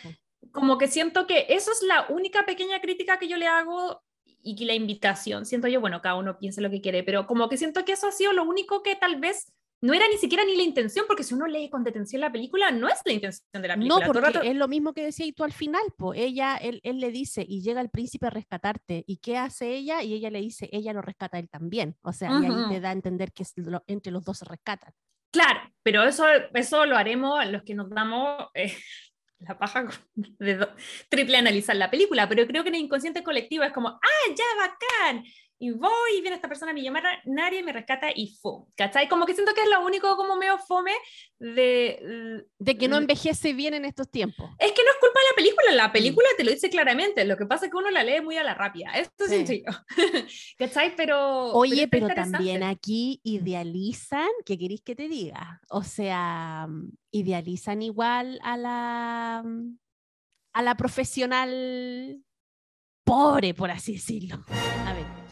como 0.52 0.78
que 0.78 0.88
siento 0.88 1.26
que 1.26 1.46
eso 1.48 1.72
es 1.72 1.82
la 1.82 2.06
única 2.10 2.44
pequeña 2.44 2.80
crítica 2.80 3.18
que 3.18 3.28
yo 3.28 3.36
le 3.36 3.46
hago 3.46 4.02
y 4.44 4.54
que 4.56 4.66
la 4.66 4.74
invitación, 4.74 5.46
siento 5.46 5.68
yo, 5.68 5.80
bueno, 5.80 6.02
cada 6.02 6.16
uno 6.16 6.38
piensa 6.38 6.60
lo 6.60 6.70
que 6.70 6.80
quiere, 6.80 7.02
pero 7.02 7.26
como 7.26 7.48
que 7.48 7.56
siento 7.56 7.84
que 7.84 7.92
eso 7.92 8.06
ha 8.06 8.12
sido 8.12 8.32
lo 8.32 8.44
único 8.44 8.82
que 8.82 8.94
tal 8.94 9.18
vez 9.18 9.52
no 9.80 9.92
era 9.92 10.08
ni 10.08 10.16
siquiera 10.16 10.44
ni 10.44 10.56
la 10.56 10.62
intención, 10.62 11.04
porque 11.06 11.24
si 11.24 11.34
uno 11.34 11.46
lee 11.46 11.68
con 11.68 11.84
detención 11.84 12.20
la 12.20 12.32
película, 12.32 12.70
no 12.70 12.88
es 12.88 13.00
la 13.04 13.12
intención 13.12 13.46
de 13.52 13.68
la 13.68 13.74
película. 13.74 14.06
No, 14.06 14.12
porque 14.12 14.48
es 14.48 14.56
lo 14.56 14.66
mismo 14.66 14.94
que 14.94 15.04
decía 15.04 15.26
y 15.26 15.32
tú 15.32 15.44
al 15.44 15.52
final, 15.52 15.82
pues 15.98 16.20
ella, 16.20 16.56
él, 16.56 16.80
él, 16.84 17.00
le 17.00 17.10
dice, 17.10 17.44
y 17.46 17.60
llega 17.62 17.82
el 17.82 17.90
príncipe 17.90 18.26
a 18.26 18.30
rescatarte, 18.30 19.04
¿y 19.06 19.18
qué 19.18 19.36
hace 19.36 19.74
ella? 19.74 20.02
Y 20.02 20.14
ella 20.14 20.30
le 20.30 20.40
dice, 20.40 20.70
ella 20.72 20.94
lo 20.94 21.02
rescata 21.02 21.36
a 21.36 21.40
él 21.40 21.50
también, 21.50 21.96
o 22.02 22.12
sea, 22.12 22.30
y 22.30 22.46
ahí 22.46 22.68
te 22.70 22.80
da 22.80 22.90
a 22.90 22.92
entender 22.92 23.32
que 23.32 23.44
entre 23.86 24.12
los 24.12 24.24
dos 24.24 24.38
se 24.38 24.46
rescatan. 24.46 24.92
Claro, 25.30 25.60
pero 25.82 26.04
eso, 26.04 26.24
eso 26.54 26.86
lo 26.86 26.96
haremos 26.96 27.44
los 27.50 27.62
que 27.62 27.74
nos 27.74 27.90
damos 27.90 28.46
eh, 28.54 28.72
la 29.40 29.58
paja 29.58 29.86
de 30.16 30.68
triple 31.08 31.36
analizar 31.36 31.76
la 31.76 31.90
película, 31.90 32.28
pero 32.28 32.46
creo 32.46 32.62
que 32.62 32.68
en 32.70 32.76
el 32.76 32.82
inconsciente 32.82 33.22
colectivo 33.22 33.64
es 33.64 33.72
como, 33.72 33.88
ah, 33.88 34.34
ya, 34.36 34.44
bacán. 34.58 35.24
Y 35.64 35.70
voy 35.70 36.18
y 36.18 36.20
viene 36.20 36.36
esta 36.36 36.48
persona 36.48 36.74
millonaria 36.74 37.58
y 37.58 37.62
me 37.62 37.72
rescata 37.72 38.08
y 38.14 38.36
fu, 38.40 38.68
¿cachai? 38.76 39.08
Como 39.08 39.24
que 39.24 39.32
siento 39.32 39.54
que 39.54 39.62
es 39.62 39.70
lo 39.70 39.82
único 39.82 40.14
como 40.14 40.36
medio 40.36 40.58
fome 40.58 40.92
de... 41.38 42.44
De 42.58 42.76
que 42.76 42.86
no 42.86 42.98
envejece 42.98 43.54
bien 43.54 43.72
en 43.72 43.86
estos 43.86 44.10
tiempos. 44.10 44.50
Es 44.58 44.72
que 44.72 44.84
no 44.84 44.90
es 44.90 44.96
culpa 45.00 45.20
de 45.20 45.26
la 45.30 45.36
película, 45.36 45.72
la 45.72 45.92
película 45.92 46.28
te 46.36 46.44
lo 46.44 46.50
dice 46.50 46.68
claramente, 46.68 47.24
lo 47.24 47.38
que 47.38 47.46
pasa 47.46 47.64
es 47.64 47.70
que 47.70 47.78
uno 47.78 47.90
la 47.90 48.04
lee 48.04 48.20
muy 48.20 48.36
a 48.36 48.44
la 48.44 48.52
rápida, 48.52 48.90
esto 48.92 49.24
es 49.24 49.30
sencillo, 49.30 49.70
¿cachai? 50.58 50.94
Pero... 50.96 51.52
Oye, 51.52 51.88
pero, 51.88 52.08
también 52.08 52.62
aquí 52.62 53.20
idealizan, 53.22 54.28
¿qué 54.44 54.58
queréis 54.58 54.82
que 54.82 54.94
te 54.94 55.08
diga? 55.08 55.62
O 55.70 55.82
sea, 55.82 56.68
idealizan 57.10 57.80
igual 57.80 58.38
a 58.42 58.58
la 58.58 59.44
a 60.52 60.62
la 60.62 60.76
profesional 60.76 62.22
pobre, 63.02 63.54
por 63.54 63.70
así 63.70 63.94
decirlo. 63.94 64.44
A 64.86 64.92
ver, 64.92 65.23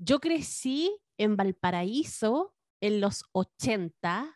yo 0.00 0.18
crecí 0.18 0.96
en 1.18 1.36
Valparaíso 1.36 2.54
en 2.80 3.00
los 3.00 3.24
80, 3.32 4.34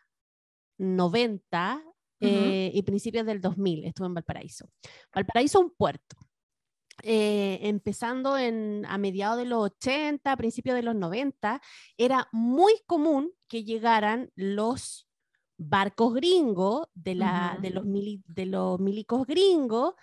90 0.77 1.83
eh, 2.21 2.71
y 2.73 2.81
principios 2.83 3.25
del 3.25 3.41
2000. 3.41 3.85
Estuve 3.85 4.07
en 4.07 4.13
Valparaíso. 4.13 4.69
Valparaíso, 5.13 5.59
un 5.59 5.71
puerto. 5.71 6.15
Eh, 7.01 7.59
empezando 7.63 8.37
en, 8.37 8.85
a 8.87 8.97
mediados 8.97 9.37
de 9.37 9.45
los 9.45 9.65
80, 9.65 10.37
principios 10.37 10.75
de 10.75 10.83
los 10.83 10.95
90, 10.95 11.59
era 11.97 12.29
muy 12.31 12.73
común 12.85 13.31
que 13.47 13.63
llegaran 13.63 14.31
los 14.35 15.09
barcos 15.57 16.13
gringos, 16.13 16.87
de, 16.93 17.15
la, 17.15 17.57
de, 17.61 17.71
los, 17.71 17.85
de 17.85 18.45
los 18.45 18.79
milicos 18.79 19.25
gringos, 19.25 19.95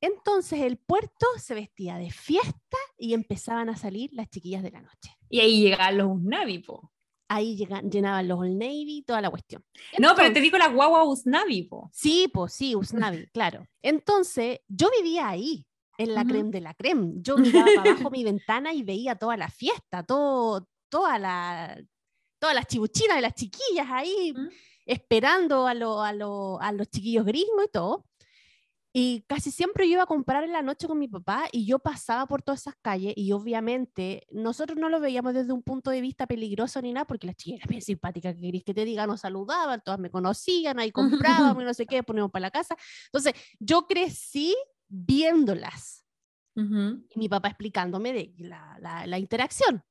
entonces 0.00 0.60
el 0.60 0.78
puerto 0.78 1.26
se 1.38 1.54
vestía 1.54 1.96
de 1.96 2.10
fiesta 2.10 2.76
y 2.96 3.14
empezaban 3.14 3.68
a 3.68 3.76
salir 3.76 4.10
las 4.12 4.28
chiquillas 4.30 4.62
de 4.62 4.70
la 4.70 4.80
noche. 4.80 5.16
Y 5.28 5.40
ahí 5.40 5.62
llegaban 5.62 5.98
los 5.98 6.08
Usnavi, 6.16 6.58
po. 6.60 6.92
Ahí 7.30 7.56
llenaban 7.56 8.26
los 8.26 8.38
Old 8.38 8.56
Navy, 8.56 9.04
toda 9.06 9.20
la 9.20 9.28
cuestión. 9.28 9.62
no, 9.98 10.14
pero 10.16 10.32
te 10.32 10.40
digo 10.40 10.56
la 10.56 10.68
guagua 10.68 11.04
Usnavi, 11.04 11.64
po. 11.64 11.90
Sí, 11.92 12.28
pues 12.32 12.54
sí, 12.54 12.74
Usnavi, 12.74 13.26
claro. 13.32 13.66
Entonces 13.82 14.60
yo 14.66 14.88
vivía 14.96 15.28
ahí, 15.28 15.66
en 15.98 16.14
la 16.14 16.24
creme 16.24 16.50
de 16.50 16.60
la 16.60 16.74
creme. 16.74 17.14
Yo 17.16 17.36
miraba 17.36 17.66
para 17.74 17.90
abajo 17.90 18.10
mi 18.10 18.24
ventana 18.24 18.72
y 18.72 18.82
veía 18.82 19.16
toda 19.16 19.36
la 19.36 19.50
fiesta, 19.50 20.04
todo, 20.04 20.68
toda 20.88 21.18
la, 21.18 21.76
todas 22.38 22.54
las 22.54 22.66
chibuchinas 22.66 23.16
de 23.16 23.22
las 23.22 23.34
chiquillas 23.34 23.88
ahí, 23.90 24.32
esperando 24.86 25.66
a, 25.66 25.72
a, 25.72 26.68
a 26.68 26.72
los 26.72 26.88
chiquillos 26.88 27.26
gringos 27.26 27.64
y 27.66 27.70
todo. 27.72 28.07
Y 28.92 29.22
casi 29.28 29.50
siempre 29.50 29.86
yo 29.86 29.94
iba 29.94 30.02
a 30.04 30.06
comprar 30.06 30.44
en 30.44 30.52
la 30.52 30.62
noche 30.62 30.88
con 30.88 30.98
mi 30.98 31.08
papá 31.08 31.44
y 31.52 31.66
yo 31.66 31.78
pasaba 31.78 32.26
por 32.26 32.42
todas 32.42 32.62
esas 32.62 32.74
calles 32.80 33.12
y 33.16 33.32
obviamente 33.32 34.26
nosotros 34.30 34.78
no 34.78 34.88
lo 34.88 34.98
veíamos 34.98 35.34
desde 35.34 35.52
un 35.52 35.62
punto 35.62 35.90
de 35.90 36.00
vista 36.00 36.26
peligroso 36.26 36.80
ni 36.80 36.92
nada 36.92 37.06
porque 37.06 37.26
las 37.26 37.36
chicas 37.36 37.58
eran 37.58 37.68
bien 37.68 37.82
simpáticas, 37.82 38.34
que 38.34 38.40
queréis 38.40 38.64
que 38.64 38.74
te 38.74 38.84
diga, 38.84 39.06
nos 39.06 39.20
saludaban, 39.20 39.82
todas 39.84 40.00
me 40.00 40.10
conocían, 40.10 40.78
ahí 40.78 40.90
comprábamos 41.52 41.62
y 41.62 41.66
no 41.66 41.74
sé 41.74 41.86
qué, 41.86 42.02
poníamos 42.02 42.30
para 42.30 42.46
la 42.46 42.50
casa. 42.50 42.76
Entonces 43.06 43.34
yo 43.60 43.86
crecí 43.86 44.56
viéndolas 44.88 46.04
y 46.54 47.18
mi 47.18 47.28
papá 47.28 47.48
explicándome 47.48 48.12
de 48.12 48.34
la, 48.38 48.76
la, 48.80 49.06
la 49.06 49.18
interacción. 49.18 49.84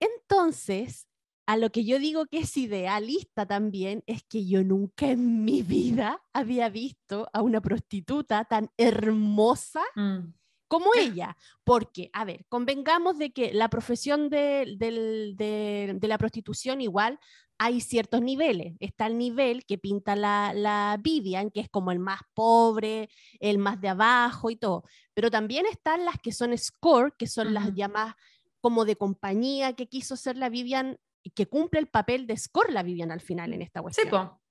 Entonces, 0.00 1.06
a 1.46 1.56
lo 1.56 1.70
que 1.70 1.84
yo 1.84 1.98
digo 1.98 2.26
que 2.26 2.38
es 2.38 2.56
idealista 2.56 3.46
también 3.46 4.02
es 4.06 4.22
que 4.24 4.46
yo 4.46 4.64
nunca 4.64 5.10
en 5.10 5.44
mi 5.44 5.62
vida 5.62 6.22
había 6.32 6.68
visto 6.68 7.28
a 7.32 7.42
una 7.42 7.60
prostituta 7.60 8.44
tan 8.44 8.70
hermosa 8.78 9.82
mm. 9.94 10.32
como 10.68 10.86
ella. 10.98 11.36
Porque, 11.62 12.10
a 12.12 12.24
ver, 12.24 12.46
convengamos 12.48 13.18
de 13.18 13.32
que 13.32 13.52
la 13.52 13.68
profesión 13.68 14.30
de, 14.30 14.74
de, 14.78 16.08
la 16.08 16.18
prostitución 16.18 16.80
igual 16.80 17.18
hay 17.58 17.80
ciertos 17.80 18.22
niveles. 18.22 18.74
Está 18.80 19.06
el 19.06 19.18
nivel 19.18 19.64
que 19.64 19.78
pinta 19.78 20.16
la, 20.16 20.52
la 20.54 20.98
Vivian, 21.00 21.50
que 21.50 21.60
es 21.60 21.68
como 21.68 21.92
el 21.92 21.98
más 21.98 22.20
pobre, 22.32 23.10
el 23.38 23.58
más 23.58 23.80
de 23.80 23.90
abajo 23.90 24.50
y 24.50 24.56
todo. 24.56 24.84
Pero 25.12 25.30
también 25.30 25.66
están 25.66 26.04
las 26.04 26.18
que 26.18 26.32
son 26.32 26.56
score, 26.56 27.14
que 27.16 27.26
son 27.26 27.54
las 27.54 27.72
llamadas 27.74 28.14
como 28.60 28.86
de 28.86 28.96
compañía 28.96 29.74
que 29.74 29.88
quiso 29.88 30.16
ser 30.16 30.38
la 30.38 30.48
Vivian 30.48 30.98
que 31.34 31.46
cumple 31.46 31.80
el 31.80 31.86
papel 31.86 32.26
de 32.26 32.36
Score 32.36 32.72
la 32.72 32.82
Vivian 32.82 33.10
al 33.10 33.20
final 33.20 33.52
en 33.52 33.62
esta 33.62 33.80
cuestión. 33.82 34.08
Sí, 34.10 34.44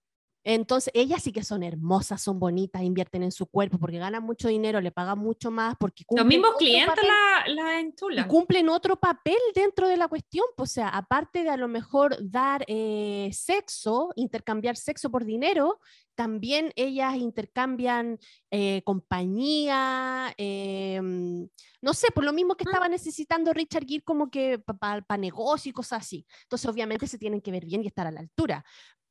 entonces, 0.45 0.91
ellas 0.93 1.23
sí 1.23 1.31
que 1.31 1.43
son 1.43 1.63
hermosas, 1.63 2.21
son 2.21 2.37
bonitas, 2.37 2.81
invierten 2.81 3.23
en 3.23 3.31
su 3.31 3.45
cuerpo 3.45 3.77
porque 3.77 3.97
ganan 3.97 4.23
mucho 4.23 4.49
dinero, 4.49 4.81
le 4.81 4.91
pagan 4.91 5.17
mucho 5.17 5.51
más 5.51 5.75
porque 5.79 6.03
Los 6.13 6.25
mismos 6.25 6.55
clientes 6.57 6.95
la, 7.01 7.53
la 7.53 7.79
enchulan. 7.79 8.25
Y 8.25 8.27
cumplen 8.27 8.67
otro 8.67 8.97
papel 8.97 9.37
dentro 9.55 9.87
de 9.87 9.95
la 9.95 10.09
cuestión. 10.09 10.45
O 10.57 10.65
sea, 10.65 10.89
aparte 10.89 11.43
de 11.43 11.49
a 11.49 11.55
lo 11.55 11.69
mejor 11.69 12.17
dar 12.19 12.65
eh, 12.67 13.29
sexo, 13.31 14.11
intercambiar 14.17 14.75
sexo 14.75 15.09
por 15.09 15.23
dinero, 15.23 15.79
también 16.15 16.71
ellas 16.75 17.15
intercambian 17.15 18.19
eh, 18.51 18.81
compañía, 18.83 20.33
em, 20.37 21.47
no 21.81 21.93
sé, 21.93 22.07
por 22.11 22.23
lo 22.23 22.33
mismo 22.33 22.55
que 22.55 22.63
estaba 22.63 22.87
necesitando 22.87 23.53
Richard 23.53 23.85
Gere 23.87 24.03
como 24.03 24.29
que 24.29 24.59
para 24.59 25.01
pa, 25.01 25.17
negocio 25.17 25.69
y 25.69 25.73
cosas 25.73 26.01
así. 26.01 26.25
Entonces, 26.43 26.69
obviamente 26.69 27.07
se 27.07 27.17
tienen 27.17 27.41
que 27.41 27.51
ver 27.51 27.65
bien 27.65 27.83
y 27.83 27.87
estar 27.87 28.07
a 28.07 28.11
la 28.11 28.19
altura 28.19 28.63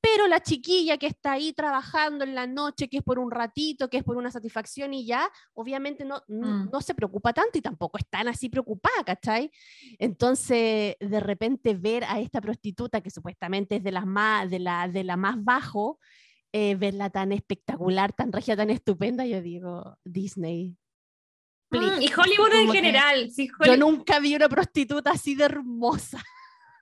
pero 0.02 0.26
la 0.26 0.42
chiquilla 0.42 0.98
que 0.98 1.06
está 1.06 1.32
ahí 1.32 1.52
trabajando 1.52 2.24
en 2.24 2.34
la 2.34 2.48
noche, 2.48 2.88
que 2.88 2.98
es 2.98 3.02
por 3.04 3.20
un 3.20 3.30
ratito, 3.30 3.88
que 3.88 3.98
es 3.98 4.02
por 4.02 4.16
una 4.16 4.32
satisfacción 4.32 4.92
y 4.92 5.06
ya, 5.06 5.30
obviamente 5.54 6.04
no, 6.04 6.20
no, 6.26 6.64
mm. 6.64 6.82
se 6.82 6.94
preocupa 6.94 7.32
tanto 7.32 7.56
y 7.56 7.62
tampoco 7.62 7.98
es 7.98 8.06
tan 8.10 8.26
así 8.26 8.48
preocupada, 8.48 9.04
¿cachai? 9.06 9.52
Entonces, 10.00 10.96
de 10.98 11.20
repente 11.20 11.74
ver 11.74 12.02
a 12.02 12.18
esta 12.18 12.40
prostituta 12.40 13.00
que 13.00 13.10
supuestamente 13.10 13.76
es 13.76 13.84
de 13.84 13.92
las 13.92 14.04
más, 14.04 14.50
de 14.50 14.58
la, 14.58 14.88
de 14.88 15.04
la 15.04 15.16
más 15.16 15.36
bajo, 15.42 16.00
eh, 16.52 16.74
verla 16.74 17.10
tan 17.10 17.32
espectacular, 17.32 18.12
tan 18.12 18.32
regia, 18.32 18.56
tan 18.56 18.70
estupenda, 18.70 19.24
yo 19.24 19.40
digo, 19.40 19.96
Disney. 20.04 20.76
Mm, 21.70 22.02
y 22.02 22.12
Hollywood 22.12 22.52
en 22.52 22.72
general. 22.72 23.30
Yo 23.64 23.76
nunca 23.76 24.20
vi 24.20 24.34
una 24.36 24.48
prostituta 24.48 25.12
así 25.12 25.34
de 25.34 25.44
hermosa. 25.44 26.22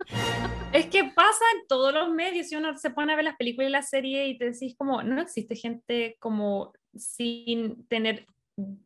Es 0.72 0.86
que 0.86 1.04
pasa 1.04 1.44
en 1.56 1.66
todos 1.66 1.92
los 1.92 2.10
medios 2.10 2.50
y 2.50 2.56
uno 2.56 2.76
se 2.78 2.90
pone 2.90 3.12
a 3.12 3.16
ver 3.16 3.24
las 3.24 3.36
películas 3.36 3.68
y 3.68 3.72
las 3.72 3.88
series 3.90 4.28
y 4.30 4.38
te 4.38 4.52
decís 4.52 4.74
como, 4.78 5.02
no 5.02 5.20
existe 5.20 5.56
gente 5.56 6.16
como 6.20 6.72
sin 6.94 7.86
tener 7.88 8.24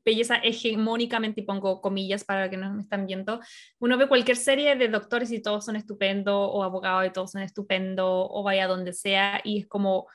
belleza 0.05 0.36
hegemónicamente, 0.36 1.40
y 1.40 1.44
pongo 1.44 1.81
comillas 1.81 2.24
para 2.24 2.48
que 2.48 2.56
no 2.56 2.73
me 2.73 2.82
están 2.82 3.06
viendo, 3.06 3.40
uno 3.78 3.98
ve 3.98 4.09
cualquier 4.09 4.36
serie 4.36 4.77
de 4.77 4.89
doctores 4.89 5.31
y 5.32 5.43
todos 5.43 5.65
son 5.65 5.77
estupendos, 5.77 6.51
o 6.52 6.62
abogados 6.62 7.06
y 7.06 7.12
todos 7.12 7.32
son 7.32 7.43
estupendos, 7.43 8.06
o 8.31 8.43
vaya 8.43 8.66
donde 8.66 8.93
sea, 8.93 9.40
y 9.44 9.61
es 9.61 9.66
como, 9.66 10.06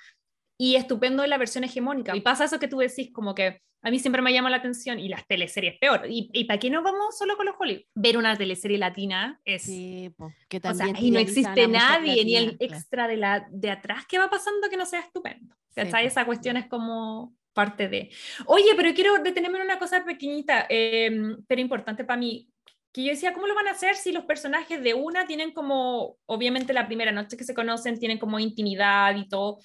y 0.61 0.75
estupendo 0.75 1.23
en 1.23 1.29
la 1.29 1.37
versión 1.37 1.63
hegemónica. 1.63 2.15
Y 2.15 2.21
pasa 2.21 2.43
eso 2.43 2.59
que 2.59 2.67
tú 2.67 2.79
decís, 2.79 3.11
como 3.13 3.33
que 3.33 3.61
a 3.81 3.89
mí 3.89 3.97
siempre 3.97 4.21
me 4.21 4.33
llama 4.33 4.49
la 4.49 4.57
atención, 4.57 4.99
y 4.99 5.07
las 5.07 5.25
teleseries 5.25 5.79
peor. 5.79 6.05
¿Y, 6.09 6.29
y 6.33 6.43
para 6.43 6.59
qué 6.59 6.69
no 6.69 6.83
vamos 6.83 7.17
solo 7.17 7.37
con 7.37 7.45
los 7.45 7.55
Hollywood? 7.57 7.83
Ver 7.95 8.17
una 8.17 8.35
teleserie 8.35 8.77
latina 8.77 9.39
es... 9.45 9.63
Sí, 9.63 10.13
que 10.49 10.59
también 10.59 10.89
o 10.89 10.99
sea, 10.99 11.05
y 11.07 11.11
no 11.11 11.19
existe 11.19 11.67
nadie, 11.69 12.25
ni 12.25 12.35
el 12.35 12.57
extra 12.59 13.07
de, 13.07 13.15
la, 13.15 13.47
de 13.49 13.71
atrás 13.71 14.05
que 14.05 14.19
va 14.19 14.29
pasando 14.29 14.69
que 14.69 14.75
no 14.75 14.85
sea 14.85 14.99
estupendo. 14.99 15.55
Esa 15.75 16.25
cuestión 16.25 16.57
es 16.57 16.67
como 16.67 17.33
parte 17.53 17.87
de... 17.87 18.11
Oye, 18.45 18.71
pero 18.75 18.93
quiero 18.93 19.17
detenerme 19.19 19.59
en 19.59 19.65
una 19.65 19.79
cosa 19.79 20.03
pequeñita, 20.03 20.65
em, 20.67 21.37
pero 21.47 21.61
importante 21.61 22.03
para 22.03 22.19
mí 22.19 22.49
que 22.91 23.03
yo 23.03 23.11
decía, 23.11 23.33
¿cómo 23.33 23.47
lo 23.47 23.55
van 23.55 23.67
a 23.67 23.71
hacer 23.71 23.95
si 23.95 24.11
los 24.11 24.25
personajes 24.25 24.81
de 24.81 24.93
una 24.93 25.25
tienen 25.25 25.51
como, 25.51 26.17
obviamente 26.25 26.73
la 26.73 26.87
primera 26.87 27.11
noche 27.11 27.37
que 27.37 27.43
se 27.43 27.53
conocen, 27.53 27.99
tienen 27.99 28.17
como 28.17 28.39
intimidad 28.39 29.15
y 29.15 29.29
todo, 29.29 29.59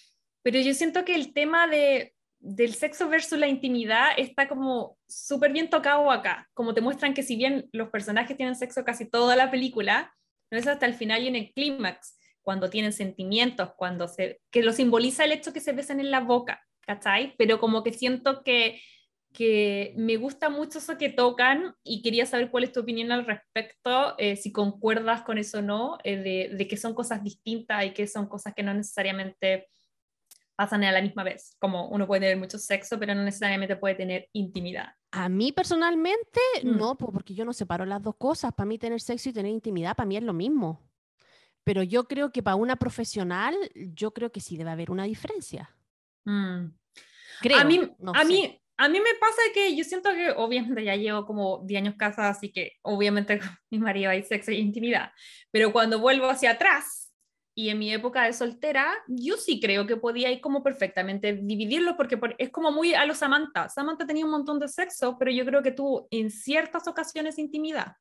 pero 0.45 0.61
yo 0.61 0.75
siento 0.75 1.07
que 1.07 1.15
el 1.15 1.33
tema 1.33 1.67
de, 1.67 2.15
del 2.39 2.75
sexo 2.75 3.09
versus 3.09 3.39
la 3.39 3.49
intimidad 3.49 4.09
está 4.19 4.47
como 4.47 4.99
súper 5.09 5.51
bien 5.53 5.71
tocado 5.71 6.11
acá, 6.11 6.51
como 6.53 6.75
te 6.75 6.83
muestran 6.83 7.15
que 7.15 7.23
si 7.23 7.35
bien 7.35 7.67
los 7.73 7.89
personajes 7.89 8.37
tienen 8.37 8.55
sexo 8.55 8.85
casi 8.85 9.09
toda 9.09 9.37
la 9.37 9.51
película, 9.51 10.15
no 10.51 10.59
es 10.59 10.67
hasta 10.67 10.85
el 10.85 10.93
final 10.93 11.23
y 11.23 11.29
en 11.29 11.37
el 11.37 11.53
clímax, 11.55 12.19
cuando 12.43 12.69
tienen 12.69 12.93
sentimientos, 12.93 13.71
cuando 13.75 14.07
se, 14.07 14.43
que 14.51 14.63
lo 14.63 14.75
simboliza 14.75 15.25
el 15.25 15.33
hecho 15.33 15.55
que 15.55 15.61
se 15.61 15.73
besan 15.73 15.99
en 15.99 16.11
la 16.11 16.21
boca, 16.21 16.63
¿cachai? 16.83 17.35
Pero 17.39 17.59
como 17.59 17.83
que 17.83 17.95
siento 17.95 18.43
que, 18.45 18.83
que 19.33 19.95
me 19.97 20.19
gusta 20.19 20.51
mucho 20.51 20.77
eso 20.77 20.99
que 20.99 21.09
tocan 21.09 21.75
y 21.83 22.03
quería 22.03 22.27
saber 22.27 22.51
cuál 22.51 22.65
es 22.65 22.73
tu 22.73 22.81
opinión 22.81 23.13
al 23.13 23.25
respecto, 23.25 24.15
eh, 24.19 24.37
si 24.37 24.53
concuerdas 24.53 25.23
con 25.23 25.39
eso 25.39 25.61
o 25.61 25.63
no, 25.63 25.97
eh, 26.05 26.19
de, 26.19 26.55
de 26.55 26.69
que 26.69 26.77
son 26.77 26.93
cosas 26.93 27.25
distintas 27.25 27.87
y 27.87 27.95
que 27.95 28.07
son 28.07 28.29
cosas 28.29 28.53
que 28.55 28.63
no 28.63 28.75
necesariamente 28.75 29.71
pasan 30.57 30.85
a 30.85 30.93
la 30.93 31.03
misma 31.03 31.23
vez. 31.25 31.57
Como 31.59 31.89
uno 31.89 32.07
puede 32.07 32.23
tener 32.23 32.37
mucho 32.37 32.59
sexo, 32.59 32.99
pero 32.99 33.15
no 33.15 33.23
necesariamente 33.23 33.77
puede 33.77 33.95
tener 33.95 34.29
intimidad. 34.33 34.95
A 35.13 35.29
mí 35.29 35.53
personalmente, 35.53 36.41
mm. 36.63 36.77
no, 36.77 36.97
porque 36.97 37.35
yo 37.35 37.45
no 37.45 37.53
separo 37.53 37.85
las 37.85 38.03
dos 38.03 38.17
cosas. 38.17 38.53
Para 38.53 38.67
mí 38.67 38.79
tener 38.79 39.01
sexo 39.01 39.29
y 39.29 39.33
tener 39.33 39.53
intimidad, 39.53 39.97
para 39.97 40.07
mí 40.07 40.17
es 40.17 40.23
lo 40.23 40.33
mismo. 40.33 40.81
Pero 41.65 41.83
yo 41.83 42.05
creo 42.05 42.31
que 42.31 42.43
para 42.43 42.57
una 42.57 42.77
profesional, 42.77 43.55
yo 43.75 44.13
creo 44.13 44.31
que 44.31 44.41
sí 44.41 44.57
debe 44.57 44.71
haber 44.71 44.91
una 44.91 45.05
diferencia. 45.05 45.75
Mm. 46.25 46.67
Creo, 47.41 47.59
a 47.59 47.65
mí, 47.65 47.81
a 48.15 48.25
mí 48.25 48.61
a 48.77 48.89
mí 48.89 48.99
me 48.99 49.15
pasa 49.21 49.41
que 49.53 49.77
yo 49.77 49.85
siento 49.85 50.11
que 50.13 50.31
obviamente 50.31 50.83
ya 50.83 50.97
llevo 50.97 51.27
como 51.27 51.63
10 51.65 51.83
años 51.83 51.95
casada, 51.97 52.31
así 52.31 52.51
que 52.51 52.73
obviamente 52.83 53.39
con 53.39 53.49
mi 53.71 53.79
marido 53.79 54.11
hay 54.11 54.23
sexo 54.23 54.51
y 54.51 54.57
intimidad, 54.57 55.13
pero 55.51 55.73
cuando 55.73 56.01
vuelvo 56.01 56.29
hacia 56.29 56.53
atrás 56.53 57.04
y 57.55 57.69
en 57.69 57.79
mi 57.79 57.93
época 57.93 58.25
de 58.25 58.33
soltera, 58.33 58.93
yo 59.07 59.37
sí 59.37 59.61
creo 59.61 59.87
que 59.87 59.97
podía 59.97 60.31
ir 60.31 60.41
como 60.41 60.63
perfectamente 60.63 61.35
dividirlo 61.35 61.97
porque 61.97 62.19
es 62.39 62.51
como 62.51 62.73
muy 62.73 62.95
a 62.95 63.07
los 63.07 63.19
Samantha. 63.19 63.69
Samantha 63.69 64.07
tenía 64.07 64.25
un 64.25 64.33
montón 64.33 64.59
de 64.59 64.69
sexo, 64.69 65.17
pero 65.19 65.31
yo 65.31 65.45
creo 65.45 65.63
que 65.63 65.71
tuvo 65.71 66.09
en 66.11 66.31
ciertas 66.31 66.89
ocasiones 66.89 67.39
intimidad. 67.39 67.97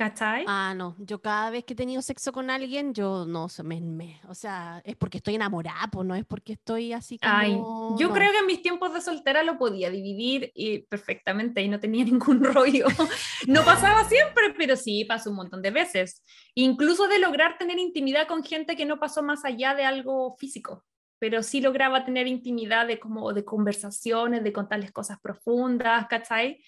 ¿Cachai? 0.00 0.46
Ah, 0.48 0.72
no, 0.74 0.96
yo 0.98 1.20
cada 1.20 1.50
vez 1.50 1.62
que 1.62 1.74
he 1.74 1.76
tenido 1.76 2.00
sexo 2.00 2.32
con 2.32 2.48
alguien, 2.48 2.94
yo 2.94 3.26
no, 3.26 3.48
me, 3.64 3.82
me 3.82 4.18
o 4.28 4.34
sea, 4.34 4.80
es 4.82 4.96
porque 4.96 5.18
estoy 5.18 5.34
enamorada, 5.34 5.90
pues 5.92 6.06
no 6.06 6.14
es 6.14 6.24
porque 6.24 6.54
estoy 6.54 6.94
así 6.94 7.18
como... 7.18 7.34
Ay, 7.34 7.50
yo 7.98 8.10
creo 8.10 8.32
que 8.32 8.38
en 8.38 8.46
mis 8.46 8.62
tiempos 8.62 8.94
de 8.94 9.02
soltera 9.02 9.42
lo 9.42 9.58
podía 9.58 9.90
dividir 9.90 10.52
y 10.54 10.78
perfectamente 10.86 11.60
y 11.60 11.68
no 11.68 11.80
tenía 11.80 12.02
ningún 12.06 12.42
rollo. 12.42 12.86
no 13.46 13.62
pasaba 13.62 14.08
siempre, 14.08 14.54
pero 14.56 14.74
sí 14.74 15.04
pasó 15.04 15.28
un 15.28 15.36
montón 15.36 15.60
de 15.60 15.70
veces. 15.70 16.24
Incluso 16.54 17.06
de 17.06 17.18
lograr 17.18 17.58
tener 17.58 17.78
intimidad 17.78 18.26
con 18.26 18.42
gente 18.42 18.76
que 18.76 18.86
no 18.86 18.98
pasó 18.98 19.22
más 19.22 19.44
allá 19.44 19.74
de 19.74 19.84
algo 19.84 20.34
físico 20.38 20.82
pero 21.18 21.42
sí 21.42 21.60
lograba 21.60 22.06
tener 22.06 22.26
intimidad 22.26 22.86
de 22.86 22.98
como 22.98 23.34
de 23.34 23.44
conversaciones, 23.44 24.42
de 24.42 24.54
contarles 24.54 24.90
cosas 24.90 25.20
profundas, 25.20 26.06
¿cachai? 26.08 26.64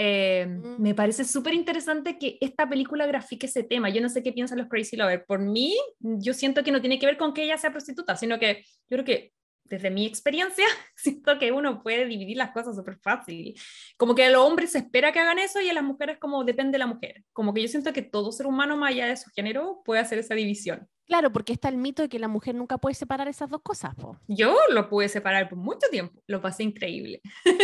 Eh, 0.00 0.46
mm. 0.46 0.80
Me 0.80 0.94
parece 0.94 1.24
súper 1.24 1.54
interesante 1.54 2.18
que 2.18 2.38
esta 2.40 2.68
película 2.68 3.06
grafique 3.06 3.46
ese 3.46 3.64
tema. 3.64 3.90
Yo 3.90 4.00
no 4.00 4.08
sé 4.08 4.22
qué 4.22 4.32
piensan 4.32 4.58
los 4.58 4.68
Crazy 4.68 4.96
Lovers. 4.96 5.24
Por 5.26 5.40
mí, 5.40 5.76
yo 5.98 6.32
siento 6.32 6.62
que 6.62 6.70
no 6.72 6.80
tiene 6.80 6.98
que 6.98 7.06
ver 7.06 7.18
con 7.18 7.34
que 7.34 7.42
ella 7.42 7.58
sea 7.58 7.72
prostituta, 7.72 8.16
sino 8.16 8.38
que 8.38 8.62
yo 8.88 8.96
creo 8.96 9.04
que 9.04 9.32
desde 9.64 9.90
mi 9.90 10.06
experiencia, 10.06 10.64
siento 10.96 11.38
que 11.38 11.52
uno 11.52 11.82
puede 11.82 12.06
dividir 12.06 12.36
las 12.36 12.52
cosas 12.52 12.76
súper 12.76 12.98
fácil. 12.98 13.54
Como 13.96 14.14
que 14.14 14.24
a 14.24 14.30
los 14.30 14.46
hombres 14.46 14.72
se 14.72 14.78
espera 14.78 15.12
que 15.12 15.18
hagan 15.18 15.38
eso 15.38 15.60
y 15.60 15.68
a 15.68 15.74
las 15.74 15.84
mujeres 15.84 16.18
como 16.18 16.44
depende 16.44 16.72
de 16.72 16.78
la 16.78 16.86
mujer. 16.86 17.24
Como 17.32 17.52
que 17.52 17.62
yo 17.62 17.68
siento 17.68 17.92
que 17.92 18.02
todo 18.02 18.32
ser 18.32 18.46
humano, 18.46 18.76
más 18.76 18.90
allá 18.90 19.06
de 19.08 19.16
su 19.16 19.30
género, 19.30 19.82
puede 19.84 20.00
hacer 20.00 20.18
esa 20.18 20.34
división. 20.34 20.88
Claro, 21.08 21.32
porque 21.32 21.54
está 21.54 21.70
el 21.70 21.78
mito 21.78 22.02
de 22.02 22.10
que 22.10 22.18
la 22.18 22.28
mujer 22.28 22.54
nunca 22.54 22.76
puede 22.76 22.94
separar 22.94 23.28
esas 23.28 23.48
dos 23.48 23.62
cosas. 23.62 23.94
Yo 24.28 24.54
lo 24.70 24.90
pude 24.90 25.08
separar 25.08 25.48
por 25.48 25.56
mucho 25.56 25.88
tiempo, 25.90 26.20
lo 26.26 26.42
pasé 26.42 26.64
increíble. 26.64 27.22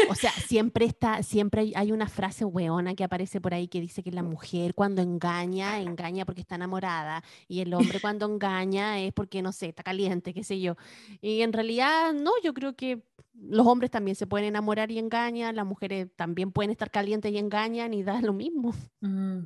O 0.09 0.15
sea, 0.15 0.31
siempre 0.33 0.87
está, 0.87 1.23
siempre 1.23 1.73
hay 1.75 1.93
una 1.93 2.09
frase 2.09 2.47
weona 2.47 2.95
que 2.95 3.05
aparece 3.05 3.43
por 3.43 3.53
ahí 3.53 3.69
que 3.69 3.83
dice 3.83 4.03
que 4.03 4.11
la 4.11 4.23
mujer 4.23 4.75
cuando 4.75 5.03
engaña, 5.03 5.79
engaña 5.81 6.25
porque 6.25 6.41
está 6.41 6.55
enamorada, 6.55 7.23
y 7.47 7.61
el 7.61 7.75
hombre 7.75 8.01
cuando 8.03 8.27
engaña 8.27 8.99
es 9.01 9.13
porque, 9.13 9.43
no 9.43 9.53
sé, 9.53 9.69
está 9.69 9.83
caliente, 9.83 10.33
qué 10.33 10.43
sé 10.43 10.61
yo. 10.61 10.77
Y 11.21 11.43
en 11.43 11.53
realidad, 11.53 12.15
no, 12.15 12.33
yo 12.43 12.55
creo 12.55 12.75
que 12.75 13.03
los 13.35 13.67
hombres 13.67 13.91
también 13.91 14.15
se 14.15 14.27
pueden 14.27 14.49
enamorar 14.49 14.91
y 14.91 14.99
engañan, 14.99 15.57
las 15.57 15.67
mujeres 15.67 16.09
también 16.17 16.53
pueden 16.53 16.71
estar 16.71 16.91
calientes 16.91 17.33
y 17.33 17.39
engañan 17.39 17.93
y 17.93 18.03
da 18.03 18.21
lo 18.21 18.33
mismo. 18.33 18.75
Mm, 19.01 19.39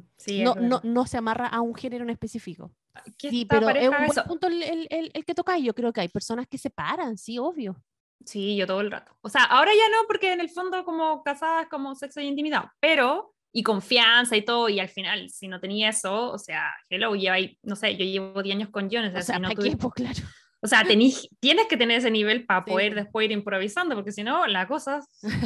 no, 0.45 0.55
no, 0.55 0.81
no, 0.85 1.07
se 1.07 1.17
amarra 1.17 1.47
a 1.47 1.61
un 1.61 1.75
género 1.75 2.05
en 2.05 2.11
específico. 2.11 2.71
Sí, 3.19 3.47
pero 3.49 3.69
es 3.71 3.89
un 3.89 4.07
buen 4.07 4.27
punto 4.27 4.47
el, 4.49 4.63
el, 4.63 5.11
el, 5.13 5.25
que 5.25 5.35
toca 5.35 5.59
y 5.59 5.65
yo 5.65 5.75
creo 5.75 5.93
que 5.93 6.01
hay 6.01 6.09
personas 6.09 6.47
que 6.49 6.59
se 6.59 6.71
paran, 6.71 7.17
sí, 7.17 7.39
obvio. 7.39 7.77
Sí, 8.25 8.57
yo 8.57 8.67
todo 8.67 8.81
el 8.81 8.91
rato. 8.91 9.17
O 9.21 9.29
sea, 9.29 9.45
ahora 9.45 9.71
ya 9.73 9.89
no, 9.91 10.07
porque 10.07 10.33
en 10.33 10.41
el 10.41 10.51
fondo 10.51 10.85
como 10.85 11.23
casadas 11.23 11.69
como 11.69 11.95
sexo 11.95 12.21
y 12.21 12.27
intimidad, 12.27 12.65
pero 12.81 13.35
y 13.53 13.63
confianza 13.63 14.37
y 14.37 14.43
todo, 14.43 14.69
y 14.69 14.79
al 14.81 14.89
final, 14.89 15.31
si 15.31 15.49
no 15.49 15.61
tenía 15.61 15.91
eso, 15.91 16.33
o 16.33 16.39
sea, 16.39 16.71
hello, 16.91 17.15
lleva 17.15 17.37
ahí, 17.37 17.59
no 17.63 17.77
sé, 17.77 17.97
yo 17.97 18.05
llevo 18.05 18.43
10 18.43 18.57
años 18.57 18.69
con 18.71 18.91
Jones, 18.91 19.15
o 19.15 19.23
sea, 19.23 19.39
no 19.39 19.51
tuve... 19.51 19.77
Pues, 19.77 19.95
claro. 19.95 20.21
O 20.61 20.67
sea, 20.67 20.85
tienes 21.41 21.67
que 21.69 21.77
tener 21.77 21.99
ese 21.99 22.11
nivel 22.11 22.45
para 22.45 22.65
poder 22.65 22.95
después 22.95 23.25
ir 23.25 23.33
improvisando, 23.33 23.95
porque 23.95 24.13
si 24.13 24.23
no, 24.23 24.47
la 24.47 24.67
cosa 24.67 25.01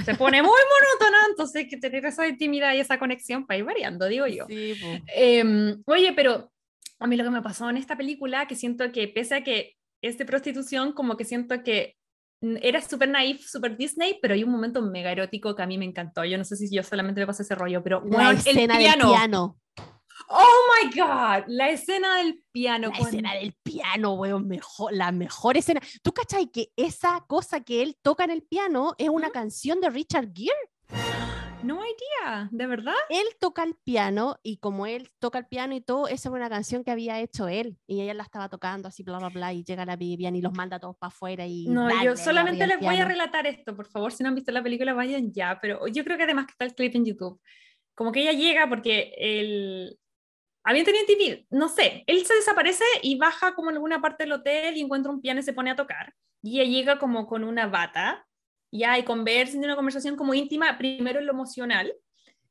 se 0.04 0.14
pone 0.14 0.42
muy 0.42 0.50
monótona, 0.50 1.18
entonces 1.30 1.62
hay 1.62 1.68
que 1.68 1.76
tener 1.76 2.04
esa 2.06 2.26
intimidad 2.26 2.74
y 2.74 2.80
esa 2.80 2.98
conexión 2.98 3.46
para 3.46 3.58
ir 3.58 3.64
variando, 3.64 4.06
digo 4.06 4.26
yo. 4.26 4.46
Sí, 4.46 4.74
eh, 5.14 5.76
oye, 5.86 6.12
pero 6.14 6.51
a 7.02 7.06
mí 7.06 7.16
lo 7.16 7.24
que 7.24 7.30
me 7.30 7.42
pasó 7.42 7.68
en 7.68 7.76
esta 7.76 7.96
película, 7.96 8.46
que 8.46 8.54
siento 8.54 8.90
que 8.92 9.08
pese 9.08 9.36
a 9.36 9.44
que 9.44 9.74
es 10.02 10.18
de 10.18 10.24
prostitución, 10.24 10.92
como 10.92 11.16
que 11.16 11.24
siento 11.24 11.62
que 11.62 11.96
era 12.40 12.80
súper 12.80 13.08
naif, 13.08 13.46
súper 13.46 13.76
Disney, 13.76 14.18
pero 14.20 14.34
hay 14.34 14.42
un 14.42 14.50
momento 14.50 14.82
mega 14.82 15.12
erótico 15.12 15.54
que 15.54 15.62
a 15.62 15.66
mí 15.66 15.78
me 15.78 15.84
encantó. 15.84 16.24
Yo 16.24 16.36
no 16.38 16.44
sé 16.44 16.56
si 16.56 16.74
yo 16.74 16.82
solamente 16.82 17.20
le 17.20 17.26
pasé 17.26 17.44
ese 17.44 17.54
rollo, 17.54 17.82
pero 17.82 18.02
la 18.04 18.32
escena 18.32 18.78
del 18.78 18.94
piano. 18.94 19.58
Oh 20.28 20.58
my 20.74 20.90
God, 20.90 21.44
la 21.48 21.70
escena 21.70 22.16
del 22.16 22.42
piano. 22.50 22.90
La 22.90 22.98
escena 22.98 23.34
del 23.34 23.54
piano, 23.62 24.14
weón, 24.14 24.48
mejor, 24.48 24.92
la 24.92 25.12
mejor 25.12 25.56
escena. 25.56 25.80
¿Tú 26.02 26.12
cachai 26.12 26.50
que 26.50 26.72
esa 26.76 27.24
cosa 27.26 27.60
que 27.60 27.82
él 27.82 27.96
toca 28.02 28.24
en 28.24 28.30
el 28.30 28.42
piano 28.42 28.94
es 28.98 29.08
una 29.08 29.30
canción 29.30 29.80
de 29.80 29.90
Richard 29.90 30.30
Gere? 30.34 31.21
No 31.62 31.80
idea, 31.84 32.48
¿de 32.50 32.66
verdad? 32.66 32.94
Él 33.08 33.26
toca 33.38 33.62
el 33.62 33.74
piano 33.84 34.36
y 34.42 34.58
como 34.58 34.86
él 34.86 35.08
toca 35.18 35.38
el 35.38 35.46
piano 35.46 35.74
y 35.74 35.80
todo, 35.80 36.08
esa 36.08 36.28
es 36.28 36.34
una 36.34 36.48
canción 36.48 36.82
que 36.82 36.90
había 36.90 37.20
hecho 37.20 37.48
él 37.48 37.78
y 37.86 38.00
ella 38.00 38.14
la 38.14 38.24
estaba 38.24 38.48
tocando 38.48 38.88
así, 38.88 39.02
bla, 39.02 39.18
bla, 39.18 39.28
bla, 39.28 39.52
y 39.52 39.64
llega 39.64 39.84
la 39.84 39.96
Vivian 39.96 40.34
y 40.34 40.42
los 40.42 40.52
manda 40.52 40.80
todos 40.80 40.96
para 40.96 41.08
afuera 41.08 41.46
y... 41.46 41.66
No, 41.66 41.88
yo 42.02 42.16
solamente 42.16 42.66
les 42.66 42.80
voy 42.80 42.96
a 42.96 43.04
relatar 43.04 43.46
esto, 43.46 43.76
por 43.76 43.86
favor, 43.86 44.12
si 44.12 44.22
no 44.22 44.30
han 44.30 44.34
visto 44.34 44.50
la 44.52 44.62
película, 44.62 44.94
vayan 44.94 45.32
ya, 45.32 45.58
pero 45.60 45.86
yo 45.86 46.04
creo 46.04 46.16
que 46.16 46.24
además 46.24 46.46
que 46.46 46.52
está 46.52 46.64
el 46.64 46.74
clip 46.74 46.94
en 46.96 47.04
YouTube. 47.04 47.40
Como 47.94 48.10
que 48.10 48.22
ella 48.22 48.32
llega 48.32 48.68
porque 48.68 49.12
el, 49.16 49.98
habían 50.64 50.84
tenido 50.84 51.06
TV, 51.06 51.46
no 51.50 51.68
sé, 51.68 52.04
él 52.06 52.24
se 52.24 52.34
desaparece 52.34 52.84
y 53.02 53.18
baja 53.18 53.54
como 53.54 53.70
en 53.70 53.76
alguna 53.76 54.00
parte 54.00 54.24
del 54.24 54.32
hotel 54.32 54.76
y 54.76 54.80
encuentra 54.80 55.12
un 55.12 55.20
piano 55.20 55.40
y 55.40 55.42
se 55.42 55.52
pone 55.52 55.70
a 55.70 55.76
tocar. 55.76 56.14
Y 56.42 56.60
ella 56.60 56.70
llega 56.70 56.98
como 56.98 57.26
con 57.26 57.44
una 57.44 57.66
bata, 57.66 58.26
ya, 58.72 58.98
y 58.98 59.04
conversa, 59.04 59.52
tiene 59.52 59.66
una 59.66 59.76
conversación 59.76 60.16
como 60.16 60.34
íntima, 60.34 60.76
primero 60.78 61.20
en 61.20 61.26
lo 61.26 61.32
emocional, 61.32 61.94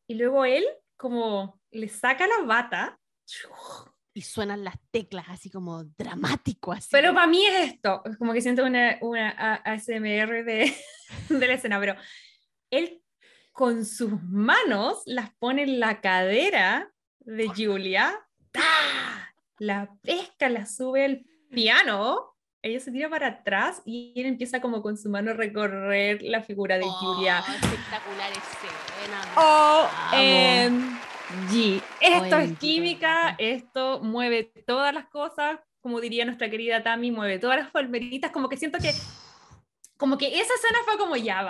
y 0.08 0.16
luego 0.16 0.46
él 0.46 0.64
como 0.96 1.60
le 1.72 1.90
saca 1.90 2.28
la 2.28 2.46
bata. 2.46 3.00
Y 4.14 4.22
suenan 4.22 4.64
las 4.64 4.76
teclas 4.92 5.26
así 5.30 5.50
como 5.50 5.84
dramático. 5.84 6.74
Así. 6.74 6.90
Pero 6.92 7.14
para 7.14 7.28
mí 7.28 7.44
es 7.46 7.72
esto, 7.74 8.04
es 8.06 8.18
como 8.18 8.34
que 8.34 8.42
siento 8.42 8.64
una, 8.64 8.98
una 9.02 9.30
ASMR 9.66 10.44
de, 10.46 10.76
de 11.30 11.48
la 11.48 11.54
escena, 11.54 11.80
pero 11.80 11.96
él 12.70 13.02
con 13.52 13.86
sus 13.86 14.22
manos 14.24 15.02
las 15.06 15.34
pone 15.36 15.64
en 15.64 15.80
la 15.80 16.02
cadera 16.02 16.92
de 17.20 17.48
Julia, 17.48 18.28
la 19.60 19.94
pesca, 20.02 20.50
la 20.50 20.66
sube 20.66 21.06
al 21.06 21.26
piano, 21.50 22.31
ella 22.64 22.80
se 22.80 22.92
tira 22.92 23.10
para 23.10 23.28
atrás 23.28 23.82
y 23.86 24.14
él 24.16 24.28
empieza 24.28 24.62
como 24.62 24.82
con 24.82 24.98
su 24.98 25.10
mano 25.10 25.32
a 25.32 25.34
recorrer 25.34 26.22
la 26.22 26.44
figura 26.44 26.78
de 26.78 26.84
Julia. 26.84 27.44
Oh, 27.48 27.52
espectacular 27.52 28.32
escena. 28.32 29.22
OMG. 31.42 31.82
Esto 32.02 32.38
es 32.38 32.58
química, 32.60 33.36
esto 33.40 34.00
mueve 34.04 34.44
todas 34.68 34.94
las 34.94 35.06
cosas, 35.08 35.60
como 35.80 36.00
diría 36.02 36.26
nuestra 36.26 36.50
querida 36.50 36.84
Tammy, 36.84 37.10
mueve 37.12 37.40
todas 37.40 37.58
las 37.58 37.72
palmeritas, 37.72 38.32
como 38.32 38.50
que 38.50 38.58
siento 38.58 38.78
que 38.80 38.94
como 39.98 40.18
que 40.18 40.28
esa 40.40 40.54
escena 40.54 40.80
fue 40.86 40.98
como 40.98 41.16
ya, 41.16 41.44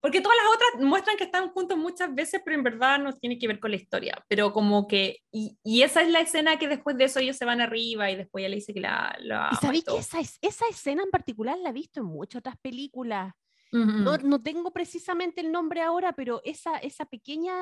porque 0.00 0.20
todas 0.20 0.36
las 0.42 0.54
otras 0.54 0.88
muestran 0.88 1.16
que 1.16 1.24
están 1.24 1.50
juntos 1.50 1.76
muchas 1.76 2.14
veces, 2.14 2.40
pero 2.44 2.56
en 2.56 2.62
verdad 2.62 2.98
no 2.98 3.12
tiene 3.12 3.38
que 3.38 3.46
ver 3.46 3.60
con 3.60 3.70
la 3.70 3.76
historia. 3.76 4.24
Pero 4.28 4.52
como 4.52 4.88
que, 4.88 5.18
y, 5.30 5.58
y 5.62 5.82
esa 5.82 6.02
es 6.02 6.10
la 6.10 6.20
escena 6.20 6.58
que 6.58 6.68
después 6.68 6.96
de 6.96 7.04
eso 7.04 7.20
ellos 7.20 7.36
se 7.36 7.44
van 7.44 7.60
arriba 7.60 8.10
y 8.10 8.16
después 8.16 8.42
ella 8.42 8.50
le 8.50 8.56
dice 8.56 8.72
que 8.72 8.80
la... 8.80 9.14
la 9.20 9.50
y 9.52 9.56
sabéis 9.56 9.84
que 9.84 9.96
esa, 9.98 10.20
esa 10.20 10.64
escena 10.70 11.02
en 11.02 11.10
particular 11.10 11.58
la 11.58 11.70
he 11.70 11.74
visto 11.74 12.00
en 12.00 12.06
muchas 12.06 12.40
otras 12.40 12.56
películas. 12.58 13.34
no, 13.72 14.16
no, 14.18 14.42
tengo 14.42 14.72
precisamente 14.72 15.42
el 15.42 15.52
nombre 15.52 15.82
ahora, 15.82 16.12
pero 16.12 16.40
esa, 16.44 16.78
esa 16.78 17.04
pequeña 17.04 17.54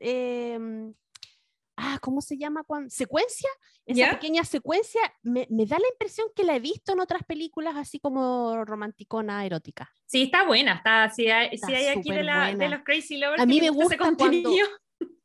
eh, 0.00 0.58
ah, 1.76 1.98
¿cómo 2.00 2.20
se 2.20 2.36
llama? 2.36 2.62
Cuando, 2.64 2.90
secuencia, 2.90 3.48
esa 3.86 4.10
pequeña 4.10 4.44
secuencia, 4.44 5.00
me, 5.22 5.46
me, 5.50 5.66
da 5.66 5.78
la 5.78 5.88
impresión 5.92 6.28
que 6.34 6.44
la 6.44 6.56
he 6.56 6.60
visto 6.60 6.92
en 6.92 7.00
otras 7.00 7.22
películas 7.24 7.74
así 7.76 7.98
como 7.98 8.64
romanticona 8.64 9.44
erótica. 9.44 9.92
Sí, 10.06 10.24
está 10.24 10.44
buena, 10.44 10.74
está, 10.74 11.08
si 11.10 11.28
hay, 11.28 11.58
hay 11.68 11.86
aquí 11.86 12.10
de, 12.10 12.22
la, 12.22 12.54
de, 12.54 12.68
los 12.68 12.82
Crazy 12.82 13.16
Lovers. 13.16 13.42
A 13.42 13.46
mí 13.46 13.60
me 13.60 13.70
gusta 13.70 13.96
cuando, 13.96 14.50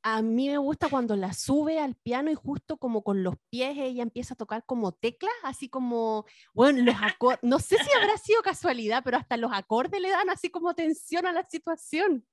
a 0.10 0.22
mí 0.22 0.48
me 0.48 0.58
gusta 0.58 0.88
cuando 0.88 1.18
la 1.18 1.34
sube 1.34 1.80
al 1.80 1.96
piano 1.96 2.32
y 2.32 2.36
justo 2.36 2.78
como 2.78 3.04
con 3.04 3.24
los 3.24 3.36
pies 3.50 3.76
ella 3.78 4.04
empieza 4.04 4.36
a 4.36 4.38
tocar 4.38 4.64
como 4.66 4.94
teclas, 4.94 5.34
así 5.44 5.68
como, 5.68 6.26
bueno, 6.54 6.82
los 6.82 6.96
no 7.42 7.60
sé 7.60 7.78
si 7.78 7.90
habrá 7.98 8.18
sido 8.18 8.42
casualidad, 8.42 9.02
pero 9.04 9.18
hasta 9.18 9.36
los 9.36 9.52
acordes 9.52 10.00
le 10.00 10.10
dan 10.10 10.30
así 10.30 10.50
como 10.50 10.74
tensión 10.76 11.26
a 11.26 11.34
la 11.34 11.44
situación. 11.50 12.26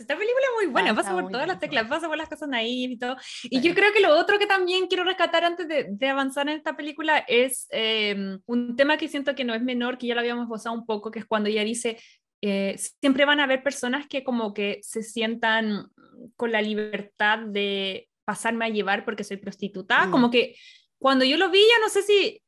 esta 0.00 0.14
película 0.14 0.44
es 0.44 0.62
muy 0.62 0.66
buena, 0.66 0.94
pasa 0.94 1.12
por 1.12 1.30
todas 1.30 1.48
las 1.48 1.58
teclas, 1.58 1.88
pasa 1.88 2.06
por 2.06 2.18
las 2.18 2.28
cosas 2.28 2.50
naivas 2.50 2.92
y 2.92 2.98
todo. 2.98 3.16
Y 3.44 3.62
yo 3.62 3.74
creo 3.74 3.94
que 3.94 4.00
lo 4.00 4.14
otro 4.18 4.38
que 4.38 4.46
también 4.46 4.86
quiero 4.86 5.04
rescatar 5.04 5.42
antes 5.44 5.68
de, 5.68 5.86
de 5.88 6.08
avanzar 6.08 6.50
en 6.50 6.58
esta 6.58 6.76
película 6.76 7.24
es 7.26 7.66
em, 7.70 8.40
un 8.44 8.76
tema 8.76 8.98
que 8.98 9.08
siento 9.08 9.34
que 9.34 9.44
no 9.44 9.54
es 9.54 9.62
menor, 9.62 9.96
que 9.96 10.06
ya 10.06 10.14
lo 10.14 10.20
habíamos 10.20 10.48
gozado 10.48 10.74
un 10.74 10.84
poco, 10.84 11.10
que 11.10 11.20
es 11.20 11.24
cuando 11.24 11.48
ella 11.48 11.64
dice, 11.64 11.96
eh, 12.42 12.76
siempre 13.00 13.24
van 13.24 13.40
a 13.40 13.44
haber 13.44 13.62
personas 13.62 14.06
que 14.06 14.24
como 14.24 14.54
que 14.54 14.80
se 14.82 15.02
sientan 15.02 15.90
con 16.36 16.52
la 16.52 16.62
libertad 16.62 17.38
de 17.38 18.08
pasarme 18.24 18.66
a 18.66 18.68
llevar 18.68 19.04
porque 19.04 19.24
soy 19.24 19.38
prostituta, 19.38 20.06
mm. 20.06 20.10
como 20.10 20.30
que 20.30 20.56
cuando 20.98 21.24
yo 21.24 21.36
lo 21.36 21.50
vi 21.50 21.60
ya 21.60 21.80
no 21.80 21.88
sé 21.88 22.02
si 22.02 22.42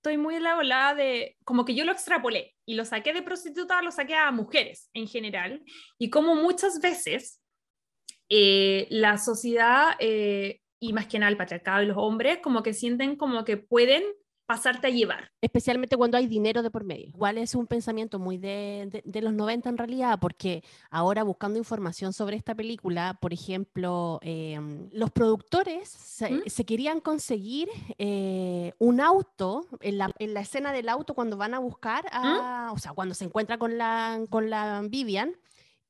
estoy 0.00 0.16
muy 0.16 0.36
en 0.36 0.44
la 0.44 0.54
volada 0.54 0.94
de, 0.94 1.36
como 1.44 1.66
que 1.66 1.74
yo 1.74 1.84
lo 1.84 1.92
extrapolé 1.92 2.54
y 2.64 2.74
lo 2.74 2.86
saqué 2.86 3.12
de 3.12 3.20
prostituta, 3.22 3.82
lo 3.82 3.90
saqué 3.90 4.14
a 4.14 4.30
mujeres 4.30 4.88
en 4.94 5.06
general, 5.06 5.62
y 5.98 6.08
como 6.08 6.34
muchas 6.34 6.80
veces 6.80 7.40
eh, 8.30 8.86
la 8.88 9.18
sociedad, 9.18 9.96
eh, 9.98 10.60
y 10.80 10.94
más 10.94 11.06
que 11.06 11.18
nada 11.18 11.30
el 11.30 11.36
patriarcado 11.36 11.82
y 11.82 11.86
los 11.86 11.98
hombres, 11.98 12.38
como 12.38 12.62
que 12.62 12.72
sienten 12.72 13.16
como 13.16 13.44
que 13.44 13.58
pueden 13.58 14.02
pasarte 14.50 14.88
a 14.88 14.90
llevar. 14.90 15.30
Especialmente 15.40 15.96
cuando 15.96 16.16
hay 16.16 16.26
dinero 16.26 16.64
de 16.64 16.72
por 16.72 16.82
medio. 16.82 17.06
Igual 17.06 17.38
es 17.38 17.54
un 17.54 17.68
pensamiento 17.68 18.18
muy 18.18 18.36
de, 18.36 19.00
de, 19.04 19.22
los 19.22 19.32
90 19.32 19.68
en 19.68 19.78
realidad, 19.78 20.18
porque 20.20 20.64
ahora 20.90 21.22
buscando 21.22 21.56
información 21.56 22.12
sobre 22.12 22.36
esta 22.36 22.56
película, 22.56 23.16
por 23.20 23.32
ejemplo, 23.32 24.18
em, 24.22 24.88
los 24.90 25.12
productores 25.12 25.88
se, 25.88 26.32
¿Mm? 26.32 26.64
querían 26.66 27.00
conseguir 27.00 27.68
eh, 27.96 28.72
un 28.78 29.00
auto, 29.00 29.66
en 29.82 29.98
la, 29.98 30.10
en 30.18 30.34
la, 30.34 30.40
escena 30.40 30.72
del 30.72 30.88
auto 30.88 31.14
cuando 31.14 31.36
van 31.36 31.54
a 31.54 31.60
buscar, 31.60 32.06
a, 32.10 32.70
¿Mm? 32.70 32.74
o 32.74 32.78
sea, 32.78 32.92
cuando 32.92 33.14
se 33.14 33.26
encuentra 33.26 33.56
con 33.56 33.78
la, 33.78 34.18
con 34.30 34.50
la 34.50 34.82
Vivian, 34.82 35.36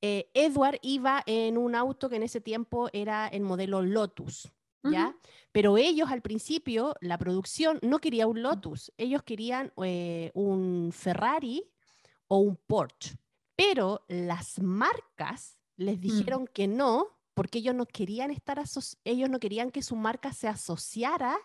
eh, 0.03 0.29
Edward 0.35 0.79
iba 0.83 1.23
en 1.25 1.57
un 1.57 1.75
auto 1.75 2.11
que 2.11 2.17
en 2.17 2.25
ese 2.25 2.43
tiempo 2.43 2.91
era 2.93 3.27
el 3.27 3.41
modelo 3.41 3.81
Lotus. 3.81 4.53
¿Ya? 4.83 5.17
Pero 5.53 5.77
ellos 5.77 6.11
al 6.11 6.23
principio, 6.23 6.95
la 7.01 7.19
producción 7.19 7.79
no 7.83 7.99
quería 7.99 8.27
un 8.27 8.43
Lotus, 8.43 8.93
ellos 8.97 9.23
querían 9.23 9.73
eh, 9.85 10.31
un 10.35 10.91
Ferrari 10.93 11.65
o 12.29 12.39
un 12.39 12.57
Porsche, 12.57 13.17
pero 13.57 14.05
las 14.09 14.61
marcas 14.61 15.59
les 15.77 15.99
mm. 15.99 16.01
dijeron 16.01 16.47
que 16.47 16.69
no, 16.69 17.09
porque 17.35 17.59
ellos 17.59 17.75
no 17.75 17.87
querían 17.87 18.31
estar 18.31 18.63
ellos 19.05 19.31
no 19.31 19.41
querían 19.41 19.71
que 19.71 19.83
su 19.83 19.97
marca 19.97 20.33
se 20.33 20.49
asociara 20.49 21.39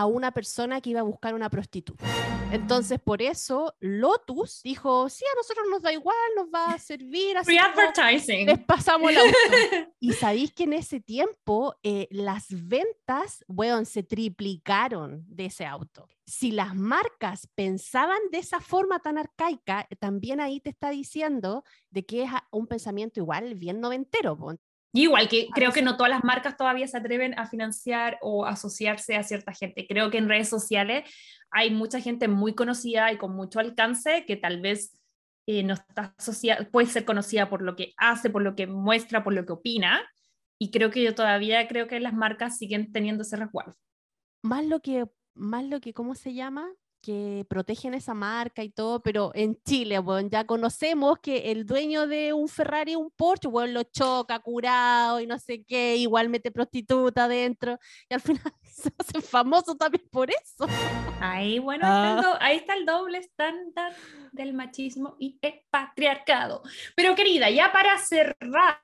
a 0.00 0.06
una 0.06 0.32
persona 0.32 0.80
que 0.80 0.90
iba 0.90 1.00
a 1.00 1.04
buscar 1.04 1.34
una 1.34 1.50
prostituta. 1.50 2.06
Entonces, 2.50 2.98
por 2.98 3.20
eso 3.22 3.74
Lotus 3.80 4.62
dijo, 4.64 5.08
sí, 5.08 5.24
a 5.30 5.36
nosotros 5.36 5.66
nos 5.70 5.82
da 5.82 5.92
igual, 5.92 6.16
nos 6.36 6.48
va 6.48 6.72
a 6.72 6.78
servir. 6.90 7.36
Free 7.44 7.58
advertising. 7.58 8.46
Les 8.46 8.58
pasamos 8.58 9.12
la 9.12 9.20
auto. 9.20 9.32
y 10.00 10.12
sabéis 10.14 10.52
que 10.52 10.64
en 10.64 10.72
ese 10.72 11.00
tiempo 11.00 11.76
eh, 11.82 12.08
las 12.10 12.46
ventas, 12.50 13.44
bueno, 13.46 13.84
se 13.84 14.02
triplicaron 14.02 15.22
de 15.28 15.46
ese 15.46 15.66
auto. 15.66 16.08
Si 16.24 16.50
las 16.50 16.74
marcas 16.74 17.48
pensaban 17.54 18.20
de 18.30 18.38
esa 18.38 18.60
forma 18.60 19.00
tan 19.00 19.18
arcaica, 19.18 19.86
también 19.98 20.40
ahí 20.40 20.60
te 20.60 20.70
está 20.70 20.90
diciendo 20.90 21.62
de 21.90 22.06
que 22.06 22.22
es 22.22 22.30
un 22.50 22.66
pensamiento 22.66 23.20
igual 23.20 23.54
bien 23.54 23.80
noventero. 23.80 24.36
Igual 24.92 25.28
que 25.28 25.48
creo 25.54 25.72
que 25.72 25.82
no 25.82 25.96
todas 25.96 26.10
las 26.10 26.24
marcas 26.24 26.56
todavía 26.56 26.86
se 26.88 26.96
atreven 26.96 27.38
a 27.38 27.46
financiar 27.46 28.18
o 28.22 28.44
asociarse 28.44 29.16
a 29.16 29.22
cierta 29.22 29.52
gente. 29.52 29.86
Creo 29.86 30.10
que 30.10 30.18
en 30.18 30.28
redes 30.28 30.48
sociales 30.48 31.08
hay 31.50 31.70
mucha 31.70 32.00
gente 32.00 32.28
muy 32.28 32.54
conocida 32.54 33.12
y 33.12 33.18
con 33.18 33.34
mucho 33.34 33.60
alcance 33.60 34.24
que 34.26 34.36
tal 34.36 34.60
vez 34.60 34.96
eh, 35.46 35.62
no 35.62 35.74
está 35.74 36.14
asociada, 36.18 36.68
puede 36.70 36.86
ser 36.86 37.04
conocida 37.04 37.48
por 37.48 37.62
lo 37.62 37.76
que 37.76 37.92
hace, 37.96 38.30
por 38.30 38.42
lo 38.42 38.54
que 38.54 38.66
muestra, 38.66 39.24
por 39.24 39.32
lo 39.32 39.44
que 39.46 39.52
opina. 39.52 40.00
Y 40.58 40.70
creo 40.70 40.90
que 40.90 41.02
yo 41.02 41.14
todavía 41.14 41.66
creo 41.68 41.86
que 41.86 41.98
las 42.00 42.12
marcas 42.12 42.58
siguen 42.58 42.92
teniendo 42.92 43.22
ese 43.22 43.36
resguardo. 43.36 43.74
Más 44.42 44.64
lo 44.64 44.80
que, 44.80 45.06
más 45.34 45.64
lo 45.64 45.80
que, 45.80 45.94
¿cómo 45.94 46.14
se 46.14 46.34
llama? 46.34 46.68
Que 47.00 47.44
protegen 47.48 47.94
esa 47.94 48.14
marca 48.14 48.62
y 48.62 48.70
todo, 48.70 49.00
pero 49.00 49.32
en 49.34 49.56
Chile, 49.64 49.98
bueno, 49.98 50.28
ya 50.30 50.44
conocemos 50.44 51.18
que 51.18 51.50
el 51.50 51.66
dueño 51.66 52.06
de 52.06 52.32
un 52.32 52.48
Ferrari, 52.48 52.96
un 52.96 53.10
Porsche, 53.10 53.48
bueno, 53.48 53.72
lo 53.72 53.82
choca 53.84 54.38
curado 54.38 55.20
y 55.20 55.26
no 55.26 55.38
sé 55.38 55.64
qué, 55.64 55.96
igual 55.96 56.28
mete 56.28 56.50
prostituta 56.50 57.24
adentro 57.24 57.78
y 58.08 58.14
al 58.14 58.20
final 58.20 58.42
se 58.62 58.90
hace 58.98 59.20
famoso 59.20 59.76
también 59.76 60.06
por 60.10 60.30
eso. 60.30 60.66
Ahí, 61.20 61.58
bueno, 61.58 61.84
ah. 61.86 62.38
ahí 62.40 62.56
está 62.56 62.74
el 62.74 62.86
doble 62.86 63.18
estándar 63.18 63.92
del 64.32 64.54
machismo 64.54 65.16
y 65.18 65.38
el 65.42 65.60
patriarcado. 65.70 66.62
Pero 66.94 67.14
querida, 67.14 67.50
ya 67.50 67.72
para 67.72 67.98
cerrar, 67.98 68.80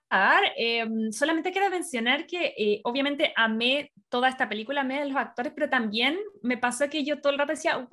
em, 0.57 1.13
solamente 1.13 1.53
quiero 1.53 1.71
mencionar 1.71 2.27
que 2.27 2.55
eh, 2.57 2.81
obviamente 2.85 3.33
amé 3.37 3.93
toda 4.09 4.29
esta 4.29 4.49
película, 4.49 4.83
amé 4.83 5.01
a 5.01 5.05
los 5.05 5.17
actores, 5.17 5.53
pero 5.55 5.69
también 5.69 6.19
me 6.43 6.57
pasó 6.57 6.89
que 6.89 7.05
yo 7.05 7.21
todo 7.21 7.33
el 7.33 7.39
rato 7.39 7.53
decía, 7.53 7.77
wow, 7.77 7.89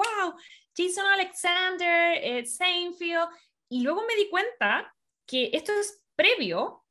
Jason 0.76 1.06
Alexander, 1.06 2.18
eh, 2.22 2.46
Seinfeld, 2.46 3.30
y 3.70 3.82
luego 3.82 4.02
me 4.06 4.16
di 4.16 4.30
cuenta 4.30 4.94
que 5.26 5.50
esto 5.54 5.72
es 5.74 6.04
previo 6.16 6.84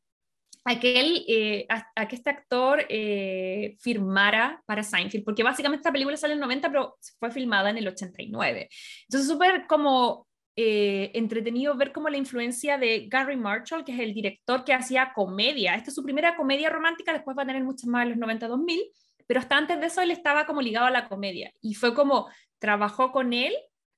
a 0.65 0.78
que, 0.78 1.24
eh, 1.27 1.66
este 2.11 2.31
actor 2.31 2.86
eh, 2.89 3.77
firmara 3.81 4.62
para 4.65 4.85
Seinfeld, 4.85 5.24
porque 5.24 5.43
básicamente 5.43 5.81
esta 5.81 5.93
película 5.93 6.16
sale 6.16 6.35
en 6.35 6.39
el 6.39 6.43
90, 6.43 6.69
pero 6.69 6.97
fue 7.19 7.32
filmada 7.32 7.70
en 7.70 7.78
el 7.78 7.89
89. 7.89 8.69
Entonces, 9.09 9.28
súper 9.28 9.66
como 9.66 10.28
entretenido 10.55 11.74
ver 11.78 11.93
como 11.93 12.11
la 12.11 12.19
influencia 12.19 12.77
de 12.77 13.09
Gary 13.09 13.36
Marshall, 13.36 13.86
que 13.86 13.93
es 13.93 14.01
el 14.01 14.12
director 14.12 14.65
que 14.65 14.74
hacía 14.74 15.12
comedia. 15.15 15.74
Esta 15.74 15.89
es 15.89 15.94
su 15.94 16.03
primera 16.03 16.36
comedia 16.36 16.69
romántica, 16.69 17.15
después 17.15 17.36
va 17.36 17.44
a 17.44 17.47
tener 17.47 17.65
muchas 17.65 17.86
más 17.86 18.03
en 18.05 18.11
los 18.11 18.19
90-2000, 18.19 18.82
pero 19.32 19.40
hasta 19.40 19.56
antes 19.56 19.80
de 19.80 19.86
eso 19.86 20.02
él 20.02 20.10
estaba 20.10 20.44
como 20.44 20.60
ligado 20.60 20.84
a 20.84 20.90
la 20.90 21.09
comedia. 21.09 21.54
Y 21.62 21.72
fue 21.72 21.94
como, 21.94 22.28
trabajó 22.59 23.12
con 23.12 23.32
él, 23.32 23.54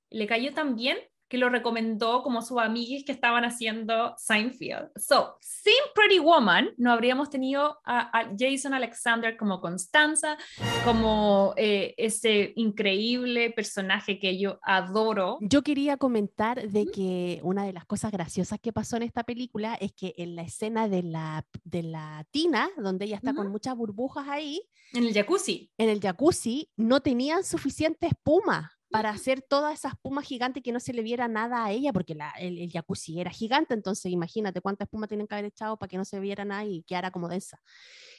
le 0.09 0.29
cayó 0.29 0.55
tan 0.55 0.77
bien 0.77 0.97
que 1.29 1.39
lo 1.39 1.49
recomendó 1.49 2.23
como 2.23 2.43
sus 2.43 2.59
amiguis 2.59 3.05
que 3.05 3.13
estaban 3.13 3.45
haciendo 3.45 4.15
Seinfeld. 4.17 4.91
So, 4.97 5.37
sin 5.41 5.73
Pretty 5.95 6.19
Woman, 6.19 6.71
no 6.77 6.93
habríamos 6.93 7.31
tenido 7.31 7.79
a, 7.85 8.31
Jason 8.39 8.75
Alexander 8.75 9.37
como 9.37 9.61
Constanza, 9.61 10.37
como 10.85 11.55
eh, 11.57 11.95
ese 11.97 12.53
increíble 12.57 13.51
personaje 13.51 14.19
que 14.19 14.39
yo 14.39 14.59
adoro. 14.63 15.39
Yo 15.41 15.63
quería 15.63 15.97
comentar 15.97 16.69
de 16.69 16.87
que 16.87 17.41
una 17.43 17.65
de 17.65 17.73
las 17.73 17.85
cosas 17.85 18.13
graciosas 18.13 18.59
que 18.61 18.73
pasó 18.73 18.97
en 18.97 19.03
esta 19.03 19.25
película 19.25 19.75
es 19.75 19.93
que 19.93 20.15
en 20.19 20.37
la 20.37 20.43
escena 20.43 20.89
de 20.89 21.03
la, 21.03 21.47
de 21.65 21.83
la 21.83 22.27
tina, 22.31 22.69
donde 22.77 23.07
ella 23.07 23.17
está 23.17 23.35
con 23.35 23.49
muchas 23.51 23.77
burbujas 23.77 24.29
ahí, 24.29 24.63
en 24.93 25.05
el 25.05 25.13
jacuzzi. 25.13 25.73
En 25.77 25.89
el 25.89 26.01
jacuzzi 26.01 26.71
no 26.77 27.01
tenían 27.01 27.43
suficiente 27.43 28.07
espuma 28.07 28.74
para 28.95 29.11
hacer 29.11 29.43
toda 29.43 29.73
esa 29.73 29.89
espuma 29.89 30.23
gigante 30.23 30.63
que 30.63 30.71
no 30.71 30.79
se 30.79 30.93
le 30.93 31.03
viera 31.03 31.27
nada 31.27 31.65
a 31.65 31.73
ella, 31.73 31.93
porque 31.93 32.17
el, 32.39 32.71
jacuzzi 32.71 33.21
era 33.21 33.33
gigante, 33.33 33.75
entonces 33.75 34.13
imagínate 34.13 34.61
cuánta 34.61 34.85
espuma 34.85 35.09
tienen 35.09 35.27
que 35.27 35.35
haber 35.35 35.47
echado 35.47 35.77
para 35.77 35.91
que 35.91 35.97
no 35.97 36.05
se 36.05 36.21
viera 36.21 36.45
nada 36.45 36.65
y 36.65 36.85
quedara 36.85 37.11
como 37.11 37.29
densa. 37.29 37.61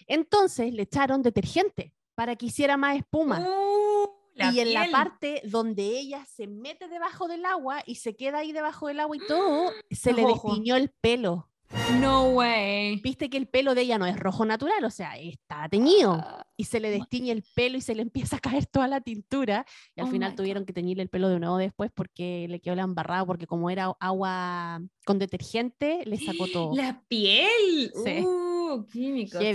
Entonces 0.05 0.73
le 0.73 0.81
echaron 0.81 1.21
detergente 1.21 1.93
para 2.13 2.35
que 2.35 2.47
hiciera 2.47 2.75
más 2.75 2.97
espuma. 2.97 3.39
Uh, 3.39 4.09
y 4.51 4.59
en 4.59 4.73
la 4.73 4.91
parte 4.91 5.41
donde 5.45 5.97
ella 5.97 6.25
se 6.25 6.45
mete 6.45 6.89
debajo 6.89 7.29
del 7.29 7.45
agua 7.45 7.81
y 7.85 7.95
se 7.95 8.17
queda 8.17 8.39
ahí 8.39 8.51
debajo 8.51 8.87
del 8.87 8.99
agua 8.99 9.15
y 9.15 9.25
todo, 9.25 9.71
se 9.91 10.11
le 10.11 10.25
destiñó 10.25 10.75
el 10.75 10.89
pelo. 10.89 11.49
No 11.99 12.29
way. 12.29 12.99
Viste 13.01 13.29
que 13.29 13.37
el 13.37 13.47
pelo 13.47 13.75
de 13.75 13.81
ella 13.81 13.97
no 13.97 14.05
es 14.05 14.17
rojo 14.17 14.45
natural, 14.45 14.83
o 14.83 14.89
sea, 14.89 15.17
está 15.17 15.67
teñido. 15.69 16.13
Ah, 16.13 16.45
y 16.57 16.65
se 16.65 16.79
le 16.79 16.89
destiñe 16.89 17.31
el 17.31 17.43
pelo 17.55 17.77
y 17.77 17.81
se 17.81 17.95
le 17.95 18.01
empieza 18.01 18.37
a 18.37 18.39
caer 18.39 18.65
toda 18.65 18.87
la 18.87 19.01
tintura. 19.01 19.65
Y 19.95 20.01
al 20.01 20.07
oh 20.07 20.11
final 20.11 20.35
tuvieron 20.35 20.65
que 20.65 20.73
teñirle 20.73 21.03
el 21.03 21.09
pelo 21.09 21.29
de 21.29 21.39
nuevo 21.39 21.57
después 21.57 21.91
porque 21.93 22.47
le 22.49 22.59
quedó 22.59 22.75
la 22.75 22.83
embarrada, 22.83 23.25
porque 23.25 23.47
como 23.47 23.69
era 23.69 23.95
agua 23.99 24.81
con 25.05 25.19
detergente, 25.19 26.03
le 26.05 26.17
sacó 26.17 26.47
todo. 26.51 26.75
La 26.75 27.03
piel. 27.07 27.91
Sí. 28.03 28.21
Uh 28.25 28.54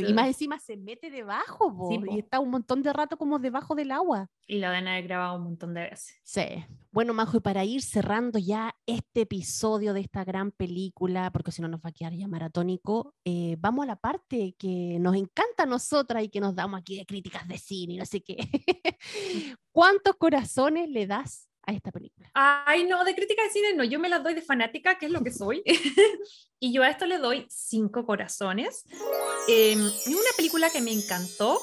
y 0.06 0.12
más 0.12 0.28
encima 0.28 0.58
se 0.58 0.76
mete 0.76 1.10
debajo, 1.10 1.90
y 2.10 2.18
está 2.18 2.40
un 2.40 2.50
montón 2.50 2.82
de 2.82 2.92
rato 2.92 3.16
como 3.16 3.38
debajo 3.38 3.74
del 3.74 3.90
agua. 3.90 4.28
Y 4.46 4.58
lo 4.58 4.68
deben 4.68 4.88
haber 4.88 5.04
grabado 5.04 5.36
un 5.36 5.44
montón 5.44 5.74
de 5.74 5.82
veces. 5.82 6.20
Sí. 6.24 6.42
Bueno, 6.90 7.14
Majo, 7.14 7.36
y 7.36 7.40
para 7.40 7.64
ir 7.64 7.82
cerrando 7.82 8.38
ya 8.38 8.74
este 8.84 9.20
episodio 9.20 9.92
de 9.92 10.00
esta 10.00 10.24
gran 10.24 10.50
película, 10.50 11.30
porque 11.30 11.52
si 11.52 11.62
no 11.62 11.68
nos 11.68 11.80
va 11.80 11.90
a 11.90 11.92
quedar 11.92 12.14
ya 12.14 12.26
maratónico, 12.26 13.14
eh, 13.24 13.56
vamos 13.60 13.84
a 13.84 13.86
la 13.86 13.96
parte 13.96 14.56
que 14.58 14.98
nos 14.98 15.14
encanta 15.14 15.62
a 15.62 15.66
nosotras 15.66 16.24
y 16.24 16.28
que 16.28 16.40
nos 16.40 16.56
damos 16.56 16.80
aquí 16.80 16.96
de 16.96 17.06
críticas 17.06 17.46
de 17.46 17.58
cine 17.58 17.90
no 17.96 18.06
sé 18.06 18.22
qué. 18.22 18.36
¿Cuántos 19.72 20.16
corazones 20.16 20.88
le 20.88 21.06
das 21.06 21.49
a 21.62 21.72
esta 21.72 21.90
película? 21.90 22.30
Ay, 22.34 22.84
no, 22.84 23.04
de 23.04 23.14
crítica 23.14 23.42
de 23.42 23.50
cine 23.50 23.74
no, 23.74 23.84
yo 23.84 23.98
me 23.98 24.08
las 24.08 24.22
doy 24.22 24.34
de 24.34 24.42
fanática, 24.42 24.98
que 24.98 25.06
es 25.06 25.12
lo 25.12 25.22
que 25.22 25.32
soy. 25.32 25.62
y 26.60 26.72
yo 26.72 26.82
a 26.82 26.90
esto 26.90 27.06
le 27.06 27.18
doy 27.18 27.46
cinco 27.48 28.06
corazones. 28.06 28.84
Eh, 29.48 29.72
es 29.72 30.06
una 30.06 30.30
película 30.36 30.70
que 30.70 30.80
me 30.80 30.92
encantó. 30.92 31.60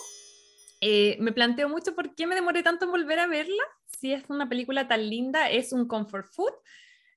Eh, 0.82 1.18
me 1.20 1.32
planteo 1.32 1.70
mucho 1.70 1.96
por 1.96 2.14
qué 2.16 2.28
me 2.28 2.36
demoré 2.36 2.64
tanto 2.64 2.86
en 2.86 2.92
volver 2.92 3.20
a 3.20 3.28
verla. 3.28 3.64
Si 4.00 4.14
es 4.14 4.24
una 4.30 4.48
película 4.48 4.88
tan 4.88 5.10
linda, 5.10 5.50
es 5.50 5.74
un 5.74 5.88
comfort 5.88 6.28
food. 6.32 6.54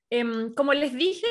Em, 0.09 0.53
como 0.53 0.73
les 0.73 0.93
dije, 0.93 1.27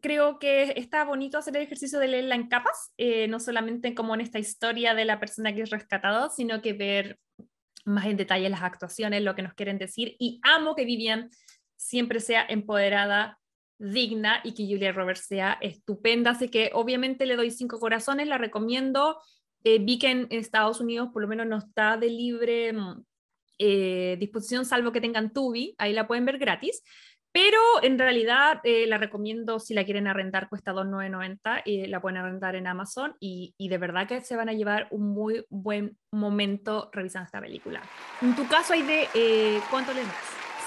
creo 0.00 0.38
que 0.38 0.74
está 0.76 1.04
bonito 1.04 1.38
hacer 1.38 1.56
el 1.56 1.62
ejercicio 1.62 1.98
de 1.98 2.08
leerla 2.08 2.34
en 2.34 2.48
capas, 2.48 2.92
eh, 2.98 3.26
no 3.26 3.40
solamente 3.40 3.94
como 3.94 4.14
en 4.14 4.20
esta 4.20 4.38
historia 4.38 4.94
de 4.94 5.06
la 5.06 5.18
persona 5.18 5.54
que 5.54 5.62
es 5.62 5.70
rescatada, 5.70 6.28
sino 6.28 6.60
que 6.60 6.74
ver 6.74 7.18
más 7.84 8.06
en 8.06 8.16
detalle 8.16 8.48
las 8.48 8.62
actuaciones, 8.62 9.22
lo 9.22 9.34
que 9.34 9.42
nos 9.42 9.54
quieren 9.54 9.78
decir. 9.78 10.16
Y 10.18 10.40
amo 10.42 10.74
que 10.74 10.84
Vivian 10.84 11.30
siempre 11.76 12.20
sea 12.20 12.44
empoderada, 12.48 13.38
digna 13.78 14.40
y 14.44 14.54
que 14.54 14.64
Julia 14.64 14.92
Roberts 14.92 15.26
sea 15.26 15.58
estupenda. 15.60 16.30
Así 16.32 16.48
que 16.48 16.70
obviamente 16.72 17.26
le 17.26 17.36
doy 17.36 17.50
cinco 17.50 17.78
corazones, 17.78 18.28
la 18.28 18.38
recomiendo. 18.38 19.18
Eh, 19.64 19.78
vi 19.78 19.98
que 19.98 20.10
en 20.10 20.26
Estados 20.30 20.80
Unidos 20.80 21.08
por 21.12 21.22
lo 21.22 21.28
menos 21.28 21.46
no 21.46 21.58
está 21.58 21.96
de 21.96 22.08
libre 22.08 22.72
mm, 22.72 23.04
eh, 23.58 24.16
disposición, 24.18 24.64
salvo 24.64 24.92
que 24.92 25.00
tengan 25.00 25.32
Tubi, 25.32 25.74
ahí 25.78 25.92
la 25.92 26.06
pueden 26.06 26.24
ver 26.24 26.38
gratis. 26.38 26.82
Pero 27.34 27.58
en 27.82 27.98
realidad 27.98 28.60
eh, 28.62 28.86
la 28.86 28.96
recomiendo 28.96 29.58
si 29.58 29.74
la 29.74 29.84
quieren 29.84 30.06
arrendar, 30.06 30.48
cuesta 30.48 30.70
2,990 30.70 31.62
y 31.64 31.88
la 31.88 32.00
pueden 32.00 32.18
arrendar 32.18 32.54
en 32.54 32.68
Amazon 32.68 33.16
y, 33.18 33.56
y, 33.58 33.68
de 33.68 33.76
verdad 33.76 34.06
que 34.06 34.20
se 34.20 34.36
van 34.36 34.48
a 34.48 34.52
llevar 34.52 34.86
un 34.92 35.12
muy 35.12 35.44
buen 35.50 35.98
momento 36.12 36.90
revisando 36.92 37.26
esta 37.26 37.40
película. 37.40 37.82
En 38.22 38.36
tu 38.36 38.46
caso 38.46 38.74
hay 38.74 38.82
de, 38.82 39.08
eh, 39.14 39.60
¿cuánto 39.68 39.92
le 39.92 40.02
das? 40.02 40.14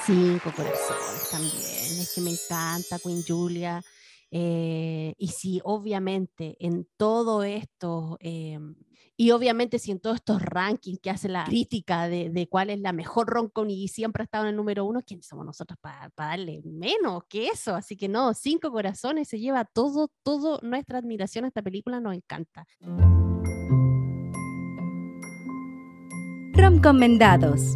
Cinco 0.06 0.52
corazones 0.54 1.30
también, 1.32 2.02
es 2.02 2.12
que 2.14 2.20
me 2.20 2.32
encanta 2.32 3.00
Queen 3.00 3.24
Julia. 3.26 3.82
Eh, 4.30 5.14
y 5.18 5.30
si 5.30 5.62
obviamente 5.64 6.58
en 6.60 6.86
todo 6.98 7.44
esto 7.44 8.18
em, 8.20 8.76
y 9.20 9.32
obviamente 9.32 9.80
si 9.80 9.92
en 9.92 10.00
todos 10.00 10.18
estos 10.18 10.44
rankings 10.44 11.00
que 11.00 11.10
hace 11.10 11.28
la 11.28 11.46
crítica 11.46 12.08
de, 12.08 12.30
de 12.30 12.48
cuál 12.48 12.70
es 12.70 12.80
la 12.80 12.94
mejor 12.94 13.28
roncon 13.28 13.72
y 13.72 13.88
siempre 13.88 14.22
ha 14.22 14.26
estado 14.26 14.44
en 14.44 14.52
el 14.52 14.56
número 14.56 14.86
uno, 14.86 15.02
¿quiénes 15.02 15.26
somos 15.26 15.44
nosotros 15.44 15.80
para 15.82 16.12
darle 16.16 16.62
menos 16.64 17.24
que 17.28 17.48
eso? 17.48 17.76
Así 17.76 17.98
que 17.98 18.08
no, 18.08 18.36
Cinco 18.36 18.72
Corazones 18.72 19.28
se 19.28 19.40
lleva 19.40 19.66
todo, 19.66 20.12
todo 20.22 20.60
nuestra 20.62 21.00
admiración 21.00 21.46
a 21.46 21.48
esta 21.48 21.64
película, 21.64 22.00
nos 22.00 22.14
encanta. 22.14 22.68
Romcomendados. 26.54 27.76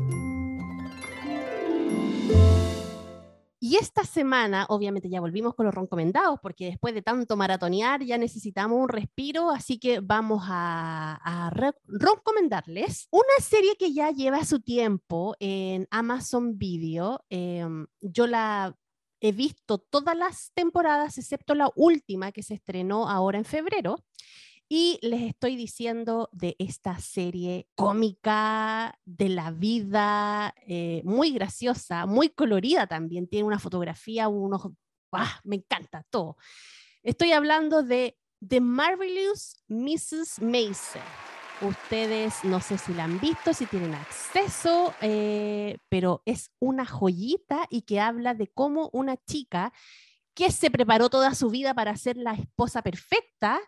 Y 3.72 3.78
esta 3.78 4.04
semana, 4.04 4.66
obviamente, 4.68 5.10
ya 5.10 5.22
volvimos 5.22 5.56
con 5.56 5.66
los 5.66 5.74
roncomendados, 5.74 6.42
porque 6.42 6.66
después 6.66 6.94
de 6.94 7.02
tanto 7.02 7.38
maratonear 7.38 8.04
ya 8.04 8.18
necesitamos 8.18 8.78
un 8.78 8.90
respiro, 8.90 9.50
así 9.50 9.80
que 9.80 10.02
vamos 10.02 10.44
a, 10.46 11.18
a 11.24 11.50
roncomendarles 11.88 13.08
una 13.12 13.40
serie 13.40 13.78
que 13.80 13.94
ya 13.94 14.12
lleva 14.12 14.44
su 14.44 14.60
tiempo 14.60 15.38
en 15.40 15.88
Amazon 15.90 16.58
Video. 16.58 17.24
Em, 17.30 17.88
yo 18.02 18.28
la 18.28 18.76
he 19.22 19.32
visto 19.32 19.78
todas 19.78 20.18
las 20.18 20.52
temporadas, 20.54 21.18
excepto 21.18 21.56
la 21.56 21.72
última 21.78 22.34
que 22.34 22.44
se 22.44 22.56
estrenó 22.56 23.08
ahora 23.08 23.38
en 23.38 23.46
febrero. 23.46 24.04
Y 24.74 25.00
les 25.02 25.24
estoy 25.24 25.58
diciendo 25.58 26.30
de 26.32 26.56
esta 26.58 26.98
serie 26.98 27.68
cómica 27.76 28.98
de 29.04 29.28
la 29.28 29.52
vida, 29.52 30.56
eh, 30.66 31.02
muy 31.04 31.34
graciosa, 31.34 32.06
muy 32.06 32.30
colorida 32.30 32.88
también. 32.88 33.28
Tiene 33.28 33.46
una 33.46 33.60
fotografía, 33.60 34.30
unos... 34.30 34.70
¡Ah! 35.12 35.42
Me 35.44 35.58
encanta 35.58 36.06
todo. 36.10 36.38
Estoy 37.04 37.34
hablando 37.34 37.84
de 37.84 38.18
The 38.48 38.62
Marvelous 38.62 39.62
Mrs. 39.68 40.42
Mason. 40.42 41.02
Ustedes 41.60 42.42
no 42.46 42.62
sé 42.62 42.78
si 42.78 42.94
la 42.94 43.04
han 43.04 43.20
visto, 43.20 43.54
si 43.54 43.66
tienen 43.66 43.94
acceso, 43.94 44.96
eh, 45.02 45.80
pero 45.90 46.24
es 46.26 46.50
una 46.60 46.86
joyita 46.86 47.68
y 47.70 47.82
que 47.82 48.00
habla 48.00 48.36
de 48.36 48.48
cómo 48.48 48.90
una 48.94 49.18
chica 49.18 49.74
que 50.34 50.50
se 50.50 50.72
preparó 50.72 51.10
toda 51.10 51.36
su 51.36 51.50
vida 51.50 51.74
para 51.74 51.98
ser 51.98 52.16
la 52.16 52.36
esposa 52.36 52.82
perfecta, 52.82 53.60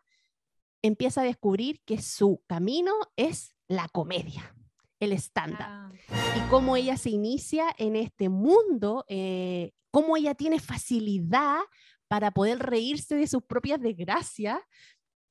empieza 0.84 1.22
a 1.22 1.26
descubrir 1.26 1.81
que 1.85 1.99
su 2.01 2.43
camino 2.45 2.93
es 3.15 3.55
la 3.68 3.88
comedia, 3.88 4.55
el 4.99 5.14
estándar. 5.14 5.68
Ah. 5.68 5.91
Y 6.38 6.49
cómo 6.49 6.76
ella 6.76 6.97
se 6.97 7.10
inicia 7.10 7.73
en 7.77 7.95
este 7.95 8.30
mundo, 8.30 9.05
eh, 9.07 9.72
cómo 9.89 10.15
ella 10.18 10.35
tiene 10.35 10.60
facilidad 10.60 11.60
para 12.07 12.31
poder 12.31 12.60
reírse 12.60 13.15
de 13.15 13.26
sus 13.26 13.41
propias 13.43 13.81
desgracias. 13.81 14.60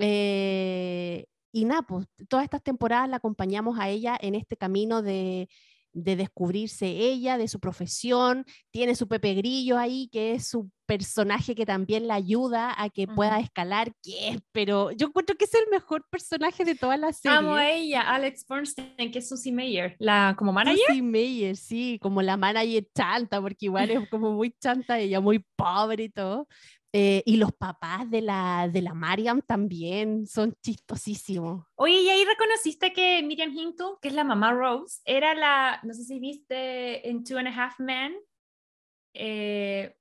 Eh, 0.01 1.27
y 1.53 1.65
nada, 1.67 1.83
pues 1.83 2.07
todas 2.29 2.45
estas 2.45 2.63
temporadas 2.63 3.09
la 3.09 3.17
acompañamos 3.19 3.79
a 3.79 3.89
ella 3.89 4.19
en 4.21 4.35
este 4.35 4.57
camino 4.57 5.03
de, 5.03 5.49
de 5.93 6.17
descubrirse 6.17 6.87
ella, 6.87 7.39
de 7.39 7.49
su 7.49 7.61
profesión, 7.61 8.45
tiene 8.71 8.95
su 8.95 9.09
Pepe 9.09 9.35
Grillo 9.35 9.79
ahí, 9.79 10.09
que 10.09 10.33
es 10.33 10.49
su 10.49 10.71
personaje 10.87 11.55
que 11.55 11.65
también 11.65 12.07
la 12.07 12.15
ayuda 12.15 12.75
a 12.77 12.91
que 12.91 13.07
pueda 13.07 13.39
escalar, 13.41 13.93
que 14.03 14.39
pero 14.53 14.91
yo 14.91 15.07
encuentro 15.07 15.37
que 15.37 15.45
es 15.45 15.55
el 15.55 15.69
mejor 15.71 16.05
personaje 16.11 16.65
de 16.65 16.75
toda 16.75 16.97
la 16.97 17.13
serie. 17.13 17.39
Amo 17.39 17.55
a 17.55 17.71
ella, 17.71 18.03
Alex 18.03 18.45
Bernstein, 18.47 19.11
que 19.11 19.21
es 19.21 19.29
Susie 19.29 19.53
Mayer, 19.53 19.97
la 19.99 20.35
como 20.37 20.53
manager. 20.53 20.81
Susie 20.89 21.03
Mayer, 21.03 21.57
sí, 21.57 21.99
como 22.03 22.21
la 22.21 22.37
manager 22.37 22.87
chanta, 22.95 23.41
porque 23.41 23.67
igual 23.67 23.91
es 23.91 24.09
como 24.11 24.33
muy 24.33 24.55
chanta 24.61 24.99
ella, 24.99 25.21
muy 25.21 25.45
pobre 25.57 26.05
y 26.05 26.09
todo, 26.11 26.47
eh, 26.95 27.23
y 27.25 27.37
los 27.37 27.53
papás 27.53 28.11
de 28.11 28.21
la, 28.21 28.69
de 28.71 28.83
la 28.83 28.93
Mariam 28.93 29.41
también 29.41 30.27
son 30.27 30.55
chistosísimos. 30.63 31.65
Oye, 31.77 32.03
y 32.03 32.09
ahí 32.11 32.23
reconociste 32.25 32.93
que 32.93 33.23
Miriam 33.23 33.57
Hinton, 33.57 33.97
que 34.03 34.09
es 34.09 34.15
la 34.15 34.25
mamá 34.25 34.53
Rose, 34.53 35.01
era 35.07 35.35
la, 35.35 35.81
no 35.85 35.95
sé 35.95 36.05
si 36.05 36.19
viste 36.19 37.09
en 37.09 37.25
Two 37.25 37.39
and 37.39 37.49
a 37.49 37.51
Half 37.51 37.81
Men, 37.81 38.15
eh, 39.15 39.97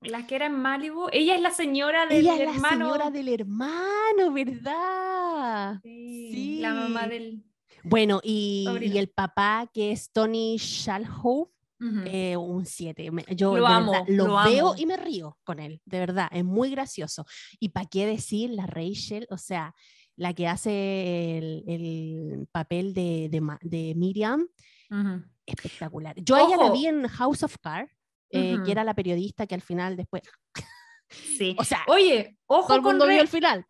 la 0.00 0.28
que 0.28 0.36
era 0.36 0.46
en 0.46 0.54
Malibu. 0.54 1.08
Ella 1.12 1.34
es 1.34 1.40
la 1.40 1.50
señora 1.50 2.06
del 2.06 2.18
Ella 2.18 2.36
es 2.36 2.60
la 2.60 2.70
señora 2.70 3.10
del 3.10 3.28
hermano, 3.28 4.32
¿verdad? 4.32 5.80
Sí, 5.82 6.58
La 6.60 6.72
mamá 6.72 7.08
del. 7.08 7.42
Bueno, 7.82 8.20
y, 8.22 8.66
y, 8.80 8.98
el 8.98 9.08
papá 9.08 9.68
que 9.72 9.92
es 9.92 10.12
Tony 10.12 10.56
Shalhoub, 10.58 11.50
eh, 11.80 12.36
un 12.36 12.66
7. 12.66 13.10
Yo 13.36 13.56
lo, 13.56 13.66
amo, 13.66 14.04
lo, 14.08 14.42
veo 14.44 14.74
y 14.76 14.86
me 14.86 14.96
río 14.96 15.38
con 15.44 15.60
él, 15.60 15.80
de 15.84 15.98
verdad, 16.00 16.28
es 16.32 16.44
muy 16.44 16.70
gracioso. 16.70 17.24
Y 17.60 17.70
para 17.70 17.86
qué 17.86 18.06
decir 18.06 18.50
la 18.50 18.66
Rachel, 18.66 19.26
o 19.30 19.38
sea, 19.38 19.74
la 20.16 20.34
que 20.34 20.48
hace 20.48 21.38
el, 21.38 21.64
el 21.66 22.48
papel 22.50 22.92
de, 22.92 23.28
de, 23.30 23.58
de 23.62 23.94
Miriam, 23.94 24.46
espectacular. 25.46 26.14
Yo 26.16 26.36
a 26.36 26.42
ella 26.42 26.56
la 26.56 26.70
vi 26.72 26.86
en 26.86 27.06
House 27.06 27.42
of 27.42 27.56
Cards, 27.62 27.92
eh, 28.30 28.56
que 28.64 28.72
era 28.72 28.84
la 28.84 28.94
periodista 28.94 29.46
que 29.46 29.54
al 29.54 29.62
final 29.62 29.96
después... 29.96 30.22
Sí. 31.08 31.56
o 31.58 31.64
sea, 31.64 31.84
oye, 31.86 32.36
ojo 32.46 32.66
todo 32.66 32.76
el 32.76 32.82
mundo 32.82 33.06
vio 33.06 33.20
el 33.20 33.28
final. 33.28 33.64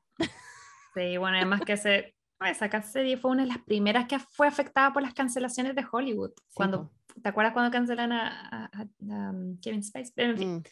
Sí, 0.94 1.16
bueno, 1.16 1.36
además 1.36 1.60
que 1.60 1.76
se, 1.76 2.16
esa 2.40 2.82
serie 2.82 3.16
fue 3.16 3.30
una 3.30 3.42
de 3.42 3.48
las 3.48 3.58
primeras 3.58 4.06
que 4.06 4.18
fue 4.18 4.48
afectada 4.48 4.92
por 4.92 5.02
las 5.02 5.14
cancelaciones 5.14 5.74
de 5.74 5.84
Hollywood, 5.90 6.32
cuando 6.54 6.90
¿Te 7.22 7.28
acuerdas 7.28 7.52
cuando 7.52 7.70
cancelan 7.70 8.12
a, 8.12 8.70
um, 9.00 9.58
Kevin 9.60 9.80
Space? 9.80 10.12
en 10.16 10.36
fin. 10.36 10.48
Mm. 10.48 10.62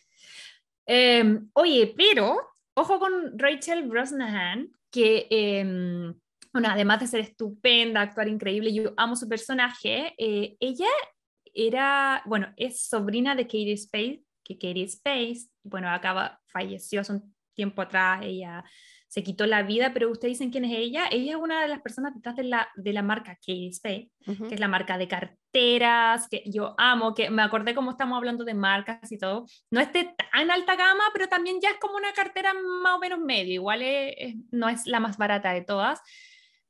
Em, 0.86 1.50
oye, 1.54 1.94
pero 1.96 2.36
ojo 2.74 2.98
con 2.98 3.38
Rachel 3.38 3.88
Brosnahan, 3.88 4.70
que 4.90 5.26
em, 5.30 6.14
bueno, 6.52 6.68
además 6.70 7.00
de 7.00 7.06
ser 7.06 7.20
estupenda, 7.20 8.00
actuar 8.00 8.28
increíble, 8.28 8.72
yo 8.72 8.94
amo 8.96 9.14
su 9.14 9.28
personaje. 9.28 10.14
Eh, 10.16 10.56
ella 10.58 10.88
era, 11.52 12.22
bueno, 12.24 12.52
es 12.56 12.86
sobrina 12.88 13.34
de 13.34 13.44
Katie 13.44 13.74
Space, 13.74 14.22
que 14.42 14.54
Katie 14.54 14.84
Space, 14.84 15.48
bueno, 15.62 15.90
acaba, 15.90 16.40
falleció 16.46 17.02
hace 17.02 17.12
un 17.12 17.34
tiempo 17.54 17.82
atrás, 17.82 18.20
ella 18.22 18.64
se 19.16 19.22
quitó 19.22 19.46
la 19.46 19.62
vida, 19.62 19.94
pero 19.94 20.10
ustedes 20.10 20.34
dicen 20.34 20.50
quién 20.50 20.66
es 20.66 20.76
ella. 20.76 21.06
Ella 21.10 21.30
es 21.30 21.36
una 21.38 21.62
de 21.62 21.68
las 21.68 21.80
personas 21.80 22.14
detrás 22.14 22.36
de 22.36 22.44
la, 22.44 22.68
de 22.74 22.92
la 22.92 23.00
marca 23.00 23.34
Katie 23.36 23.72
Spade, 23.72 24.10
que 24.26 24.54
es 24.54 24.60
la 24.60 24.68
marca 24.68 24.98
de 24.98 25.08
carteras, 25.08 26.28
que 26.28 26.42
yo 26.44 26.74
amo, 26.76 27.14
que 27.14 27.30
me 27.30 27.40
acordé 27.40 27.74
cómo 27.74 27.92
estamos 27.92 28.18
hablando 28.18 28.44
de 28.44 28.52
marcas 28.52 29.10
y 29.10 29.16
todo. 29.16 29.46
No 29.70 29.80
es 29.80 29.90
de 29.94 30.14
tan 30.30 30.50
alta 30.50 30.76
gama, 30.76 31.04
pero 31.14 31.28
también 31.28 31.62
ya 31.62 31.70
es 31.70 31.78
como 31.78 31.96
una 31.96 32.12
cartera 32.12 32.52
más 32.52 32.96
o 32.96 32.98
menos 32.98 33.18
medio, 33.18 33.54
igual 33.54 33.80
no 34.50 34.68
es 34.68 34.86
la 34.86 35.00
más 35.00 35.16
barata 35.16 35.54
de 35.54 35.62
todas. 35.62 36.02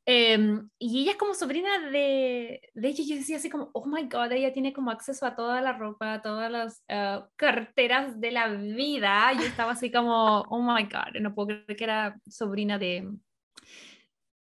Em, 0.08 0.70
y 0.78 1.02
ella 1.02 1.10
es 1.12 1.16
como 1.16 1.34
sobrina 1.34 1.90
de, 1.90 2.60
de 2.72 2.88
ella. 2.88 3.04
Yo 3.04 3.16
decía 3.16 3.38
así 3.38 3.50
como, 3.50 3.70
oh 3.72 3.86
my 3.86 4.04
god, 4.04 4.30
ella 4.30 4.52
tiene 4.52 4.72
como 4.72 4.92
acceso 4.92 5.26
a 5.26 5.34
toda 5.34 5.60
la 5.60 5.72
ropa, 5.72 6.14
a 6.14 6.22
todas 6.22 6.48
las 6.48 6.84
eh, 6.86 7.20
carteras 7.34 8.20
de 8.20 8.30
la 8.30 8.48
vida. 8.48 9.32
Yo 9.32 9.42
estaba 9.42 9.72
así 9.72 9.90
como, 9.90 10.42
oh 10.42 10.62
my 10.62 10.84
god, 10.84 11.20
no 11.20 11.34
puedo 11.34 11.48
creer 11.48 11.76
que 11.76 11.84
era 11.84 12.20
sobrina 12.28 12.78
de, 12.78 13.10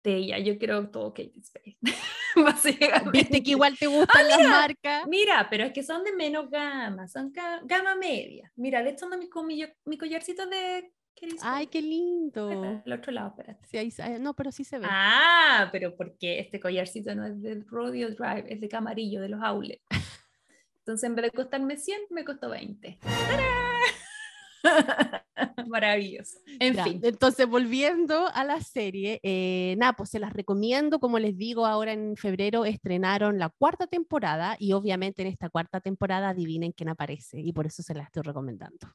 de 0.03 0.15
ella. 0.15 0.37
Yo 0.37 0.59
quiero 0.59 0.91
todo 0.91 1.11
Kate 1.11 1.41
Spade. 1.41 1.77
Viste 3.11 3.41
que 3.41 3.51
igual 3.51 3.75
te 3.79 3.87
gustan 3.87 4.25
ah, 4.25 4.29
las 4.29 4.47
marcas. 4.47 5.07
Mira, 5.07 5.47
pero 5.49 5.63
es 5.63 5.73
que 5.73 5.81
son 5.81 6.03
de 6.03 6.13
menos 6.13 6.51
gama, 6.51 7.07
son 7.07 7.33
gama 7.63 7.95
media. 7.95 8.51
Mira, 8.55 8.83
de 8.83 8.91
hecho, 8.91 9.07
mi, 9.09 9.27
mi, 9.43 9.65
mi 9.85 9.97
collarcito 9.97 10.45
de 10.45 10.91
Ay, 11.41 11.67
qué 11.67 11.81
lindo. 11.81 12.81
El 12.85 12.93
otro 12.93 13.11
lado, 13.11 13.29
espérate. 13.29 13.65
Sí, 13.67 13.77
ahí, 13.77 14.19
no, 14.19 14.33
pero 14.33 14.51
sí 14.51 14.63
se 14.63 14.79
ve. 14.79 14.87
Ah, 14.89 15.69
pero 15.71 15.95
porque 15.95 16.39
este 16.39 16.59
collarcito 16.59 17.13
no 17.15 17.25
es 17.25 17.41
del 17.41 17.67
Rodeo 17.67 18.09
Drive, 18.09 18.45
es 18.47 18.61
de 18.61 18.67
camarillo, 18.67 19.21
de 19.21 19.29
los 19.29 19.41
outlets. 19.41 19.83
Entonces, 20.79 21.09
en 21.09 21.15
vez 21.15 21.25
de 21.25 21.31
costarme 21.31 21.77
100, 21.77 21.99
me 22.11 22.23
costó 22.23 22.49
20. 22.49 22.97
Maravilloso. 25.67 26.39
En 26.59 26.75
fin. 26.75 26.99
Entonces, 27.03 27.47
volviendo 27.47 28.27
a 28.33 28.43
la 28.43 28.61
serie, 28.61 29.19
eh, 29.23 29.75
nada, 29.77 29.93
pues 29.93 30.09
se 30.09 30.19
las 30.19 30.33
recomiendo. 30.33 30.99
Como 30.99 31.19
les 31.19 31.37
digo, 31.37 31.65
ahora 31.65 31.91
en 31.91 32.15
febrero 32.15 32.65
estrenaron 32.65 33.37
la 33.37 33.49
cuarta 33.49 33.87
temporada 33.87 34.55
y 34.59 34.73
obviamente 34.73 35.21
en 35.21 35.27
esta 35.27 35.49
cuarta 35.49 35.81
temporada 35.81 36.29
adivinen 36.29 36.71
quién 36.71 36.89
aparece 36.89 37.39
y 37.41 37.51
por 37.51 37.65
eso 37.65 37.83
se 37.83 37.93
las 37.93 38.05
estoy 38.05 38.23
recomendando. 38.23 38.87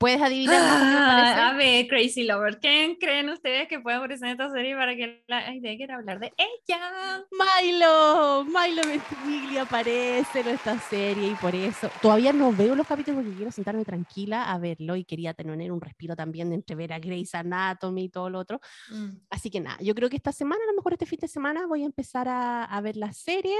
¿Puedes 0.00 0.22
adivinar? 0.22 0.56
Ah, 0.58 1.50
a 1.50 1.56
ver, 1.58 1.86
Crazy 1.86 2.24
Lover, 2.24 2.58
¿quién 2.58 2.94
creen 2.94 3.28
ustedes 3.28 3.68
que 3.68 3.80
puede 3.80 3.98
aparecer 3.98 4.28
en 4.28 4.32
esta 4.32 4.48
serie 4.48 4.74
para 4.74 4.96
que 4.96 5.22
la 5.28 5.54
idea 5.54 5.76
quiera 5.76 5.96
hablar 5.96 6.18
de 6.18 6.32
ella? 6.38 7.22
Milo, 7.30 8.46
Milo 8.46 8.80
Ventimiglia 8.82 9.60
aparece 9.60 10.40
en 10.40 10.48
esta 10.48 10.80
serie 10.80 11.28
y 11.28 11.34
por 11.34 11.54
eso 11.54 11.90
todavía 12.00 12.32
no 12.32 12.50
veo 12.50 12.74
los 12.74 12.86
capítulos 12.86 13.22
porque 13.22 13.36
quiero 13.36 13.52
sentarme 13.52 13.84
tranquila 13.84 14.50
a 14.50 14.58
verlo 14.58 14.96
y 14.96 15.04
quería 15.04 15.34
tener 15.34 15.70
un 15.70 15.82
respiro 15.82 16.16
también 16.16 16.50
entre 16.54 16.76
ver 16.76 16.94
a 16.94 16.98
Grey's 16.98 17.34
Anatomy 17.34 18.04
y 18.04 18.08
todo 18.08 18.30
lo 18.30 18.38
otro. 18.38 18.58
Mm. 18.88 19.16
Así 19.28 19.50
que 19.50 19.60
nada, 19.60 19.76
yo 19.82 19.94
creo 19.94 20.08
que 20.08 20.16
esta 20.16 20.32
semana, 20.32 20.62
a 20.64 20.70
lo 20.70 20.76
mejor 20.76 20.94
este 20.94 21.04
fin 21.04 21.18
de 21.20 21.28
semana, 21.28 21.66
voy 21.66 21.82
a 21.82 21.86
empezar 21.86 22.26
a, 22.26 22.64
a 22.64 22.80
ver 22.80 22.96
la 22.96 23.12
serie 23.12 23.54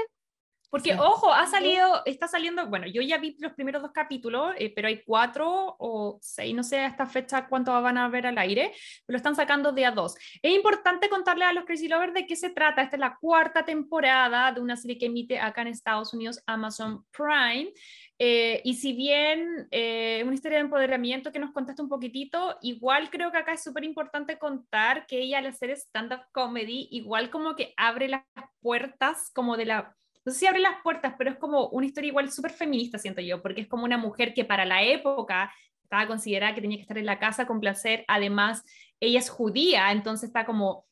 porque, 0.71 0.95
ojo, 0.95 1.33
ha 1.33 1.45
salido, 1.47 2.01
está 2.05 2.29
saliendo, 2.29 2.65
bueno, 2.67 2.87
yo 2.87 3.01
ya 3.01 3.17
vi 3.17 3.35
los 3.39 3.51
primeros 3.51 3.81
dos 3.81 3.91
capítulos, 3.91 4.55
eh, 4.57 4.71
pero 4.73 4.87
hay 4.87 5.03
cuatro 5.03 5.75
o 5.77 6.17
seis, 6.21 6.55
no 6.55 6.63
sé 6.63 6.79
a 6.79 6.87
esta 6.87 7.05
fecha 7.05 7.47
cuánto 7.47 7.73
van 7.81 7.97
a 7.97 8.07
ver 8.07 8.25
al 8.25 8.37
aire, 8.37 8.71
pero 9.05 9.15
lo 9.15 9.17
están 9.17 9.35
sacando 9.35 9.73
de 9.73 9.85
a 9.85 9.91
dos. 9.91 10.15
Es 10.41 10.55
importante 10.55 11.09
contarle 11.09 11.43
a 11.43 11.51
los 11.51 11.65
Crazy 11.65 11.89
Lovers 11.89 12.13
de 12.13 12.25
qué 12.25 12.37
se 12.37 12.51
trata. 12.51 12.81
Esta 12.81 12.95
es 12.95 13.01
la 13.01 13.17
cuarta 13.19 13.65
temporada 13.65 14.53
de 14.53 14.61
una 14.61 14.77
serie 14.77 14.97
que 14.97 15.07
emite 15.07 15.39
acá 15.39 15.61
en 15.61 15.67
Estados 15.67 16.13
Unidos 16.13 16.41
Amazon 16.47 17.05
Prime. 17.11 17.73
Eh, 18.17 18.61
y 18.63 18.75
si 18.75 18.93
bien 18.93 19.67
eh, 19.71 20.21
una 20.23 20.35
historia 20.35 20.59
de 20.59 20.65
empoderamiento 20.65 21.33
que 21.33 21.39
nos 21.39 21.51
contaste 21.51 21.81
un 21.81 21.89
poquitito, 21.89 22.57
igual 22.61 23.09
creo 23.09 23.29
que 23.31 23.39
acá 23.39 23.51
es 23.53 23.63
súper 23.63 23.83
importante 23.83 24.37
contar 24.37 25.05
que 25.05 25.19
ella 25.19 25.39
al 25.39 25.47
hacer 25.47 25.71
stand-up 25.71 26.21
comedy, 26.31 26.87
igual 26.91 27.29
como 27.29 27.57
que 27.57 27.73
abre 27.75 28.07
las 28.07 28.23
puertas 28.61 29.31
como 29.33 29.57
de 29.57 29.65
la 29.65 29.97
no 30.25 30.31
sé 30.31 30.39
si 30.39 30.47
abre 30.47 30.59
las 30.59 30.81
puertas, 30.83 31.15
pero 31.17 31.31
es 31.31 31.37
como 31.37 31.67
una 31.69 31.85
historia 31.85 32.09
igual 32.09 32.31
súper 32.31 32.51
feminista, 32.51 32.97
siento 32.97 33.21
yo, 33.21 33.41
porque 33.41 33.61
es 33.61 33.67
como 33.67 33.85
una 33.85 33.97
mujer 33.97 34.33
que 34.33 34.45
para 34.45 34.65
la 34.65 34.83
época 34.83 35.51
estaba 35.83 36.07
considerada 36.07 36.55
que 36.55 36.61
tenía 36.61 36.77
que 36.77 36.83
estar 36.83 36.97
en 36.97 37.05
la 37.05 37.19
casa 37.19 37.45
con 37.47 37.59
placer, 37.59 38.05
además 38.07 38.63
ella 38.99 39.19
es 39.19 39.29
judía, 39.29 39.91
entonces 39.91 40.29
está 40.29 40.45
como 40.45 40.85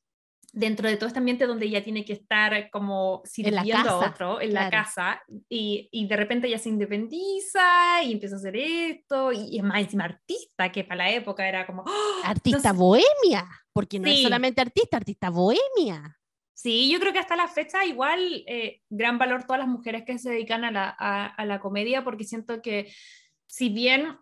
dentro 0.51 0.89
de 0.89 0.97
todo 0.97 1.07
este 1.07 1.19
ambiente 1.19 1.45
donde 1.45 1.67
ella 1.67 1.83
tiene 1.83 2.03
que 2.03 2.13
estar 2.13 2.69
como 2.71 3.21
sirviendo 3.23 3.89
a 3.89 4.09
otro 4.09 4.41
en 4.41 4.53
la 4.53 4.69
casa 4.69 5.21
y, 5.47 5.89
y, 5.91 6.07
de 6.07 6.15
repente 6.15 6.47
ella 6.47 6.57
se 6.57 6.69
independiza 6.69 8.03
y 8.03 8.13
empieza 8.13 8.35
a 8.35 8.39
hacer 8.39 8.55
esto 8.55 9.31
y, 9.31 9.57
es 9.57 9.63
más 9.63 9.81
encima 9.81 10.05
artista 10.05 10.71
que 10.71 10.83
para 10.83 11.05
la 11.05 11.11
época 11.11 11.47
era 11.47 11.65
como 11.65 11.83
¡oh! 11.83 12.21
artista 12.23 12.73
bohemia 12.73 13.47
porque 13.73 13.99
no 13.99 14.09
es 14.09 14.21
solamente 14.21 14.61
artista 14.61 14.97
artista 14.97 15.29
bohemia 15.29 16.18
Sí, 16.61 16.91
yo 16.91 16.99
creo 16.99 17.13
que 17.13 17.19
hasta 17.19 17.37
la 17.37 17.47
fecha 17.47 17.85
igual 17.85 18.43
eh, 18.45 18.81
gran 18.89 19.17
valor 19.17 19.45
todas 19.45 19.59
las 19.59 19.69
mujeres 19.69 20.03
que 20.03 20.19
se 20.19 20.31
dedican 20.31 20.65
a 20.65 20.71
la, 20.71 20.89
a, 20.89 21.45
la 21.45 21.61
comedia, 21.61 22.03
porque 22.03 22.25
siento 22.25 22.61
que 22.61 22.93
si 23.47 23.69
bien 23.69 24.17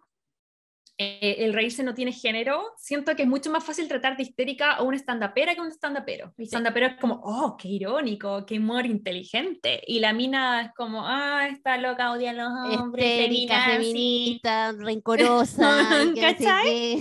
eh, 0.99 1.37
el 1.39 1.53
reírse 1.53 1.81
no 1.81 1.95
tiene 1.95 2.11
género, 2.11 2.73
siento 2.77 3.15
que 3.15 3.23
es 3.23 3.27
mucho 3.27 3.49
más 3.49 3.63
fácil 3.63 3.87
tratar 3.87 4.17
de 4.17 4.21
histérica 4.21 4.73
a 4.73 4.83
una 4.83 4.97
estandapera 4.97 5.55
que 5.55 5.61
a 5.61 5.63
un 5.63 5.69
estandapero. 5.69 6.35
El 6.37 6.43
estandapero 6.43 6.85
es 6.85 6.97
como, 6.97 7.19
oh, 7.23 7.57
qué 7.57 7.69
irónico, 7.69 8.45
qué 8.45 8.59
humor 8.59 8.85
inteligente. 8.85 9.81
Y 9.87 9.99
la 9.99 10.13
mina 10.13 10.61
es 10.61 10.73
como, 10.75 11.07
ah, 11.07 11.47
está 11.47 11.77
loca, 11.77 12.11
odia 12.11 12.29
a 12.29 12.33
los 12.33 12.79
hombres. 12.79 13.03
Histérica, 13.03 13.65
feminista, 13.65 14.71
rencorosa. 14.77 15.87
¿Cachai? 16.21 16.99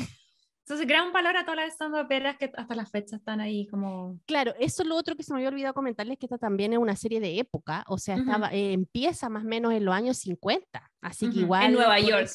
Entonces, 0.69 0.89
gran 0.89 1.13
valor 1.13 1.37
a 1.37 1.45
todas 1.45 1.59
las 1.59 1.75
stand 1.75 2.09
que 2.39 2.51
hasta 2.57 2.75
la 2.75 2.87
fecha 2.87 3.15
están 3.15 3.41
ahí 3.41 3.69
como... 3.69 4.19
Claro, 4.27 4.53
eso 4.59 4.83
es 4.83 4.89
lo 4.89 4.97
otro 4.97 5.15
que 5.15 5.23
se 5.23 5.33
me 5.33 5.39
había 5.39 5.51
olvidado 5.51 5.75
comentarles, 5.75 6.19
que 6.19 6.27
esta 6.27 6.39
también 6.39 6.73
es 6.73 6.81
una 6.81 6.97
serie 6.97 7.21
de 7.21 7.39
época, 7.39 7.85
o 7.87 7.99
sea, 7.99 8.17
estaba, 8.17 8.53
eh, 8.53 8.73
empieza 8.73 9.29
más 9.29 9.45
o 9.45 9.47
menos 9.47 9.73
en 9.73 9.85
los 9.85 9.95
años 9.95 10.17
50, 10.19 10.91
así 11.03 11.31
que 11.31 11.39
igual... 11.39 11.67
En 11.67 11.73
Nueva 11.75 12.01
York 12.01 12.29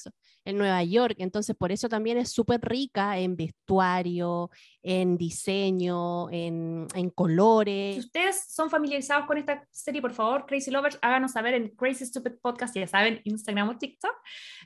en 0.46 0.58
Nueva 0.58 0.84
York. 0.84 1.16
Entonces, 1.20 1.56
por 1.56 1.72
eso 1.72 1.90
también 1.90 2.18
es 2.18 2.32
súper 2.32 2.62
rica 2.62 3.18
en 3.18 3.36
vestuario, 3.36 4.50
en 4.82 5.18
diseño, 5.18 6.30
en, 6.30 6.88
en, 6.96 7.10
colores. 7.12 7.96
Si 7.96 8.00
ustedes 8.02 8.46
son 8.54 8.70
familiarizados 8.70 9.26
con 9.26 9.38
esta 9.38 9.68
serie, 9.72 10.02
por 10.02 10.14
favor, 10.14 10.46
Crazy 10.46 10.72
Lovers, 10.72 10.98
háganos 11.02 11.32
saber 11.32 11.54
en 11.54 11.70
Crazy 11.70 12.06
Stupid 12.06 12.34
Podcast, 12.42 12.76
ya 12.76 12.88
saben, 12.88 13.22
Instagram 13.24 13.70
o 13.70 13.78
TikTok. 13.78 14.16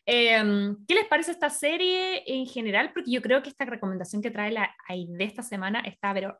Em, 0.06 0.76
¿Qué 0.88 0.96
les 0.96 1.08
parece 1.08 1.32
esta 1.32 1.50
serie 1.50 2.24
en 2.26 2.46
general? 2.46 2.92
Porque 2.94 3.12
yo 3.12 3.22
creo 3.22 3.42
que 3.44 3.50
esta 3.50 3.66
recomendación 3.66 4.22
que 4.22 4.32
trae 4.32 4.52
la 4.52 4.76
de 4.90 5.24
esta 5.24 5.44
semana 5.44 5.82
está, 5.82 6.14
pero 6.14 6.40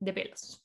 de 0.00 0.12
pelos. 0.12 0.63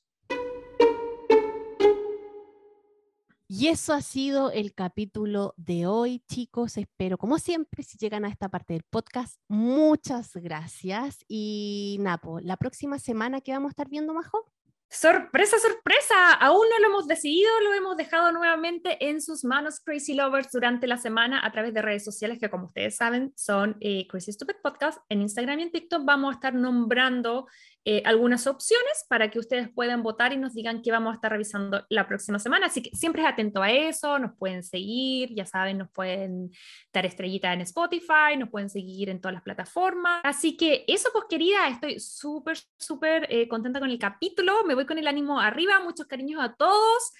Y 3.52 3.66
eso 3.66 3.94
ha 3.94 4.00
sido 4.00 4.52
el 4.52 4.74
capítulo 4.74 5.54
de 5.56 5.84
hoy, 5.88 6.22
chicos. 6.28 6.76
Espero, 6.76 7.18
como 7.18 7.40
siempre, 7.40 7.82
si 7.82 7.98
llegan 7.98 8.24
a 8.24 8.28
esta 8.28 8.48
parte 8.48 8.74
del 8.74 8.84
podcast, 8.84 9.40
muchas 9.48 10.36
gracias. 10.36 11.24
Y 11.26 11.96
Napo, 11.98 12.38
la 12.38 12.56
próxima 12.56 13.00
semana, 13.00 13.40
¿qué 13.40 13.50
vamos 13.50 13.70
a 13.70 13.72
estar 13.72 13.88
viendo, 13.88 14.14
Majo? 14.14 14.44
Sorpresa, 14.88 15.56
sorpresa, 15.58 16.32
aún 16.34 16.64
no 16.70 16.78
lo 16.78 16.86
hemos 16.86 17.08
decidido, 17.08 17.48
lo 17.62 17.74
hemos 17.74 17.96
dejado 17.96 18.30
nuevamente 18.30 19.08
en 19.08 19.20
sus 19.20 19.44
manos 19.44 19.80
Crazy 19.80 20.14
Lovers 20.14 20.50
durante 20.52 20.86
la 20.86 20.96
semana 20.96 21.44
a 21.44 21.50
través 21.50 21.74
de 21.74 21.82
redes 21.82 22.04
sociales 22.04 22.38
que 22.40 22.50
como 22.50 22.66
ustedes 22.66 22.96
saben 22.96 23.32
son 23.36 23.76
eh, 23.80 24.06
Crazy 24.08 24.32
Stupid 24.32 24.56
Podcast. 24.62 25.00
En 25.08 25.22
Instagram 25.22 25.58
y 25.58 25.62
en 25.62 25.72
TikTok 25.72 26.04
vamos 26.04 26.30
a 26.30 26.34
estar 26.34 26.54
nombrando 26.54 27.46
eh, 27.86 28.02
algunas 28.04 28.46
opciones 28.46 29.06
para 29.08 29.30
que 29.30 29.38
ustedes 29.38 29.70
puedan 29.70 30.02
votar 30.02 30.34
y 30.34 30.36
nos 30.36 30.52
digan 30.52 30.82
qué 30.82 30.92
vamos 30.92 31.12
a 31.12 31.14
estar 31.14 31.32
revisando 31.32 31.86
la 31.88 32.06
próxima 32.06 32.38
semana. 32.38 32.66
Así 32.66 32.82
que 32.82 32.90
siempre 32.94 33.22
es 33.22 33.28
atento 33.28 33.62
a 33.62 33.70
eso, 33.70 34.18
nos 34.18 34.36
pueden 34.36 34.62
seguir, 34.62 35.34
ya 35.34 35.46
saben, 35.46 35.78
nos 35.78 35.90
pueden 35.90 36.50
dar 36.92 37.06
estrellita 37.06 37.54
en 37.54 37.62
Spotify, 37.62 38.36
nos 38.38 38.50
pueden 38.50 38.68
seguir 38.68 39.08
en 39.08 39.18
todas 39.18 39.32
las 39.32 39.42
plataformas. 39.42 40.20
Así 40.24 40.58
que 40.58 40.84
eso, 40.88 41.08
pues 41.12 41.24
querida, 41.28 41.68
estoy 41.68 41.98
súper, 42.00 42.58
súper 42.78 43.26
eh, 43.30 43.48
contenta 43.48 43.80
con 43.80 43.88
el 43.88 43.98
capítulo, 43.98 44.62
me 44.64 44.74
voy 44.74 44.84
con 44.84 44.98
el 44.98 45.06
ánimo 45.06 45.40
arriba, 45.40 45.80
muchos 45.80 46.06
cariños 46.06 46.42
a 46.42 46.54
todos. 46.54 47.12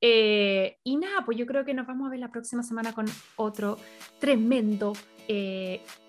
Eh, 0.00 0.78
y 0.82 0.96
nada, 0.96 1.26
pues 1.26 1.36
yo 1.36 1.44
creo 1.44 1.66
que 1.66 1.74
nos 1.74 1.86
vamos 1.86 2.06
a 2.06 2.10
ver 2.10 2.20
la 2.20 2.30
próxima 2.30 2.62
semana 2.62 2.94
con 2.94 3.04
otro 3.36 3.78
tremendo 4.18 4.94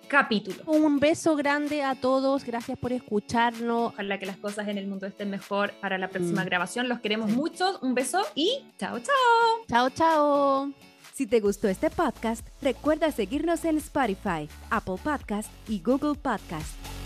capítulo. 0.07 0.63
Un 0.65 0.99
beso 0.99 1.35
grande 1.35 1.83
a 1.83 1.95
todos, 1.95 2.43
gracias 2.43 2.77
por 2.77 2.93
escucharnos. 2.93 3.93
Ojalá 3.93 4.17
que 4.19 4.25
las 4.25 4.37
cosas 4.37 4.67
en 4.67 4.77
el 4.77 4.87
mundo 4.87 5.05
estén 5.05 5.29
mejor 5.29 5.73
para 5.81 5.97
la 5.97 6.09
próxima 6.09 6.43
mm. 6.43 6.45
grabación. 6.45 6.89
Los 6.89 6.99
queremos 6.99 7.29
mucho, 7.31 7.79
un 7.81 7.93
beso 7.93 8.21
y 8.35 8.63
chao, 8.77 8.99
chao. 8.99 9.65
Chao, 9.67 9.89
chao. 9.89 10.71
Si 11.13 11.25
te 11.25 11.39
gustó 11.39 11.67
este 11.67 11.89
podcast, 11.89 12.47
recuerda 12.61 13.11
seguirnos 13.11 13.65
en 13.65 13.77
Spotify, 13.77 14.47
Apple 14.69 14.97
Podcast 15.03 15.49
y 15.67 15.81
Google 15.81 16.15
Podcast. 16.15 16.96